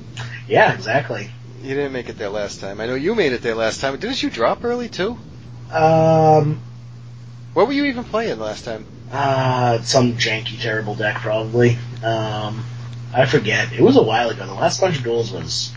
Yeah, 0.48 0.74
exactly. 0.74 1.30
You 1.62 1.76
didn't 1.76 1.92
make 1.92 2.08
it 2.10 2.18
there 2.18 2.30
last 2.30 2.62
time. 2.62 2.80
I 2.80 2.86
know 2.88 2.96
you 2.96 3.14
made 3.16 3.34
it 3.34 3.42
there 3.42 3.56
last 3.56 3.82
time. 3.82 3.98
Didn't 4.00 4.24
you 4.24 4.30
drop 4.30 4.64
early 4.64 4.88
too? 4.90 5.18
Um, 5.72 6.62
What 7.54 7.68
were 7.68 7.74
you 7.74 7.86
even 7.86 8.04
playing 8.06 8.40
last 8.40 8.64
time? 8.64 8.86
Uh, 9.12 9.82
some 9.82 10.14
janky, 10.14 10.60
terrible 10.62 10.96
deck 10.96 11.18
probably. 11.18 11.78
Um, 12.04 12.66
I 13.14 13.26
forget. 13.26 13.72
It 13.74 13.82
was 13.82 13.96
a 13.98 14.04
while 14.04 14.30
ago. 14.30 14.46
The 14.46 14.54
last 14.54 14.82
bunch 14.82 14.98
of 14.98 15.04
duels 15.04 15.32
was, 15.32 15.74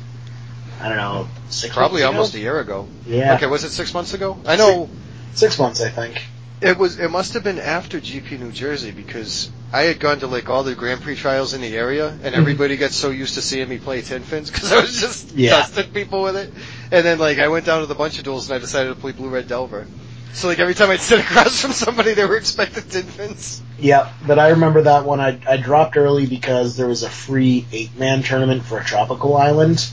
I 0.81 0.89
don't 0.89 0.97
know, 0.99 1.29
six 1.49 1.75
Probably 1.75 2.03
almost 2.03 2.35
a 2.35 2.39
year 2.41 2.59
ago. 2.59 2.89
Yeah, 3.07 3.35
Okay, 3.37 3.47
was 3.47 3.65
it 3.65 3.71
six 3.71 3.95
months 3.95 4.15
ago? 4.15 4.39
I 4.47 4.57
know 4.57 4.89
six 5.35 5.59
months, 5.59 5.81
I 5.81 5.89
think. 5.91 6.23
it 6.61 6.77
was. 6.77 6.99
It 6.99 7.11
must 7.11 7.35
have 7.35 7.45
been 7.45 7.59
after 7.59 8.01
GP 8.01 8.39
New 8.41 8.51
Jersey 8.53 8.91
because 8.91 9.51
I 9.73 9.83
had 9.83 10.01
gone 10.01 10.19
to 10.21 10.27
like 10.27 10.51
all 10.51 10.65
the 10.65 10.75
Grand 10.75 11.01
Prix 11.01 11.15
trials 11.17 11.55
in 11.55 11.61
the 11.61 11.77
area, 11.77 12.09
and 12.25 12.35
everybody 12.35 12.77
got 12.77 12.91
so 12.91 13.11
used 13.11 13.35
to 13.35 13.43
seeing 13.43 13.69
me 13.69 13.79
play 13.79 14.03
tin 14.03 14.23
fins 14.23 14.51
because 14.51 14.73
I 14.73 14.81
was 14.81 15.01
just 15.01 15.33
Yeah. 15.37 15.51
dusting 15.51 15.93
people 15.93 16.23
with 16.25 16.37
it. 16.37 16.53
And 16.91 17.07
then 17.07 17.19
like 17.21 17.39
I 17.39 17.47
went 17.49 17.65
down 17.65 17.81
to 17.81 17.87
the 17.87 17.95
bunch 17.95 18.19
of 18.19 18.25
duels 18.25 18.51
and 18.51 18.57
I 18.57 18.59
decided 18.59 18.89
to 18.93 19.01
play 19.01 19.13
Blue 19.13 19.29
Red 19.29 19.47
Delver. 19.47 19.87
So 20.33 20.49
like 20.49 20.59
every 20.59 20.75
time 20.75 20.91
I'd 20.91 21.01
sit 21.01 21.21
across 21.21 21.61
from 21.61 21.73
somebody, 21.73 22.15
they 22.15 22.25
were 22.25 22.37
expecting 22.37 22.85
tin 22.85 23.05
fins. 23.05 23.61
Yeah, 23.79 24.13
but 24.27 24.39
I 24.39 24.51
remember 24.51 24.83
that 24.83 25.05
one. 25.05 25.21
I, 25.21 25.39
I 25.49 25.57
dropped 25.57 25.97
early 25.97 26.27
because 26.27 26.77
there 26.77 26.87
was 26.87 27.03
a 27.03 27.11
free 27.11 27.67
eight 27.73 27.99
man 27.99 28.23
tournament 28.23 28.63
for 28.65 28.79
a 28.79 28.85
tropical 28.85 29.37
island. 29.37 29.87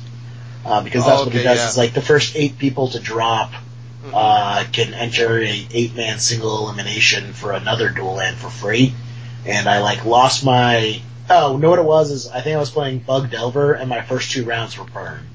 Uh, 0.66 0.84
because 0.84 1.06
that's 1.06 1.22
Oh, 1.22 1.26
what 1.26 1.34
it 1.36 1.44
does. 1.44 1.58
yeah. 1.60 1.68
Is 1.70 1.78
like 1.78 1.94
the 1.94 2.02
first 2.02 2.36
eight 2.36 2.58
people 2.58 2.90
to 2.90 3.00
drop 3.00 3.54
uh, 4.14 4.66
can 4.72 4.94
enter 4.94 5.42
a 5.42 5.68
eight 5.72 5.96
man 5.96 6.20
single 6.20 6.66
elimination 6.66 7.34
for 7.34 7.52
another 7.54 7.90
dual 7.90 8.16
land 8.16 8.36
for 8.38 8.50
free. 8.50 8.94
And 9.46 9.68
I 9.70 9.80
like 9.82 10.04
lost 10.06 10.44
my 10.46 11.02
oh, 11.30 11.58
know 11.58 11.70
what 11.70 11.80
it 11.80 11.86
was 11.86 12.12
is 12.12 12.28
I 12.28 12.42
think 12.42 12.56
I 12.56 12.60
was 12.60 12.70
playing 12.70 13.00
Bug 13.00 13.32
Delver 13.32 13.74
and 13.74 13.90
my 13.90 14.02
first 14.02 14.32
two 14.32 14.44
rounds 14.46 14.78
were 14.78 14.86
burn. 14.86 15.28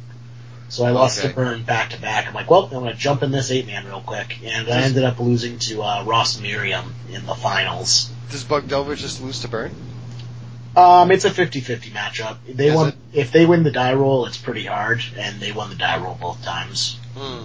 So 0.73 0.87
I 0.87 0.91
lost 0.93 1.19
Okay. 1.19 1.29
to 1.29 1.35
burn 1.35 1.65
back 1.65 1.91
to 1.91 2.01
back. 2.01 2.27
I'm 2.27 2.33
like, 2.33 2.51
well, 2.51 2.65
I'm 2.65 2.71
gonna 2.71 2.95
jump 2.95 3.23
in 3.23 3.31
this 3.31 3.51
eight 3.51 3.67
man 3.67 3.85
real 3.85 4.01
quick, 4.01 4.39
and 4.43 4.67
I 4.71 4.81
ended 4.81 5.05
up 5.05 5.21
losing 5.21 5.59
to 5.59 5.83
uh, 5.83 6.05
Ross 6.05 6.41
Merriam 6.41 6.95
in 7.13 7.27
the 7.27 7.35
finals. 7.35 8.11
Does 8.31 8.43
Bug 8.43 8.69
Delver 8.69 8.95
just 8.97 9.21
lose 9.21 9.41
to 9.43 9.49
Burn? 9.49 9.75
Um, 10.75 11.11
it's 11.11 11.27
a 11.27 11.31
50-50 11.31 11.91
matchup. 11.91 12.39
They 12.49 12.69
Is 12.69 12.75
won. 12.75 12.89
it? 12.89 12.95
If 13.13 13.33
they 13.33 13.45
win 13.45 13.65
the 13.65 13.71
die 13.71 13.93
roll, 13.93 14.25
it's 14.25 14.39
pretty 14.39 14.65
hard, 14.65 15.03
and 15.19 15.39
they 15.41 15.53
won 15.53 15.69
the 15.69 15.77
die 15.77 15.99
roll 16.03 16.17
both 16.19 16.43
times. 16.43 16.99
Hmm. 17.15 17.43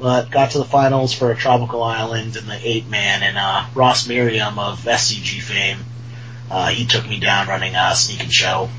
But 0.00 0.30
got 0.30 0.52
to 0.52 0.58
the 0.58 0.64
finals 0.64 1.12
for 1.12 1.30
a 1.30 1.36
tropical 1.36 1.82
island 1.82 2.36
in 2.36 2.46
the 2.46 2.58
eight 2.66 2.88
man, 2.88 3.22
and 3.22 3.36
uh, 3.36 3.66
Ross 3.74 4.08
Merriam 4.08 4.58
of 4.58 4.80
SCG 4.82 5.42
fame, 5.42 5.80
uh, 6.50 6.68
he 6.68 6.86
took 6.86 7.06
me 7.06 7.20
down 7.20 7.48
running 7.48 7.74
a 7.74 7.94
sneak 7.94 8.22
and 8.22 8.32
show. 8.32 8.70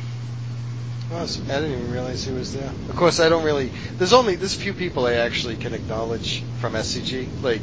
I 1.09 1.25
didn't 1.25 1.71
even 1.71 1.91
realize 1.91 2.25
he 2.25 2.33
was 2.33 2.53
there. 2.53 2.69
Of 2.89 2.95
course, 2.95 3.19
I 3.19 3.29
don't 3.29 3.43
really. 3.43 3.71
There's 3.97 4.13
only 4.13 4.35
there's 4.35 4.53
few 4.53 4.73
people 4.73 5.05
I 5.05 5.13
actually 5.13 5.55
can 5.55 5.73
acknowledge 5.73 6.43
from 6.59 6.73
SCG, 6.73 7.27
like 7.41 7.61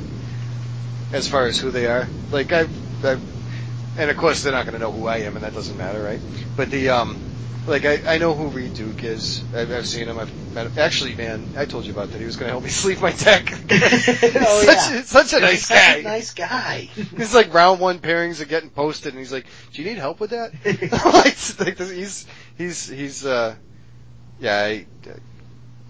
as 1.12 1.28
far 1.28 1.46
as 1.46 1.58
who 1.58 1.70
they 1.70 1.86
are. 1.86 2.08
Like 2.32 2.52
I've, 2.52 3.04
I've 3.04 3.20
and 3.98 4.10
of 4.10 4.16
course 4.16 4.42
they're 4.42 4.52
not 4.52 4.64
going 4.64 4.74
to 4.74 4.78
know 4.78 4.90
who 4.90 5.06
I 5.06 5.18
am, 5.18 5.36
and 5.36 5.44
that 5.44 5.52
doesn't 5.52 5.76
matter, 5.76 6.02
right? 6.02 6.20
But 6.56 6.70
the 6.70 6.88
um, 6.88 7.16
like 7.66 7.84
I, 7.84 8.00
I 8.06 8.18
know 8.18 8.34
who 8.34 8.48
Reed 8.48 8.74
Duke 8.74 9.04
is. 9.04 9.44
I've, 9.54 9.70
I've 9.70 9.86
seen 9.86 10.08
him. 10.08 10.18
I've 10.18 10.32
met 10.54 10.66
him. 10.66 10.72
Actually, 10.76 11.14
man, 11.14 11.46
I 11.56 11.64
told 11.64 11.86
you 11.86 11.92
about 11.92 12.10
that. 12.12 12.18
He 12.18 12.24
was 12.26 12.36
going 12.36 12.48
to 12.48 12.52
help 12.52 12.64
me 12.64 12.70
sleeve 12.82 13.00
my 13.00 13.12
deck. 13.12 13.52
Oh, 14.36 14.62
such, 14.64 14.76
yeah. 14.76 15.02
such 15.02 15.32
a 15.32 15.40
nice 15.40 15.66
Such 15.66 15.76
a 15.76 16.02
guy. 16.02 16.08
nice 16.08 16.34
guy. 16.34 16.88
He's 17.16 17.34
like 17.34 17.52
round 17.54 17.80
one 17.80 17.98
pairings 17.98 18.40
are 18.40 18.44
getting 18.46 18.70
posted, 18.70 19.12
and 19.14 19.18
he's 19.20 19.32
like, 19.32 19.46
"Do 19.72 19.82
you 19.82 19.88
need 19.88 19.98
help 19.98 20.20
with 20.20 20.30
that?" 20.30 20.52
like, 20.64 21.78
like 21.78 21.78
he's 21.90 22.26
he's 22.56 22.88
he's 22.88 23.24
uh 23.26 23.54
yeah 24.38 24.56
I 24.56 24.86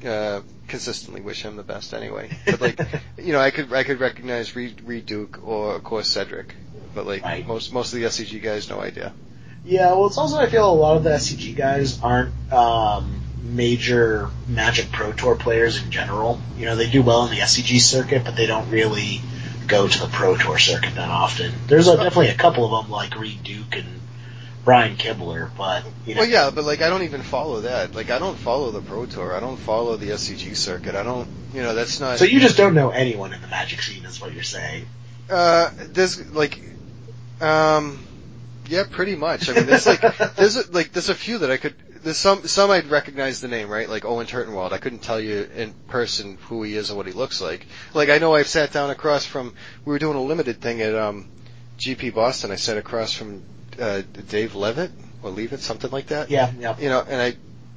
uh, 0.07 0.43
consistently 0.69 1.21
wish 1.23 1.43
him 1.43 1.57
the 1.57 1.63
best 1.63 1.95
anyway. 1.95 2.31
But 2.47 2.61
like 2.61 2.81
you 3.19 3.33
know 3.33 3.41
I 3.41 3.51
could 3.51 3.73
I 3.73 3.85
could 3.85 4.01
recognize 4.01 4.55
Reed, 4.55 4.81
Reed 4.85 5.07
Duke 5.07 5.41
or 5.43 5.75
of 5.77 5.83
course 5.83 6.09
Cedric, 6.09 6.55
but 6.95 7.07
like 7.07 7.23
Right. 7.25 7.47
most 7.47 7.73
most 7.73 7.93
of 7.93 8.01
the 8.01 8.07
SCG 8.07 8.43
guys 8.43 8.69
no 8.71 8.81
idea. 8.81 9.15
Yeah, 9.65 9.93
well, 9.93 10.07
it's 10.07 10.19
also 10.19 10.37
I 10.37 10.49
feel 10.49 10.71
a 10.71 10.73
lot 10.73 10.97
of 10.97 11.05
the 11.05 11.11
SCG 11.11 11.57
guys 11.57 12.01
aren't 12.03 12.35
um, 12.53 13.23
major 13.43 14.31
Magic 14.47 14.93
Pro 14.93 15.13
Tour 15.13 15.37
players 15.37 15.83
in 15.83 15.91
general. 15.91 16.41
You 16.59 16.67
know, 16.67 16.77
they 16.77 16.91
do 16.91 17.03
well 17.03 17.25
in 17.25 17.31
the 17.31 17.39
SCG 17.41 17.81
circuit, 17.81 18.25
but 18.25 18.37
they 18.37 18.47
don't 18.47 18.71
really 18.71 19.21
go 19.67 19.89
to 19.89 19.99
the 19.99 20.09
Pro 20.09 20.37
Tour 20.37 20.59
circuit 20.59 20.95
that 20.97 21.09
often. 21.09 21.53
There's 21.67 21.89
a, 21.89 21.97
definitely 21.97 22.29
a 22.29 22.35
couple 22.35 22.65
of 22.65 22.85
them 22.85 22.93
like 22.93 23.19
Reed 23.19 23.43
Duke 23.43 23.77
and 23.77 23.87
Brian 24.65 24.97
Kibler, 24.97 25.51
but 25.57 25.85
you 26.07 26.15
know, 26.15 26.23
Well, 26.23 26.31
yeah, 26.31 26.51
but 26.55 26.65
like 26.65 26.81
I 26.83 26.89
don't 26.89 27.03
even 27.03 27.23
follow 27.23 27.63
that. 27.63 27.95
Like 27.95 28.11
I 28.11 28.19
don't 28.19 28.37
follow 28.37 28.71
the 28.71 28.81
Pro 28.81 29.07
Tour. 29.07 29.35
I 29.35 29.41
don't 29.41 29.59
follow 29.59 29.97
the 29.97 30.11
SCG 30.11 30.57
circuit. 30.57 30.95
I 30.95 31.03
don't. 31.03 31.29
You 31.53 31.63
know 31.63 31.75
that's 31.75 32.01
not. 32.01 32.19
So 32.19 32.25
you 32.25 32.41
just 32.41 32.57
don't 32.57 32.75
know 32.75 32.91
anyone 32.91 33.33
in 33.33 33.41
the 33.41 33.49
Magic 33.49 33.81
scene, 33.81 34.05
is 34.05 34.21
what 34.21 34.33
you're 34.33 34.43
saying. 34.43 34.87
Uh, 35.31 35.71
there's 35.93 36.31
like, 36.33 36.61
um, 37.41 37.99
yeah, 38.67 38.85
pretty 38.91 39.17
much. 39.17 39.49
I 39.49 39.55
mean, 39.55 39.67
there's 39.67 39.87
like, 39.87 40.01
there's 40.37 40.57
a, 40.57 40.71
like, 40.73 40.93
there's 40.93 41.09
a 41.09 41.15
few 41.15 41.39
that 41.39 41.51
I 41.51 41.57
could. 41.57 41.75
There's 42.03 42.19
some 42.19 42.47
some 42.47 42.71
I'd 42.71 42.87
recognize 42.87 43.41
the 43.41 43.49
name, 43.49 43.71
right? 43.71 43.89
Like 43.89 44.05
Owen 44.05 44.27
Turtenwald. 44.27 44.73
I 44.73 44.79
couldn't 44.79 44.99
tell 44.99 45.19
you 45.19 45.49
in 45.57 45.73
person 45.89 46.37
who 46.49 46.63
he 46.63 46.77
is 46.77 46.91
or 46.91 46.97
what 46.97 47.07
he 47.07 47.13
looks 47.13 47.41
like. 47.41 47.67
Like 47.95 48.11
I 48.11 48.19
know 48.19 48.35
I've 48.35 48.47
sat 48.47 48.73
down 48.73 48.91
across 48.91 49.25
from. 49.25 49.55
We 49.85 49.93
were 49.93 49.99
doing 49.99 50.17
a 50.17 50.23
limited 50.23 50.61
thing 50.61 50.83
at 50.83 50.95
um, 50.95 51.29
GP 51.79 52.15
Boston. 52.15 52.51
I 52.51 52.57
sat 52.57 52.77
across 52.77 53.13
from 53.15 53.43
uh, 53.81 54.03
Dave 54.29 54.55
Levitt 54.55 54.91
or 55.23 55.31
Levitt, 55.31 55.61
something 55.61 55.91
like 55.91 56.09
that. 56.09 56.31
Yeah, 56.31 56.53
yeah. 56.59 56.79
You 56.79 56.91
know, 56.91 57.05
and 57.09 57.21
I 57.23 57.37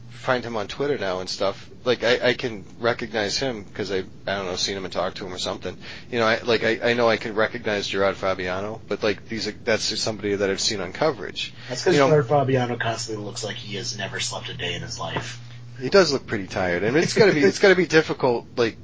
find 0.10 0.44
him 0.44 0.56
on 0.56 0.68
Twitter 0.68 0.98
now 0.98 1.20
and 1.20 1.30
stuff. 1.30 1.70
Like 1.86 2.04
I, 2.04 2.30
I 2.30 2.34
can 2.34 2.66
recognize 2.80 3.38
him 3.38 3.64
because 3.64 3.92
I 3.92 4.00
I 4.26 4.36
don't 4.36 4.46
know 4.46 4.56
seen 4.56 4.76
him 4.76 4.84
and 4.84 4.92
talked 4.94 5.18
to 5.18 5.26
him 5.26 5.34
or 5.34 5.38
something. 5.38 5.78
You 6.12 6.20
know, 6.20 6.26
I 6.26 6.42
like 6.42 6.64
I, 6.64 6.80
I 6.92 6.94
know 6.94 7.08
I 7.08 7.18
can 7.18 7.34
recognize 7.36 7.88
Gerard 7.88 8.18
Fabiano, 8.18 8.82
but 8.88 9.04
like 9.04 9.28
these 9.28 9.48
are 9.48 9.54
that's 9.64 9.90
just 9.90 10.04
somebody 10.04 10.36
that 10.36 10.50
I've 10.50 10.60
seen 10.60 10.82
on 10.82 10.92
coverage. 10.92 11.54
That's 11.70 11.82
because 11.82 11.96
You 11.96 12.02
know- 12.02 12.10
Gerard 12.10 12.28
Fabiano 12.28 12.78
constantly 12.78 13.24
looks 13.24 13.44
like 13.44 13.56
he 13.56 13.78
has 13.78 13.98
never 13.98 14.20
slept 14.20 14.50
a 14.50 14.54
day 14.54 14.74
in 14.76 14.82
his 14.82 15.00
life. 15.00 15.42
He 15.80 15.90
does 15.90 16.12
look 16.12 16.26
pretty 16.26 16.48
tired, 16.48 16.84
and 16.84 16.98
it's 16.98 17.14
gotta 17.14 17.34
be 17.34 17.42
it's 17.42 17.60
gotta 17.60 17.76
be 17.76 17.86
difficult. 17.88 18.48
Like 18.58 18.78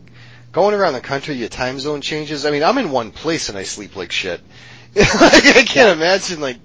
going 0.51 0.75
around 0.75 0.93
the 0.93 1.01
country, 1.01 1.35
your 1.35 1.49
time 1.49 1.79
zone 1.79 2.01
changes. 2.01 2.45
I 2.45 2.51
mean, 2.51 2.63
I'm 2.63 2.77
in 2.77 2.91
one 2.91 3.11
place 3.11 3.49
and 3.49 3.57
I 3.57 3.63
sleep 3.63 3.95
like 3.95 4.11
shit. 4.11 4.39
like, 4.95 5.09
I 5.19 5.63
can't 5.67 5.97
imagine 5.97 6.39
like. 6.39 6.57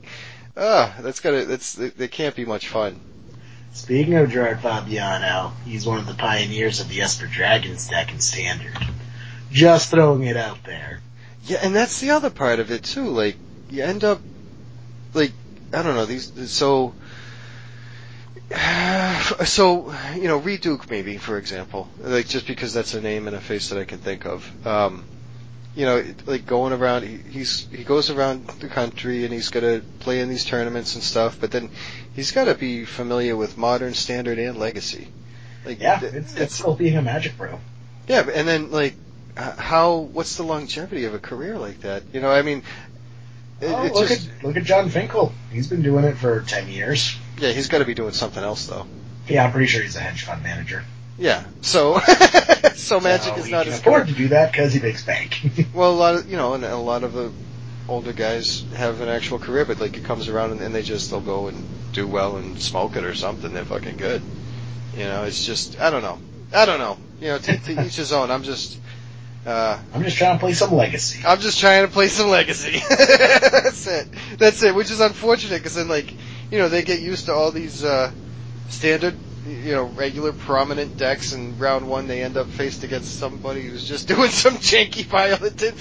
Ah, 0.57 0.95
that's 1.01 1.21
gotta. 1.21 1.47
That's. 1.47 1.79
It 1.79 2.11
can't 2.11 2.37
be 2.37 2.45
much 2.45 2.69
fun. 2.69 3.01
Speaking 3.79 4.15
of 4.15 4.31
Gerard 4.31 4.59
Fabiano, 4.61 5.53
he's 5.65 5.87
one 5.87 5.99
of 5.99 6.07
the 6.07 6.13
pioneers 6.13 6.81
of 6.81 6.89
the 6.89 7.01
Esper 7.01 7.27
Dragons 7.27 7.87
deck 7.87 8.13
in 8.13 8.19
Standard. 8.19 8.77
Just 9.53 9.93
throwing 9.93 10.25
it 10.25 10.37
out 10.37 10.65
there. 10.65 11.01
Yeah, 11.45 11.61
and 11.63 11.75
that's 11.75 12.01
the 12.01 12.11
other 12.11 12.29
part 12.29 12.59
of 12.59 12.73
it 12.73 12.83
too. 12.83 13.07
Like 13.07 13.37
you 13.71 13.85
end 13.85 14.03
up 14.03 14.21
like 15.15 15.31
I 15.73 15.83
don't 15.83 15.95
know 15.95 16.07
these 16.07 16.51
so 16.51 16.93
so 19.45 19.95
you 20.17 20.27
know 20.27 20.39
Reed 20.39 20.61
Duke 20.61 20.91
maybe 20.91 21.17
for 21.17 21.39
example 21.39 21.89
like 22.01 22.27
just 22.27 22.49
because 22.49 22.75
that's 22.75 22.95
a 22.95 23.01
name 23.01 23.29
and 23.29 23.37
a 23.37 23.41
face 23.41 23.69
that 23.69 23.79
I 23.79 23.85
can 23.85 23.99
think 23.99 24.27
of. 24.27 24.67
Um, 24.67 25.05
you 25.79 25.85
know, 25.85 26.05
like 26.27 26.45
going 26.45 26.73
around, 26.73 27.05
he, 27.05 27.19
he's 27.31 27.69
he 27.71 27.85
goes 27.85 28.11
around 28.11 28.49
the 28.49 28.67
country 28.67 29.25
and 29.25 29.33
he's 29.33 29.51
going 29.51 29.81
to 29.81 29.87
play 30.01 30.19
in 30.19 30.29
these 30.29 30.45
tournaments 30.45 30.97
and 30.97 31.05
stuff. 31.05 31.39
But 31.41 31.53
then 31.53 31.71
he's 32.19 32.33
got 32.33 32.47
to 32.47 32.55
be 32.55 32.85
familiar 32.85 33.37
with 33.37 33.57
modern, 33.57 33.95
standard, 33.95 34.39
and 34.41 34.59
legacy. 34.59 35.07
Like, 35.65 35.81
Yeah, 35.81 36.01
th- 36.01 36.13
it's, 36.15 36.35
it's 36.35 36.61
cool 36.61 36.75
being 36.75 36.97
a 36.97 37.03
Magic 37.03 37.37
Pro. 37.39 37.61
yeah, 38.09 38.27
and 38.35 38.47
then 38.49 38.73
like, 38.73 38.95
how? 39.37 39.99
What's 39.99 40.37
the 40.37 40.43
longevity 40.43 41.05
of 41.05 41.15
a 41.15 41.21
career 41.21 41.57
like 41.59 41.83
that? 41.83 42.03
You 42.13 42.21
know, 42.21 42.31
I 42.31 42.43
mean, 42.43 42.65
it, 43.61 43.67
Oh, 43.67 43.85
it 43.85 43.93
look 43.93 44.09
just 44.09 44.29
at 44.29 44.45
look 44.45 44.57
at 44.57 44.65
Jon 44.65 44.89
Finkel. 44.89 45.33
He's 45.53 45.69
been 45.69 45.83
doing 45.83 46.05
it 46.05 46.17
for 46.17 46.41
ten 46.41 46.69
years. 46.69 47.17
yeah, 47.39 47.53
he's 47.53 47.69
got 47.69 47.79
to 47.79 47.85
be 47.85 47.95
doing 47.95 48.13
something 48.13 48.43
else 48.43 48.67
though. 48.67 48.87
Yeah, 49.29 49.45
I'm 49.45 49.53
pretty 49.53 49.67
sure 49.69 49.83
he's 49.83 49.95
a 49.95 50.01
hedge 50.01 50.25
fund 50.25 50.43
manager. 50.43 50.85
Yeah, 51.19 51.45
so 51.61 51.99
so 52.75 52.99
magic 53.01 53.35
so 53.35 53.41
is 53.41 53.49
not 53.49 53.65
can 53.65 53.73
his 53.73 53.81
afford 53.81 54.09
to 54.09 54.15
do 54.15 54.29
that 54.29 54.51
because 54.51 54.73
he 54.73 54.81
makes 54.81 55.05
bank. 55.05 55.41
Well, 55.75 55.93
a 55.93 55.95
lot 55.95 56.15
of 56.17 56.29
you 56.31 56.37
know, 56.37 56.55
and 56.55 56.65
a 56.65 56.77
lot 56.77 57.05
of 57.05 57.13
the 57.13 57.31
older 57.89 58.13
guys 58.13 58.65
have 58.75 59.01
an 59.01 59.09
actual 59.09 59.39
career, 59.39 59.65
but 59.65 59.81
like 59.81 59.97
it 59.97 60.05
comes 60.05 60.29
around 60.29 60.53
and, 60.53 60.61
and 60.61 60.75
they 60.75 60.83
just 60.83 61.11
they'll 61.11 61.21
go 61.21 61.49
and 61.49 61.65
do 61.99 62.07
well 62.07 62.37
and 62.37 62.61
smoke 62.61 62.97
it 62.97 63.05
or 63.05 63.15
something. 63.15 63.53
They're 63.53 63.65
fucking 63.65 63.97
good. 63.97 64.23
You 64.97 65.05
know, 65.05 65.25
it's 65.25 65.45
just 65.45 65.81
I 65.81 65.91
don't 65.91 66.03
know. 66.03 66.19
I 66.53 66.65
don't 66.65 66.79
know. 66.79 66.97
You 67.21 67.29
know, 67.29 67.39
to, 67.39 67.59
to 67.59 67.85
each 67.85 67.97
his 67.97 68.13
own. 68.13 68.31
I'm 68.31 68.43
just. 68.43 68.79
Uh, 69.47 69.79
I'm 69.95 70.03
just 70.03 70.19
trying 70.19 70.37
to 70.37 70.41
play 70.41 70.53
some 70.53 70.73
legacy. 70.75 71.23
I'm 71.27 71.39
just 71.39 71.59
trying 71.59 71.87
to 71.87 71.93
play 71.93 72.09
some 72.09 72.29
legacy. 72.29 72.81
That's 72.89 73.87
it. 73.87 74.09
That's 74.37 74.63
it. 74.63 74.75
Which 74.75 74.91
is 74.91 75.01
unfortunate 75.01 75.59
because 75.59 75.75
then, 75.77 75.89
like, 75.89 76.13
you 76.51 76.59
know, 76.59 76.69
they 76.69 76.83
get 76.83 77.01
used 77.01 77.27
to 77.27 77.33
all 77.33 77.51
these 77.51 77.83
uh, 77.83 78.11
standard, 78.69 79.15
you 79.47 79.73
know, 79.73 79.85
regular 79.85 80.33
prominent 80.33 80.99
decks, 80.99 81.33
and 81.33 81.59
round 81.59 81.89
one 81.89 82.09
they 82.09 82.23
end 82.23 82.37
up 82.37 82.49
faced 82.49 82.85
against 82.85 83.19
somebody 83.19 83.63
who's 83.63 83.89
just 83.89 84.07
doing 84.15 84.31
some 84.31 84.55
janky 84.55 85.09
pile 85.09 85.43
of 85.43 85.57
tin. 85.57 85.75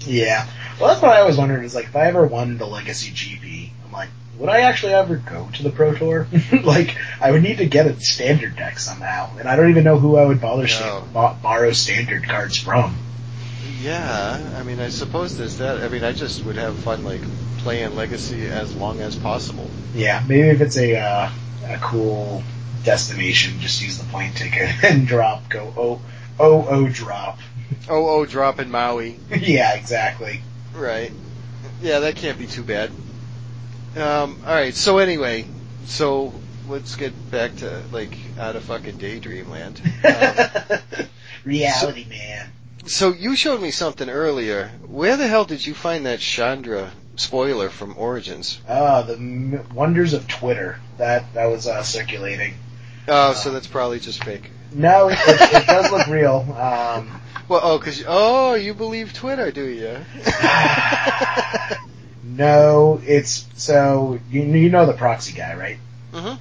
Yeah. 0.00 0.48
Well, 0.80 0.88
that's 0.88 1.02
what 1.02 1.12
I 1.12 1.20
always 1.20 1.36
wondered 1.36 1.64
is 1.64 1.74
like 1.74 1.86
if 1.86 1.96
I 1.96 2.06
ever 2.06 2.26
won 2.26 2.56
the 2.56 2.66
Legacy 2.66 3.10
GP, 3.10 3.70
I'm 3.84 3.92
like, 3.92 4.08
would 4.38 4.48
I 4.48 4.60
actually 4.62 4.94
ever 4.94 5.16
go 5.16 5.48
to 5.54 5.62
the 5.62 5.70
Pro 5.70 5.94
Tour? 5.94 6.26
like, 6.64 6.96
I 7.20 7.30
would 7.30 7.42
need 7.42 7.58
to 7.58 7.66
get 7.66 7.86
a 7.86 7.98
standard 8.00 8.56
deck 8.56 8.78
somehow, 8.78 9.36
and 9.38 9.48
I 9.48 9.56
don't 9.56 9.70
even 9.70 9.84
know 9.84 9.98
who 9.98 10.16
I 10.16 10.24
would 10.24 10.40
bother 10.40 10.62
No. 10.62 10.68
sta- 10.68 11.00
bo- 11.12 11.36
borrow 11.42 11.72
standard 11.72 12.24
cards 12.24 12.56
from. 12.56 12.96
Yeah, 13.80 14.54
I 14.56 14.62
mean, 14.62 14.78
I 14.78 14.88
suppose 14.90 15.36
there's 15.36 15.58
that. 15.58 15.82
I 15.82 15.88
mean, 15.88 16.04
I 16.04 16.12
just 16.12 16.44
would 16.44 16.56
have 16.56 16.76
fun 16.78 17.04
like 17.04 17.20
playing 17.58 17.96
Legacy 17.96 18.46
as 18.46 18.74
long 18.74 19.00
as 19.00 19.16
possible. 19.16 19.68
Yeah, 19.94 20.22
maybe 20.28 20.48
if 20.48 20.60
it's 20.60 20.76
a 20.76 20.96
uh, 20.96 21.30
a 21.66 21.78
cool 21.78 22.42
destination, 22.84 23.58
just 23.60 23.82
use 23.82 23.98
the 23.98 24.04
plane 24.04 24.32
ticket 24.34 24.70
and 24.84 25.06
drop. 25.06 25.48
Go 25.48 25.72
oh 25.76 26.00
oh 26.38 26.66
oh 26.68 26.88
drop. 26.88 27.38
Oh, 27.88 28.08
oh, 28.08 28.26
drop 28.26 28.60
in 28.60 28.70
Maui. 28.70 29.18
yeah, 29.30 29.74
exactly. 29.74 30.42
Right. 30.74 31.10
Yeah, 31.80 32.00
that 32.00 32.16
can't 32.16 32.38
be 32.38 32.46
too 32.46 32.62
bad. 32.62 32.92
Um, 33.96 34.38
alright, 34.46 34.74
so 34.74 34.98
anyway, 34.98 35.46
so 35.84 36.32
let's 36.68 36.96
get 36.96 37.12
back 37.30 37.56
to, 37.56 37.82
like, 37.92 38.16
out 38.38 38.56
of 38.56 38.64
fucking 38.64 38.96
daydream 38.96 39.48
land. 39.50 39.80
Um, 40.04 41.06
Reality 41.44 42.06
man. 42.08 42.46
so 42.86 43.12
you 43.12 43.34
showed 43.34 43.60
me 43.60 43.70
something 43.72 44.08
earlier. 44.08 44.70
Where 44.86 45.16
the 45.16 45.26
hell 45.26 45.44
did 45.44 45.66
you 45.66 45.74
find 45.74 46.06
that 46.06 46.20
Chandra 46.20 46.92
spoiler 47.16 47.68
from 47.68 47.94
Origins? 47.98 48.60
Ah, 48.68 49.02
the 49.02 49.14
m- 49.14 49.66
wonders 49.74 50.12
of 50.12 50.28
Twitter. 50.28 50.78
That 50.98 51.32
that 51.34 51.46
was 51.46 51.66
uh, 51.66 51.82
circulating. 51.82 52.54
Oh, 53.08 53.32
so 53.32 53.50
that's 53.50 53.66
probably 53.66 53.98
just 53.98 54.22
fake. 54.22 54.50
No, 54.72 55.08
it, 55.08 55.18
it, 55.20 55.66
does 55.66 55.90
look 55.90 56.06
real. 56.06 56.46
Um, 56.56 57.20
Well, 57.48 57.60
oh, 57.62 57.78
cause, 57.80 58.04
oh, 58.06 58.54
you 58.54 58.72
believe 58.72 59.12
Twitter, 59.12 59.50
do 59.50 59.66
you? 59.66 59.98
no, 62.36 63.00
it's 63.04 63.46
so 63.56 64.18
you 64.30 64.42
you 64.42 64.70
know 64.70 64.86
the 64.86 64.92
proxy 64.92 65.32
guy, 65.32 65.54
right? 65.54 65.78
Mhm. 66.12 66.38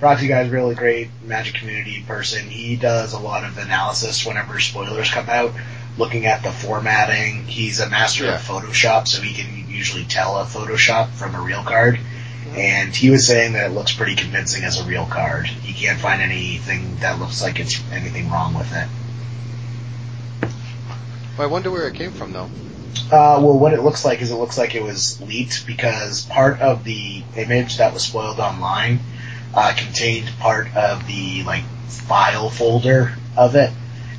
Proxy 0.00 0.26
guy 0.26 0.42
is 0.42 0.48
a 0.48 0.50
really 0.50 0.74
great 0.74 1.08
Magic 1.24 1.54
community 1.54 2.02
person. 2.06 2.48
He 2.48 2.76
does 2.76 3.12
a 3.12 3.18
lot 3.18 3.44
of 3.44 3.56
analysis 3.58 4.26
whenever 4.26 4.58
spoilers 4.60 5.10
come 5.10 5.28
out, 5.28 5.54
looking 5.96 6.26
at 6.26 6.42
the 6.42 6.50
formatting. 6.52 7.46
He's 7.46 7.80
a 7.80 7.88
master 7.88 8.24
Yeah. 8.24 8.34
of 8.36 8.42
Photoshop, 8.42 9.06
so 9.08 9.22
he 9.22 9.34
can 9.34 9.68
usually 9.68 10.04
tell 10.04 10.38
a 10.38 10.44
Photoshop 10.44 11.10
from 11.10 11.34
a 11.34 11.40
real 11.40 11.62
card. 11.62 11.98
And 12.56 12.94
he 12.94 13.10
was 13.10 13.26
saying 13.26 13.54
that 13.54 13.66
it 13.70 13.74
looks 13.74 13.92
pretty 13.92 14.14
convincing 14.14 14.62
as 14.64 14.78
a 14.78 14.84
real 14.84 15.06
card. 15.06 15.46
He 15.46 15.72
can't 15.72 15.98
find 15.98 16.20
anything 16.22 16.98
that 17.00 17.18
looks 17.18 17.42
like 17.42 17.58
it's 17.58 17.80
anything 17.92 18.30
wrong 18.30 18.54
with 18.54 18.72
it. 18.72 18.88
I 21.38 21.46
wonder 21.46 21.70
where 21.70 21.88
it 21.88 21.94
came 21.94 22.12
from, 22.12 22.32
though. 22.32 22.48
Uh, 23.06 23.38
well, 23.42 23.58
what 23.58 23.72
it 23.72 23.82
looks 23.82 24.04
like 24.04 24.22
is 24.22 24.30
it 24.30 24.36
looks 24.36 24.58
like 24.58 24.74
it 24.74 24.82
was 24.82 25.20
leaked 25.20 25.66
because 25.66 26.24
part 26.24 26.60
of 26.60 26.84
the 26.84 27.22
image 27.36 27.78
that 27.78 27.92
was 27.92 28.02
spoiled 28.02 28.40
online 28.40 29.00
uh, 29.54 29.72
contained 29.76 30.28
part 30.40 30.74
of 30.76 31.06
the 31.06 31.42
like 31.44 31.64
file 31.88 32.50
folder 32.50 33.14
of 33.36 33.54
it, 33.54 33.70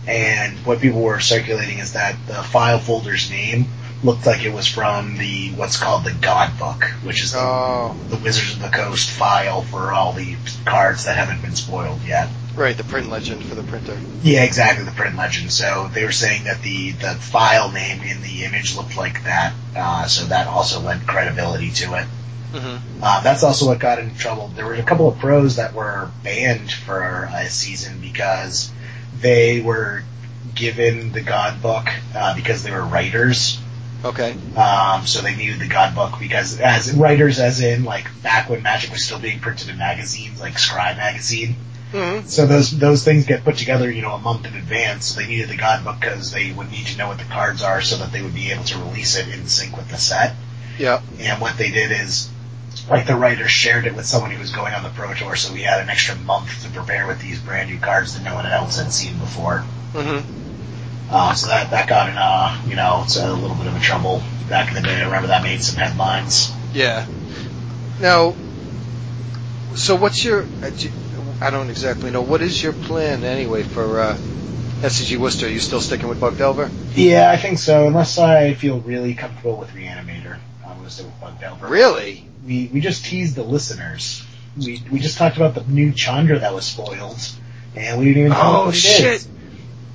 and 0.07 0.57
what 0.59 0.79
people 0.79 1.01
were 1.01 1.19
circulating 1.19 1.79
is 1.79 1.93
that 1.93 2.15
the 2.27 2.35
file 2.35 2.79
folder's 2.79 3.29
name 3.29 3.65
looked 4.03 4.25
like 4.25 4.43
it 4.43 4.53
was 4.53 4.67
from 4.67 5.17
the 5.17 5.51
what's 5.51 5.77
called 5.77 6.03
the 6.03 6.13
God 6.13 6.57
Book, 6.59 6.85
which 7.03 7.23
is 7.23 7.31
the, 7.31 7.39
Oh, 7.39 7.95
the 8.09 8.17
Wizards 8.17 8.53
of 8.53 8.61
the 8.61 8.69
Coast 8.69 9.09
file 9.09 9.61
for 9.61 9.91
all 9.91 10.13
the 10.13 10.37
cards 10.65 11.05
that 11.05 11.17
haven't 11.17 11.41
been 11.41 11.55
spoiled 11.55 12.01
yet. 12.03 12.29
Right, 12.55 12.77
the 12.77 12.83
print 12.83 13.09
legend 13.09 13.43
for 13.43 13.55
the 13.55 13.63
printer. 13.63 13.97
Yeah, 14.23 14.43
exactly, 14.43 14.85
the 14.85 14.91
print 14.91 15.15
legend. 15.15 15.51
So 15.51 15.89
they 15.93 16.03
were 16.03 16.11
saying 16.11 16.45
that 16.45 16.61
the, 16.61 16.91
the 16.91 17.13
file 17.15 17.71
name 17.71 18.01
in 18.01 18.21
the 18.21 18.43
image 18.45 18.75
looked 18.75 18.97
like 18.97 19.23
that, 19.23 19.53
uh, 19.75 20.07
so 20.07 20.25
that 20.25 20.47
also 20.47 20.79
lent 20.79 21.07
credibility 21.07 21.71
to 21.71 21.95
it. 21.95 22.07
Mm-hmm. 22.53 23.03
Uh, 23.03 23.21
that's 23.21 23.43
also 23.43 23.67
what 23.67 23.79
got 23.79 23.99
into 23.99 24.17
trouble. 24.17 24.47
There 24.49 24.65
were 24.65 24.75
a 24.75 24.83
couple 24.83 25.09
of 25.09 25.19
pros 25.19 25.57
that 25.57 25.73
were 25.73 26.09
banned 26.23 26.71
for 26.71 27.29
a 27.31 27.49
season 27.49 27.99
because 27.99 28.71
they 29.19 29.59
were 29.59 30.03
given 30.53 31.11
the 31.11 31.21
God 31.21 31.61
Book 31.61 31.87
uh, 32.15 32.35
because 32.35 32.63
they 32.63 32.71
were 32.71 32.83
writers. 32.83 33.59
Okay. 34.05 34.35
Um, 34.55 35.05
so 35.05 35.21
they 35.21 35.35
needed 35.35 35.59
the 35.59 35.67
God 35.67 35.95
Book 35.95 36.19
because 36.19 36.59
as 36.59 36.93
writers, 36.93 37.39
as 37.39 37.59
in 37.59 37.83
like 37.83 38.07
back 38.21 38.49
when 38.49 38.63
Magic 38.63 38.91
was 38.91 39.03
still 39.03 39.19
being 39.19 39.39
printed 39.39 39.69
in 39.69 39.77
magazines, 39.77 40.39
like 40.39 40.57
Scribe 40.57 40.97
magazine. 40.97 41.55
Mm-hmm. 41.95 42.27
So 42.27 42.45
those 42.45 42.77
those 42.77 43.05
things 43.05 43.25
get 43.25 43.45
put 43.45 43.55
together, 43.55 43.89
you 43.89 44.01
know, 44.01 44.11
a 44.11 44.19
month 44.19 44.45
in 44.45 44.53
advance. 44.53 45.05
So 45.05 45.21
they 45.21 45.27
needed 45.27 45.47
the 45.47 45.55
God 45.55 45.85
Book 45.85 45.95
because 46.01 46.29
they 46.29 46.51
would 46.51 46.69
need 46.69 46.87
to 46.87 46.97
know 46.97 47.07
what 47.07 47.19
the 47.19 47.23
cards 47.23 47.61
are, 47.63 47.81
so 47.81 47.95
that 47.97 48.11
they 48.11 48.21
would 48.21 48.35
be 48.35 48.51
able 48.51 48.65
to 48.65 48.77
release 48.79 49.15
it 49.17 49.29
in 49.29 49.47
sync 49.47 49.77
with 49.77 49.89
the 49.89 49.95
set. 49.95 50.35
Yeah. 50.77 51.01
And 51.19 51.39
what 51.39 51.57
they 51.57 51.71
did 51.71 51.91
is, 51.91 52.29
like 52.89 53.07
the 53.07 53.15
writer 53.15 53.47
shared 53.47 53.85
it 53.85 53.95
with 53.95 54.05
someone 54.05 54.31
who 54.31 54.39
was 54.39 54.51
going 54.51 54.73
on 54.73 54.83
the 54.83 54.89
Pro 54.89 55.13
Tour, 55.13 55.37
so 55.37 55.53
we 55.53 55.61
had 55.61 55.79
an 55.79 55.89
extra 55.89 56.17
month 56.17 56.63
to 56.63 56.69
prepare 56.69 57.07
with 57.07 57.21
these 57.21 57.39
brand 57.39 57.69
new 57.69 57.79
cards 57.79 58.13
that 58.15 58.25
no 58.25 58.35
one 58.35 58.45
else 58.45 58.77
had 58.77 58.91
seen 58.91 59.17
before. 59.17 59.63
Mm-hmm. 59.93 61.09
Uh, 61.09 61.33
so 61.33 61.47
that 61.47 61.71
that 61.71 61.87
got 61.87 62.09
in, 62.09 62.17
uh, 62.17 62.61
you 62.67 62.75
know, 62.75 63.03
it's 63.05 63.15
a 63.15 63.33
little 63.33 63.55
bit 63.55 63.67
of 63.67 63.75
a 63.77 63.79
trouble 63.79 64.21
back 64.49 64.67
in 64.67 64.73
the 64.73 64.81
day. 64.81 65.01
I 65.01 65.05
remember 65.05 65.29
that 65.29 65.43
made 65.43 65.63
some 65.63 65.77
headlines. 65.77 66.51
Yeah. 66.73 67.07
Now, 68.01 68.35
so 69.75 69.95
what's 69.95 70.21
your? 70.25 70.45
I 71.41 71.49
don't 71.49 71.69
exactly 71.69 72.11
know. 72.11 72.21
What 72.21 72.41
is 72.41 72.61
your 72.61 72.73
plan 72.73 73.23
anyway 73.23 73.63
for 73.63 73.99
uh, 73.99 74.17
SCG 74.81 75.17
Worcester? 75.17 75.47
Are 75.47 75.49
you 75.49 75.59
still 75.59 75.81
sticking 75.81 76.07
with 76.07 76.19
Bug 76.19 76.37
Delver? 76.37 76.69
Yeah, 76.93 77.29
I 77.31 77.37
think 77.37 77.59
so. 77.59 77.87
Unless 77.87 78.17
I 78.17 78.53
feel 78.53 78.79
really 78.79 79.13
comfortable 79.13 79.57
with 79.57 79.69
Reanimator, 79.69 80.39
I'm 80.65 80.77
gonna 80.77 80.89
stick 80.89 81.07
with 81.07 81.19
Bug 81.19 81.39
Delver. 81.39 81.67
Really? 81.67 82.25
we 82.45 82.69
we 82.73 82.79
just 82.79 83.05
teased 83.05 83.35
the 83.35 83.43
listeners. 83.43 84.23
We 84.57 84.81
we 84.91 84.99
just 84.99 85.17
talked 85.17 85.37
about 85.37 85.55
the 85.55 85.63
new 85.63 85.91
Chandra 85.91 86.39
that 86.39 86.53
was 86.53 86.65
spoiled, 86.65 87.19
and 87.75 87.99
we 87.99 88.05
didn't 88.05 88.25
even 88.25 88.33
Oh 88.35 88.71
shit! 88.71 89.05
is. 89.05 89.27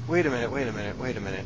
Wait 0.09 0.27
a 0.27 0.31
minute. 0.31 0.51
Wait 0.51 0.67
a 0.67 0.73
minute. 0.73 0.99
Wait 0.99 1.17
a 1.17 1.21
minute. 1.21 1.45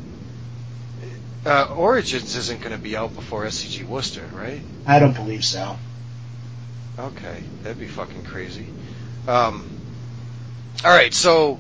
Uh, 1.45 1.75
Origins 1.77 2.37
isn't 2.37 2.63
going 2.63 2.73
to 2.73 2.79
be 2.79 2.97
out 2.97 3.15
before 3.15 3.45
SCG 3.45 3.85
Worcester, 3.87 4.23
right? 4.33 4.63
I 4.87 4.99
don't 4.99 5.15
believe 5.15 5.45
so. 5.45 5.77
Okay, 6.99 7.43
that'd 7.63 7.79
be 7.79 7.87
fucking 7.87 8.25
crazy. 8.25 8.67
Um, 9.29 9.69
all 10.85 10.91
right, 10.91 11.15
so, 11.15 11.59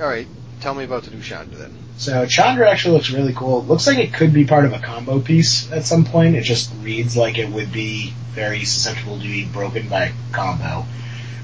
all 0.00 0.06
right, 0.06 0.26
tell 0.60 0.74
me 0.74 0.84
about 0.84 1.04
the 1.04 1.10
new 1.10 1.22
Chandra 1.22 1.56
then. 1.56 1.78
So 1.98 2.26
Chandra 2.26 2.68
actually 2.68 2.96
looks 2.96 3.10
really 3.10 3.32
cool. 3.32 3.60
It 3.60 3.68
looks 3.68 3.86
like 3.86 3.98
it 3.98 4.12
could 4.12 4.32
be 4.32 4.44
part 4.44 4.64
of 4.64 4.72
a 4.72 4.80
combo 4.80 5.20
piece 5.20 5.70
at 5.70 5.84
some 5.84 6.04
point. 6.04 6.34
It 6.34 6.42
just 6.42 6.72
reads 6.82 7.16
like 7.16 7.38
it 7.38 7.48
would 7.48 7.70
be 7.70 8.12
very 8.32 8.64
susceptible 8.64 9.18
to 9.18 9.22
be 9.22 9.44
broken 9.44 9.88
by 9.88 10.06
a 10.06 10.12
combo. 10.32 10.84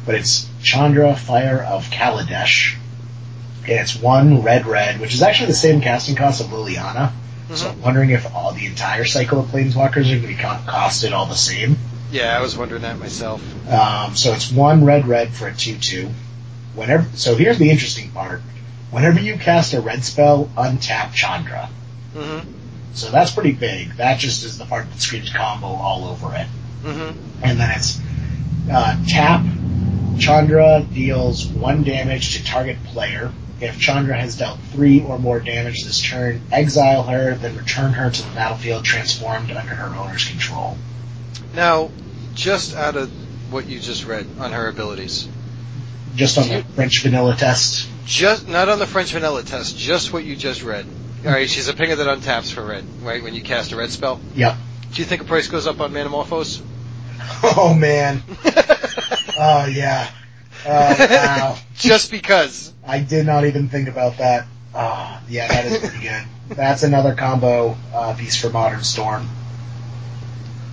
But 0.05 0.17
it's 0.17 0.49
Chandra 0.63 1.15
Fire 1.15 1.63
of 1.63 1.85
Kaladesh. 1.91 2.77
And 3.63 3.73
it's 3.73 3.95
one 3.95 4.43
red 4.43 4.67
red, 4.67 4.99
which 4.99 5.15
is 5.15 5.23
actually 5.23 5.49
the 5.49 5.55
same 5.55 5.81
casting 5.81 6.17
cost 6.17 6.41
of 6.41 6.49
Liliana. 6.49 7.13
So 7.55 7.69
I'm 7.69 7.81
wondering 7.81 8.11
if 8.11 8.35
all 8.35 8.53
the 8.53 8.67
entire 8.67 9.05
cycle 9.05 9.41
of 9.41 9.47
Planeswalkers 9.47 10.07
are 10.07 10.21
going 10.21 10.23
to 10.23 10.29
be 10.29 10.35
costed 10.35 11.13
all 11.13 11.27
the 11.27 11.35
same. 11.35 11.77
Yeah, 12.11 12.37
I 12.37 12.43
was 12.43 12.57
wondering 12.57 12.83
that 12.83 12.99
myself. 12.99 13.43
Um, 13.71 14.17
so 14.17 14.33
it's 14.33 14.51
one 14.51 14.85
red 14.85 15.07
red 15.07 15.33
for 15.33 15.47
a 15.47 15.55
two 15.55 15.77
two. 15.77 16.11
Whenever 16.75 17.09
so 17.17 17.35
here's 17.35 17.59
the 17.59 17.71
interesting 17.71 18.11
part. 18.11 18.41
Whenever 18.91 19.21
you 19.21 19.37
cast 19.37 19.75
a 19.75 19.81
red 19.81 20.05
spell, 20.05 20.51
untap 20.57 21.13
Chandra. 21.13 21.69
Mm-hmm. 22.15 22.51
So 22.95 23.11
that's 23.11 23.31
pretty 23.31 23.53
big. 23.53 23.97
That 23.97 24.19
just 24.19 24.45
is 24.45 24.59
the 24.59 24.65
part 24.65 24.91
that 24.91 25.01
screams 25.01 25.31
combo 25.31 25.67
all 25.67 26.05
over 26.07 26.35
it. 26.35 26.47
Mm-hmm. 26.83 27.45
And 27.45 27.61
then 27.61 27.71
it's 27.77 28.01
uh, 28.71 28.97
tap. 29.07 29.45
Chandra 30.19 30.85
deals 30.93 31.47
one 31.47 31.85
damage 31.85 32.37
to 32.37 32.45
target 32.45 32.83
player. 32.87 33.33
If 33.61 33.79
Chandra 33.79 34.19
has 34.19 34.37
dealt 34.37 34.59
three 34.73 35.03
or 35.03 35.19
more 35.19 35.41
damage 35.41 35.85
this 35.85 36.01
turn, 36.01 36.41
exile 36.51 37.03
her, 37.05 37.35
then 37.35 37.57
return 37.57 37.93
her 37.93 38.11
to 38.11 38.23
the 38.23 38.35
battlefield 38.35 38.85
transformed 38.85 39.51
under 39.51 39.75
her 39.75 39.97
owner's 39.97 40.25
control. 40.29 40.77
Now, 41.55 41.91
just 42.35 42.75
out 42.75 42.97
of 42.97 43.11
what 43.53 43.67
you 43.67 43.81
just 43.81 44.07
read 44.07 44.27
on 44.39 44.53
her 44.53 44.69
abilities, 44.69 45.29
Just 46.19 46.37
on 46.37 46.49
the 46.49 46.63
French 46.75 47.03
vanilla 47.03 47.37
test. 47.37 47.89
just 48.05 48.49
not 48.49 48.69
on 48.69 48.79
the 48.81 48.87
French 48.87 49.13
vanilla 49.13 49.43
test, 49.45 49.79
just 49.79 50.13
what 50.13 50.25
you 50.25 50.35
just 50.35 50.63
read. 50.65 50.85
All 51.25 51.31
right, 51.33 51.49
she's 51.49 51.69
a 51.69 51.75
pinger 51.75 51.97
that 51.97 52.07
untaps 52.07 52.53
for 52.53 52.65
red, 52.65 52.85
right? 53.03 53.23
When 53.23 53.35
you 53.35 53.43
cast 53.43 53.73
a 53.73 53.77
red 53.77 53.91
spell. 53.91 54.21
Yep. 54.35 54.57
Do 54.93 55.01
you 55.01 55.05
think 55.05 55.23
a 55.23 55.25
price 55.25 55.47
goes 55.49 55.67
up 55.67 55.81
on 55.81 55.93
Manamorphose? 55.93 56.61
Oh 57.43 57.73
man. 57.75 58.23
Oh 59.41 59.67
yeah. 59.67 60.11
Oh 60.67 60.97
wow. 60.99 61.57
just 61.77 62.11
because. 62.11 62.73
I 62.85 62.99
did 62.99 63.25
not 63.27 63.45
even 63.45 63.69
think 63.69 63.89
about 63.89 64.19
that. 64.19 64.47
Oh, 64.75 65.21
yeah, 65.29 65.47
that 65.47 65.67
is 65.67 65.79
pretty 65.79 66.01
good. 66.03 66.25
That's 66.57 66.83
another 66.83 67.15
combo 67.15 67.77
uh, 67.95 68.15
piece 68.15 68.41
for 68.41 68.51
Modern 68.51 68.83
Storm. 68.83 69.29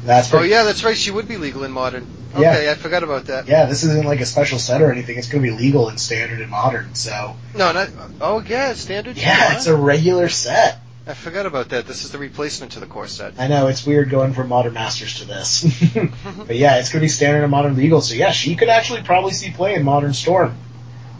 That's 0.05 0.33
Oh 0.33 0.43
yeah, 0.43 0.63
that's 0.63 0.83
right. 0.83 0.97
She 0.97 1.11
would 1.11 1.27
be 1.27 1.37
legal 1.37 1.63
in 1.63 1.71
modern. 1.71 2.07
Yeah. 2.37 2.51
Okay, 2.51 2.69
I 2.69 2.75
forgot 2.75 3.03
about 3.03 3.25
that. 3.25 3.47
yeah. 3.47 3.65
This 3.65 3.83
isn't 3.83 4.05
like 4.05 4.19
a 4.19 4.25
special 4.25 4.59
set 4.59 4.81
or 4.81 4.91
anything. 4.91 5.17
It's 5.17 5.29
going 5.29 5.43
to 5.43 5.49
be 5.49 5.55
legal 5.55 5.89
in 5.89 5.97
Standard 5.97 6.41
and 6.41 6.51
Modern. 6.51 6.93
So 6.95 7.35
No, 7.55 7.71
not. 7.71 7.89
Oh 8.21 8.41
yeah, 8.41 8.73
standard. 8.73 9.17
yeah, 9.17 9.55
it's 9.55 9.67
a 9.67 9.75
regular 9.75 10.29
set. 10.29 10.81
I 11.07 11.13
forgot 11.13 11.45
about 11.45 11.69
that. 11.69 11.85
This 11.85 12.03
is 12.03 12.11
the 12.11 12.17
replacement 12.17 12.71
to 12.73 12.79
the 12.79 12.87
core 12.87 13.07
set. 13.07 13.35
I 13.37 13.47
know 13.47 13.67
it's 13.67 13.85
weird 13.85 14.09
going 14.09 14.33
from 14.33 14.49
Modern 14.49 14.73
Masters 14.73 15.19
to 15.19 15.25
this, 15.25 15.63
but 15.93 16.55
yeah, 16.55 16.77
it's 16.77 16.89
going 16.89 16.99
to 16.99 17.05
be 17.05 17.09
standard 17.09 17.43
and 17.43 17.51
Modern 17.51 17.75
Legal. 17.75 18.01
So 18.01 18.15
yeah, 18.15 18.31
she 18.31 18.55
could 18.55 18.69
actually 18.69 19.03
probably 19.03 19.31
see 19.31 19.51
play 19.51 19.75
in 19.75 19.83
Modern 19.83 20.13
Storm. 20.13 20.57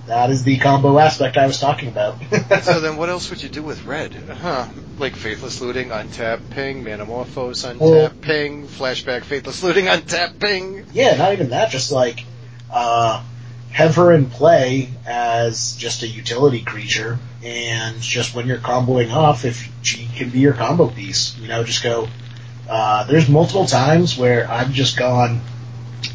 That 0.08 0.30
is 0.30 0.44
the 0.44 0.58
combo 0.58 1.00
aspect 1.00 1.36
I 1.36 1.48
was 1.48 1.60
talking 1.60 1.90
about. 1.90 2.18
so 2.62 2.80
then, 2.80 2.96
what 2.98 3.10
else 3.10 3.30
would 3.32 3.42
you 3.42 3.50
do 3.50 3.64
with 3.64 3.84
red? 3.86 4.14
Huh? 4.14 4.68
Like 5.00 5.16
faithless 5.16 5.62
looting, 5.62 5.90
untap, 5.90 6.42
ping, 6.52 6.84
manamorphose, 6.84 7.66
untap, 7.68 7.80
Well- 7.80 8.10
ping, 8.22 8.68
flashback, 8.68 9.24
faithless 9.24 9.64
looting, 9.64 9.86
untap, 9.86 10.40
ping. 10.40 10.86
yeah, 10.94 11.16
not 11.16 11.34
even 11.34 11.50
that. 11.50 11.72
Just 11.72 11.92
like 11.92 12.24
uh, 12.72 13.24
have 13.72 13.96
her 13.96 14.12
in 14.12 14.28
play 14.30 14.90
as 15.08 15.76
just 15.76 16.04
a 16.04 16.08
utility 16.08 16.62
creature, 16.62 17.18
and 17.44 18.00
just 18.00 18.36
when 18.36 18.46
you're 18.48 18.58
comboing 18.58 19.12
off, 19.12 19.44
if 19.44 19.70
she 19.82 20.08
can 20.16 20.30
be 20.30 20.40
your 20.40 20.54
combo 20.54 20.88
piece, 20.88 21.36
you 21.40 21.48
know, 21.48 21.64
just 21.64 21.82
go. 21.84 22.08
Uh, 22.70 23.04
there's 23.06 23.28
multiple 23.30 23.66
times 23.66 24.18
where 24.18 24.50
I've 24.50 24.72
just 24.72 24.98
gone, 24.98 25.42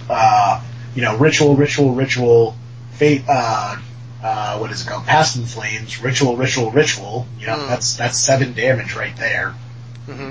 uh, 0.08 0.60
you 0.94 1.02
know, 1.02 1.16
ritual, 1.16 1.54
ritual, 1.54 1.94
ritual, 1.94 2.56
fate. 3.00 3.24
Uh, 3.26 3.76
uh, 4.22 4.58
what 4.58 4.70
is 4.70 4.82
it 4.82 4.86
called? 4.88 5.06
Past 5.06 5.36
in 5.36 5.44
Flames, 5.46 6.02
ritual, 6.02 6.36
ritual, 6.36 6.70
ritual. 6.70 7.26
You 7.38 7.46
know, 7.46 7.56
Mm. 7.56 7.68
that's 7.68 7.96
that's 7.96 8.18
seven 8.18 8.52
damage 8.52 8.94
right 8.94 9.16
there 9.16 9.54
hmm 10.06 10.30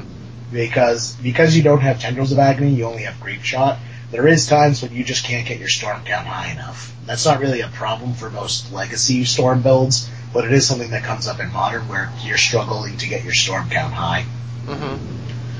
because 0.53 1.15
because 1.15 1.55
you 1.55 1.63
don't 1.63 1.81
have 1.81 1.99
tendrils 1.99 2.31
of 2.31 2.39
agony, 2.39 2.71
you 2.75 2.85
only 2.85 3.03
have 3.03 3.15
Grapeshot. 3.19 3.77
There 4.11 4.27
is 4.27 4.47
times 4.47 4.81
when 4.81 4.91
you 4.93 5.03
just 5.03 5.23
can't 5.25 5.47
get 5.47 5.59
your 5.59 5.69
storm 5.69 6.01
count 6.03 6.27
high 6.27 6.51
enough. 6.51 6.95
That's 7.05 7.25
not 7.25 7.39
really 7.39 7.61
a 7.61 7.67
problem 7.67 8.13
for 8.13 8.29
most 8.29 8.71
legacy 8.71 9.25
storm 9.25 9.61
builds, 9.61 10.09
but 10.33 10.45
it 10.45 10.51
is 10.51 10.67
something 10.67 10.89
that 10.91 11.03
comes 11.03 11.27
up 11.27 11.39
in 11.39 11.51
modern 11.51 11.87
where 11.87 12.11
you're 12.23 12.37
struggling 12.37 12.97
to 12.97 13.07
get 13.07 13.23
your 13.23 13.33
storm 13.33 13.69
count 13.69 13.93
high. 13.93 14.21
hmm 14.67 14.95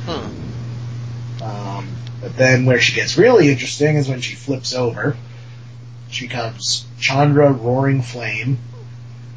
Hmm. 0.08 1.44
Um, 1.44 1.88
but 2.22 2.36
then 2.38 2.66
where 2.66 2.80
she 2.82 2.94
gets 2.96 3.18
really 3.18 3.50
interesting 3.52 3.96
is 3.96 4.08
when 4.10 4.22
she 4.22 4.36
flips 4.36 4.74
over. 4.74 5.16
She 6.10 6.28
becomes 6.28 6.86
Chandra 7.00 7.52
Roaring 7.52 8.02
Flame. 8.02 8.60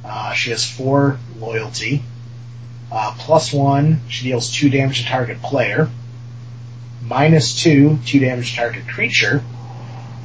Uh, 0.05 0.33
she 0.33 0.51
has 0.51 0.69
four 0.69 1.19
loyalty. 1.39 2.03
Uh, 2.91 3.15
plus 3.19 3.53
one, 3.53 4.01
she 4.09 4.25
deals 4.29 4.51
two 4.51 4.69
damage 4.69 5.01
to 5.01 5.07
target 5.07 5.41
player. 5.43 5.89
Minus 7.03 7.61
two, 7.61 7.99
two 8.05 8.21
damage 8.21 8.51
to 8.51 8.57
target 8.57 8.89
creature. 8.89 9.43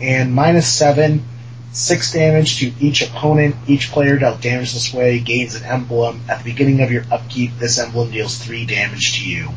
And 0.02 0.34
minus 0.34 0.68
seven, 0.68 1.26
six 1.72 2.12
damage 2.12 2.60
to 2.60 2.74
each 2.80 3.02
opponent. 3.02 3.56
Each 3.68 3.92
player 3.92 4.18
dealt 4.18 4.42
damage 4.42 4.74
this 4.74 4.94
way 4.94 5.20
gains 5.20 5.56
an 5.56 5.64
emblem. 5.64 6.22
At 6.30 6.40
the 6.40 6.52
beginning 6.52 6.82
of 6.82 6.92
your 6.92 7.04
upkeep, 7.12 7.58
this 7.58 7.80
emblem 7.80 8.12
deals 8.12 8.38
three 8.38 8.66
damage 8.66 9.20
to 9.20 9.30
you. 9.30 9.50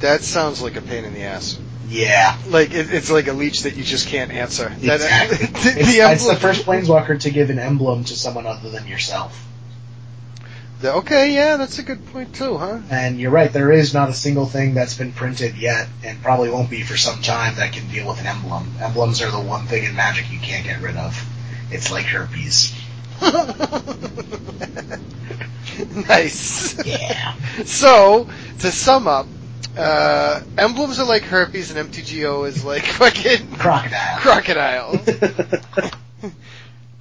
That 0.00 0.22
sounds 0.22 0.62
like 0.62 0.76
a 0.76 0.82
pain 0.82 1.04
in 1.04 1.14
the 1.14 1.22
ass. 1.22 1.58
Yeah. 1.88 2.36
Like 2.48 2.72
it, 2.72 2.92
it's 2.92 3.10
like 3.10 3.28
a 3.28 3.32
leech 3.32 3.62
that 3.62 3.76
you 3.76 3.84
just 3.84 4.08
can't 4.08 4.30
answer. 4.30 4.68
That- 4.68 4.94
Exactly. 4.96 5.36
the, 5.46 5.80
It's, 5.80 5.96
the 5.96 6.12
it's 6.12 6.26
the 6.28 6.36
first 6.36 6.66
planeswalker 6.66 7.18
to 7.20 7.30
give 7.30 7.50
an 7.50 7.58
emblem 7.58 8.04
to 8.04 8.14
someone 8.16 8.46
other 8.46 8.70
than 8.70 8.86
yourself. 8.86 9.44
the- 10.80 10.94
okay, 10.96 11.34
yeah, 11.34 11.56
that's 11.56 11.78
a 11.78 11.82
good 11.82 12.04
point 12.12 12.34
too, 12.34 12.58
huh? 12.58 12.80
And 12.90 13.18
you're 13.18 13.30
right, 13.30 13.52
there 13.52 13.72
is 13.72 13.94
not 13.94 14.10
a 14.10 14.14
single 14.14 14.46
thing 14.46 14.74
that's 14.74 14.94
been 14.96 15.12
printed 15.12 15.56
yet, 15.56 15.88
and 16.04 16.22
probably 16.22 16.50
won't 16.50 16.70
be 16.70 16.82
for 16.82 16.96
some 16.96 17.22
time, 17.22 17.56
that 17.56 17.72
can 17.72 17.88
deal 17.88 18.06
with 18.08 18.20
an 18.20 18.26
emblem. 18.26 18.70
Emblems 18.80 19.22
are 19.22 19.30
the 19.30 19.40
one 19.40 19.66
thing 19.66 19.84
in 19.84 19.94
Magic 19.96 20.30
you 20.30 20.38
can't 20.40 20.64
get 20.64 20.80
rid 20.82 20.96
of. 20.96 21.16
It's 21.70 21.90
like 21.90 22.04
herpes. 22.06 22.74
nice. 26.08 26.84
Yeah. 26.86 27.34
So, 27.64 28.28
to 28.60 28.70
sum 28.70 29.08
up, 29.08 29.26
uh, 29.78 30.40
emblems 30.58 30.98
are 30.98 31.06
like 31.06 31.22
herpes 31.22 31.70
and 31.74 31.90
MTGO 31.90 32.46
is 32.48 32.64
like 32.64 32.82
fucking 32.86 33.52
Crocodile. 33.56 34.18
crocodile. 34.18 35.00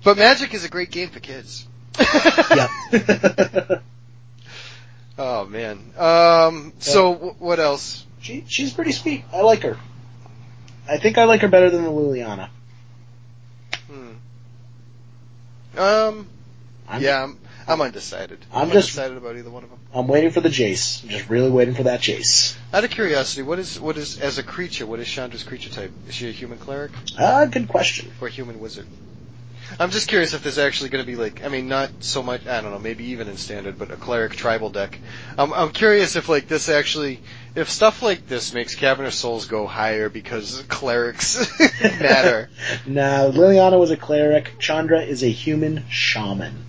but 0.04 0.18
Magic 0.18 0.54
is 0.54 0.64
a 0.66 0.70
great 0.70 0.92
game 0.92 1.10
for 1.10 1.20
kids. 1.20 1.68
yeah. 2.00 2.68
Oh 5.20 5.46
man. 5.48 5.80
Um. 5.98 6.74
So 6.78 7.12
wh- 7.16 7.42
what 7.42 7.60
else? 7.60 8.06
she, 8.22 8.44
she's 8.48 8.72
pretty 8.72 8.92
sweet. 8.92 9.24
I 9.34 9.42
like 9.42 9.64
her. 9.64 9.76
I 10.88 10.98
think 11.00 11.18
I 11.18 11.24
like 11.24 11.42
her 11.42 11.48
better 11.48 11.72
than 11.72 11.84
the 11.84 11.90
Liliana. 11.90 12.50
Hmm. 13.90 15.80
Um. 15.80 16.28
I'm, 16.88 17.02
yeah, 17.02 17.24
I'm, 17.24 17.40
I'm 17.68 17.82
undecided. 17.82 18.40
I'm 18.54 18.64
I'm, 18.64 18.72
just- 18.72 18.98
undecided 18.98 19.18
about 19.18 19.36
either 19.36 19.50
one 19.50 19.64
of 19.64 19.70
them. 19.70 19.80
I'm 19.94 20.08
waiting 20.08 20.32
for 20.32 20.42
the 20.42 20.50
Jace. 20.50 21.04
I'm 21.04 21.10
just 21.10 21.30
really 21.30 21.50
waiting 21.50 21.74
for 21.74 21.84
that 21.84 22.02
Jace. 22.02 22.56
Out 22.74 22.84
of 22.84 22.90
curiosity, 22.90 23.42
what 23.42 23.60
is 23.60 23.80
what 23.80 23.98
is 23.98 24.20
as 24.20 24.38
a 24.38 24.44
creature? 24.44 24.86
What 24.86 25.00
is 25.00 25.08
Chandra's 25.08 25.44
creature 25.44 25.70
type? 25.70 25.92
Is 26.08 26.16
she 26.16 26.30
a 26.30 26.32
human 26.32 26.58
cleric 26.60 26.92
Ah, 27.20 27.46
good 27.46 27.68
question. 27.68 28.12
or 28.22 28.28
a 28.28 28.32
human 28.32 28.60
wizard? 28.60 28.88
I'm 29.80 29.92
just 29.92 30.08
curious 30.08 30.34
if 30.34 30.44
there's 30.44 30.58
actually 30.58 30.90
going 30.92 31.04
to 31.04 31.12
be 31.12 31.18
like, 31.18 31.44
I 31.44 31.50
mean, 31.50 31.68
not 31.68 31.90
so 32.00 32.24
much. 32.24 32.48
I 32.48 32.62
don't 32.62 32.72
know, 32.72 32.80
maybe 32.80 33.08
even 33.12 33.28
in 33.28 33.36
standard, 33.36 33.78
but 33.78 33.92
a 33.92 33.98
cleric 33.98 34.34
tribal 34.34 34.70
deck. 34.70 34.98
I'm 35.38 35.52
I'm 35.54 35.72
curious 35.72 36.16
if 36.16 36.30
like 36.30 36.48
this 36.48 36.70
actually, 36.70 37.20
if 37.54 37.70
stuff 37.70 38.02
like 38.02 38.28
this 38.28 38.54
makes 38.54 38.76
Cavern 38.76 39.06
of 39.06 39.14
Souls 39.14 39.46
go 39.46 39.68
higher 39.68 40.08
because 40.10 40.64
clerics 40.70 41.60
matter. 41.82 42.50
Now, 42.88 43.30
Liliana 43.30 43.78
was 43.78 43.92
a 43.92 43.98
cleric. 43.98 44.58
Chandra 44.58 45.02
is 45.02 45.22
a 45.24 45.28
human 45.30 45.84
shaman. 45.90 46.64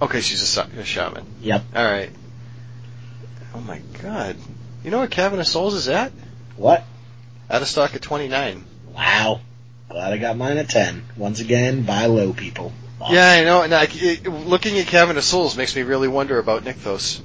Okay, 0.00 0.20
she's 0.20 0.56
a, 0.56 0.68
a 0.78 0.84
shaman. 0.84 1.26
Yep. 1.42 1.64
All 1.74 1.84
right. 1.84 2.10
Oh 3.54 3.60
my 3.60 3.80
god. 4.02 4.36
You 4.84 4.90
know 4.90 4.98
what 4.98 5.10
Cavern 5.10 5.40
of 5.40 5.46
Souls 5.46 5.74
is 5.74 5.88
at? 5.88 6.12
What? 6.56 6.84
Out 7.50 7.62
of 7.62 7.68
stock 7.68 7.94
at 7.94 8.02
29. 8.02 8.64
Wow. 8.94 9.40
Glad 9.88 10.12
I 10.12 10.18
got 10.18 10.36
mine 10.36 10.58
at 10.58 10.68
10. 10.68 11.02
Once 11.16 11.40
again, 11.40 11.82
buy 11.82 12.06
low, 12.06 12.32
people. 12.32 12.72
Yeah, 13.10 13.30
I 13.30 13.44
know. 13.44 13.62
And 13.62 13.74
I, 13.74 13.88
it, 13.90 14.26
looking 14.28 14.78
at 14.78 14.86
Cavern 14.86 15.16
of 15.16 15.24
Souls 15.24 15.56
makes 15.56 15.74
me 15.74 15.82
really 15.82 16.08
wonder 16.08 16.38
about 16.38 16.64
Nykthos. 16.64 17.20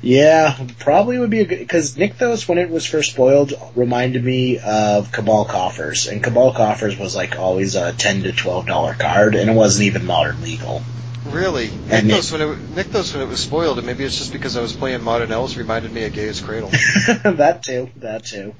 Yeah, 0.00 0.58
probably 0.80 1.18
would 1.18 1.30
be 1.30 1.40
a 1.40 1.44
good, 1.44 1.60
because 1.60 1.96
Nykthos, 1.96 2.48
when 2.48 2.58
it 2.58 2.68
was 2.70 2.84
first 2.84 3.12
spoiled, 3.12 3.52
reminded 3.76 4.24
me 4.24 4.58
of 4.58 5.12
Cabal 5.12 5.44
Coffers, 5.44 6.08
and 6.08 6.24
Cabal 6.24 6.52
Coffers 6.54 6.98
was 6.98 7.14
like 7.14 7.38
always 7.38 7.76
a 7.76 7.92
10 7.92 8.24
to 8.24 8.32
$12 8.32 8.98
card, 8.98 9.36
and 9.36 9.48
it 9.48 9.54
wasn't 9.54 9.86
even 9.86 10.04
modern 10.04 10.42
legal. 10.42 10.82
Really, 11.26 11.70
And 11.88 12.10
Nykthos 12.10 12.32
when 12.32 12.40
it 12.40 12.74
Nykthos 12.74 13.14
when 13.14 13.22
it 13.22 13.28
was 13.28 13.40
spoiled, 13.40 13.78
and 13.78 13.86
maybe 13.86 14.04
it's 14.04 14.18
just 14.18 14.32
because 14.32 14.56
I 14.56 14.60
was 14.60 14.72
playing 14.72 15.02
Modern 15.02 15.30
Elves, 15.30 15.56
reminded 15.56 15.92
me 15.92 16.04
of 16.04 16.12
Gaia's 16.12 16.40
Cradle. 16.40 16.70
that 17.24 17.62
too, 17.62 17.90
that 17.96 18.24
too. 18.24 18.54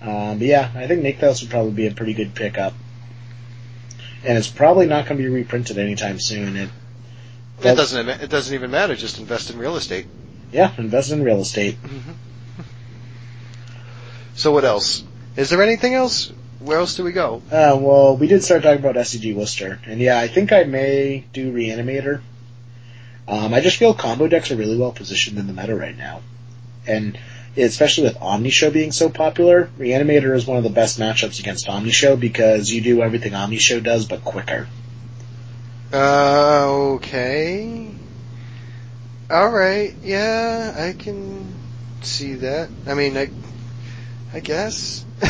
Um, 0.00 0.38
but 0.38 0.46
yeah, 0.46 0.70
I 0.74 0.86
think 0.86 1.02
Nykthos 1.02 1.42
would 1.42 1.50
probably 1.50 1.72
be 1.72 1.86
a 1.86 1.90
pretty 1.90 2.14
good 2.14 2.34
pickup. 2.34 2.72
And 4.24 4.38
it's 4.38 4.48
probably 4.48 4.86
not 4.86 5.06
going 5.06 5.18
to 5.18 5.22
be 5.22 5.28
reprinted 5.28 5.78
anytime 5.78 6.18
soon. 6.18 6.56
It, 6.56 6.70
it 7.60 7.74
doesn't 7.74 8.08
it 8.08 8.30
doesn't 8.30 8.54
even 8.54 8.70
matter. 8.70 8.96
Just 8.96 9.18
invest 9.18 9.50
in 9.50 9.58
real 9.58 9.76
estate. 9.76 10.06
yeah, 10.50 10.72
invest 10.78 11.12
in 11.12 11.22
real 11.22 11.40
estate. 11.40 11.76
So 14.38 14.52
what 14.52 14.64
else? 14.64 15.02
Is 15.34 15.50
there 15.50 15.60
anything 15.62 15.94
else? 15.94 16.32
Where 16.60 16.78
else 16.78 16.96
do 16.96 17.04
we 17.04 17.12
go? 17.12 17.42
Uh, 17.50 17.78
well, 17.80 18.16
we 18.16 18.26
did 18.26 18.42
start 18.42 18.62
talking 18.62 18.80
about 18.80 18.96
SCG 18.96 19.34
Worcester, 19.34 19.78
and 19.86 20.00
yeah, 20.00 20.18
I 20.18 20.26
think 20.26 20.52
I 20.52 20.64
may 20.64 21.24
do 21.32 21.52
Reanimator. 21.52 22.20
Um, 23.28 23.54
I 23.54 23.60
just 23.60 23.76
feel 23.76 23.94
combo 23.94 24.26
decks 24.26 24.50
are 24.50 24.56
really 24.56 24.76
well 24.76 24.92
positioned 24.92 25.38
in 25.38 25.46
the 25.46 25.52
meta 25.52 25.76
right 25.76 25.96
now, 25.96 26.22
and 26.86 27.18
especially 27.56 28.04
with 28.04 28.16
Omnishow 28.16 28.72
being 28.72 28.92
so 28.92 29.08
popular, 29.08 29.70
Reanimator 29.78 30.34
is 30.34 30.46
one 30.46 30.56
of 30.56 30.64
the 30.64 30.70
best 30.70 30.98
matchups 30.98 31.38
against 31.40 31.66
Omnishow 31.66 32.18
because 32.18 32.70
you 32.70 32.80
do 32.80 33.02
everything 33.02 33.32
Omnishow 33.32 33.82
does 33.82 34.06
but 34.06 34.24
quicker. 34.24 34.66
Uh, 35.92 36.66
okay. 36.94 37.90
All 39.30 39.50
right. 39.50 39.94
Yeah, 40.02 40.74
I 40.76 40.92
can 40.92 41.54
see 42.02 42.34
that. 42.34 42.68
I 42.86 42.94
mean, 42.94 43.16
I, 43.16 43.30
I 44.32 44.40
guess. 44.40 45.04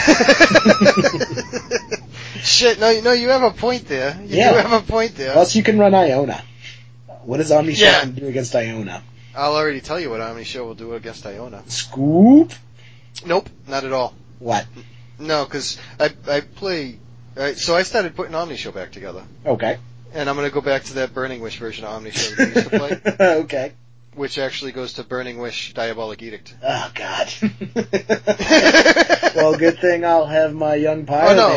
Shit. 2.43 2.79
No, 2.81 3.01
no, 3.01 3.13
you 3.13 3.29
have 3.31 3.43
a 3.43 3.51
point 3.51 3.87
there. 3.89 4.17
You 4.23 4.37
Yeah. 4.39 4.53
do 4.53 4.69
have 4.69 4.83
a 4.83 4.87
point 4.87 5.15
there. 5.17 5.33
Plus, 5.33 5.55
you 5.57 5.63
can 5.63 5.79
run 5.79 5.95
Iona. 5.95 6.43
What 7.25 7.39
does 7.39 7.51
Omnishow 7.51 7.79
Yeah. 7.81 8.01
can 8.01 8.13
do 8.13 8.27
against 8.27 8.55
Iona? 8.55 9.03
I'll 9.37 9.55
already 9.55 9.81
tell 9.81 10.01
you 10.01 10.11
what 10.11 10.21
Omni 10.21 10.45
Show 10.45 10.65
will 10.65 10.75
do 10.75 10.95
against 10.95 11.27
Iona. 11.27 11.63
Scoop? 11.69 12.53
Nope, 13.27 13.49
not 13.67 13.85
at 13.85 13.93
all. 13.93 14.15
What? 14.39 14.67
No, 15.19 15.45
because 15.45 15.79
I 16.01 16.11
I 16.29 16.41
play. 16.41 16.99
Right, 17.35 17.57
so 17.57 17.77
I 17.77 17.83
started 17.85 18.17
putting 18.17 18.35
Omni 18.35 18.57
Show 18.57 18.73
back 18.73 18.91
together, 18.91 19.23
Okay. 19.47 19.77
and 20.13 20.29
I'm 20.29 20.35
gonna 20.37 20.51
go 20.51 20.61
back 20.61 20.85
to 20.85 20.95
that 20.95 21.15
Burning 21.15 21.41
Wish 21.41 21.59
version 21.59 21.85
of 21.85 21.91
Omni 21.95 22.11
Show 22.11 22.35
that 22.35 22.49
we 22.49 22.55
used 22.55 22.71
to 22.71 22.79
play, 22.79 23.01
okay. 23.43 23.73
Which 24.19 24.39
actually 24.39 24.73
goes 24.73 24.95
to 24.95 25.05
Burning 25.05 25.39
Wish 25.39 25.73
Diabolic 25.75 26.23
Edict. 26.23 26.55
Oh 26.63 26.91
God. 26.95 27.33
well, 29.35 29.57
good 29.57 29.79
thing 29.79 30.05
I'll 30.05 30.27
have 30.27 30.53
my 30.55 30.75
young 30.75 31.05
Oh, 31.09 31.35
no. 31.35 31.49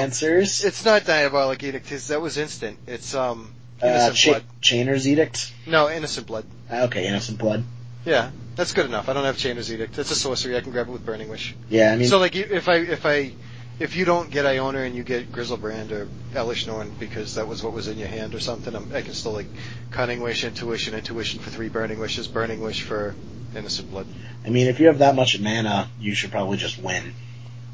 It's 0.64 0.86
not 0.86 1.06
Diabolic 1.06 1.64
Edict. 1.64 1.92
It's, 1.92 2.08
that 2.08 2.22
was 2.22 2.38
instant. 2.38 2.78
It's 2.88 3.14
um 3.16 3.54
uh, 3.82 3.88
Innocent 3.88 4.16
Cha- 4.16 4.32
Blood. 4.32 4.44
Chainer's 4.62 5.08
Edict. 5.08 5.52
No, 5.66 5.90
Innocent 5.90 6.28
Blood. 6.28 6.46
Okay, 6.72 7.08
Innocent 7.08 7.40
Blood. 7.40 7.64
Yeah, 8.06 8.32
that's 8.56 8.74
good 8.74 8.86
enough. 8.86 9.10
I 9.10 9.14
don't 9.14 9.26
have 9.26 9.38
Chainer's 9.38 9.72
Edict. 9.72 9.98
It's 9.98 10.12
a 10.12 10.16
sorcery. 10.16 10.56
I 10.56 10.62
can 10.62 10.72
grab 10.72 10.88
it 10.88 10.92
with 10.92 11.06
Burning 11.06 11.30
Wish. 11.30 11.56
Yeah, 11.70 11.92
I 11.92 11.96
mean, 11.98 12.08
so 12.08 12.20
like, 12.20 12.36
if 12.36 12.70
I 12.70 12.76
if 12.78 13.06
I 13.06 13.34
if 13.82 13.96
you 13.96 14.06
don't 14.06 14.30
get 14.30 14.46
Iona 14.46 14.80
and 14.80 14.96
you 14.96 15.04
get 15.04 15.32
Griselbrand 15.32 15.92
or 15.92 16.08
Elesh 16.34 16.68
Norn 16.68 16.92
because 17.00 17.36
that 17.36 17.48
was 17.48 17.64
what 17.64 17.74
was 17.74 17.88
in 17.88 17.98
your 17.98 18.08
hand 18.08 18.36
or 18.36 18.40
something, 18.40 18.76
I'm, 18.76 18.88
I 18.94 19.02
can 19.02 19.14
still 19.14 19.32
like 19.34 19.48
Cunning 19.90 20.22
Wish, 20.22 20.44
Intuition, 20.44 20.94
Intuition 20.94 21.40
for 21.40 21.50
three 21.50 21.68
Burning 21.68 22.00
Wishes, 22.00 22.28
Burning 22.28 22.62
Wish 22.62 22.84
for 22.84 23.16
Innocent 23.56 23.90
Blood. 23.90 24.06
I 24.46 24.50
mean, 24.50 24.68
if 24.68 24.80
you 24.80 24.88
have 24.88 25.00
that 25.00 25.16
much 25.16 25.40
mana, 25.40 25.90
you 26.00 26.14
should 26.14 26.32
probably 26.32 26.58
just 26.58 26.78
win. 26.82 27.14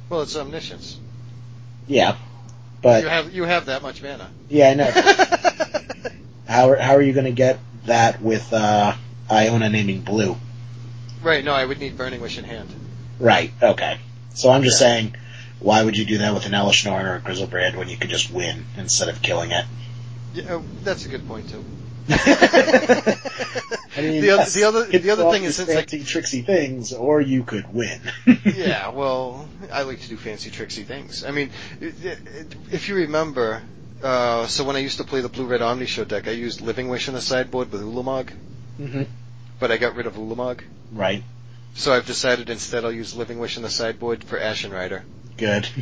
Well, 0.10 0.22
it's 0.22 0.36
Omniscience. 0.36 0.98
Yeah, 1.88 2.16
but 2.82 3.04
you 3.04 3.10
have 3.10 3.34
you 3.34 3.44
have 3.44 3.66
that 3.66 3.82
much 3.82 4.02
mana. 4.02 4.30
yeah, 4.50 4.70
I 4.70 4.74
know. 4.76 4.92
how 6.48 6.70
are, 6.70 6.76
how 6.78 6.96
are 6.96 7.02
you 7.02 7.14
going 7.14 7.26
to 7.26 7.32
get 7.32 7.60
that 7.86 8.22
with 8.22 8.52
uh, 8.54 8.96
Iona 9.30 9.70
naming 9.70 10.02
blue? 10.02 10.38
right. 11.22 11.44
No, 11.44 11.52
I 11.54 11.66
would 11.66 11.80
need 11.80 11.98
Burning 11.98 12.22
Wish 12.22 12.38
in 12.38 12.44
hand. 12.46 12.70
Right. 13.20 13.52
Okay. 13.62 14.00
So 14.34 14.50
I'm 14.50 14.64
just 14.64 14.80
Yeah. 14.82 14.88
saying, 14.88 15.16
why 15.60 15.84
would 15.84 15.98
you 15.98 16.06
do 16.06 16.20
that 16.20 16.34
with 16.34 16.46
an 16.46 16.52
Elesh 16.54 16.86
Norn 16.86 17.06
or 17.06 17.16
a 17.16 17.20
Griselbrand 17.22 17.76
when 17.76 17.90
you 17.90 17.98
could 17.98 18.10
just 18.10 18.32
win 18.32 18.66
instead 18.78 19.10
of 19.10 19.22
killing 19.22 19.52
it? 19.52 19.66
Yeah, 20.34 20.44
oh, 20.50 20.64
that's 20.84 21.06
a 21.06 21.10
good 21.10 21.28
point 21.28 21.50
too. 21.50 21.64
I 22.10 24.02
mean, 24.02 24.22
The 24.22 24.30
other- 24.32 24.42
yes, 24.44 24.54
the 24.54 24.64
other- 24.66 24.86
the 24.86 25.10
other 25.10 25.32
thing 25.32 25.44
is 25.44 25.58
these 25.58 25.66
since, 25.66 25.70
like- 25.76 25.90
fancy, 25.90 26.04
tricksy 26.06 26.42
things, 26.42 26.94
or 26.94 27.20
you 27.22 27.44
could 27.44 27.74
win. 27.74 28.00
yeah, 28.46 28.90
well, 28.94 29.50
I 29.74 29.82
like 29.84 30.02
to 30.02 30.10
do 30.10 30.18
fancy, 30.18 30.50
tricksy 30.52 30.84
things. 30.84 31.24
I 31.24 31.32
mean, 31.32 31.50
i- 31.82 31.86
i- 31.86 32.18
if 32.72 32.88
you 32.90 32.96
remember, 32.96 33.62
uh, 34.04 34.46
so 34.48 34.64
when 34.64 34.76
I 34.76 34.80
used 34.80 34.98
to 34.98 35.04
play 35.04 35.22
the 35.22 35.30
Blue 35.30 35.46
Red 35.46 35.62
Omni 35.62 35.86
Show 35.88 36.04
deck, 36.06 36.28
I 36.28 36.32
used 36.32 36.62
Living 36.62 36.88
Wish 36.90 37.08
on 37.08 37.14
the 37.16 37.22
sideboard 37.22 37.72
with 37.72 37.82
Ulamog, 37.82 38.30
hmm 38.78 39.04
but 39.60 39.72
I 39.72 39.78
got 39.78 39.96
rid 39.96 40.06
of 40.06 40.14
Ulamog. 40.14 40.60
Right. 40.92 41.24
So 41.74 41.92
I've 41.92 42.06
decided 42.06 42.52
instead 42.52 42.86
I'll 42.86 42.92
use 42.92 43.16
Living 43.16 43.40
Wish 43.40 43.58
on 43.58 43.64
the 43.64 43.72
sideboard 43.72 44.24
for 44.24 44.40
Ashen 44.40 44.70
Rider. 44.72 45.04
Good. 45.38 45.68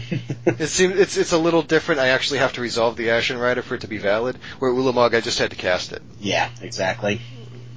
It 0.59 0.67
seems 0.67 0.97
it's 0.99 1.17
it's 1.17 1.31
a 1.31 1.37
little 1.37 1.61
different. 1.63 1.99
I 2.01 2.09
actually 2.09 2.39
have 2.39 2.53
to 2.53 2.61
resolve 2.61 2.95
the 2.97 3.09
Ashen 3.09 3.37
Rider 3.37 3.61
for 3.61 3.75
it 3.75 3.81
to 3.81 3.87
be 3.87 3.97
valid. 3.97 4.37
Where 4.59 4.71
Ulamog, 4.71 5.15
I 5.15 5.21
just 5.21 5.39
had 5.39 5.49
to 5.51 5.55
cast 5.55 5.91
it. 5.91 6.01
yeah, 6.19 6.49
exactly. 6.61 7.19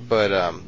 But 0.08 0.32
um, 0.32 0.62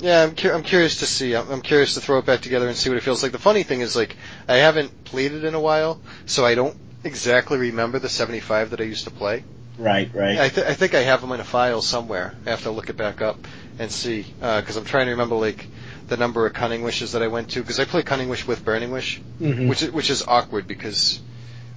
yeah, 0.00 0.22
I'm 0.24 0.34
cu- 0.34 0.50
I'm 0.50 0.62
curious 0.64 0.96
to 0.98 1.06
see. 1.06 1.34
I'm, 1.34 1.48
I'm 1.50 1.62
curious 1.62 1.94
to 1.94 2.00
throw 2.00 2.18
it 2.18 2.26
back 2.26 2.40
together 2.40 2.66
and 2.68 2.76
see 2.76 2.90
what 2.90 2.98
it 2.98 3.02
feels 3.02 3.22
like. 3.22 3.32
The 3.32 3.38
funny 3.38 3.62
thing 3.62 3.80
is, 3.80 3.94
like, 3.96 4.16
I 4.48 4.56
haven't 4.56 5.04
played 5.04 5.32
it 5.32 5.44
in 5.44 5.54
a 5.54 5.60
while, 5.60 6.00
so 6.26 6.44
I 6.44 6.54
don't 6.54 6.76
exactly 7.04 7.58
remember 7.58 7.98
the 7.98 8.08
75 8.08 8.70
that 8.70 8.80
I 8.80 8.84
used 8.84 9.04
to 9.04 9.10
play. 9.10 9.44
Right, 9.78 10.10
right. 10.14 10.38
I, 10.38 10.48
th- 10.48 10.66
I 10.66 10.74
think 10.74 10.94
I 10.94 11.00
have 11.00 11.20
them 11.22 11.32
in 11.32 11.40
a 11.40 11.44
file 11.44 11.82
somewhere. 11.82 12.34
I 12.46 12.50
have 12.50 12.62
to 12.64 12.70
look 12.70 12.90
it 12.90 12.96
back 12.96 13.22
up 13.22 13.46
and 13.78 13.90
see 13.90 14.26
because 14.40 14.76
I'm 14.76 14.84
trying 14.84 15.06
to 15.06 15.12
remember 15.12 15.36
like 15.36 15.66
the 16.12 16.18
number 16.18 16.44
of 16.44 16.52
Cunning 16.52 16.82
Wishes 16.82 17.12
that 17.12 17.22
I 17.22 17.28
went 17.28 17.48
to 17.50 17.60
because 17.62 17.80
I 17.80 17.86
play 17.86 18.02
Cunning 18.02 18.28
Wish 18.28 18.46
with 18.46 18.66
Burning 18.66 18.90
Wish, 18.92 19.22
Mhm. 19.40 19.66
which 19.66 19.82
is, 19.82 19.90
which 19.92 20.10
is 20.10 20.22
awkward 20.28 20.68
because 20.68 21.20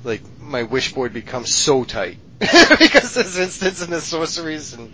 like 0.04 0.22
my 0.42 0.64
wish 0.64 0.94
board 0.94 1.14
becomes 1.14 1.54
so 1.54 1.86
tight 1.86 2.18
because 2.40 3.14
there's 3.14 3.38
instants 3.38 3.82
and 3.82 3.94
there's 3.94 4.04
sorceries 4.04 4.74
and 4.74 4.92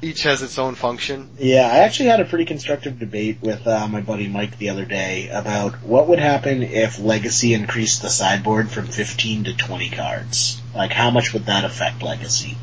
each 0.00 0.22
has 0.22 0.40
its 0.42 0.56
own 0.56 0.76
function. 0.76 1.28
Yeah, 1.36 1.66
I 1.66 1.78
actually 1.78 2.10
had 2.10 2.20
a 2.20 2.24
pretty 2.26 2.44
constructive 2.44 3.00
debate 3.00 3.38
with 3.40 3.66
uh, 3.66 3.88
my 3.88 4.02
buddy 4.02 4.28
Mike 4.28 4.56
the 4.56 4.68
other 4.70 4.84
day 4.84 5.30
about 5.30 5.82
what 5.82 6.06
would 6.06 6.20
happen 6.20 6.62
if 6.62 7.00
Legacy 7.00 7.54
increased 7.54 8.02
the 8.02 8.08
sideboard 8.08 8.70
from 8.70 8.86
15 8.86 9.44
to 9.44 9.56
20 9.56 9.90
cards. 9.90 10.62
Like, 10.76 10.92
how 10.92 11.10
much 11.10 11.32
would 11.32 11.46
that 11.46 11.64
affect 11.64 12.04
Legacy? 12.04 12.56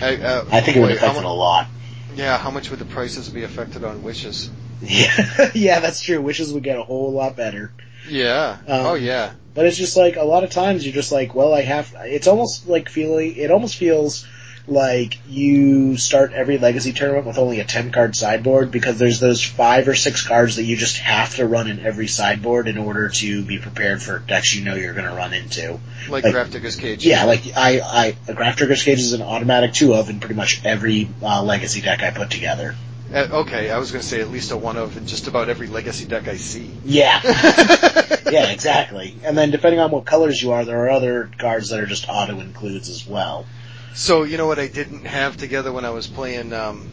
I, 0.00 0.16
uh, 0.16 0.44
I 0.50 0.60
think 0.60 0.76
it 0.76 0.80
would 0.80 0.88
boy, 0.88 0.94
affect 0.96 1.18
it 1.18 1.24
a 1.24 1.28
lot. 1.28 1.68
Yeah, 2.16 2.36
how 2.36 2.50
much 2.50 2.70
would 2.70 2.80
the 2.80 2.84
prices 2.84 3.28
be 3.28 3.44
affected 3.44 3.84
on 3.84 4.02
wishes? 4.02 4.50
Yeah, 4.82 5.50
yeah, 5.54 5.80
that's 5.80 6.00
true. 6.00 6.20
Wishes 6.20 6.52
would 6.52 6.62
get 6.62 6.78
a 6.78 6.82
whole 6.82 7.12
lot 7.12 7.36
better. 7.36 7.72
Yeah. 8.08 8.58
Um, 8.66 8.86
oh 8.86 8.94
yeah. 8.94 9.32
But 9.54 9.66
it's 9.66 9.76
just 9.76 9.96
like 9.96 10.16
a 10.16 10.24
lot 10.24 10.44
of 10.44 10.50
times 10.50 10.84
you're 10.84 10.94
just 10.94 11.12
like, 11.12 11.34
well, 11.34 11.52
I 11.52 11.62
have. 11.62 11.94
It's 11.98 12.26
almost 12.26 12.68
like 12.68 12.88
feeling. 12.88 13.36
It 13.36 13.50
almost 13.50 13.76
feels 13.76 14.26
like 14.66 15.18
you 15.28 15.96
start 15.96 16.32
every 16.32 16.56
legacy 16.58 16.92
tournament 16.92 17.26
with 17.26 17.38
only 17.38 17.58
a 17.60 17.64
ten 17.64 17.90
card 17.90 18.14
sideboard 18.14 18.70
because 18.70 18.98
there's 18.98 19.18
those 19.18 19.42
five 19.42 19.88
or 19.88 19.94
six 19.94 20.26
cards 20.26 20.56
that 20.56 20.62
you 20.62 20.76
just 20.76 20.98
have 20.98 21.34
to 21.36 21.46
run 21.46 21.68
in 21.68 21.80
every 21.80 22.06
sideboard 22.06 22.68
in 22.68 22.78
order 22.78 23.08
to 23.08 23.44
be 23.44 23.58
prepared 23.58 24.00
for 24.02 24.20
decks 24.20 24.54
you 24.54 24.64
know 24.64 24.74
you're 24.74 24.94
going 24.94 25.08
to 25.08 25.14
run 25.14 25.32
into. 25.34 25.80
Like, 26.08 26.24
like- 26.24 26.50
Digger's 26.50 26.76
Cage. 26.76 27.04
Yeah, 27.04 27.24
like 27.24 27.42
I, 27.56 28.14
I, 28.28 28.52
Trigger's 28.52 28.84
Cage 28.84 29.00
is 29.00 29.12
an 29.12 29.22
automatic 29.22 29.72
two 29.72 29.94
of 29.94 30.08
in 30.08 30.20
pretty 30.20 30.36
much 30.36 30.64
every 30.64 31.08
uh, 31.22 31.42
legacy 31.42 31.80
deck 31.80 32.02
I 32.02 32.10
put 32.10 32.30
together. 32.30 32.76
Uh, 33.12 33.26
okay, 33.42 33.70
I 33.70 33.78
was 33.78 33.90
going 33.90 34.02
to 34.02 34.06
say 34.06 34.20
at 34.20 34.30
least 34.30 34.52
a 34.52 34.56
one 34.56 34.76
of 34.76 34.96
in 34.96 35.06
just 35.06 35.26
about 35.26 35.48
every 35.48 35.66
legacy 35.66 36.04
deck 36.06 36.28
I 36.28 36.36
see. 36.36 36.70
Yeah. 36.84 37.20
yeah, 38.30 38.50
exactly. 38.50 39.16
And 39.24 39.36
then 39.36 39.50
depending 39.50 39.80
on 39.80 39.90
what 39.90 40.04
colors 40.04 40.40
you 40.40 40.52
are, 40.52 40.64
there 40.64 40.84
are 40.84 40.90
other 40.90 41.28
cards 41.38 41.70
that 41.70 41.80
are 41.80 41.86
just 41.86 42.08
auto 42.08 42.38
includes 42.38 42.88
as 42.88 43.06
well. 43.06 43.46
So 43.94 44.22
you 44.22 44.36
know 44.36 44.46
what 44.46 44.60
I 44.60 44.68
didn't 44.68 45.06
have 45.06 45.36
together 45.36 45.72
when 45.72 45.84
I 45.84 45.90
was 45.90 46.06
playing. 46.06 46.52
Um, 46.52 46.88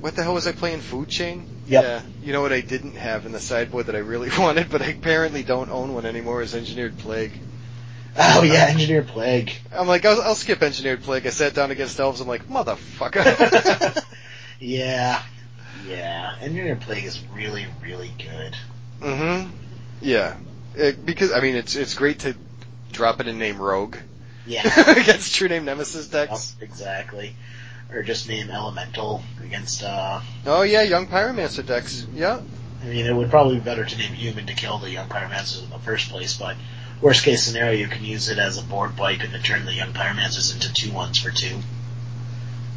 what 0.00 0.14
the 0.14 0.22
hell 0.22 0.34
was 0.34 0.46
I 0.46 0.52
playing? 0.52 0.80
Food 0.80 1.08
Chain. 1.08 1.44
Yep. 1.66 1.82
Yeah. 1.82 2.02
You 2.22 2.32
know 2.32 2.40
what 2.40 2.52
I 2.52 2.60
didn't 2.60 2.94
have 2.94 3.26
in 3.26 3.32
the 3.32 3.40
sideboard 3.40 3.86
that 3.86 3.96
I 3.96 4.00
really 4.00 4.30
wanted, 4.38 4.70
but 4.70 4.80
I 4.80 4.90
apparently 4.90 5.42
don't 5.42 5.70
own 5.70 5.92
one 5.92 6.06
anymore 6.06 6.40
is 6.42 6.54
Engineered 6.54 6.98
Plague. 6.98 7.32
Oh 8.16 8.42
yeah, 8.42 8.66
Engineered 8.68 9.08
Plague. 9.08 9.52
I'm 9.72 9.88
like, 9.88 10.04
I'll, 10.04 10.20
I'll 10.22 10.34
skip 10.34 10.62
Engineered 10.62 11.02
Plague. 11.02 11.26
I 11.26 11.30
sat 11.30 11.54
down 11.54 11.70
against 11.70 11.98
elves. 11.98 12.20
I'm 12.20 12.28
like, 12.28 12.48
motherfucker. 12.48 14.04
yeah. 14.60 15.22
Yeah. 15.86 16.34
and 16.34 16.44
Engineer 16.50 16.76
Plague 16.76 17.04
is 17.04 17.20
really, 17.34 17.66
really 17.82 18.10
good. 18.18 18.56
mm-hmm. 19.00 19.50
Yeah. 20.00 20.36
It, 20.76 21.04
because 21.04 21.32
I 21.32 21.40
mean, 21.40 21.56
it's 21.56 21.74
it's 21.76 21.94
great 21.94 22.20
to 22.20 22.36
drop 22.92 23.20
it 23.20 23.26
in 23.26 23.38
name 23.38 23.58
Rogue 23.58 23.96
Yeah. 24.46 24.62
against 24.90 25.34
True 25.34 25.48
Name 25.48 25.64
Nemesis 25.64 26.12
Yep, 26.12 26.28
decks. 26.28 26.56
exactly. 26.60 27.34
Or 27.92 28.02
just 28.02 28.28
name 28.28 28.50
Elemental 28.50 29.22
against, 29.42 29.82
uh, 29.82 30.20
Oh 30.46 30.62
yeah, 30.62 30.82
Young 30.82 31.06
Pyromancer 31.06 31.64
decks. 31.64 32.06
Yeah. 32.14 32.40
I 32.82 32.86
mean, 32.86 33.06
it 33.06 33.14
would 33.14 33.30
probably 33.30 33.56
be 33.56 33.60
better 33.64 33.84
to 33.84 33.98
name 33.98 34.12
Human 34.12 34.46
to 34.46 34.54
kill 34.54 34.78
the 34.78 34.90
Young 34.90 35.08
Pyromancers 35.08 35.64
in 35.64 35.70
the 35.70 35.78
first 35.78 36.10
place, 36.10 36.36
but 36.36 36.56
worst 37.00 37.24
case 37.24 37.42
scenario, 37.42 37.72
you 37.78 37.88
can 37.88 38.04
use 38.04 38.28
it 38.28 38.38
as 38.38 38.56
a 38.58 38.62
board 38.62 38.96
wipe 38.98 39.20
and 39.20 39.32
then 39.34 39.42
turn 39.42 39.64
the 39.64 39.72
Young 39.72 39.92
Pyromancers 39.92 40.54
into 40.54 40.72
two 40.72 40.92
ones 40.92 41.18
for 41.18 41.30
two. 41.30 41.56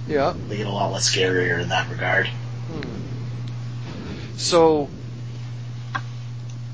Yeah. 0.07 0.33
They 0.47 0.57
get 0.57 0.65
a 0.67 0.71
lot 0.71 0.91
less 0.91 1.13
scarier 1.13 1.61
in 1.61 1.69
that 1.69 1.89
regard. 1.91 2.29
Hmm. 2.71 4.37
So, 4.37 4.89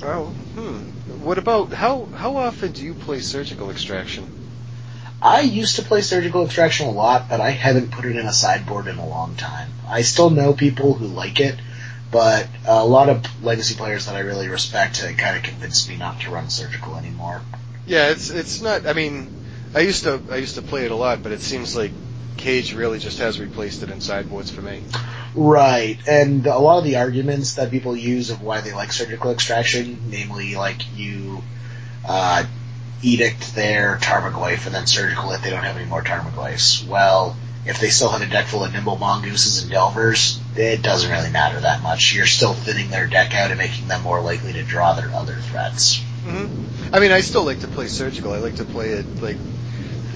oh, 0.04 0.26
hmm. 0.56 1.24
What 1.24 1.38
about 1.38 1.74
how 1.74 2.06
how 2.06 2.38
often 2.38 2.72
do 2.72 2.84
you 2.84 2.94
play 2.94 3.20
Surgical 3.20 3.72
Extraction? 3.72 4.26
I 5.22 5.42
used 5.42 5.78
to 5.78 5.82
play 5.82 6.02
Surgical 6.02 6.46
Extraction 6.46 6.88
a 6.88 6.92
lot, 6.92 7.30
but 7.30 7.42
I 7.42 7.50
haven't 7.50 7.92
put 7.92 8.06
it 8.06 8.16
in 8.16 8.28
a 8.28 8.34
sideboard 8.34 8.88
in 8.88 8.98
a 8.98 9.08
long 9.08 9.36
time. 9.36 9.70
I 9.88 10.04
still 10.04 10.30
know 10.30 10.54
people 10.54 10.94
who 10.94 11.08
like 11.08 11.40
it, 11.40 11.56
but 12.12 12.48
a 12.66 12.86
lot 12.86 13.10
of 13.10 13.44
legacy 13.44 13.76
players 13.76 14.06
that 14.06 14.16
I 14.16 14.20
really 14.20 14.48
respect 14.48 15.02
kind 15.18 15.38
of 15.38 15.44
convinced 15.44 15.90
me 15.90 15.98
not 15.98 16.22
to 16.22 16.30
run 16.30 16.50
Surgical 16.50 16.96
anymore. 16.96 17.42
Yeah, 17.88 18.10
it's 18.12 18.30
it's 18.30 18.62
not. 18.62 18.86
I 18.86 18.94
mean, 18.94 19.28
I 19.74 19.80
used 19.80 20.04
to 20.04 20.22
I 20.32 20.38
used 20.38 20.56
to 20.56 20.62
play 20.62 20.86
it 20.86 20.92
a 20.92 20.96
lot, 20.96 21.24
but 21.24 21.32
it 21.32 21.42
seems 21.42 21.76
like 21.76 21.92
Cage 22.38 22.74
really 22.74 23.00
just 23.00 23.20
has 23.20 23.40
replaced 23.40 23.84
it 23.84 23.90
in 23.90 24.00
sideboards 24.00 24.50
for 24.50 24.62
me. 24.62 24.84
Right, 25.36 25.98
and 26.08 26.46
a 26.48 26.58
lot 26.58 26.78
of 26.80 26.84
the 26.84 26.98
arguments 26.98 27.56
that 27.56 27.72
people 27.72 27.96
use 27.96 28.30
of 28.30 28.42
why 28.42 28.62
they 28.62 28.74
like 28.74 28.92
surgical 28.92 29.32
extraction, 29.32 30.00
namely 30.10 30.56
like 30.56 30.82
you 30.96 31.44
uh, 32.08 32.46
edict 33.02 33.54
their 33.56 33.98
Tarmogoyf 33.98 34.66
and 34.66 34.74
then 34.74 34.88
surgical 34.88 35.32
it, 35.32 35.42
they 35.42 35.50
don't 35.50 35.64
have 35.64 35.78
any 35.78 35.86
more 35.86 36.04
Tarmogoyfs. 36.04 36.88
Well, 36.88 37.36
if 37.66 37.80
they 37.80 37.90
still 37.90 38.10
have 38.10 38.22
a 38.22 38.32
deck 38.32 38.46
full 38.46 38.64
of 38.64 38.72
nimble 38.72 38.98
mongooses 38.98 39.62
and 39.62 39.72
delvers, 39.72 40.40
it 40.56 40.82
doesn't 40.82 41.12
really 41.12 41.30
matter 41.30 41.60
that 41.60 41.84
much. 41.84 42.16
You're 42.16 42.26
still 42.26 42.54
thinning 42.54 42.90
their 42.90 43.08
deck 43.08 43.34
out 43.36 43.52
and 43.52 43.60
making 43.60 43.88
them 43.88 44.02
more 44.04 44.22
likely 44.22 44.54
to 44.54 44.64
draw 44.64 44.94
their 44.94 45.10
other 45.10 45.36
threats. 45.36 46.02
hmm 46.24 46.46
I 46.94 47.02
mean, 47.02 47.12
I 47.12 47.20
still 47.20 47.44
like 47.44 47.60
to 47.60 47.68
play 47.68 47.88
Surgical. 47.88 48.32
I 48.32 48.38
like 48.38 48.56
to 48.56 48.64
play 48.64 48.92
it 48.92 49.06
like, 49.22 49.36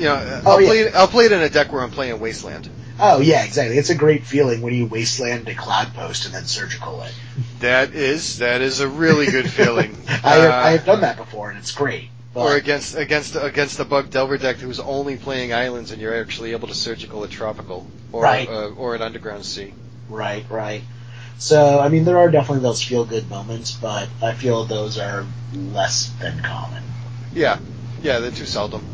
you 0.02 0.08
know, 0.08 0.42
Oh, 0.46 0.52
I'll 0.54 0.62
yeah. 0.62 0.68
play 0.68 0.80
it. 0.80 0.96
I'll 0.96 1.08
play 1.08 1.26
it 1.26 1.32
in 1.32 1.42
a 1.42 1.50
deck 1.50 1.72
where 1.72 1.84
I'm 1.84 1.92
playing 1.92 2.20
Wasteland. 2.20 2.70
Oh 3.00 3.20
yeah, 3.20 3.44
exactly. 3.44 3.78
It's 3.78 3.90
a 3.90 3.96
great 3.96 4.26
feeling 4.26 4.62
when 4.62 4.74
you 4.74 4.86
wasteland 4.86 5.48
a 5.48 5.56
cloud 5.56 5.94
post 5.94 6.26
and 6.26 6.34
then 6.34 6.46
surgical 6.46 7.02
it. 7.04 7.14
That 7.60 7.94
is 7.94 8.40
that 8.40 8.62
is 8.62 8.80
a 8.80 8.88
really 8.88 9.26
good 9.28 9.50
feeling. 9.50 9.96
I, 10.24 10.36
have, 10.36 10.52
Uh, 10.52 10.56
I 10.56 10.72
have 10.72 10.86
done 10.86 11.02
that 11.02 11.18
before 11.18 11.50
and 11.50 11.58
it's 11.60 11.72
great. 11.72 12.10
But, 12.34 12.42
Or 12.42 12.56
against 12.56 12.96
against 12.96 13.36
against 13.36 13.78
the 13.78 13.86
bug 13.86 14.10
delver 14.10 14.38
deck 14.38 14.58
who's 14.58 14.80
only 14.80 15.18
playing 15.18 15.54
islands 15.54 15.92
and 15.92 16.02
you're 16.02 16.20
actually 16.20 16.52
able 16.54 16.68
to 16.68 16.74
surgical 16.74 17.24
a 17.24 17.28
tropical 17.28 17.88
or 18.12 18.24
Right. 18.24 18.48
uh, 18.48 18.70
or 18.70 18.96
an 18.96 19.02
underground 19.02 19.46
sea. 19.46 19.74
Right, 20.10 20.46
right. 20.50 20.84
So, 21.38 21.80
I 21.80 21.90
mean, 21.90 22.06
there 22.06 22.20
are 22.20 22.30
definitely 22.30 22.62
those 22.62 22.84
feel 22.84 23.04
good 23.04 23.30
moments, 23.30 23.72
but 23.72 24.08
I 24.22 24.34
feel 24.34 24.64
those 24.66 25.00
are 25.00 25.26
less 25.56 26.12
than 26.22 26.40
common. 26.42 26.84
Yeah, 27.34 27.58
yeah, 28.04 28.20
they're 28.20 28.30
too 28.32 28.46
seldom. 28.46 28.86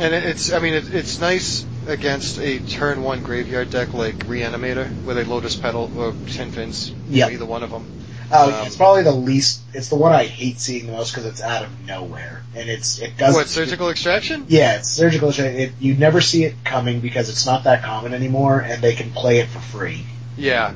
And 0.00 0.14
it's, 0.14 0.52
I 0.52 0.58
mean, 0.60 0.74
it, 0.74 0.94
it's 0.94 1.20
nice 1.20 1.66
against 1.86 2.38
a 2.38 2.58
turn 2.60 3.02
one 3.02 3.22
graveyard 3.22 3.70
deck 3.70 3.94
like 3.94 4.16
Reanimator, 4.26 4.88
where 5.04 5.14
they 5.14 5.24
Lotus 5.24 5.56
Petal 5.56 5.90
or 5.96 6.14
Tin 6.28 6.52
Fins, 6.52 6.92
you 7.08 7.22
know, 7.22 7.30
either 7.30 7.46
one 7.46 7.62
of 7.62 7.70
them. 7.70 7.86
Oh, 8.30 8.60
Um, 8.60 8.66
it's 8.66 8.76
probably 8.76 9.02
the 9.02 9.12
least. 9.12 9.62
It's 9.72 9.88
the 9.88 9.96
one 9.96 10.12
I 10.12 10.26
hate 10.26 10.60
seeing 10.60 10.86
the 10.86 10.92
most 10.92 11.12
because 11.12 11.24
it's 11.24 11.40
out 11.40 11.64
of 11.64 11.86
nowhere, 11.86 12.42
and 12.54 12.68
it's 12.68 12.98
it 12.98 13.16
doesn't. 13.16 13.40
What, 13.40 13.48
Surgical 13.48 13.88
Extraction? 13.88 14.44
Yeah, 14.48 14.76
it's 14.76 14.88
surgical. 14.88 15.30
It, 15.30 15.72
you 15.80 15.94
never 15.94 16.20
see 16.20 16.44
it 16.44 16.54
coming 16.64 17.00
because 17.00 17.30
it's 17.30 17.46
not 17.46 17.64
that 17.64 17.82
common 17.82 18.12
anymore, 18.12 18.60
and 18.60 18.82
they 18.82 18.94
can 18.94 19.10
play 19.12 19.38
it 19.38 19.48
for 19.48 19.60
free. 19.60 20.04
Yeah. 20.36 20.74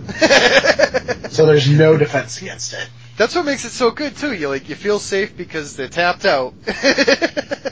So 1.29 1.47
there's 1.47 1.69
no 1.69 1.97
defense 1.99 2.41
against 2.41 2.73
it. 2.73 2.89
That's 3.23 3.37
what 3.37 3.45
makes 3.45 3.65
it 3.65 3.71
so 3.71 3.93
good 3.93 4.17
too. 4.17 4.33
You 4.33 4.49
like 4.49 4.69
you 4.69 4.75
feel 4.75 4.99
safe 4.99 5.37
because 5.37 5.77
they're 5.77 5.87
tapped 5.87 6.25
out. 6.25 6.55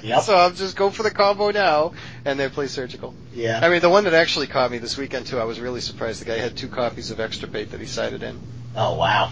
Yep. 0.03 0.23
So 0.23 0.35
I'm 0.35 0.55
just 0.55 0.77
go 0.77 0.89
for 0.89 1.03
the 1.03 1.11
combo 1.11 1.51
now, 1.51 1.93
and 2.25 2.39
they 2.41 2.49
play 2.49 2.69
surgical. 2.69 3.13
Yeah. 3.35 3.61
I 3.63 3.69
mean, 3.69 3.81
the 3.81 3.91
one 3.91 4.05
that 4.05 4.15
actually 4.15 4.47
caught 4.47 4.71
me 4.71 4.79
this 4.79 4.97
weekend 4.97 5.27
too. 5.27 5.39
I 5.41 5.45
was 5.45 5.59
really 5.61 5.81
surprised. 5.83 6.21
The 6.23 6.25
guy 6.25 6.39
had 6.39 6.57
two 6.57 6.69
copies 6.69 7.11
of 7.11 7.19
Extirpate 7.19 7.73
that 7.73 7.81
he 7.81 7.87
sided 7.87 8.23
in. 8.23 8.41
oh 8.77 8.95
wow. 8.97 9.31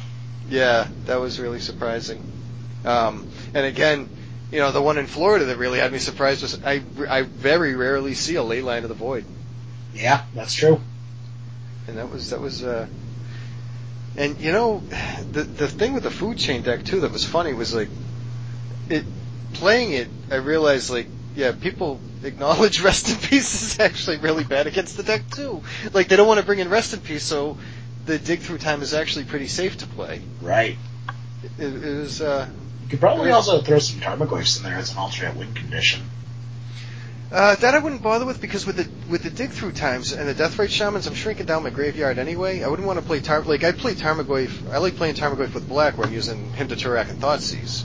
Yeah, 0.50 0.88
that 1.06 1.16
was 1.20 1.38
really 1.40 1.60
surprising. 1.60 2.20
Um, 2.84 3.28
and 3.54 3.64
again, 3.64 4.10
you 4.50 4.58
know, 4.58 4.72
the 4.72 4.82
one 4.82 4.98
in 4.98 5.06
Florida 5.06 5.44
that 5.46 5.56
really 5.56 5.78
had 5.78 5.92
me 5.92 5.98
surprised 6.00 6.42
was 6.42 6.62
I 6.64 6.82
I 7.08 7.22
very 7.22 7.74
rarely 7.76 8.14
see 8.14 8.34
a 8.34 8.42
ley 8.42 8.60
line 8.60 8.82
of 8.82 8.88
the 8.88 8.94
void, 8.94 9.24
Yeah, 9.94 10.24
that's 10.34 10.52
true. 10.52 10.80
and 11.86 11.96
that 11.96 12.10
was 12.10 12.30
that 12.30 12.40
was. 12.40 12.64
Uh, 12.64 12.88
and 14.18 14.40
you 14.40 14.52
know, 14.52 14.82
the 15.32 15.44
the 15.44 15.68
thing 15.68 15.94
with 15.94 16.02
the 16.02 16.10
food 16.10 16.36
chain 16.36 16.62
deck 16.62 16.84
too 16.84 17.00
that 17.00 17.12
was 17.12 17.24
funny 17.24 17.54
was 17.54 17.72
like, 17.72 17.88
it 18.90 19.04
playing 19.54 19.92
it. 19.92 20.08
I 20.30 20.36
realized 20.36 20.90
like, 20.90 21.06
yeah, 21.36 21.52
people 21.52 22.00
acknowledge 22.24 22.80
rest 22.82 23.08
in 23.08 23.16
peace 23.16 23.62
is 23.62 23.80
actually 23.80 24.18
really 24.18 24.44
bad 24.44 24.66
against 24.66 24.96
the 24.96 25.04
deck 25.04 25.30
too. 25.30 25.62
Like 25.92 26.08
they 26.08 26.16
don't 26.16 26.26
want 26.26 26.40
to 26.40 26.46
bring 26.46 26.58
in 26.58 26.68
rest 26.68 26.92
in 26.92 27.00
peace, 27.00 27.22
so 27.22 27.56
the 28.06 28.18
dig 28.18 28.40
through 28.40 28.58
time 28.58 28.82
is 28.82 28.92
actually 28.92 29.24
pretty 29.24 29.46
safe 29.46 29.78
to 29.78 29.86
play. 29.86 30.20
Right. 30.42 30.76
It, 31.58 31.72
it 31.72 31.96
was. 32.00 32.20
Uh, 32.20 32.48
You 32.82 32.88
could 32.88 33.00
probably 33.00 33.30
also 33.30 33.60
throw 33.60 33.78
some 33.78 34.00
Tarmogoyfs 34.00 34.58
in 34.58 34.64
there 34.64 34.74
as 34.76 34.90
an 34.90 34.98
alternate 34.98 35.36
win 35.36 35.54
condition. 35.54 36.02
Uh, 37.30 37.54
that 37.56 37.74
I 37.74 37.78
wouldn't 37.78 38.02
bother 38.02 38.24
with 38.24 38.40
because 38.40 38.64
with 38.66 38.76
the 38.76 38.88
with 39.10 39.22
the 39.22 39.28
dig 39.28 39.50
through 39.50 39.72
times 39.72 40.12
and 40.12 40.26
the 40.26 40.34
Deathrite 40.34 40.70
Shamans, 40.70 41.06
I'm 41.06 41.14
shrinking 41.14 41.44
down 41.44 41.62
my 41.62 41.68
graveyard 41.70 42.18
anyway. 42.18 42.62
I 42.62 42.68
wouldn't 42.68 42.86
want 42.86 42.98
to 42.98 43.04
play 43.04 43.20
tar 43.20 43.42
like 43.42 43.64
I 43.64 43.72
play 43.72 43.94
Tarmogoyf. 43.94 44.72
I 44.72 44.78
like 44.78 44.96
playing 44.96 45.14
Tarmogoyf 45.14 45.52
with 45.52 45.68
black 45.68 45.98
where 45.98 46.06
I'm 46.06 46.12
using 46.14 46.50
him 46.52 46.68
to 46.68 46.74
Turak 46.76 47.10
and 47.10 47.20
Thoughtseize. 47.20 47.84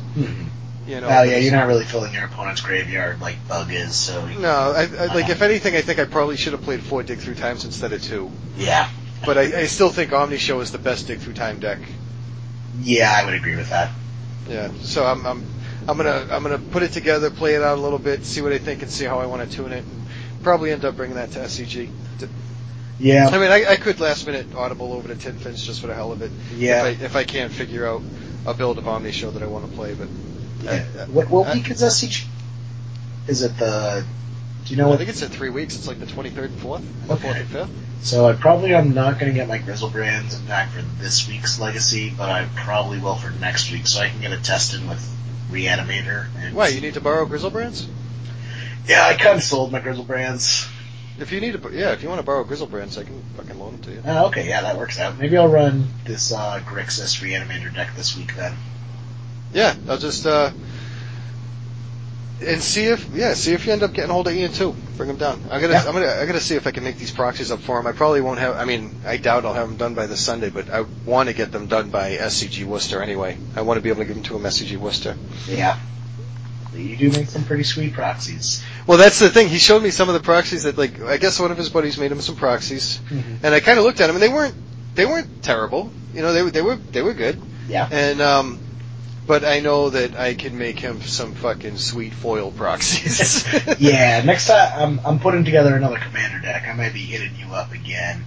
You 0.87 1.01
know. 1.01 1.07
oh 1.07 1.23
yeah, 1.23 1.37
you're 1.37 1.51
not 1.51 1.67
really 1.67 1.83
filling 1.83 2.13
your 2.13 2.25
opponent's 2.25 2.61
graveyard 2.61 3.19
like 3.21 3.45
Bug 3.47 3.71
is, 3.71 3.95
so 3.95 4.25
No, 4.27 4.73
I, 4.75 4.83
I 4.83 5.05
like 5.13 5.29
if 5.29 5.41
anything, 5.41 5.75
I 5.75 5.81
think 5.81 5.99
I 5.99 6.05
probably 6.05 6.37
should 6.37 6.53
have 6.53 6.61
played 6.61 6.81
four 6.81 7.03
dig 7.03 7.19
through 7.19 7.35
times 7.35 7.65
instead 7.65 7.91
of 7.91 8.01
two. 8.01 8.31
yeah, 8.57 8.89
But 9.25 9.37
I, 9.37 9.61
I 9.61 9.65
still 9.65 9.89
think 9.89 10.13
Omni 10.13 10.37
Show 10.37 10.61
is 10.61 10.71
the 10.71 10.77
best 10.77 11.07
dig 11.07 11.19
through 11.19 11.33
time 11.33 11.59
deck. 11.59 11.79
yeah, 12.81 13.13
I 13.13 13.25
would 13.25 13.33
agree 13.33 13.55
with 13.55 13.69
that. 13.69 13.91
Yeah. 14.47 14.71
So 14.81 15.05
I'm 15.05 15.25
I'm 15.25 15.45
I'm 15.87 15.97
gonna 15.97 16.27
I'm 16.31 16.43
gonna 16.43 16.57
put 16.59 16.83
it 16.83 16.91
together, 16.91 17.29
play 17.29 17.55
it 17.55 17.61
out 17.61 17.77
a 17.77 17.81
little 17.81 17.99
bit, 17.99 18.23
see 18.25 18.41
what 18.41 18.53
I 18.53 18.57
think, 18.57 18.81
and 18.81 18.91
see 18.91 19.05
how 19.05 19.19
I 19.19 19.25
want 19.25 19.49
to 19.49 19.55
tune 19.55 19.71
it. 19.71 19.83
And 19.83 20.05
probably 20.43 20.71
end 20.71 20.85
up 20.85 20.95
bringing 20.95 21.15
that 21.17 21.31
to 21.31 21.39
SCG. 21.39 21.89
Yeah, 22.99 23.27
I 23.27 23.37
mean, 23.39 23.51
I, 23.51 23.71
I 23.71 23.75
could 23.75 23.99
last 23.99 24.25
minute 24.27 24.53
audible 24.55 24.93
over 24.93 25.07
to 25.07 25.15
Tin 25.15 25.37
Fins 25.37 25.65
just 25.65 25.81
for 25.81 25.87
the 25.87 25.95
hell 25.95 26.11
of 26.11 26.21
it. 26.21 26.31
yeah. 26.55 26.85
If 26.85 27.01
I, 27.01 27.05
if 27.05 27.15
I 27.15 27.23
can't 27.23 27.51
figure 27.51 27.87
out 27.87 28.01
a 28.45 28.53
build 28.53 28.77
of 28.77 28.87
Omni 28.87 29.11
Show 29.11 29.31
that 29.31 29.41
I 29.43 29.47
want 29.47 29.69
to 29.69 29.75
play, 29.75 29.93
but 29.95 30.07
yeah. 30.63 30.85
I, 30.99 31.03
What 31.05 31.29
what 31.29 31.47
I- 31.47 31.55
week 31.55 31.69
is 31.71 31.81
SCG? 31.81 32.25
Is 33.27 33.41
it 33.41 33.57
the? 33.57 34.05
Do 34.65 34.71
you 34.73 34.77
know 34.77 34.85
I 34.85 34.89
what? 34.91 34.99
think 34.99 35.09
it's 35.09 35.21
in 35.21 35.29
three 35.29 35.49
weeks. 35.49 35.75
It's 35.75 35.87
like 35.87 35.99
the 35.99 36.05
23rd 36.05 36.45
and 36.45 36.57
4th, 36.59 37.07
the 37.07 37.15
4th 37.15 37.35
and 37.41 37.49
5th. 37.49 37.69
So 38.01 38.27
I 38.29 38.33
probably 38.33 38.73
am 38.73 38.93
not 38.93 39.19
going 39.19 39.31
to 39.31 39.35
get 39.37 39.47
my 39.49 39.59
Griselbrands 39.59 40.45
back 40.47 40.69
for 40.71 40.81
this 41.01 41.27
week's 41.27 41.59
Legacy, 41.59 42.13
but 42.17 42.29
I 42.29 42.47
probably 42.55 42.99
will 42.99 43.15
for 43.15 43.31
next 43.31 43.71
week, 43.71 43.87
so 43.87 43.99
I 44.01 44.07
can 44.09 44.21
get 44.21 44.31
it 44.31 44.43
tested 44.43 44.87
with 44.87 45.01
Reanimator. 45.53 46.27
And 46.37 46.55
Why, 46.55 46.69
you 46.69 46.81
need 46.81 46.95
to 46.95 47.01
borrow 47.01 47.25
Griselbrands? 47.25 47.87
Yeah, 48.87 49.05
I 49.05 49.13
kind 49.13 49.37
of 49.37 49.43
sold 49.43 49.71
my 49.71 49.79
Griselbrands. 49.79 50.69
If 51.19 51.31
you 51.31 51.39
need 51.39 51.61
to, 51.61 51.69
yeah, 51.71 51.91
if 51.91 52.01
you 52.01 52.09
want 52.09 52.19
to 52.19 52.25
borrow 52.25 52.43
Griselbrands, 52.43 52.97
I 52.97 53.03
can 53.03 53.21
fucking 53.37 53.59
loan 53.59 53.73
them 53.73 53.81
to 53.83 53.91
you. 53.91 54.01
Oh, 54.05 54.27
okay, 54.27 54.47
yeah, 54.47 54.61
that 54.61 54.77
works 54.77 54.99
out. 54.99 55.17
Maybe 55.19 55.37
I'll 55.37 55.47
run 55.47 55.87
this 56.05 56.33
uh, 56.33 56.59
Grixis 56.65 57.21
Reanimator 57.21 57.73
deck 57.73 57.95
this 57.95 58.17
week 58.17 58.35
then. 58.35 58.55
Yeah, 59.53 59.75
I'll 59.87 59.99
just, 59.99 60.25
uh, 60.25 60.51
and 62.45 62.61
see 62.61 62.85
if, 62.85 63.07
yeah, 63.13 63.33
see 63.33 63.53
if 63.53 63.65
you 63.65 63.73
end 63.73 63.83
up 63.83 63.93
getting 63.93 64.11
hold 64.11 64.27
of 64.27 64.33
Ian 64.33 64.51
too. 64.51 64.75
Bring 64.97 65.09
him 65.09 65.17
down. 65.17 65.41
I 65.49 65.59
gotta, 65.59 65.73
Yeah. 65.73 65.83
I'm 65.87 65.93
gonna, 65.93 66.07
I 66.07 66.25
gotta 66.25 66.39
see 66.39 66.55
if 66.55 66.67
I 66.67 66.71
can 66.71 66.83
make 66.83 66.97
these 66.97 67.11
proxies 67.11 67.51
up 67.51 67.59
for 67.61 67.79
him. 67.79 67.87
I 67.87 67.91
probably 67.91 68.21
won't 68.21 68.39
have, 68.39 68.55
I 68.55 68.65
mean, 68.65 68.93
I 69.05 69.17
doubt 69.17 69.45
I'll 69.45 69.53
have 69.53 69.67
them 69.67 69.77
done 69.77 69.93
by 69.95 70.07
this 70.07 70.19
Sunday, 70.23 70.49
but 70.49 70.69
I 70.69 70.81
want 71.05 71.29
to 71.29 71.33
get 71.35 71.51
them 71.51 71.67
done 71.67 71.89
by 71.89 72.11
SCG 72.17 72.65
Worcester 72.65 73.01
anyway. 73.01 73.37
I 73.55 73.61
want 73.61 73.77
to 73.77 73.81
be 73.81 73.89
able 73.89 73.99
to 74.01 74.05
give 74.05 74.15
them 74.15 74.23
to 74.25 74.35
him 74.35 74.43
SCG 74.43 74.77
Worcester. 74.77 75.15
Yeah. 75.47 75.77
You 76.75 76.97
do 76.97 77.11
make 77.11 77.27
some 77.29 77.43
pretty 77.43 77.63
sweet 77.63 77.93
proxies. 77.93 78.63
Well, 78.87 78.97
that's 78.97 79.19
the 79.19 79.29
thing. 79.29 79.47
He 79.47 79.59
showed 79.59 79.83
me 79.83 79.91
some 79.91 80.09
of 80.09 80.15
the 80.15 80.21
proxies 80.21 80.63
that, 80.63 80.75
like, 80.77 80.99
I 81.01 81.17
guess 81.17 81.39
one 81.39 81.51
of 81.51 81.57
his 81.57 81.69
buddies 81.69 81.99
made 81.99 82.11
him 82.11 82.19
some 82.19 82.35
proxies, 82.35 82.99
and 83.43 83.53
I 83.53 83.59
kind 83.59 83.77
of 83.77 83.85
looked 83.85 84.01
at 84.01 84.07
them, 84.07 84.15
and 84.15 84.23
they 84.23 84.29
weren't, 84.29 84.55
they 84.95 85.05
weren't 85.05 85.43
terrible. 85.43 85.91
You 86.15 86.23
know, 86.23 86.33
they 86.33 86.41
were, 86.41 86.49
they 86.49 86.61
were, 86.63 86.75
they 86.75 87.03
were 87.03 87.13
good. 87.13 87.39
Yeah. 87.67 87.87
And 87.91 88.21
um, 88.21 88.59
but 89.25 89.43
I 89.45 89.59
know 89.59 89.89
that 89.89 90.15
I 90.15 90.33
can 90.33 90.57
make 90.57 90.79
him 90.79 91.01
some 91.01 91.33
fucking 91.33 91.77
sweet 91.77 92.13
foil 92.13 92.51
proxies. 92.51 93.45
yeah, 93.79 94.21
next 94.23 94.47
time 94.47 94.71
I'm, 94.75 95.05
I'm 95.05 95.19
putting 95.19 95.45
together 95.45 95.75
another 95.75 95.97
commander 95.97 96.39
deck. 96.39 96.67
I 96.67 96.73
might 96.73 96.93
be 96.93 96.99
hitting 97.01 97.35
you 97.35 97.53
up 97.53 97.71
again. 97.71 98.25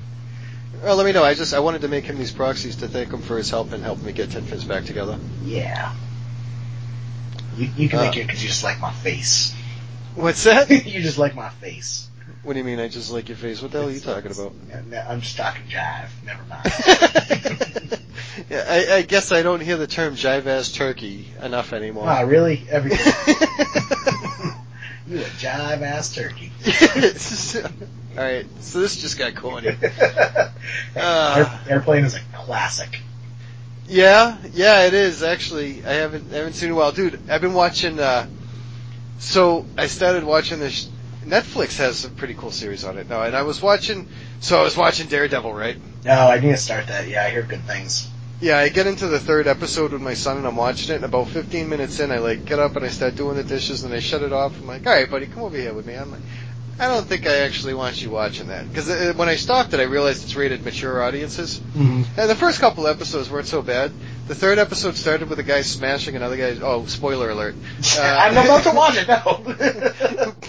Well, 0.83 0.97
let 0.97 1.07
me 1.07 1.13
know. 1.13 1.25
I 1.25 1.35
just 1.35 1.55
I 1.55 1.59
wanted 1.61 1.83
to 1.83 1.89
make 1.89 2.05
him 2.05 2.19
these 2.19 2.33
proxies 2.33 2.77
to 2.77 2.89
thank 2.89 3.11
him 3.13 3.23
for 3.23 3.37
his 3.39 3.51
help 3.51 3.73
and 3.73 3.83
help 3.83 4.03
me 4.03 4.13
get 4.13 4.31
Tin 4.31 4.45
Fins 4.45 4.65
back 4.65 4.85
together. 4.85 5.19
Yeah. 5.45 5.95
You, 7.57 7.71
you 7.77 7.89
can 7.89 7.99
Uh. 7.99 8.03
make 8.03 8.17
it 8.17 8.27
because 8.27 8.43
you 8.43 8.49
just 8.49 8.63
like 8.65 8.79
my 8.81 8.93
face. 8.93 9.55
What's 10.15 10.45
that? 10.45 10.71
you 10.87 11.01
just 11.03 11.19
like 11.19 11.35
my 11.35 11.49
face. 11.49 12.09
what 12.43 12.53
do 12.55 12.59
you 12.59 12.65
mean? 12.65 12.79
I 12.79 12.89
just 12.89 13.11
like 13.11 13.29
your 13.29 13.37
face. 13.37 13.61
What 13.63 13.73
the 13.73 13.79
hell 13.81 13.89
are 13.89 13.93
you 13.93 14.01
talking 14.01 14.31
about? 14.31 14.53
I'm 15.09 15.21
just 15.21 15.37
talking 15.37 15.63
jive. 15.69 16.09
Never 16.25 16.43
mind. 16.45 18.01
yeah, 18.51 18.65
I, 18.69 18.97
I 18.97 19.03
guess 19.03 19.33
I 19.33 19.43
don't 19.43 19.61
hear 19.61 19.77
the 19.77 19.87
term 19.87 20.15
jive 20.15 20.47
ass 20.47 20.73
turkey 20.73 21.29
enough 21.43 21.73
anymore. 21.73 22.05
wow, 22.05 22.25
really? 22.25 22.67
Every 22.71 22.91
you 25.07 25.21
a 25.21 25.25
jive 25.39 25.83
ass 25.83 26.15
turkey. 26.15 26.53
All 28.19 28.23
right, 28.25 28.47
so 28.61 28.81
this 28.81 28.97
just 28.97 29.19
got 29.19 29.35
corny. 29.35 29.77
Uh. 30.97 31.59
Airplane 31.69 32.05
is 32.05 32.15
a 32.17 32.21
classic. 32.35 33.01
Yeah, 33.89 34.37
yeah, 34.53 34.87
it 34.87 34.95
is 34.95 35.23
actually. 35.23 35.85
I 35.85 35.93
haven't 35.93 36.33
I 36.33 36.39
haven't 36.39 36.55
seen 36.55 36.69
it 36.69 36.73
in 36.73 36.77
a 36.77 36.79
while, 36.81 36.91
dude. 36.93 37.31
I've 37.31 37.41
been 37.41 37.55
watching. 37.55 38.01
uh 38.01 38.27
So 39.19 39.65
I 39.79 39.87
started 39.87 40.25
watching 40.25 40.59
this. 40.59 40.89
Netflix 41.25 41.79
has 41.79 41.99
some 41.99 42.15
pretty 42.15 42.35
cool 42.35 42.51
series 42.51 42.85
on 42.85 42.99
it 42.99 43.09
now, 43.09 43.23
and 43.23 43.37
I 43.37 43.43
was 43.43 43.63
watching. 43.63 44.09
So 44.41 44.59
I 44.59 44.63
was 44.63 44.77
watching 44.77 45.07
Daredevil, 45.09 45.53
right? 45.55 45.77
No, 46.05 46.13
I 46.29 46.39
need 46.41 46.51
to 46.51 46.57
start 46.57 46.89
that. 46.89 47.07
Yeah, 47.09 47.25
I 47.25 47.31
hear 47.31 47.43
good 47.43 47.63
things. 47.63 48.09
Yeah, 48.41 48.59
I 48.59 48.69
get 48.69 48.87
into 48.87 49.07
the 49.07 49.19
third 49.19 49.47
episode 49.47 49.93
with 49.93 50.03
my 50.03 50.13
son, 50.13 50.37
and 50.37 50.47
I'm 50.47 50.57
watching 50.57 50.93
it. 50.93 50.97
And 50.97 51.05
about 51.05 51.29
15 51.29 51.69
minutes 51.69 52.01
in, 52.01 52.13
I 52.13 52.19
like 52.19 52.45
get 52.45 52.59
up 52.59 52.77
and 52.77 52.85
I 52.85 52.89
start 52.89 53.17
doing 53.17 53.37
the 53.37 53.45
dishes, 53.45 53.85
and 53.85 53.95
I 53.95 54.01
shut 54.01 54.23
it 54.23 54.33
off. 54.33 54.59
I'm 54.61 54.67
like, 54.67 54.87
all 54.87 54.93
right, 54.93 55.11
buddy, 55.11 55.27
come 55.27 55.43
over 55.43 55.57
here 55.57 55.73
with 55.73 55.87
me. 55.87 55.95
I'm 55.95 56.11
like, 56.11 56.21
I 56.79 56.89
don't 56.89 57.07
think 57.07 57.27
I 57.27 57.39
actually 57.39 57.73
want 57.73 58.03
you 58.03 58.11
watching 58.11 58.49
that 58.49 58.69
because 58.69 59.15
when 59.17 59.31
I 59.31 59.37
stopped 59.37 59.73
it, 59.73 59.81
I 59.81 59.85
realized 59.85 60.25
it's 60.25 60.37
rated 60.37 60.63
mature 60.63 61.03
audiences. 61.03 61.59
Mm-hmm. 61.59 62.21
And 62.21 62.31
the 62.31 62.35
first 62.35 62.61
couple 62.61 62.87
episodes 62.87 63.31
weren't 63.31 63.47
so 63.47 63.63
bad. 63.63 63.93
The 64.27 64.35
third 64.35 64.59
episode 64.59 64.97
started 64.97 65.29
with 65.31 65.39
a 65.39 65.45
guy 65.45 65.63
smashing 65.63 66.17
another 66.17 66.37
guy. 66.37 66.57
Oh, 66.61 66.85
spoiler 66.87 67.31
alert! 67.31 67.55
Uh, 67.97 68.01
I'm 68.21 68.33
about 68.33 68.65
to 68.65 68.73
watch 68.73 68.97
it 68.97 69.07
now. 69.07 69.41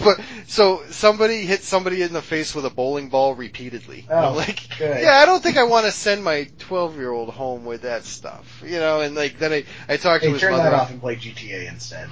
but 0.04 0.20
so 0.48 0.82
somebody 0.90 1.46
hit 1.46 1.62
somebody 1.62 2.02
in 2.02 2.12
the 2.12 2.20
face 2.20 2.56
with 2.56 2.64
a 2.64 2.70
bowling 2.70 3.08
ball 3.08 3.36
repeatedly. 3.36 4.04
And 4.10 4.18
I'm 4.18 4.32
Oh, 4.32 4.36
like, 4.36 4.78
good. 4.78 5.00
yeah, 5.02 5.14
I 5.14 5.26
don't 5.26 5.40
think 5.40 5.56
I 5.58 5.62
want 5.62 5.86
to 5.86 5.92
send 5.92 6.24
my 6.24 6.48
12 6.58 6.96
year 6.96 7.12
old 7.12 7.28
home 7.30 7.64
with 7.64 7.82
that 7.82 8.04
stuff, 8.04 8.62
you 8.66 8.80
know. 8.80 9.00
And 9.00 9.14
like 9.14 9.38
then 9.38 9.52
I 9.52 9.64
I 9.88 9.96
talked 9.96 10.22
to 10.24 10.28
hey, 10.28 10.32
his 10.32 10.40
turn 10.40 10.52
mother, 10.52 10.64
that 10.64 10.72
off 10.74 10.90
and 10.90 11.00
play 11.00 11.14
GTA 11.14 11.68
instead. 11.68 12.08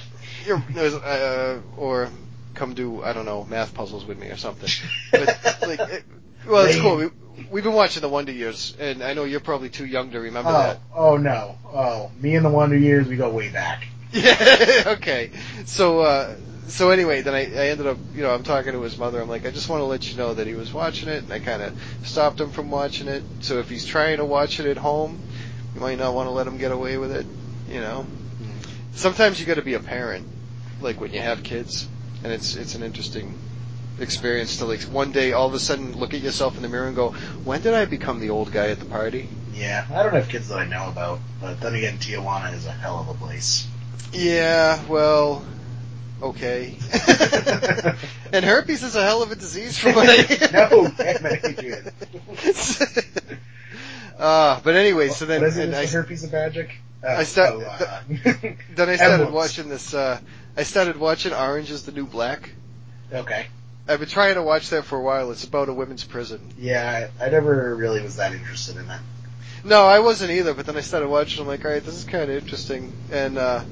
Uh, 0.49 1.59
or 1.77 2.11
come 2.55 2.75
do 2.75 3.03
I 3.03 3.13
don't 3.13 3.25
know 3.27 3.45
math 3.45 3.75
puzzles 3.75 4.05
with 4.05 4.19
me 4.21 4.29
or 4.29 4.37
something. 4.37 4.71
But 5.11 5.59
like, 5.67 6.05
well, 6.49 6.67
it's 6.67 6.81
cool. 6.81 6.97
We, 6.97 7.09
we've 7.51 7.65
been 7.65 7.73
watching 7.73 8.01
the 8.03 8.09
Wonder 8.09 8.33
Years, 8.33 8.77
and 8.79 9.03
I 9.03 9.15
know 9.15 9.25
you're 9.25 9.41
probably 9.41 9.69
too 9.69 9.87
young 9.87 10.11
to 10.13 10.21
remember 10.21 10.51
Oh, 10.51 10.53
that. 10.53 10.79
oh 10.95 11.17
no. 11.17 11.57
Oh, 11.67 12.11
me 12.21 12.35
and 12.37 12.45
the 12.45 12.51
Wonder 12.51 12.77
Years, 12.77 13.07
we 13.07 13.17
go 13.17 13.31
way 13.31 13.51
back. 13.51 13.87
Yeah. 14.13 14.85
okay. 14.99 15.31
So, 15.67 16.01
uh, 16.01 16.35
so 16.69 16.91
anyway, 16.91 17.23
then 17.23 17.35
I, 17.35 17.41
I 17.43 17.69
ended 17.69 17.87
up, 17.87 17.99
you 18.15 18.23
know, 18.23 18.31
I'm 18.33 18.43
talking 18.43 18.73
to 18.73 18.81
his 18.83 18.97
mother. 18.99 19.21
I'm 19.21 19.29
like, 19.29 19.47
I 19.47 19.51
just 19.51 19.69
want 19.69 19.81
to 19.81 19.85
let 19.85 20.11
you 20.11 20.17
know 20.17 20.35
that 20.35 20.47
he 20.47 20.55
was 20.55 20.73
watching 20.73 21.09
it, 21.09 21.23
and 21.25 21.33
I 21.33 21.39
kind 21.39 21.63
of 21.63 21.79
stopped 22.05 22.41
him 22.41 22.51
from 22.51 22.71
watching 22.71 23.09
it. 23.09 23.23
So 23.41 23.59
if 23.59 23.69
he's 23.69 23.85
trying 23.85 24.17
to 24.19 24.25
watch 24.25 24.59
it 24.61 24.67
at 24.67 24.77
home, 24.79 25.21
you 25.75 25.81
might 25.81 25.99
not 25.99 26.15
want 26.15 26.27
to 26.29 26.31
let 26.33 26.47
him 26.47 26.57
get 26.59 26.73
away 26.73 26.97
with 26.99 27.13
it. 27.13 27.27
You 27.69 27.81
know. 27.81 28.07
Sometimes 28.93 29.39
you 29.39 29.45
got 29.47 29.55
to 29.57 29.63
be 29.63 29.75
a 29.75 29.81
parent, 29.81 30.27
like 30.81 31.01
when 31.01 31.13
you 31.13 31.21
have 31.21 31.43
kids. 31.43 31.87
and 32.25 32.33
it's 32.33 32.57
it's 32.57 32.75
an 32.75 32.83
interesting 32.83 33.39
experience 33.99 34.59
to 34.59 34.65
like 34.67 34.81
one 34.83 35.13
day 35.13 35.33
all 35.33 35.47
of 35.47 35.55
a 35.55 35.59
sudden 35.59 35.97
look 35.97 36.15
at 36.15 36.21
yourself 36.21 36.57
in 36.57 36.63
the 36.63 36.69
mirror 36.69 36.87
and 36.87 36.97
go, 36.97 37.11
when 37.45 37.61
did 37.63 37.75
I 37.75 37.85
become 37.85 38.21
the 38.21 38.31
old 38.31 38.53
guy 38.53 38.69
at 38.69 38.79
the 38.79 38.85
party? 38.85 39.29
Yeah, 39.55 39.87
I 39.91 40.03
don't 40.03 40.13
have 40.15 40.29
kids 40.29 40.49
that 40.49 40.59
I 40.59 40.67
know 40.67 40.89
about, 40.89 41.21
but 41.41 41.61
then 41.61 41.75
again, 41.75 41.99
Tijuana 41.99 42.53
is 42.55 42.67
a 42.67 42.73
hell 42.73 43.01
of 43.01 43.09
a 43.09 43.15
place. 43.15 43.67
Yeah, 44.13 44.85
well, 44.87 45.45
okay. 46.23 46.77
and 48.33 48.45
herpes 48.45 48.83
is 48.83 48.97
a 48.97 49.03
hell 49.03 49.23
of 49.23 49.33
a 49.33 49.35
disease 49.35 49.79
from 49.79 49.95
what 49.95 50.09
I 50.09 50.17
no, 50.53 50.93
it, 50.99 51.45
Adrian. 51.45 51.91
uh, 54.19 54.61
but 54.63 54.75
anyway, 54.75 55.09
so 55.09 55.25
then 55.25 55.41
what 55.41 55.49
is 55.49 55.57
it? 55.57 55.65
and 55.65 55.73
Is 55.73 55.95
I, 55.95 55.99
herpes 55.99 56.25
of 56.25 56.33
magic? 56.33 56.79
Uh, 57.03 57.09
I 57.09 57.25
start- 57.25 57.55
oh, 57.55 57.61
uh, 57.63 58.03
then 58.75 58.89
I 58.91 58.97
started 58.97 59.31
watching 59.31 59.69
this. 59.71 59.95
Uh, 59.95 60.21
I 60.57 60.65
started 60.65 60.99
watching 60.99 61.33
Orange 61.33 61.71
is 61.71 61.85
the 61.85 61.93
New 61.93 62.07
Black. 62.07 62.51
okay. 63.13 63.47
I've 63.89 64.01
been 64.01 64.09
trying 64.09 64.35
to 64.35 64.43
watch 64.43 64.71
that 64.71 64.85
for 64.85 64.99
a 64.99 65.03
while. 65.03 65.31
It's 65.31 65.45
about 65.45 65.69
a 65.69 65.73
women's 65.73 66.05
prison. 66.05 66.41
Yeah, 66.59 67.09
I, 67.21 67.27
I 67.27 67.31
never 67.31 67.75
really 67.77 68.03
was 68.03 68.17
that 68.17 68.33
interested 68.33 68.77
in 68.77 68.87
that. 68.89 69.01
No, 69.65 69.85
I 69.87 70.01
wasn't 70.01 70.31
either. 70.33 70.55
But 70.55 70.67
then 70.67 70.77
I 70.77 70.81
started 70.81 71.09
watching. 71.09 71.41
I'm 71.43 71.47
like, 71.47 71.65
all 71.65 71.71
right, 71.71 71.85
this 71.85 71.95
is 71.95 72.05
kind 72.05 72.25
of 72.25 72.31
interesting, 72.31 72.93
and 73.13 73.39
uh, 73.39 73.63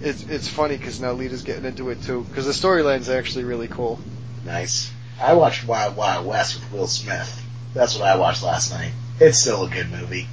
it's 0.00 0.22
it's 0.24 0.48
funny 0.48 0.76
because 0.76 1.00
now 1.00 1.12
Lita's 1.12 1.42
getting 1.42 1.64
into 1.64 1.90
it 1.90 2.02
too. 2.02 2.24
Because 2.28 2.46
the 2.46 2.52
storyline's 2.52 3.08
actually 3.08 3.44
really 3.44 3.68
cool. 3.68 3.98
Nice. 4.44 4.92
I 5.20 5.34
watched 5.34 5.66
Wild 5.66 5.96
Wild 5.96 6.26
West 6.26 6.54
with 6.60 6.72
Will 6.72 6.86
Smith. 6.86 7.44
That's 7.74 7.96
what 7.98 8.08
I 8.08 8.16
watched 8.16 8.42
last 8.42 8.72
night. 8.72 8.92
It's 9.20 9.38
still 9.38 9.64
a 9.64 9.70
good 9.70 9.90
movie. 9.90 10.28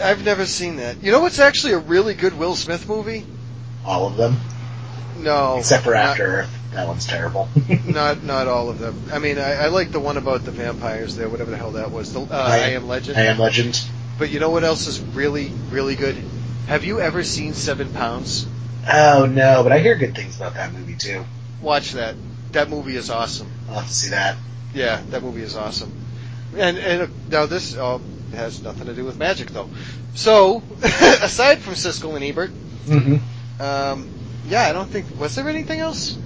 I've 0.00 0.24
never 0.24 0.46
seen 0.46 0.76
that. 0.76 1.02
You 1.02 1.10
know 1.12 1.20
what's 1.20 1.38
actually 1.38 1.72
a 1.72 1.78
really 1.78 2.14
good 2.14 2.36
Will 2.38 2.54
Smith 2.54 2.88
movie? 2.88 3.24
All 3.84 4.06
of 4.06 4.16
them, 4.16 4.36
No, 5.18 5.56
except 5.58 5.84
for 5.84 5.94
not- 5.94 6.10
After 6.10 6.26
Earth. 6.40 6.55
That 6.76 6.86
one's 6.88 7.06
terrible. 7.06 7.48
Not 7.86 8.22
not 8.22 8.46
all 8.48 8.68
of 8.68 8.78
them. 8.78 9.02
I 9.10 9.18
mean, 9.18 9.38
I, 9.38 9.54
I 9.64 9.66
like 9.68 9.90
the 9.92 9.98
one 10.00 10.18
about 10.18 10.44
the 10.44 10.50
vampires 10.50 11.16
there, 11.16 11.26
whatever 11.28 11.50
the 11.50 11.56
hell 11.56 11.72
that 11.72 11.90
was. 11.90 12.12
The, 12.12 12.20
uh, 12.20 12.26
I- 12.30 12.56
I 12.56 12.68
Am 12.72 12.86
Legend. 12.86 13.16
I 13.16 13.22
Am 13.22 13.38
Legend. 13.38 13.82
But 14.18 14.28
you 14.30 14.40
know 14.40 14.50
what 14.50 14.62
else 14.62 14.86
is 14.86 15.00
really 15.00 15.50
really 15.70 15.94
good? 15.96 16.16
Have 16.66 16.84
you 16.84 17.00
ever 17.00 17.24
seen 17.24 17.54
Seven 17.54 17.92
Pounds? 17.92 18.46
Oh 18.90 19.24
no, 19.26 19.62
but 19.62 19.72
I 19.72 19.78
hear 19.78 19.94
good 19.96 20.14
things 20.14 20.36
about 20.36 20.54
that 20.54 20.72
movie 20.74 20.96
too. 20.96 21.24
Watch 21.62 21.92
that. 21.92 22.14
That 22.52 22.68
movie 22.68 22.96
is 22.96 23.08
awesome. 23.10 23.50
I'll 23.68 23.76
have 23.80 23.88
to 23.88 23.94
see 23.94 24.10
that. 24.10 24.36
Yeah, 24.74 25.00
that 25.10 25.22
movie 25.22 25.42
is 25.42 25.56
awesome. 25.56 25.92
And 26.56 26.76
and 26.76 27.02
uh, 27.02 27.06
now 27.30 27.46
this 27.46 27.74
uh, 27.74 27.98
has 28.34 28.62
nothing 28.62 28.86
to 28.86 28.94
do 28.94 29.04
with 29.06 29.16
magic 29.18 29.48
though. 29.50 29.70
So 30.14 30.62
aside 30.82 31.60
from 31.60 31.72
Siskel 31.74 32.14
and 32.16 32.24
Ebert, 32.24 32.50
Mm-hmm. 32.86 33.62
um, 33.62 34.08
yeah, 34.48 34.62
I 34.62 34.72
don't 34.72 34.88
think 34.88 35.06
was 35.18 35.34
there 35.34 35.48
anything 35.48 35.80
else. 35.80 36.16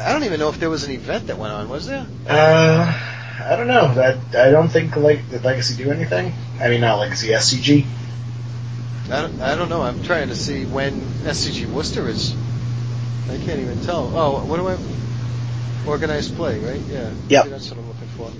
I 0.00 0.12
don't 0.12 0.24
even 0.24 0.40
know 0.40 0.48
if 0.48 0.58
there 0.58 0.70
was 0.70 0.84
an 0.84 0.92
event 0.92 1.26
that 1.26 1.38
went 1.38 1.52
on. 1.52 1.68
Was 1.68 1.86
there? 1.86 2.06
Uh, 2.28 3.12
I 3.44 3.56
don't 3.56 3.66
know. 3.66 3.94
That 3.94 4.34
I 4.34 4.50
don't 4.50 4.68
think 4.68 4.96
like 4.96 5.28
did 5.30 5.44
Legacy 5.44 5.82
do 5.82 5.90
anything. 5.90 6.32
I 6.60 6.68
mean, 6.68 6.80
not 6.80 6.98
Legacy 6.98 7.28
SCG. 7.28 7.86
I 9.10 9.22
don't, 9.22 9.40
I 9.40 9.54
don't 9.56 9.68
know. 9.68 9.82
I'm 9.82 10.02
trying 10.02 10.28
to 10.28 10.36
see 10.36 10.64
when 10.64 11.00
SCG 11.24 11.70
Worcester 11.70 12.08
is. 12.08 12.34
I 13.28 13.36
can't 13.38 13.60
even 13.60 13.80
tell. 13.82 14.10
Oh, 14.16 14.44
what 14.44 14.56
do 14.56 14.68
I? 14.68 14.78
Organized 15.86 16.36
play, 16.36 16.58
right? 16.60 16.80
Yeah. 16.88 17.12
Yep. 17.28 17.46
That's 17.46 17.70
what 17.70 17.78
I'm 17.78 17.88
looking 17.88 18.08
for. 18.16 18.30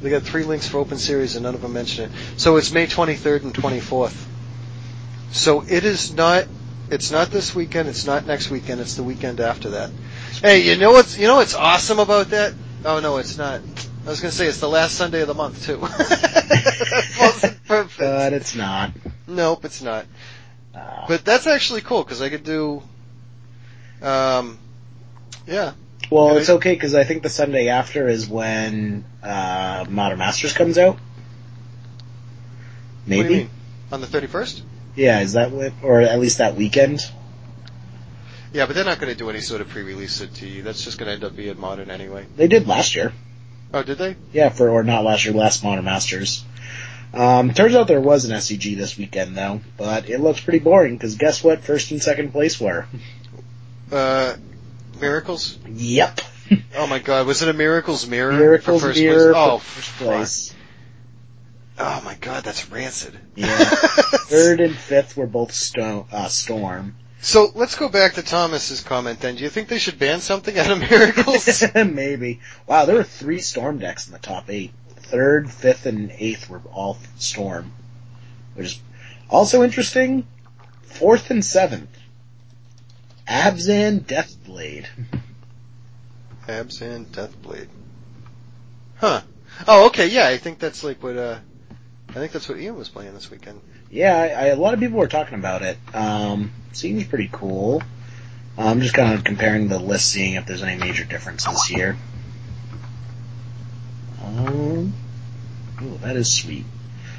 They 0.00 0.10
got 0.10 0.22
three 0.22 0.44
links 0.44 0.66
for 0.66 0.78
open 0.78 0.98
series 0.98 1.36
and 1.36 1.44
none 1.44 1.54
of 1.54 1.62
them 1.62 1.74
mention 1.74 2.06
it. 2.06 2.10
So 2.36 2.56
it's 2.56 2.72
May 2.72 2.86
23rd 2.86 3.42
and 3.44 3.54
24th. 3.54 4.24
So 5.30 5.62
it 5.62 5.84
is 5.84 6.14
not. 6.14 6.46
It's 6.90 7.10
not 7.10 7.30
this 7.30 7.54
weekend. 7.54 7.88
It's 7.88 8.06
not 8.06 8.26
next 8.26 8.50
weekend. 8.50 8.80
It's 8.80 8.96
the 8.96 9.02
weekend 9.02 9.40
after 9.40 9.70
that. 9.70 9.90
Hey, 10.42 10.68
you 10.68 10.76
know 10.76 10.90
what's 10.90 11.16
you 11.16 11.28
know 11.28 11.36
what's 11.36 11.54
awesome 11.54 12.00
about 12.00 12.30
that? 12.30 12.52
Oh 12.84 12.98
no, 12.98 13.18
it's 13.18 13.38
not. 13.38 13.60
I 14.04 14.08
was 14.08 14.20
gonna 14.20 14.32
say 14.32 14.48
it's 14.48 14.58
the 14.58 14.68
last 14.68 14.96
Sunday 14.96 15.20
of 15.20 15.28
the 15.28 15.34
month 15.34 15.64
too. 15.64 15.78
perfect. 17.68 17.96
But 18.00 18.32
it's 18.32 18.56
not. 18.56 18.90
Nope, 19.28 19.64
it's 19.64 19.82
not. 19.82 20.04
Uh, 20.74 21.04
But 21.06 21.24
that's 21.24 21.46
actually 21.46 21.82
cool 21.82 22.02
because 22.02 22.20
I 22.20 22.28
could 22.28 22.42
do. 22.42 22.82
Um, 24.02 24.58
yeah. 25.46 25.74
well, 26.10 26.32
yeah, 26.32 26.40
it's 26.40 26.50
okay 26.50 26.74
because 26.74 26.96
I 26.96 27.04
think 27.04 27.22
the 27.22 27.28
Sunday 27.28 27.68
after 27.68 28.08
is 28.08 28.28
when 28.28 29.04
uh, 29.22 29.84
Modern 29.88 30.18
Masters 30.18 30.54
comes 30.54 30.76
out. 30.76 30.98
Maybe. 33.06 33.22
What 33.22 33.28
do 33.28 33.34
you 33.34 33.40
mean? 33.42 33.50
On 33.92 34.00
the 34.00 34.08
31st? 34.08 34.62
Yeah, 34.96 35.20
is 35.20 35.34
that 35.34 35.52
what, 35.52 35.72
or 35.84 36.00
at 36.00 36.18
least 36.18 36.38
that 36.38 36.56
weekend? 36.56 37.00
Yeah, 38.52 38.66
but 38.66 38.74
they're 38.74 38.84
not 38.84 38.98
going 38.98 39.12
to 39.12 39.18
do 39.18 39.30
any 39.30 39.40
sort 39.40 39.60
of 39.60 39.68
pre-release 39.68 40.20
at 40.20 40.34
TE. 40.34 40.60
That's 40.60 40.84
just 40.84 40.98
going 40.98 41.06
to 41.08 41.12
end 41.14 41.24
up 41.24 41.34
being 41.34 41.58
modern 41.58 41.90
anyway. 41.90 42.26
They 42.36 42.48
did 42.48 42.66
last 42.66 42.94
year. 42.94 43.12
Oh, 43.72 43.82
did 43.82 43.96
they? 43.98 44.16
Yeah, 44.32 44.50
for 44.50 44.68
or 44.68 44.82
not 44.84 45.04
last 45.04 45.24
year, 45.24 45.32
last 45.32 45.64
Modern 45.64 45.84
Masters. 45.86 46.44
Um, 47.14 47.52
turns 47.54 47.74
out 47.74 47.88
there 47.88 48.00
was 48.00 48.24
an 48.26 48.32
SCG 48.36 48.76
this 48.76 48.96
weekend 48.96 49.36
though, 49.36 49.60
but 49.76 50.08
it 50.08 50.20
looks 50.20 50.40
pretty 50.40 50.58
boring 50.60 50.96
because 50.96 51.16
guess 51.16 51.42
what? 51.44 51.62
First 51.62 51.90
and 51.90 52.02
second 52.02 52.32
place 52.32 52.58
were. 52.60 52.86
Uh, 53.90 54.36
Miracles? 55.00 55.58
Yep. 55.68 56.20
Oh 56.76 56.86
my 56.86 56.98
god, 56.98 57.26
was 57.26 57.40
it 57.40 57.48
a 57.48 57.54
Miracles 57.54 58.06
mirror 58.06 58.32
Miracles 58.32 58.82
for 58.82 58.88
first 58.88 59.00
Mirror 59.00 59.32
place? 59.32 59.42
Oh, 59.48 59.58
first 59.58 59.90
place. 59.96 60.54
Oh 61.78 62.02
my 62.04 62.14
god, 62.16 62.44
that's 62.44 62.70
rancid. 62.70 63.18
Yeah. 63.36 63.56
Third 64.26 64.60
and 64.60 64.74
fifth 64.76 65.16
were 65.16 65.26
both 65.26 65.52
sto- 65.52 66.06
uh, 66.12 66.28
Storm. 66.28 66.94
So 67.22 67.52
let's 67.54 67.76
go 67.76 67.88
back 67.88 68.14
to 68.14 68.22
Thomas's 68.22 68.80
comment 68.80 69.20
then. 69.20 69.36
Do 69.36 69.44
you 69.44 69.48
think 69.48 69.68
they 69.68 69.78
should 69.78 69.96
ban 69.96 70.20
something 70.20 70.58
out 70.58 70.72
of 70.72 70.80
Miracles? 70.80 71.62
Maybe. 71.74 72.40
Wow, 72.66 72.84
there 72.84 72.96
were 72.96 73.04
three 73.04 73.38
Storm 73.38 73.78
decks 73.78 74.08
in 74.08 74.12
the 74.12 74.18
top 74.18 74.50
eight. 74.50 74.72
Third, 74.96 75.48
fifth, 75.48 75.86
and 75.86 76.10
eighth 76.18 76.50
were 76.50 76.60
all 76.72 76.98
Storm. 77.18 77.72
Which 78.54 78.66
is 78.66 78.80
also 79.30 79.62
interesting. 79.62 80.26
Fourth 80.82 81.30
and 81.30 81.44
seventh. 81.44 81.96
Abzan 83.28 84.00
Deathblade. 84.00 84.86
Abzan 86.48 87.04
Deathblade. 87.06 87.68
Huh. 88.96 89.20
Oh, 89.68 89.86
okay, 89.86 90.08
yeah, 90.08 90.26
I 90.26 90.38
think 90.38 90.58
that's 90.58 90.82
like 90.82 91.00
what, 91.00 91.16
uh, 91.16 91.38
I 92.08 92.12
think 92.14 92.32
that's 92.32 92.48
what 92.48 92.58
Ian 92.58 92.74
was 92.74 92.88
playing 92.88 93.14
this 93.14 93.30
weekend. 93.30 93.60
Yeah, 93.92 94.16
I, 94.16 94.26
I, 94.26 94.44
a 94.46 94.56
lot 94.56 94.72
of 94.72 94.80
people 94.80 94.98
were 94.98 95.06
talking 95.06 95.38
about 95.38 95.60
it. 95.60 95.76
Um, 95.92 96.50
seems 96.72 97.04
pretty 97.04 97.28
cool. 97.30 97.82
I'm 98.56 98.80
just 98.80 98.94
kind 98.94 99.12
of 99.12 99.22
comparing 99.22 99.68
the 99.68 99.78
list, 99.78 100.10
seeing 100.10 100.34
if 100.34 100.46
there's 100.46 100.62
any 100.62 100.80
major 100.80 101.04
differences 101.04 101.62
here. 101.64 101.96
Um, 104.24 104.94
ooh, 105.82 105.98
that 106.02 106.16
is 106.16 106.32
sweet. 106.32 106.64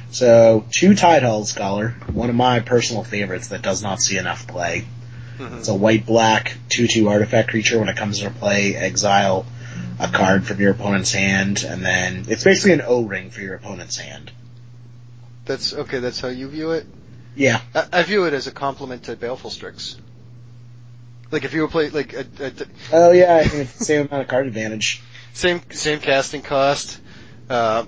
So, 0.10 0.66
two 0.72 0.92
Tidehollow 0.92 1.46
Sculler, 1.46 1.90
one 2.12 2.30
of 2.30 2.36
my 2.36 2.60
personal 2.60 3.04
favorites 3.04 3.50
that 3.50 3.62
does 3.62 3.84
not 3.84 4.00
see 4.02 4.18
enough 4.18 4.48
play. 4.48 4.86
Mhm. 5.38 5.60
It's 5.60 5.68
a 5.68 5.74
white-black 5.76 6.56
2-2 6.70 7.08
artifact 7.10 7.50
creature. 7.50 7.80
When 7.80 7.90
it 7.90 7.98
comes 7.98 8.20
into 8.20 8.34
play, 8.34 8.76
exile 8.76 9.46
a 10.00 10.08
card 10.08 10.46
from 10.46 10.60
your 10.60 10.72
opponent's 10.72 11.12
hand, 11.12 11.64
and 11.68 11.84
then 11.86 12.26
it's 12.28 12.44
basically 12.44 12.74
an 12.74 12.82
O-ring 12.82 13.30
for 13.30 13.42
your 13.42 13.56
opponent's 13.56 13.98
hand. 13.98 14.32
That's, 15.46 15.74
okay, 15.74 16.00
that's 16.00 16.20
how 16.20 16.30
you 16.30 16.48
view 16.48 16.72
it? 16.72 16.86
Yeah, 17.36 17.62
I, 17.74 17.88
I 17.92 18.04
view 18.04 18.26
it 18.26 18.34
as 18.34 18.48
a 18.48 18.52
compliment 18.52 19.04
to 19.04 19.16
Baleful 19.16 19.50
Strix. 19.50 19.98
Like 21.32 21.44
if 21.46 21.54
you 21.54 21.62
were 21.62 21.68
play, 21.68 21.90
like, 21.90 22.14
a, 22.14 22.26
a, 22.40 22.52
Oh 22.92 23.12
yeah, 23.12 23.36
I 23.36 23.44
think 23.44 23.64
it's 23.64 23.80
the 23.80 23.86
same 23.86 24.08
amount 24.08 24.22
of 24.22 24.28
card 24.28 24.46
advantage. 24.48 25.02
same, 25.34 25.62
same 25.72 26.00
casting 26.00 26.42
cost, 26.44 27.00
uh, 27.50 27.86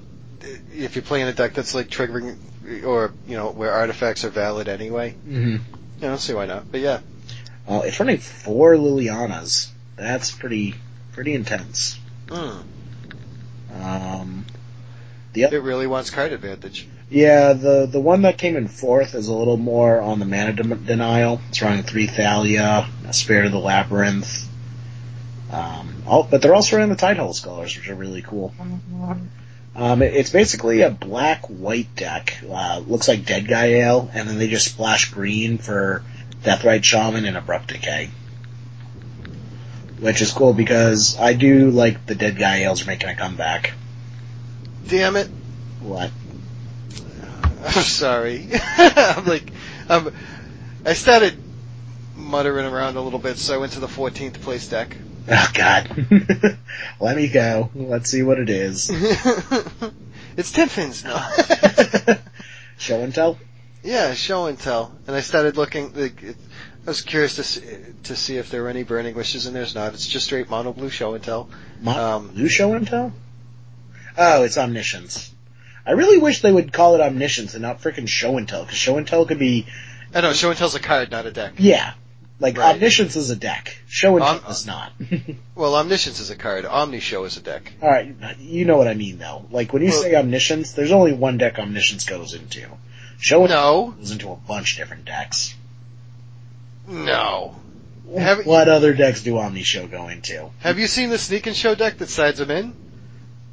if 0.74 0.96
you're 0.96 1.04
playing 1.04 1.28
a 1.28 1.34
deck 1.34 1.54
that's 1.54 1.76
like 1.76 1.88
triggering, 1.88 2.38
or, 2.84 3.14
you 3.28 3.38
know, 3.38 3.52
where 3.52 3.72
artifacts 3.72 4.26
are 4.26 4.30
valid 4.30 4.68
anyway, 4.68 5.16
Mm-hmm. 5.28 5.58
I 6.00 6.08
don't 6.08 6.18
see 6.18 6.34
why 6.34 6.46
not, 6.46 6.70
but 6.72 6.82
yeah. 6.82 7.00
Well, 7.68 7.84
it's 7.84 8.00
running 8.00 8.18
four 8.18 8.76
Lilianas. 8.76 9.70
That's 9.96 10.32
pretty 10.32 10.76
pretty 11.14 11.34
intense. 11.34 11.98
Mm. 12.28 12.64
Um, 13.82 14.46
the 15.34 15.46
other, 15.46 15.58
It 15.58 15.64
really 15.64 15.88
wants 15.88 16.10
card 16.10 16.34
advantage. 16.34 16.88
Yeah, 17.10 17.54
the 17.54 17.86
the 17.86 18.00
one 18.00 18.24
that 18.24 18.38
came 18.38 18.56
in 18.56 18.68
fourth 18.68 19.14
is 19.14 19.28
a 19.28 19.34
little 19.34 19.58
more 19.58 20.02
on 20.02 20.20
the 20.20 20.26
mana 20.26 20.54
de- 20.54 20.76
denial. 20.76 21.40
It's 21.50 21.62
running 21.62 21.84
three 21.84 22.08
Thalia, 22.08 22.88
a 23.08 23.14
Spirit 23.14 23.46
of 23.46 23.52
the 23.52 23.60
Labyrinth. 23.60 24.50
Um, 25.52 26.04
all, 26.08 26.24
but 26.24 26.42
they're 26.42 26.56
also 26.56 26.78
running 26.78 26.90
the 26.90 27.02
Tidehollow 27.02 27.34
Scullers, 27.34 27.78
which 27.78 27.90
are 27.90 27.96
really 27.96 28.24
cool. 28.24 28.54
Um, 29.76 30.02
it, 30.02 30.16
it's 30.16 30.32
basically 30.32 30.82
a 30.82 30.90
black-white 30.90 31.96
deck. 31.96 32.40
Uh, 32.50 32.82
looks 32.88 33.08
like 33.08 33.26
Dead 33.26 33.48
Guy 33.48 33.66
Ale, 33.68 34.10
and 34.14 34.28
then 34.28 34.40
they 34.40 34.48
just 34.48 34.68
splash 34.72 35.12
green 35.12 35.60
for 35.60 36.04
Deathrite 36.44 36.84
Shaman 36.84 37.26
and 37.26 37.38
Abrupt 37.38 37.68
Decay. 37.68 38.10
Which 40.00 40.22
is 40.22 40.32
cool 40.32 40.54
because 40.54 41.18
I 41.20 41.34
do 41.34 41.70
like 41.70 42.06
the 42.06 42.16
Dead 42.16 42.38
Guy 42.38 42.64
Ales 42.64 42.84
are 42.84 42.88
making 42.88 43.10
a 43.10 43.16
comeback. 43.16 43.74
Damn 44.88 45.16
it. 45.16 45.28
What? 45.82 46.12
I'm 47.66 47.84
sorry. 47.84 48.48
I'm 48.78 49.26
like, 49.26 49.52
I'm, 49.90 50.14
I 50.86 50.94
started 50.94 51.36
muttering 52.16 52.66
around 52.66 52.96
a 52.96 53.02
little 53.02 53.20
bit, 53.20 53.38
so 53.38 53.54
I 53.54 53.58
went 53.58 53.74
to 53.74 53.80
the 53.80 53.88
14th 53.88 54.42
place 54.42 54.68
deck. 54.70 54.96
Oh 55.28 55.52
god. 55.54 55.90
Let 57.00 57.18
me 57.18 57.28
go. 57.28 57.72
Let's 57.74 58.12
see 58.12 58.22
what 58.24 58.40
it 58.40 58.50
is. 58.50 58.90
it's 60.38 60.52
Tin 60.52 60.68
Fins, 60.70 61.04
no. 61.04 61.18
Show 62.78 63.02
and 63.02 63.14
tell? 63.14 63.38
yeah, 63.84 64.14
show 64.14 64.46
and 64.46 64.60
tell. 64.60 64.96
And 65.08 65.16
I 65.16 65.22
started 65.22 65.58
looking. 65.58 65.94
Like, 65.94 66.22
it, 66.22 66.36
I 66.86 66.90
was 66.92 67.02
curious 67.02 67.38
to 67.38 67.44
see, 67.44 67.62
to 68.04 68.16
see 68.16 68.38
if 68.38 68.52
there 68.52 68.62
were 68.64 68.70
any 68.70 68.84
burning 68.84 69.16
wishes, 69.16 69.48
and 69.48 69.56
there's 69.56 69.74
not. 69.74 69.94
It's 69.96 70.08
just 70.08 70.26
straight 70.26 70.50
mono 70.50 70.74
blue 70.74 70.90
show 70.90 71.16
and 71.16 71.24
tell. 71.24 71.50
Mo- 71.82 71.92
Um, 72.18 72.28
Blue 72.28 72.48
show 72.50 72.74
and 72.74 72.88
tell? 72.88 73.12
Oh, 74.18 74.44
it's 74.44 74.58
omniscience. 74.60 75.32
I 75.86 75.92
really 75.92 76.18
wish 76.18 76.42
they 76.42 76.52
would 76.52 76.74
call 76.74 76.96
it 76.96 77.02
omniscience 77.02 77.54
and 77.54 77.62
not 77.62 77.82
freaking 77.82 78.08
show 78.08 78.38
and 78.38 78.48
tell, 78.48 78.64
because 78.64 78.78
show 78.78 78.98
and 78.98 79.08
tell 79.08 79.26
could 79.26 79.40
be, 79.40 79.68
I 80.14 80.22
know 80.22 80.34
show 80.34 80.50
and 80.50 80.58
tell's 80.58 80.76
a 80.76 80.80
card, 80.80 81.12
not 81.12 81.26
a 81.26 81.32
deck. 81.32 81.54
yeah. 81.58 81.94
Like, 82.38 82.58
Right. 82.58 82.76
omniscience 82.76 83.16
is 83.16 83.30
a 83.30 83.36
deck. 83.36 83.78
Show 83.88 84.16
and 84.18 84.24
Om- 84.24 84.40
tell 84.42 84.52
is 84.52 84.66
not. 84.66 84.92
Well, 85.56 85.76
omniscience 85.76 86.20
is 86.20 86.30
a 86.32 86.36
card. 86.36 86.66
Omni 86.66 87.00
show 87.00 87.24
is 87.24 87.38
a 87.38 87.42
deck. 87.42 87.72
Alright, 87.82 88.14
you 88.40 88.66
know 88.66 88.76
what 88.76 88.90
I 88.90 88.94
mean 88.94 89.20
though. 89.20 89.46
Like, 89.52 89.72
when 89.72 89.82
you 89.84 89.90
Well- 89.90 90.02
say 90.02 90.16
omniscience, 90.16 90.74
there's 90.74 90.92
only 90.92 91.14
one 91.14 91.38
deck 91.38 91.60
omniscience 91.60 92.04
goes 92.04 92.34
into. 92.34 92.68
Show 93.20 93.42
and 93.44 93.50
tell 93.50 93.86
No, 93.88 93.92
goes 93.92 94.12
into 94.12 94.32
a 94.32 94.36
bunch 94.36 94.74
of 94.74 94.80
different 94.80 95.06
decks. 95.06 95.56
no. 96.88 97.56
Have, 98.18 98.46
What 98.46 98.68
other 98.70 98.94
decks 98.94 99.24
do 99.24 99.38
Omni 99.40 99.64
Show 99.64 99.88
go 99.88 100.10
into? 100.10 100.50
have 100.60 100.78
you 100.78 100.86
seen 100.88 101.10
the 101.10 101.18
sneak 101.18 101.48
and 101.48 101.56
show 101.56 101.74
deck 101.74 101.98
that 101.98 102.10
sides 102.10 102.38
them 102.38 102.52
in? 102.52 102.74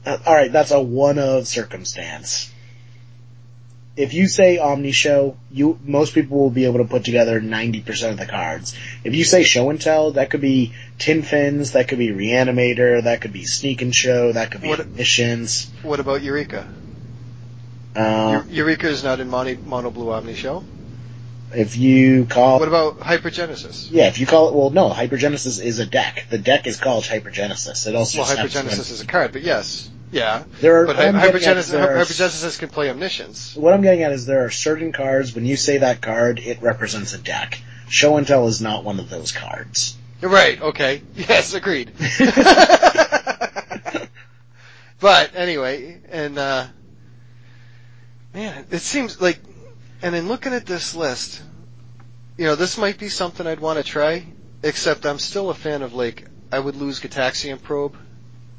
Uh, 0.04 0.18
alright, 0.26 0.52
that's 0.52 0.70
a 0.70 0.80
one 0.80 1.18
of 1.18 1.46
circumstance. 1.46 2.52
If 3.94 4.14
you 4.14 4.26
say 4.26 4.56
Omni 4.58 4.92
Show, 4.92 5.36
you, 5.50 5.78
most 5.84 6.14
people 6.14 6.38
will 6.38 6.50
be 6.50 6.64
able 6.64 6.78
to 6.78 6.86
put 6.86 7.04
together 7.04 7.40
90% 7.40 8.10
of 8.10 8.16
the 8.16 8.26
cards. 8.26 8.74
If 9.04 9.14
you 9.14 9.22
say 9.22 9.42
Show 9.42 9.68
and 9.68 9.78
Tell, 9.80 10.12
that 10.12 10.30
could 10.30 10.40
be 10.40 10.72
Tin 10.98 11.22
Fins, 11.22 11.72
that 11.72 11.88
could 11.88 11.98
be 11.98 12.08
Reanimator, 12.08 13.04
that 13.04 13.20
could 13.20 13.34
be 13.34 13.44
Sneak 13.44 13.82
and 13.82 13.94
Show, 13.94 14.32
that 14.32 14.50
could 14.50 14.62
be 14.62 14.68
What- 14.68 14.80
Omniscience. 14.80 15.70
What 15.82 16.00
about 16.00 16.22
Eureka? 16.22 16.66
Uh, 17.94 18.42
Eureka 18.48 18.88
is 18.88 19.04
not 19.04 19.20
in 19.20 19.28
mono, 19.28 19.56
mono 19.66 19.90
blue 19.90 20.10
Omni 20.10 20.34
show. 20.34 20.64
If 21.54 21.76
you 21.76 22.26
call, 22.26 22.58
What 22.58 22.68
about 22.68 23.00
Hypergenesis? 23.00 23.88
yeah, 23.90 24.08
if 24.08 24.18
you 24.18 24.26
call 24.26 24.48
it, 24.48 24.54
well, 24.54 24.70
no, 24.70 24.90
Hypergenesis 24.90 25.62
is 25.62 25.78
a 25.78 25.86
deck. 25.86 26.26
The 26.30 26.38
deck 26.38 26.66
is 26.66 26.76
called 26.78 27.04
Hypergenesis. 27.04 27.86
It 27.86 27.94
also 27.94 28.18
Well, 28.20 28.36
Hypergenesis 28.36 28.90
is 28.90 29.00
a 29.00 29.06
card, 29.06 29.32
but 29.32 29.42
yes, 29.42 29.90
yeah. 30.10 30.44
There 30.60 30.82
are, 30.82 30.86
But 30.86 30.96
hy- 30.96 31.06
I'm 31.08 31.14
getting 31.14 31.36
is 31.36 31.70
Hypergenesis, 31.72 31.80
are- 31.80 31.96
Hypergenesis 31.96 32.58
can 32.58 32.68
play 32.68 32.90
Omniscience. 32.90 33.54
What 33.56 33.72
I'm 33.74 33.82
getting 33.82 34.02
at 34.02 34.12
is 34.12 34.26
there 34.26 34.44
are 34.44 34.50
certain 34.50 34.92
cards, 34.92 35.34
when 35.34 35.44
you 35.46 35.56
say 35.56 35.78
that 35.78 36.00
card, 36.00 36.38
it 36.38 36.60
represents 36.62 37.14
a 37.14 37.18
deck. 37.18 37.60
Show 37.88 38.16
and 38.16 38.26
Tell 38.26 38.46
is 38.48 38.60
not 38.60 38.84
one 38.84 38.98
of 39.00 39.08
those 39.10 39.32
cards. 39.32 39.96
Right, 40.20 40.60
okay. 40.62 41.02
Yes, 41.16 41.52
agreed. 41.54 41.90
but 45.00 45.34
anyway, 45.34 46.00
and 46.10 46.38
uh 46.38 46.66
man, 48.32 48.66
it 48.70 48.78
seems 48.80 49.20
like 49.20 49.38
and 50.02 50.14
in 50.14 50.28
looking 50.28 50.52
at 50.52 50.66
this 50.66 50.94
list, 50.94 51.42
you 52.36 52.44
know, 52.44 52.56
this 52.56 52.76
might 52.76 52.98
be 52.98 53.08
something 53.08 53.46
I'd 53.46 53.60
want 53.60 53.78
to 53.78 53.84
try, 53.84 54.24
except 54.62 55.06
I'm 55.06 55.18
still 55.18 55.50
a 55.50 55.54
fan 55.54 55.82
of 55.82 55.94
like 55.94 56.26
I 56.50 56.58
would 56.58 56.76
lose 56.76 57.00
Gitaxian 57.00 57.62
Probe 57.62 57.96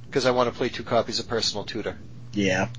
because 0.06 0.26
I 0.26 0.32
want 0.32 0.52
to 0.52 0.58
play 0.58 0.70
two 0.70 0.84
copies 0.84 1.20
of 1.20 1.28
Personal 1.28 1.64
Tutor. 1.64 1.98
Yeah. 2.34 2.70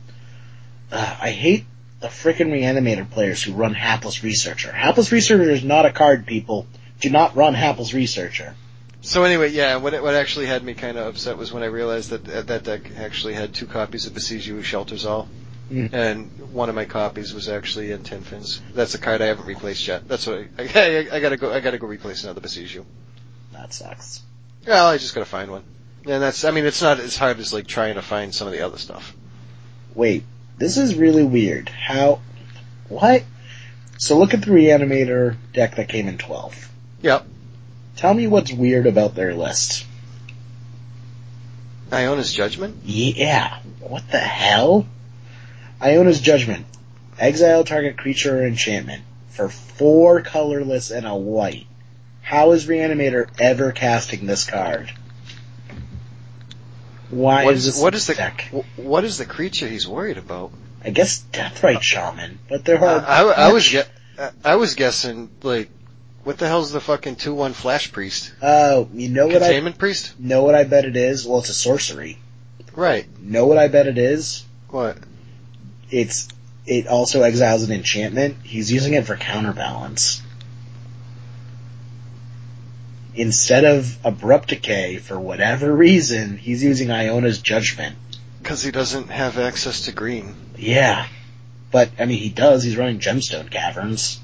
Uh, 0.90 1.16
I 1.20 1.30
hate 1.30 1.66
the 2.00 2.08
frickin' 2.08 2.50
reanimator 2.50 3.08
players 3.10 3.42
who 3.42 3.52
run 3.52 3.74
Hapless 3.74 4.22
Researcher. 4.22 4.72
Hapless 4.72 5.12
Researcher 5.12 5.50
is 5.50 5.64
not 5.64 5.86
a 5.86 5.90
card, 5.90 6.26
people. 6.26 6.66
Do 7.00 7.10
not 7.10 7.36
run 7.36 7.54
Hapless 7.54 7.92
Researcher. 7.92 8.54
So 9.00 9.24
anyway, 9.24 9.50
yeah, 9.50 9.76
what 9.76 9.92
what 10.02 10.14
actually 10.14 10.46
had 10.46 10.64
me 10.64 10.72
kind 10.72 10.96
of 10.96 11.06
upset 11.06 11.36
was 11.36 11.52
when 11.52 11.62
I 11.62 11.66
realized 11.66 12.10
that 12.10 12.46
that 12.46 12.64
deck 12.64 12.90
actually 12.96 13.34
had 13.34 13.52
two 13.52 13.66
copies 13.66 14.06
of 14.06 14.14
Besiege 14.14 14.48
You, 14.48 14.62
Shelters 14.62 15.04
All, 15.04 15.28
Mm. 15.74 15.92
and 15.92 16.52
one 16.52 16.68
of 16.68 16.76
my 16.76 16.84
copies 16.84 17.34
was 17.34 17.48
actually 17.48 17.90
in 17.90 18.04
Tin 18.04 18.20
Fins. 18.22 18.62
That's 18.74 18.94
a 18.94 18.98
card 18.98 19.20
I 19.20 19.26
haven't 19.26 19.46
replaced 19.46 19.86
yet. 19.88 20.06
That's 20.06 20.24
what 20.26 20.46
I, 20.56 20.62
I, 20.74 21.16
I 21.16 21.20
gotta 21.20 21.36
go. 21.36 21.52
I 21.52 21.58
gotta 21.58 21.78
go 21.78 21.88
replace 21.88 22.22
another 22.22 22.40
Besiege 22.40 22.74
You. 22.74 22.86
That 23.52 23.72
sucks. 23.72 24.22
Well, 24.66 24.86
I 24.86 24.98
just 24.98 25.14
gotta 25.14 25.26
find 25.26 25.50
one, 25.50 25.64
and 26.06 26.22
that's. 26.22 26.44
I 26.44 26.52
mean, 26.52 26.64
it's 26.64 26.80
not 26.80 27.00
as 27.00 27.16
hard 27.16 27.40
as 27.40 27.52
like 27.52 27.66
trying 27.66 27.96
to 27.96 28.02
find 28.02 28.32
some 28.32 28.46
of 28.46 28.52
the 28.52 28.60
other 28.60 28.78
stuff. 28.78 29.14
Wait, 29.94 30.22
this 30.58 30.78
is 30.78 30.94
really 30.94 31.24
weird. 31.24 31.68
How? 31.68 32.20
What? 32.88 33.24
So 33.98 34.18
look 34.18 34.34
at 34.34 34.42
the 34.42 34.50
Reanimator 34.50 35.36
deck 35.52 35.76
that 35.76 35.88
came 35.88 36.08
in 36.08 36.18
12. 36.18 36.68
Yep. 37.02 37.26
Tell 37.96 38.14
me 38.14 38.26
what's 38.26 38.52
weird 38.52 38.86
about 38.86 39.14
their 39.14 39.34
list. 39.34 39.86
Iona's 41.92 42.32
Judgment. 42.32 42.78
Yeah. 42.84 43.58
What 43.80 44.10
the 44.10 44.18
hell? 44.18 44.86
Iona's 45.84 46.20
Judgment. 46.20 46.64
Exile 47.18 47.62
target 47.62 47.98
creature 47.98 48.40
or 48.40 48.46
enchantment 48.46 49.02
for 49.28 49.48
four 49.50 50.22
colorless 50.22 50.90
and 50.90 51.06
a 51.06 51.14
white. 51.14 51.66
How 52.22 52.52
is 52.52 52.66
Reanimator 52.66 53.28
ever 53.38 53.70
casting 53.70 54.26
this 54.26 54.44
card? 54.44 54.90
Why 57.10 57.44
What 57.44 57.54
is 57.54 57.66
is 57.66 57.74
this 57.74 57.82
what 57.82 57.94
is 57.94 58.06
the 58.06 58.14
deck? 58.14 58.50
what 58.76 59.04
is 59.04 59.18
the 59.18 59.26
creature 59.26 59.68
he's 59.68 59.86
worried 59.86 60.16
about? 60.18 60.50
I 60.82 60.90
guess 60.90 61.22
Deathrite 61.32 61.82
Shaman, 61.82 62.38
but 62.48 62.64
they're 62.64 62.82
I, 62.82 62.98
hard. 62.98 63.04
I, 63.04 63.48
I 63.48 63.52
was 63.52 63.64
ge- 63.64 63.86
I- 64.18 64.30
I 64.44 64.56
was 64.56 64.74
guessing 64.74 65.28
like, 65.42 65.68
what 66.24 66.38
the 66.38 66.48
hell's 66.48 66.72
the 66.72 66.80
fucking 66.80 67.16
two 67.16 67.34
one 67.34 67.52
Flash 67.52 67.92
Priest? 67.92 68.32
Oh, 68.42 68.88
you 68.94 69.08
know 69.10 69.26
what 69.26 69.36
I 69.36 69.46
Containment 69.46 69.78
Priest? 69.78 70.18
know 70.18 70.42
what 70.44 70.54
I 70.54 70.64
bet 70.64 70.86
it 70.86 70.96
is? 70.96 71.26
Well, 71.26 71.38
it's 71.40 71.50
a 71.50 71.54
sorcery. 71.54 72.18
Right. 72.74 73.06
Know 73.20 73.46
what 73.46 73.58
I 73.58 73.68
bet 73.68 73.86
it 73.86 73.98
is? 73.98 74.44
What? 74.68 74.96
It's 75.90 76.28
it 76.66 76.86
also 76.86 77.22
exiles 77.22 77.62
an 77.62 77.72
enchantment. 77.72 78.36
He's 78.42 78.72
using 78.72 78.94
it 78.94 79.06
for 79.06 79.16
counterbalance. 79.16 80.22
Instead 83.14 83.64
of 83.64 83.96
abrupt 84.04 84.48
decay, 84.48 84.96
for 84.96 85.18
whatever 85.18 85.72
reason, 85.74 86.36
he's 86.36 86.64
using 86.64 86.90
Iona's 86.90 87.38
judgment. 87.38 87.96
Because 88.42 88.62
he 88.62 88.72
doesn't 88.72 89.08
have 89.08 89.38
access 89.38 89.82
to 89.82 89.92
green. 89.92 90.34
Yeah. 90.56 91.06
But, 91.70 91.90
I 91.98 92.06
mean, 92.06 92.18
he 92.18 92.28
does. 92.28 92.62
He's 92.64 92.76
running 92.76 92.98
Gemstone 92.98 93.50
Caverns. 93.50 94.18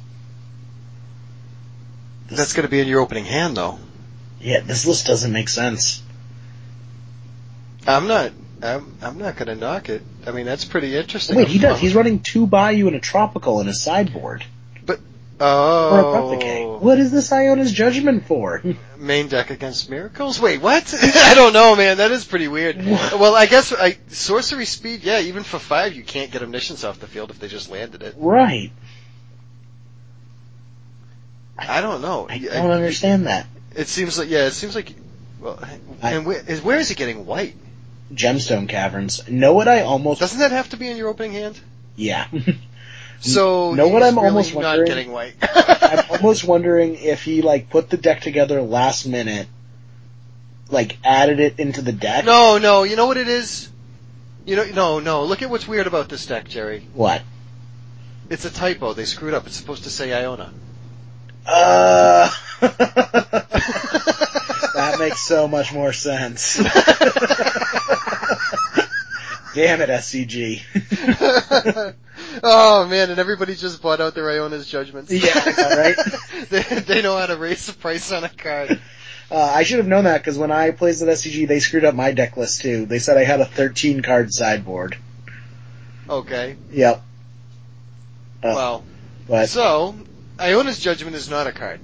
This- 2.27 2.39
That's 2.39 2.53
going 2.53 2.67
to 2.67 2.71
be 2.71 2.81
in 2.81 2.89
your 2.89 3.01
opening 3.01 3.25
hand, 3.27 3.57
though. 3.57 3.79
yeah, 4.41 4.61
this 4.61 4.87
list 4.87 5.07
doesn't 5.07 5.33
make 5.33 5.49
sense. 5.49 6.03
I'm 7.87 8.09
not. 8.09 8.33
I'm. 8.63 8.95
I'm 9.03 9.19
not 9.19 9.37
going 9.37 9.49
to 9.49 9.55
knock 9.55 9.89
it. 9.89 10.03
I 10.27 10.33
mean, 10.33 10.47
that's 10.47 10.65
pretty 10.65 10.97
interesting. 10.97 11.37
Wait, 11.37 11.49
he 11.49 11.59
does. 11.59 11.79
He's 11.79 11.95
running 11.95 12.21
two 12.21 12.47
Bayou 12.47 12.87
and 12.87 12.97
a 12.97 13.01
Tropical 13.01 13.61
in 13.61 13.69
a 13.69 13.75
sideboard. 13.75 14.45
But, 14.85 15.01
oh. 15.41 15.91
For 15.91 15.99
abrupt 16.01 16.41
decay. 16.41 16.65
What 16.67 16.99
is 16.99 17.11
this 17.11 17.33
Iona's 17.33 17.73
judgment 17.73 18.27
for? 18.27 18.63
Main 18.99 19.29
deck 19.29 19.51
against 19.51 19.89
miracles. 19.89 20.41
Wait, 20.41 20.61
what? 20.61 20.95
I 21.03 21.35
don't 21.35 21.53
know, 21.55 21.75
man. 21.75 21.97
That 21.99 22.11
is 22.11 22.25
pretty 22.25 22.49
weird. 22.49 22.77
Well, 22.85 23.35
I 23.35 23.47
guess 23.47 23.73
I, 23.73 23.97
sorcery 24.09 24.67
speed. 24.67 25.03
Yeah, 25.05 25.21
even 25.21 25.43
for 25.43 25.59
five, 25.59 25.95
you 25.95 26.03
can't 26.03 26.31
get 26.31 26.43
omniscience 26.43 26.85
off 26.85 27.01
the 27.01 27.07
field 27.07 27.31
if 27.31 27.39
they 27.39 27.49
just 27.49 27.71
landed 27.71 28.03
it. 28.03 28.15
right. 28.19 28.71
I 31.59 31.83
don't 31.83 32.01
know. 32.01 32.27
I 32.29 32.39
don't 32.39 32.71
understand 32.71 33.27
that. 33.27 33.47
It 33.77 33.87
seems 33.87 34.19
like 34.19 34.31
yeah. 34.31 34.47
It 34.47 34.53
seems 34.53 34.75
like. 34.75 34.95
Well, 35.41 35.59
I- 36.03 36.13
and 36.13 36.25
where 36.27 36.43
is, 36.47 36.63
where 36.63 36.79
is 36.79 36.89
he 36.89 36.95
getting 36.95 37.27
white? 37.27 37.55
Gemstone 38.15 38.69
Caverns. 38.69 39.29
Know 39.29 39.53
what 39.55 39.69
I 39.69 39.83
almost 39.83 40.21
Doesn't 40.21 40.41
that 40.41 40.51
have 40.53 40.69
to 40.71 40.77
be 40.77 40.89
in 40.89 40.97
your 40.97 41.09
opening 41.09 41.33
hand? 41.33 41.61
Yeah. 41.97 42.27
So 43.23 43.75
Know 43.75 43.89
what 43.89 44.03
I'm 44.03 44.15
really 44.17 44.29
almost 44.29 44.55
not 44.55 44.65
wondering? 44.65 44.87
getting 44.87 45.13
white. 45.13 45.35
I'm 45.43 46.07
almost 46.11 46.43
wondering 46.43 46.95
if 46.95 47.23
he 47.23 47.43
like 47.43 47.69
put 47.69 47.91
the 47.91 47.99
deck 47.99 48.23
together 48.23 48.63
last 48.63 49.05
minute, 49.07 49.47
like 50.71 50.97
added 51.05 51.39
it 51.39 51.59
into 51.59 51.83
the 51.83 51.93
deck. 51.93 52.25
no, 52.25 52.57
no. 52.57 52.83
You 52.85 52.97
know 52.97 53.05
what 53.07 53.19
it 53.19 53.29
is? 53.29 53.69
You 54.47 54.57
know, 54.57 54.65
no, 54.65 55.01
no. 55.01 55.25
Look 55.25 55.43
at 55.43 55.51
what's 55.51 55.69
weird 55.69 55.87
about 55.87 56.09
this 56.09 56.25
deck, 56.25 56.49
Jerry. 56.49 56.87
What? 56.95 57.21
It's 58.31 58.47
a 58.47 58.51
typo. 58.51 58.95
They 58.95 59.05
screwed 59.05 59.35
up. 59.35 59.47
It's 59.47 59.57
supposed 59.57 59.85
to 59.85 59.91
say 59.91 60.15
Iona. 60.15 60.51
Uh. 61.45 62.31
that 62.61 63.47
makes 64.99 65.21
so 65.21 65.47
much 65.47 65.75
more 65.75 65.93
sense. 65.93 66.59
Damn 69.55 69.81
it, 69.81 69.89
SCG. 69.89 70.63
oh 72.43 72.87
man, 72.87 73.11
and 73.11 73.19
everybody 73.19 73.55
just 73.55 73.83
bought 73.83 74.01
out 74.01 74.15
their 74.15 74.31
Iona's 74.31 74.67
judgments. 74.69 75.11
Yeah, 75.13 75.77
right? 75.77 75.97
they, 76.51 76.63
they 76.63 77.03
know 77.03 77.17
how 77.17 77.27
to 77.27 77.37
raise 77.37 77.67
the 77.67 77.73
price 77.73 78.13
on 78.13 78.25
a 78.25 78.29
card. 78.29 78.81
Uh, 79.31 79.37
I 79.41 79.63
should 79.63 79.79
have 79.79 79.87
known 79.87 80.05
that 80.05 80.19
because 80.19 80.37
when 80.39 80.51
I 80.51 80.71
played 80.73 80.97
at 80.97 81.09
SCG, 81.09 81.47
they 81.47 81.61
screwed 81.61 81.85
up 81.85 81.95
my 81.95 82.13
deck 82.13 82.37
list 82.37 82.63
too. 82.63 82.87
They 82.87 82.99
said 82.99 83.17
I 83.17 83.25
had 83.25 83.41
a 83.41 83.45
13 83.45 84.03
card 84.03 84.33
sideboard. 84.33 84.97
Okay. 86.09 86.57
Yep. 86.73 87.03
Uh, 88.43 88.53
Well, 88.55 88.85
but 89.29 89.49
so 89.49 89.95
Iona's 90.39 90.81
judgment 90.81 91.15
is 91.15 91.31
not 91.31 91.47
a 91.47 91.53
card. 91.53 91.81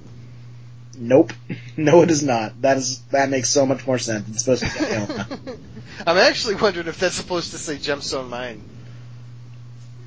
Nope. 0.97 1.33
No, 1.79 2.01
it 2.01 2.09
is 2.09 2.23
not. 2.23 2.59
That 2.63 2.77
is 2.77 3.01
that 3.11 3.29
makes 3.29 3.49
so 3.49 3.63
much 3.63 3.85
more 3.85 3.99
sense. 3.99 4.27
It's 4.29 4.39
supposed 4.43 4.63
to 4.63 4.79
be 4.79 4.85
Iona. 4.95 5.27
I'm 6.07 6.17
actually 6.17 6.55
wondering 6.55 6.87
if 6.87 6.99
that's 6.99 7.13
supposed 7.13 7.51
to 7.51 7.59
say 7.59 7.75
Gemstone 7.75 8.29
Mine. 8.29 8.63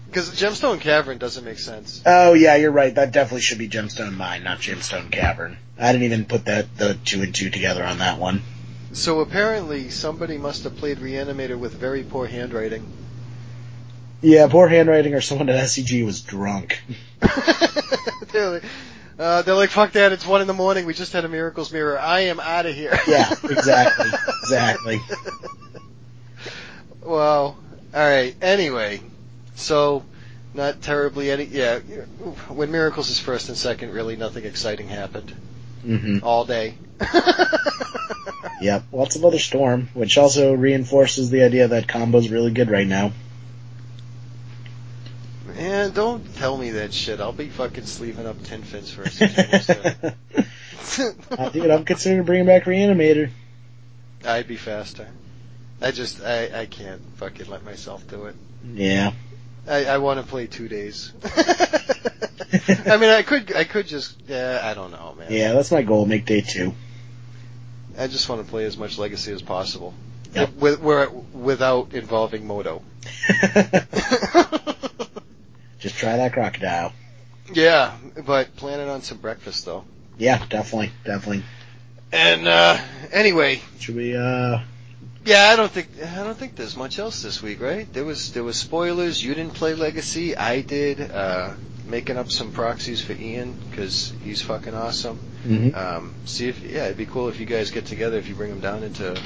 Because 0.06 0.30
Gemstone 0.30 0.80
Cavern 0.80 1.18
doesn't 1.18 1.44
make 1.44 1.60
sense. 1.60 2.02
Oh 2.04 2.32
yeah, 2.32 2.56
you're 2.56 2.72
right. 2.72 2.92
That 2.92 3.12
definitely 3.12 3.42
should 3.42 3.58
be 3.58 3.68
Gemstone 3.68 4.16
Mine, 4.16 4.42
not 4.42 4.58
Gemstone 4.58 5.12
Cavern. 5.12 5.58
I 5.78 5.92
didn't 5.92 6.06
even 6.06 6.24
put 6.24 6.46
that 6.46 6.76
the 6.76 6.94
two 6.94 7.22
and 7.22 7.32
two 7.32 7.50
together 7.50 7.84
on 7.84 7.98
that 7.98 8.18
one. 8.18 8.42
So 8.92 9.20
apparently 9.20 9.90
somebody 9.90 10.38
must 10.38 10.64
have 10.64 10.76
played 10.76 10.98
Reanimator 10.98 11.56
with 11.56 11.74
very 11.74 12.02
poor 12.02 12.26
handwriting. 12.26 12.84
Yeah, 14.22 14.48
poor 14.48 14.66
handwriting 14.66 15.14
or 15.14 15.20
someone 15.20 15.48
at 15.48 15.64
SCG 15.64 16.04
was 16.04 16.20
drunk. 16.20 16.82
they're, 19.20 19.28
like, 19.28 19.38
uh, 19.38 19.42
they're 19.42 19.54
like, 19.54 19.70
fuck 19.70 19.92
that, 19.92 20.12
it's 20.12 20.26
one 20.26 20.40
in 20.40 20.46
the 20.46 20.54
morning, 20.54 20.86
we 20.86 20.94
just 20.94 21.12
had 21.12 21.24
a 21.24 21.28
Miracles 21.28 21.72
Mirror, 21.72 21.98
I 21.98 22.20
am 22.20 22.40
out 22.40 22.66
of 22.66 22.74
here. 22.74 22.98
Yeah, 23.06 23.30
exactly, 23.44 24.10
exactly. 24.42 25.00
Wow. 27.02 27.56
Alright, 27.94 28.36
anyway. 28.40 29.00
So, 29.54 30.04
not 30.54 30.80
terribly 30.80 31.30
any, 31.30 31.44
yeah, 31.44 31.78
when 32.48 32.70
Miracles 32.70 33.10
is 33.10 33.18
first 33.18 33.48
and 33.48 33.58
second, 33.58 33.92
really 33.92 34.16
nothing 34.16 34.44
exciting 34.44 34.88
happened. 34.88 35.34
hmm 35.82 36.18
All 36.22 36.44
day. 36.44 36.74
Yep. 38.60 38.84
Lots 38.92 39.16
of 39.16 39.24
other 39.24 39.38
Storm, 39.38 39.88
which 39.94 40.18
also 40.18 40.52
reinforces 40.52 41.30
the 41.30 41.44
idea 41.44 41.68
that 41.68 41.86
combo's 41.86 42.28
really 42.28 42.50
good 42.50 42.70
right 42.70 42.86
now. 42.86 43.12
Man, 45.60 45.90
don't 45.90 46.24
tell 46.36 46.56
me 46.56 46.70
that 46.70 46.94
shit. 46.94 47.20
I'll 47.20 47.34
be 47.34 47.50
fucking 47.50 47.84
sleeving 47.84 48.26
up 48.26 48.42
tin 48.44 48.62
fins 48.62 48.90
for 48.90 49.02
a 49.02 49.10
situation. 49.10 50.14
Uh, 51.30 51.50
dude, 51.50 51.70
I'm 51.70 51.84
considering 51.84 52.24
bringing 52.24 52.46
back 52.46 52.64
Reanimator. 52.64 53.30
I'd 54.24 54.48
be 54.48 54.56
faster. 54.56 55.06
I 55.80 55.92
just, 55.92 56.20
I, 56.20 56.62
I 56.62 56.66
can't 56.66 57.00
fucking 57.16 57.48
let 57.48 57.64
myself 57.64 58.08
do 58.08 58.24
it. 58.24 58.34
Yeah. 58.74 59.12
I, 59.68 59.84
I 59.84 59.98
want 59.98 60.20
to 60.20 60.26
play 60.26 60.46
two 60.48 60.66
days. 60.68 61.12
I 61.22 62.96
mean, 62.96 63.10
I 63.10 63.22
could, 63.22 63.54
I 63.54 63.64
could 63.64 63.86
just, 63.86 64.16
yeah, 64.26 64.60
I 64.64 64.74
don't 64.74 64.90
know, 64.90 65.14
man. 65.16 65.30
Yeah, 65.30 65.52
that's 65.52 65.70
my 65.70 65.82
goal. 65.82 66.06
Make 66.06 66.24
day 66.24 66.40
two. 66.40 66.74
I 67.96 68.08
just 68.08 68.28
want 68.28 68.44
to 68.44 68.50
play 68.50 68.64
as 68.64 68.76
much 68.76 68.98
Legacy 68.98 69.32
as 69.32 69.42
possible, 69.42 69.94
Yep. 70.34 70.54
with, 70.54 70.80
where, 70.80 71.08
without 71.10 71.92
involving 71.94 72.46
Moto. 72.48 72.82
Just 75.80 75.96
try 75.96 76.16
that 76.16 76.32
crocodile. 76.32 76.92
yeah, 77.52 77.96
but 78.26 78.54
planning 78.56 78.88
on 78.88 79.02
some 79.02 79.18
breakfast 79.18 79.64
though. 79.64 79.84
Yeah, 80.18 80.44
definitely, 80.48 80.90
definitely. 81.04 81.42
And 82.12 82.46
uh 82.46 82.78
anyway, 83.12 83.62
Should 83.78 83.96
we, 83.96 84.14
uh, 84.16 84.60
yeah, 85.24 85.48
I 85.50 85.56
don't 85.56 85.70
think 85.70 85.88
I 86.02 86.22
don't 86.22 86.36
think 86.36 86.56
there's 86.56 86.76
much 86.76 86.98
else 86.98 87.22
this 87.22 87.42
week, 87.42 87.60
right? 87.60 87.90
There 87.92 88.04
was 88.04 88.32
there 88.32 88.44
was 88.44 88.56
spoilers. 88.56 89.22
You 89.24 89.34
didn't 89.34 89.54
play 89.54 89.74
Legacy, 89.74 90.36
I 90.36 90.60
did. 90.62 91.10
Uh 91.10 91.54
Making 91.86 92.18
up 92.18 92.30
some 92.30 92.52
proxies 92.52 93.00
for 93.02 93.14
Ian 93.14 93.52
because 93.68 94.12
he's 94.22 94.40
fucking 94.42 94.74
awesome. 94.74 95.18
mhm. 95.44 95.74
Um, 95.76 96.14
see 96.24 96.46
if 96.48 96.62
yeah, 96.62 96.84
it'd 96.84 96.98
be 96.98 97.06
cool 97.06 97.28
if 97.28 97.40
you 97.40 97.46
guys 97.46 97.72
get 97.72 97.86
together 97.86 98.16
if 98.16 98.28
you 98.28 98.36
bring 98.36 98.50
him 98.52 98.60
down 98.60 98.84
into 98.84 99.20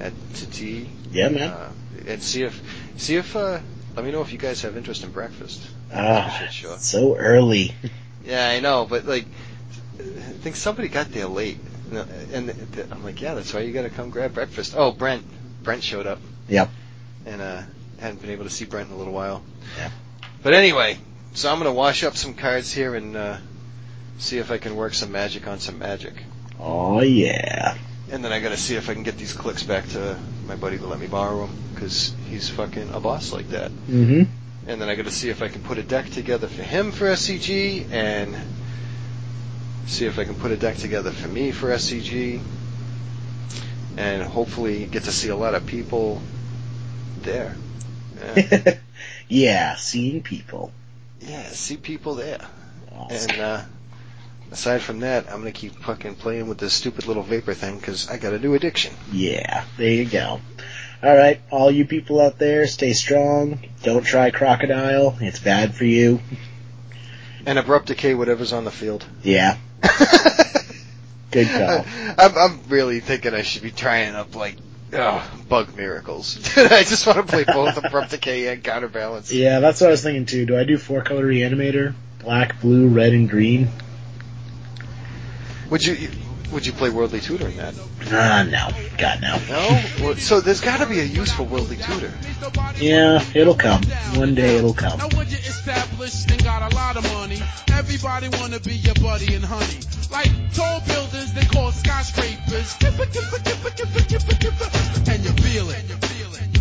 at 0.00 0.12
to 0.34 0.50
tea. 0.50 0.88
yeah, 1.12 1.28
man. 1.28 1.50
Uh, 1.50 1.72
and 2.08 2.20
see 2.20 2.42
if 2.42 2.60
see 2.96 3.14
if 3.14 3.36
uh, 3.36 3.60
let 3.94 4.04
me 4.04 4.10
know 4.10 4.20
if 4.20 4.32
you 4.32 4.38
guys 4.38 4.62
have 4.62 4.76
interest 4.76 5.04
in 5.04 5.12
breakfast. 5.12 5.60
Ah, 5.94 6.48
sure. 6.50 6.78
so 6.78 7.16
early. 7.16 7.74
Yeah, 8.24 8.48
I 8.48 8.60
know, 8.60 8.86
but 8.88 9.04
like, 9.04 9.26
I 9.98 10.02
think 10.42 10.56
somebody 10.56 10.88
got 10.88 11.10
there 11.12 11.26
late, 11.26 11.58
and 11.90 12.50
I'm 12.90 13.04
like, 13.04 13.20
yeah, 13.20 13.34
that's 13.34 13.52
why 13.52 13.60
you 13.60 13.72
got 13.72 13.82
to 13.82 13.90
come 13.90 14.10
grab 14.10 14.32
breakfast. 14.34 14.74
Oh, 14.76 14.92
Brent, 14.92 15.24
Brent 15.62 15.82
showed 15.82 16.06
up, 16.06 16.20
Yep. 16.48 16.70
and 17.26 17.40
uh, 17.42 17.62
hadn't 17.98 18.20
been 18.22 18.30
able 18.30 18.44
to 18.44 18.50
see 18.50 18.64
Brent 18.64 18.88
in 18.88 18.94
a 18.94 18.98
little 18.98 19.12
while. 19.12 19.42
Yeah. 19.78 19.90
But 20.42 20.54
anyway, 20.54 20.98
so 21.34 21.50
I'm 21.52 21.58
gonna 21.58 21.72
wash 21.72 22.04
up 22.04 22.16
some 22.16 22.34
cards 22.34 22.72
here 22.72 22.94
and 22.94 23.16
uh, 23.16 23.36
see 24.18 24.38
if 24.38 24.50
I 24.50 24.58
can 24.58 24.74
work 24.76 24.94
some 24.94 25.12
magic 25.12 25.46
on 25.46 25.58
some 25.60 25.78
magic. 25.78 26.14
Oh 26.58 27.00
yeah. 27.00 27.76
And 28.10 28.24
then 28.24 28.32
I 28.32 28.40
gotta 28.40 28.56
see 28.56 28.74
if 28.76 28.88
I 28.90 28.94
can 28.94 29.02
get 29.04 29.16
these 29.18 29.32
Cliques 29.32 29.62
back 29.62 29.88
to 29.90 30.18
my 30.46 30.56
buddy 30.56 30.78
to 30.78 30.86
let 30.86 30.98
me 31.00 31.06
borrow 31.06 31.46
them, 31.46 31.56
because 31.74 32.14
he's 32.28 32.48
fucking 32.48 32.90
a 32.92 33.00
boss 33.00 33.32
like 33.32 33.48
that. 33.50 33.70
Mm-hmm. 33.70 34.22
And 34.66 34.80
then 34.80 34.88
I 34.88 34.94
gotta 34.94 35.10
see 35.10 35.28
if 35.28 35.42
I 35.42 35.48
can 35.48 35.62
put 35.62 35.78
a 35.78 35.82
deck 35.82 36.10
together 36.10 36.46
for 36.46 36.62
him 36.62 36.92
for 36.92 37.06
SCG, 37.06 37.90
and 37.90 38.36
see 39.86 40.06
if 40.06 40.18
I 40.18 40.24
can 40.24 40.34
put 40.34 40.52
a 40.52 40.56
deck 40.56 40.76
together 40.76 41.10
for 41.10 41.28
me 41.28 41.50
for 41.50 41.68
SCG, 41.68 42.40
and 43.96 44.22
hopefully 44.22 44.86
get 44.86 45.04
to 45.04 45.12
see 45.12 45.28
a 45.28 45.36
lot 45.36 45.54
of 45.54 45.66
people 45.66 46.22
there. 47.22 47.56
Yeah, 48.36 48.74
yeah, 49.28 49.76
seeing 49.76 50.22
people. 50.22 50.72
yeah 51.20 51.42
see 51.48 51.76
people 51.76 52.14
there. 52.14 52.46
Awesome. 52.92 53.30
And 53.30 53.40
uh, 53.40 53.62
aside 54.52 54.80
from 54.80 55.00
that, 55.00 55.28
I'm 55.28 55.38
gonna 55.38 55.50
keep 55.50 55.74
fucking 55.74 56.14
playing 56.16 56.48
with 56.48 56.58
this 56.58 56.72
stupid 56.72 57.08
little 57.08 57.24
vapor 57.24 57.54
thing, 57.54 57.78
because 57.78 58.08
I 58.08 58.18
got 58.18 58.32
a 58.32 58.38
new 58.38 58.54
addiction. 58.54 58.94
Yeah, 59.10 59.64
there 59.76 59.90
you 59.90 60.04
go. 60.04 60.40
All 61.02 61.16
right, 61.16 61.40
all 61.50 61.68
you 61.70 61.84
people 61.84 62.20
out 62.20 62.38
there, 62.38 62.66
stay 62.68 62.92
strong. 62.92 63.58
Don't 63.82 64.04
try 64.04 64.30
crocodile. 64.30 65.16
It's 65.20 65.40
bad 65.40 65.74
for 65.74 65.84
you. 65.84 66.20
And 67.44 67.58
abrupt 67.58 67.86
decay, 67.86 68.14
whatever's 68.14 68.52
on 68.52 68.64
the 68.64 68.70
field. 68.70 69.04
Yeah, 69.24 69.56
good 71.32 71.48
call. 71.48 71.84
I'm, 72.18 72.38
I'm 72.38 72.60
really 72.68 73.00
thinking 73.00 73.34
I 73.34 73.42
should 73.42 73.62
be 73.62 73.72
trying 73.72 74.14
up 74.14 74.36
like 74.36 74.56
oh, 74.92 75.28
bug 75.48 75.76
miracles. 75.76 76.38
I 76.56 76.84
just 76.84 77.04
want 77.04 77.18
to 77.18 77.24
play 77.24 77.44
both 77.44 77.76
abrupt 77.76 78.10
decay 78.10 78.52
and 78.52 78.62
counterbalance. 78.62 79.32
Yeah, 79.32 79.58
that's 79.58 79.80
what 79.80 79.88
I 79.88 79.90
was 79.90 80.04
thinking 80.04 80.26
too. 80.26 80.46
Do 80.46 80.56
I 80.56 80.62
do 80.62 80.78
four 80.78 81.02
color 81.02 81.26
reanimator? 81.26 81.94
Black, 82.20 82.60
blue, 82.60 82.86
red, 82.86 83.12
and 83.12 83.28
green? 83.28 83.68
Would 85.68 85.84
you 85.84 86.10
would 86.52 86.66
you 86.66 86.72
play 86.72 86.90
worldly 86.90 87.20
tutor 87.20 87.48
in 87.48 87.56
that? 87.56 87.74
Ah, 88.10 88.46
no. 88.48 88.68
God, 88.98 89.20
no. 89.22 89.38
No. 89.48 89.82
Well, 90.00 90.16
so 90.16 90.40
there's 90.40 90.60
got 90.60 90.80
to 90.80 90.86
be 90.86 91.00
a 91.00 91.04
use 91.04 91.32
for 91.32 91.44
worldly 91.44 91.76
tutor. 91.76 92.12
Yeah, 92.78 93.24
it'll 93.34 93.54
come. 93.54 93.82
One 94.14 94.34
day 94.34 94.56
it'll 94.56 94.74
come. 94.74 94.98
Now 94.98 95.08
when 95.16 95.28
you're 95.28 95.38
established 95.40 96.30
and 96.30 96.42
got 96.44 96.72
a 96.72 96.74
lot 96.74 96.96
of 96.96 97.04
money, 97.14 97.40
everybody 97.72 98.28
wanna 98.28 98.60
be 98.60 98.74
your 98.74 98.94
buddy 98.94 99.34
and 99.34 99.44
honey. 99.44 99.80
Like 100.10 100.30
tall 100.52 100.80
buildings, 100.86 101.32
they 101.32 101.44
call 101.44 101.72
skyscrapers. 101.72 102.76
And 105.08 105.24
you 105.24 105.32
feel 105.42 105.70
it. 105.70 106.11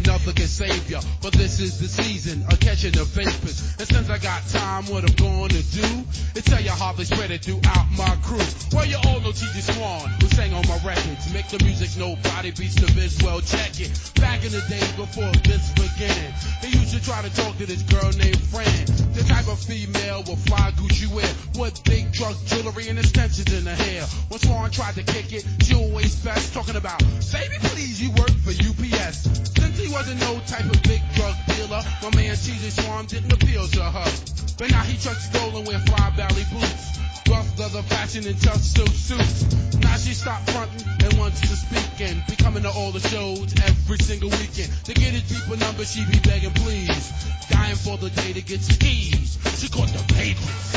Nothing 0.06 0.34
can 0.34 0.48
save 0.48 0.90
ya, 0.90 1.00
but 1.22 1.34
this 1.34 1.60
is 1.60 1.80
the 1.80 1.88
season 1.88 2.44
of 2.50 2.60
catching 2.60 2.92
the 2.92 3.04
vapors. 3.04 3.76
And 3.78 3.88
since 3.88 4.10
I 4.10 4.18
got 4.18 4.48
time, 4.48 4.86
what 4.88 5.04
I'm 5.04 5.16
gonna 5.16 5.62
do 5.62 5.88
is 6.36 6.44
tell 6.44 6.62
you 6.62 6.72
how 6.72 6.94
they 6.94 7.04
spread 7.04 7.30
it 7.30 7.46
throughout 7.46 7.86
my 7.98 8.10
crew. 8.24 8.42
Well, 8.74 8.86
you 8.86 8.98
all 8.98 9.20
know 9.22 9.32
TJ 9.32 9.62
Swan, 9.76 10.10
who 10.20 10.28
sang 10.30 10.54
on 10.54 10.68
my 10.68 10.78
records. 10.84 11.32
Make 11.34 11.50
the 11.50 11.64
music 11.64 11.90
nobody 11.98 12.52
beats 12.52 12.76
the 12.76 12.92
biz, 12.94 13.22
well 13.22 13.42
check 13.42 13.80
it. 13.80 13.92
Back 14.16 14.44
in 14.44 14.52
the 14.52 14.62
days 14.70 14.92
before 14.94 15.32
this 15.46 15.70
began, 15.78 16.34
they 16.62 16.70
used 16.70 16.94
to 16.94 17.04
try 17.04 17.22
to 17.22 17.30
talk 17.36 17.58
to 17.58 17.66
this 17.66 17.84
girl 17.84 18.10
named 18.18 18.42
Fran. 18.50 18.86
The 19.14 19.24
type 19.28 19.48
of 19.48 19.60
female 19.60 20.24
with 20.26 20.40
fly 20.48 20.72
Gucci 20.78 21.08
wear, 21.14 21.30
with 21.60 21.84
big 21.84 22.12
drug 22.12 22.36
jewelry 22.46 22.90
and 22.90 22.98
extensions 22.98 23.54
in 23.54 23.66
her 23.66 23.76
hair. 23.76 24.04
When 24.30 24.40
Swan 24.40 24.72
tried 24.72 24.96
to 24.96 25.04
kick 25.04 25.32
it, 25.34 25.46
she 25.62 25.76
always 25.76 26.16
best 26.16 26.54
talking 26.54 26.76
about, 26.76 27.00
baby 27.32 27.58
please, 27.62 28.02
you 28.02 28.10
work 28.12 28.34
for 28.42 28.52
UPS. 28.52 29.30
Since 29.62 29.78
he 29.78 29.91
wasn't 29.92 30.20
no 30.22 30.40
type 30.48 30.66
of 30.66 30.82
big 30.84 31.02
drug 31.16 31.36
dealer, 31.48 31.84
my 32.02 32.10
man 32.16 32.36
TJ 32.36 32.72
Swan 32.82 33.06
didn't 33.06 33.32
appeal 33.34 33.68
to 33.68 33.84
her. 33.84 34.12
But 34.58 34.72
now 34.72 34.84
he 34.84 34.98
trucks 34.98 35.26
stolen 35.26 35.66
with 35.66 35.86
fly 35.88 36.10
valley 36.16 36.46
boots. 36.52 37.00
Rough 37.30 37.60
leather 37.60 37.82
fashion 37.84 38.26
and 38.26 38.38
just 38.38 38.76
so 38.76 38.86
suits. 38.86 39.76
Now 39.80 39.98
she 39.98 40.14
stopped 40.14 40.50
fronting 40.52 40.88
and 41.04 41.14
wants 41.20 41.42
to 41.42 41.56
speak 41.56 42.08
and 42.10 42.24
be 42.28 42.36
coming 42.36 42.64
to 42.64 42.70
all 42.70 42.92
the 42.92 43.00
shows 43.00 43.54
every 43.64 43.98
single 43.98 44.30
weekend. 44.30 44.72
To 44.86 44.94
get 44.94 45.14
a 45.14 45.22
deeper 45.28 45.58
number, 45.58 45.84
she 45.84 46.06
be 46.06 46.20
begging 46.20 46.52
please. 46.52 47.12
Dying 47.50 47.76
for 47.76 47.98
the 47.98 48.10
day 48.10 48.34
to 48.34 48.42
get 48.42 48.62
skis. 48.62 49.38
She 49.60 49.68
caught 49.70 49.90
the 49.90 50.04
papers. 50.14 50.72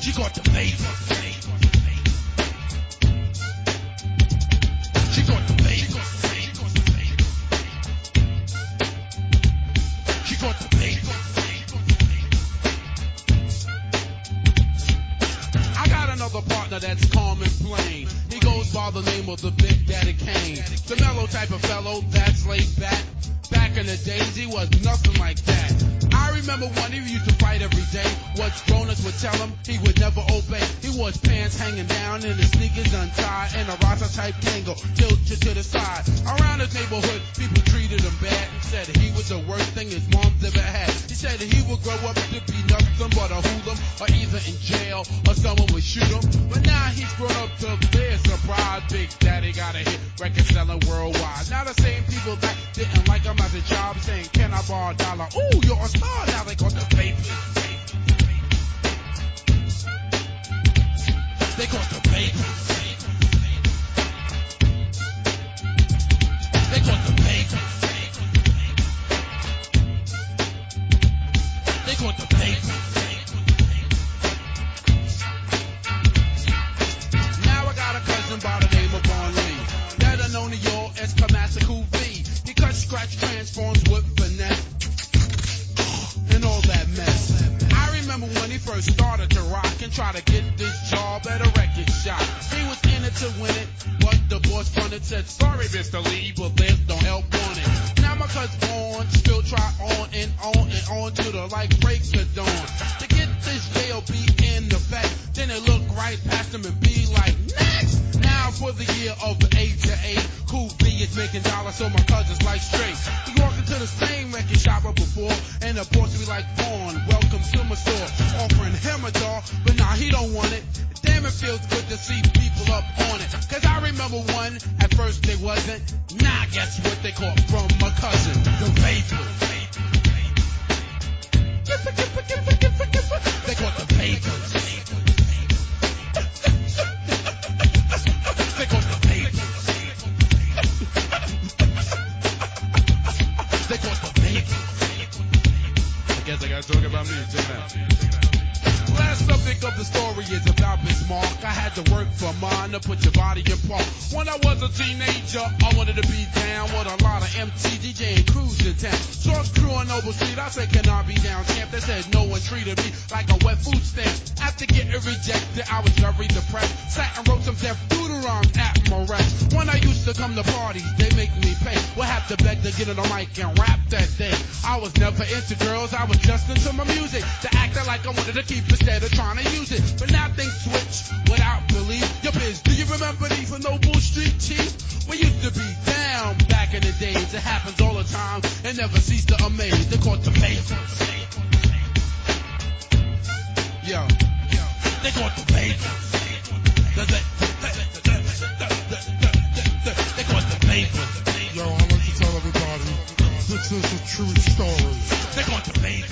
She 0.00 0.12
got 0.12 0.34
the 0.34 0.42
papers. 0.50 1.13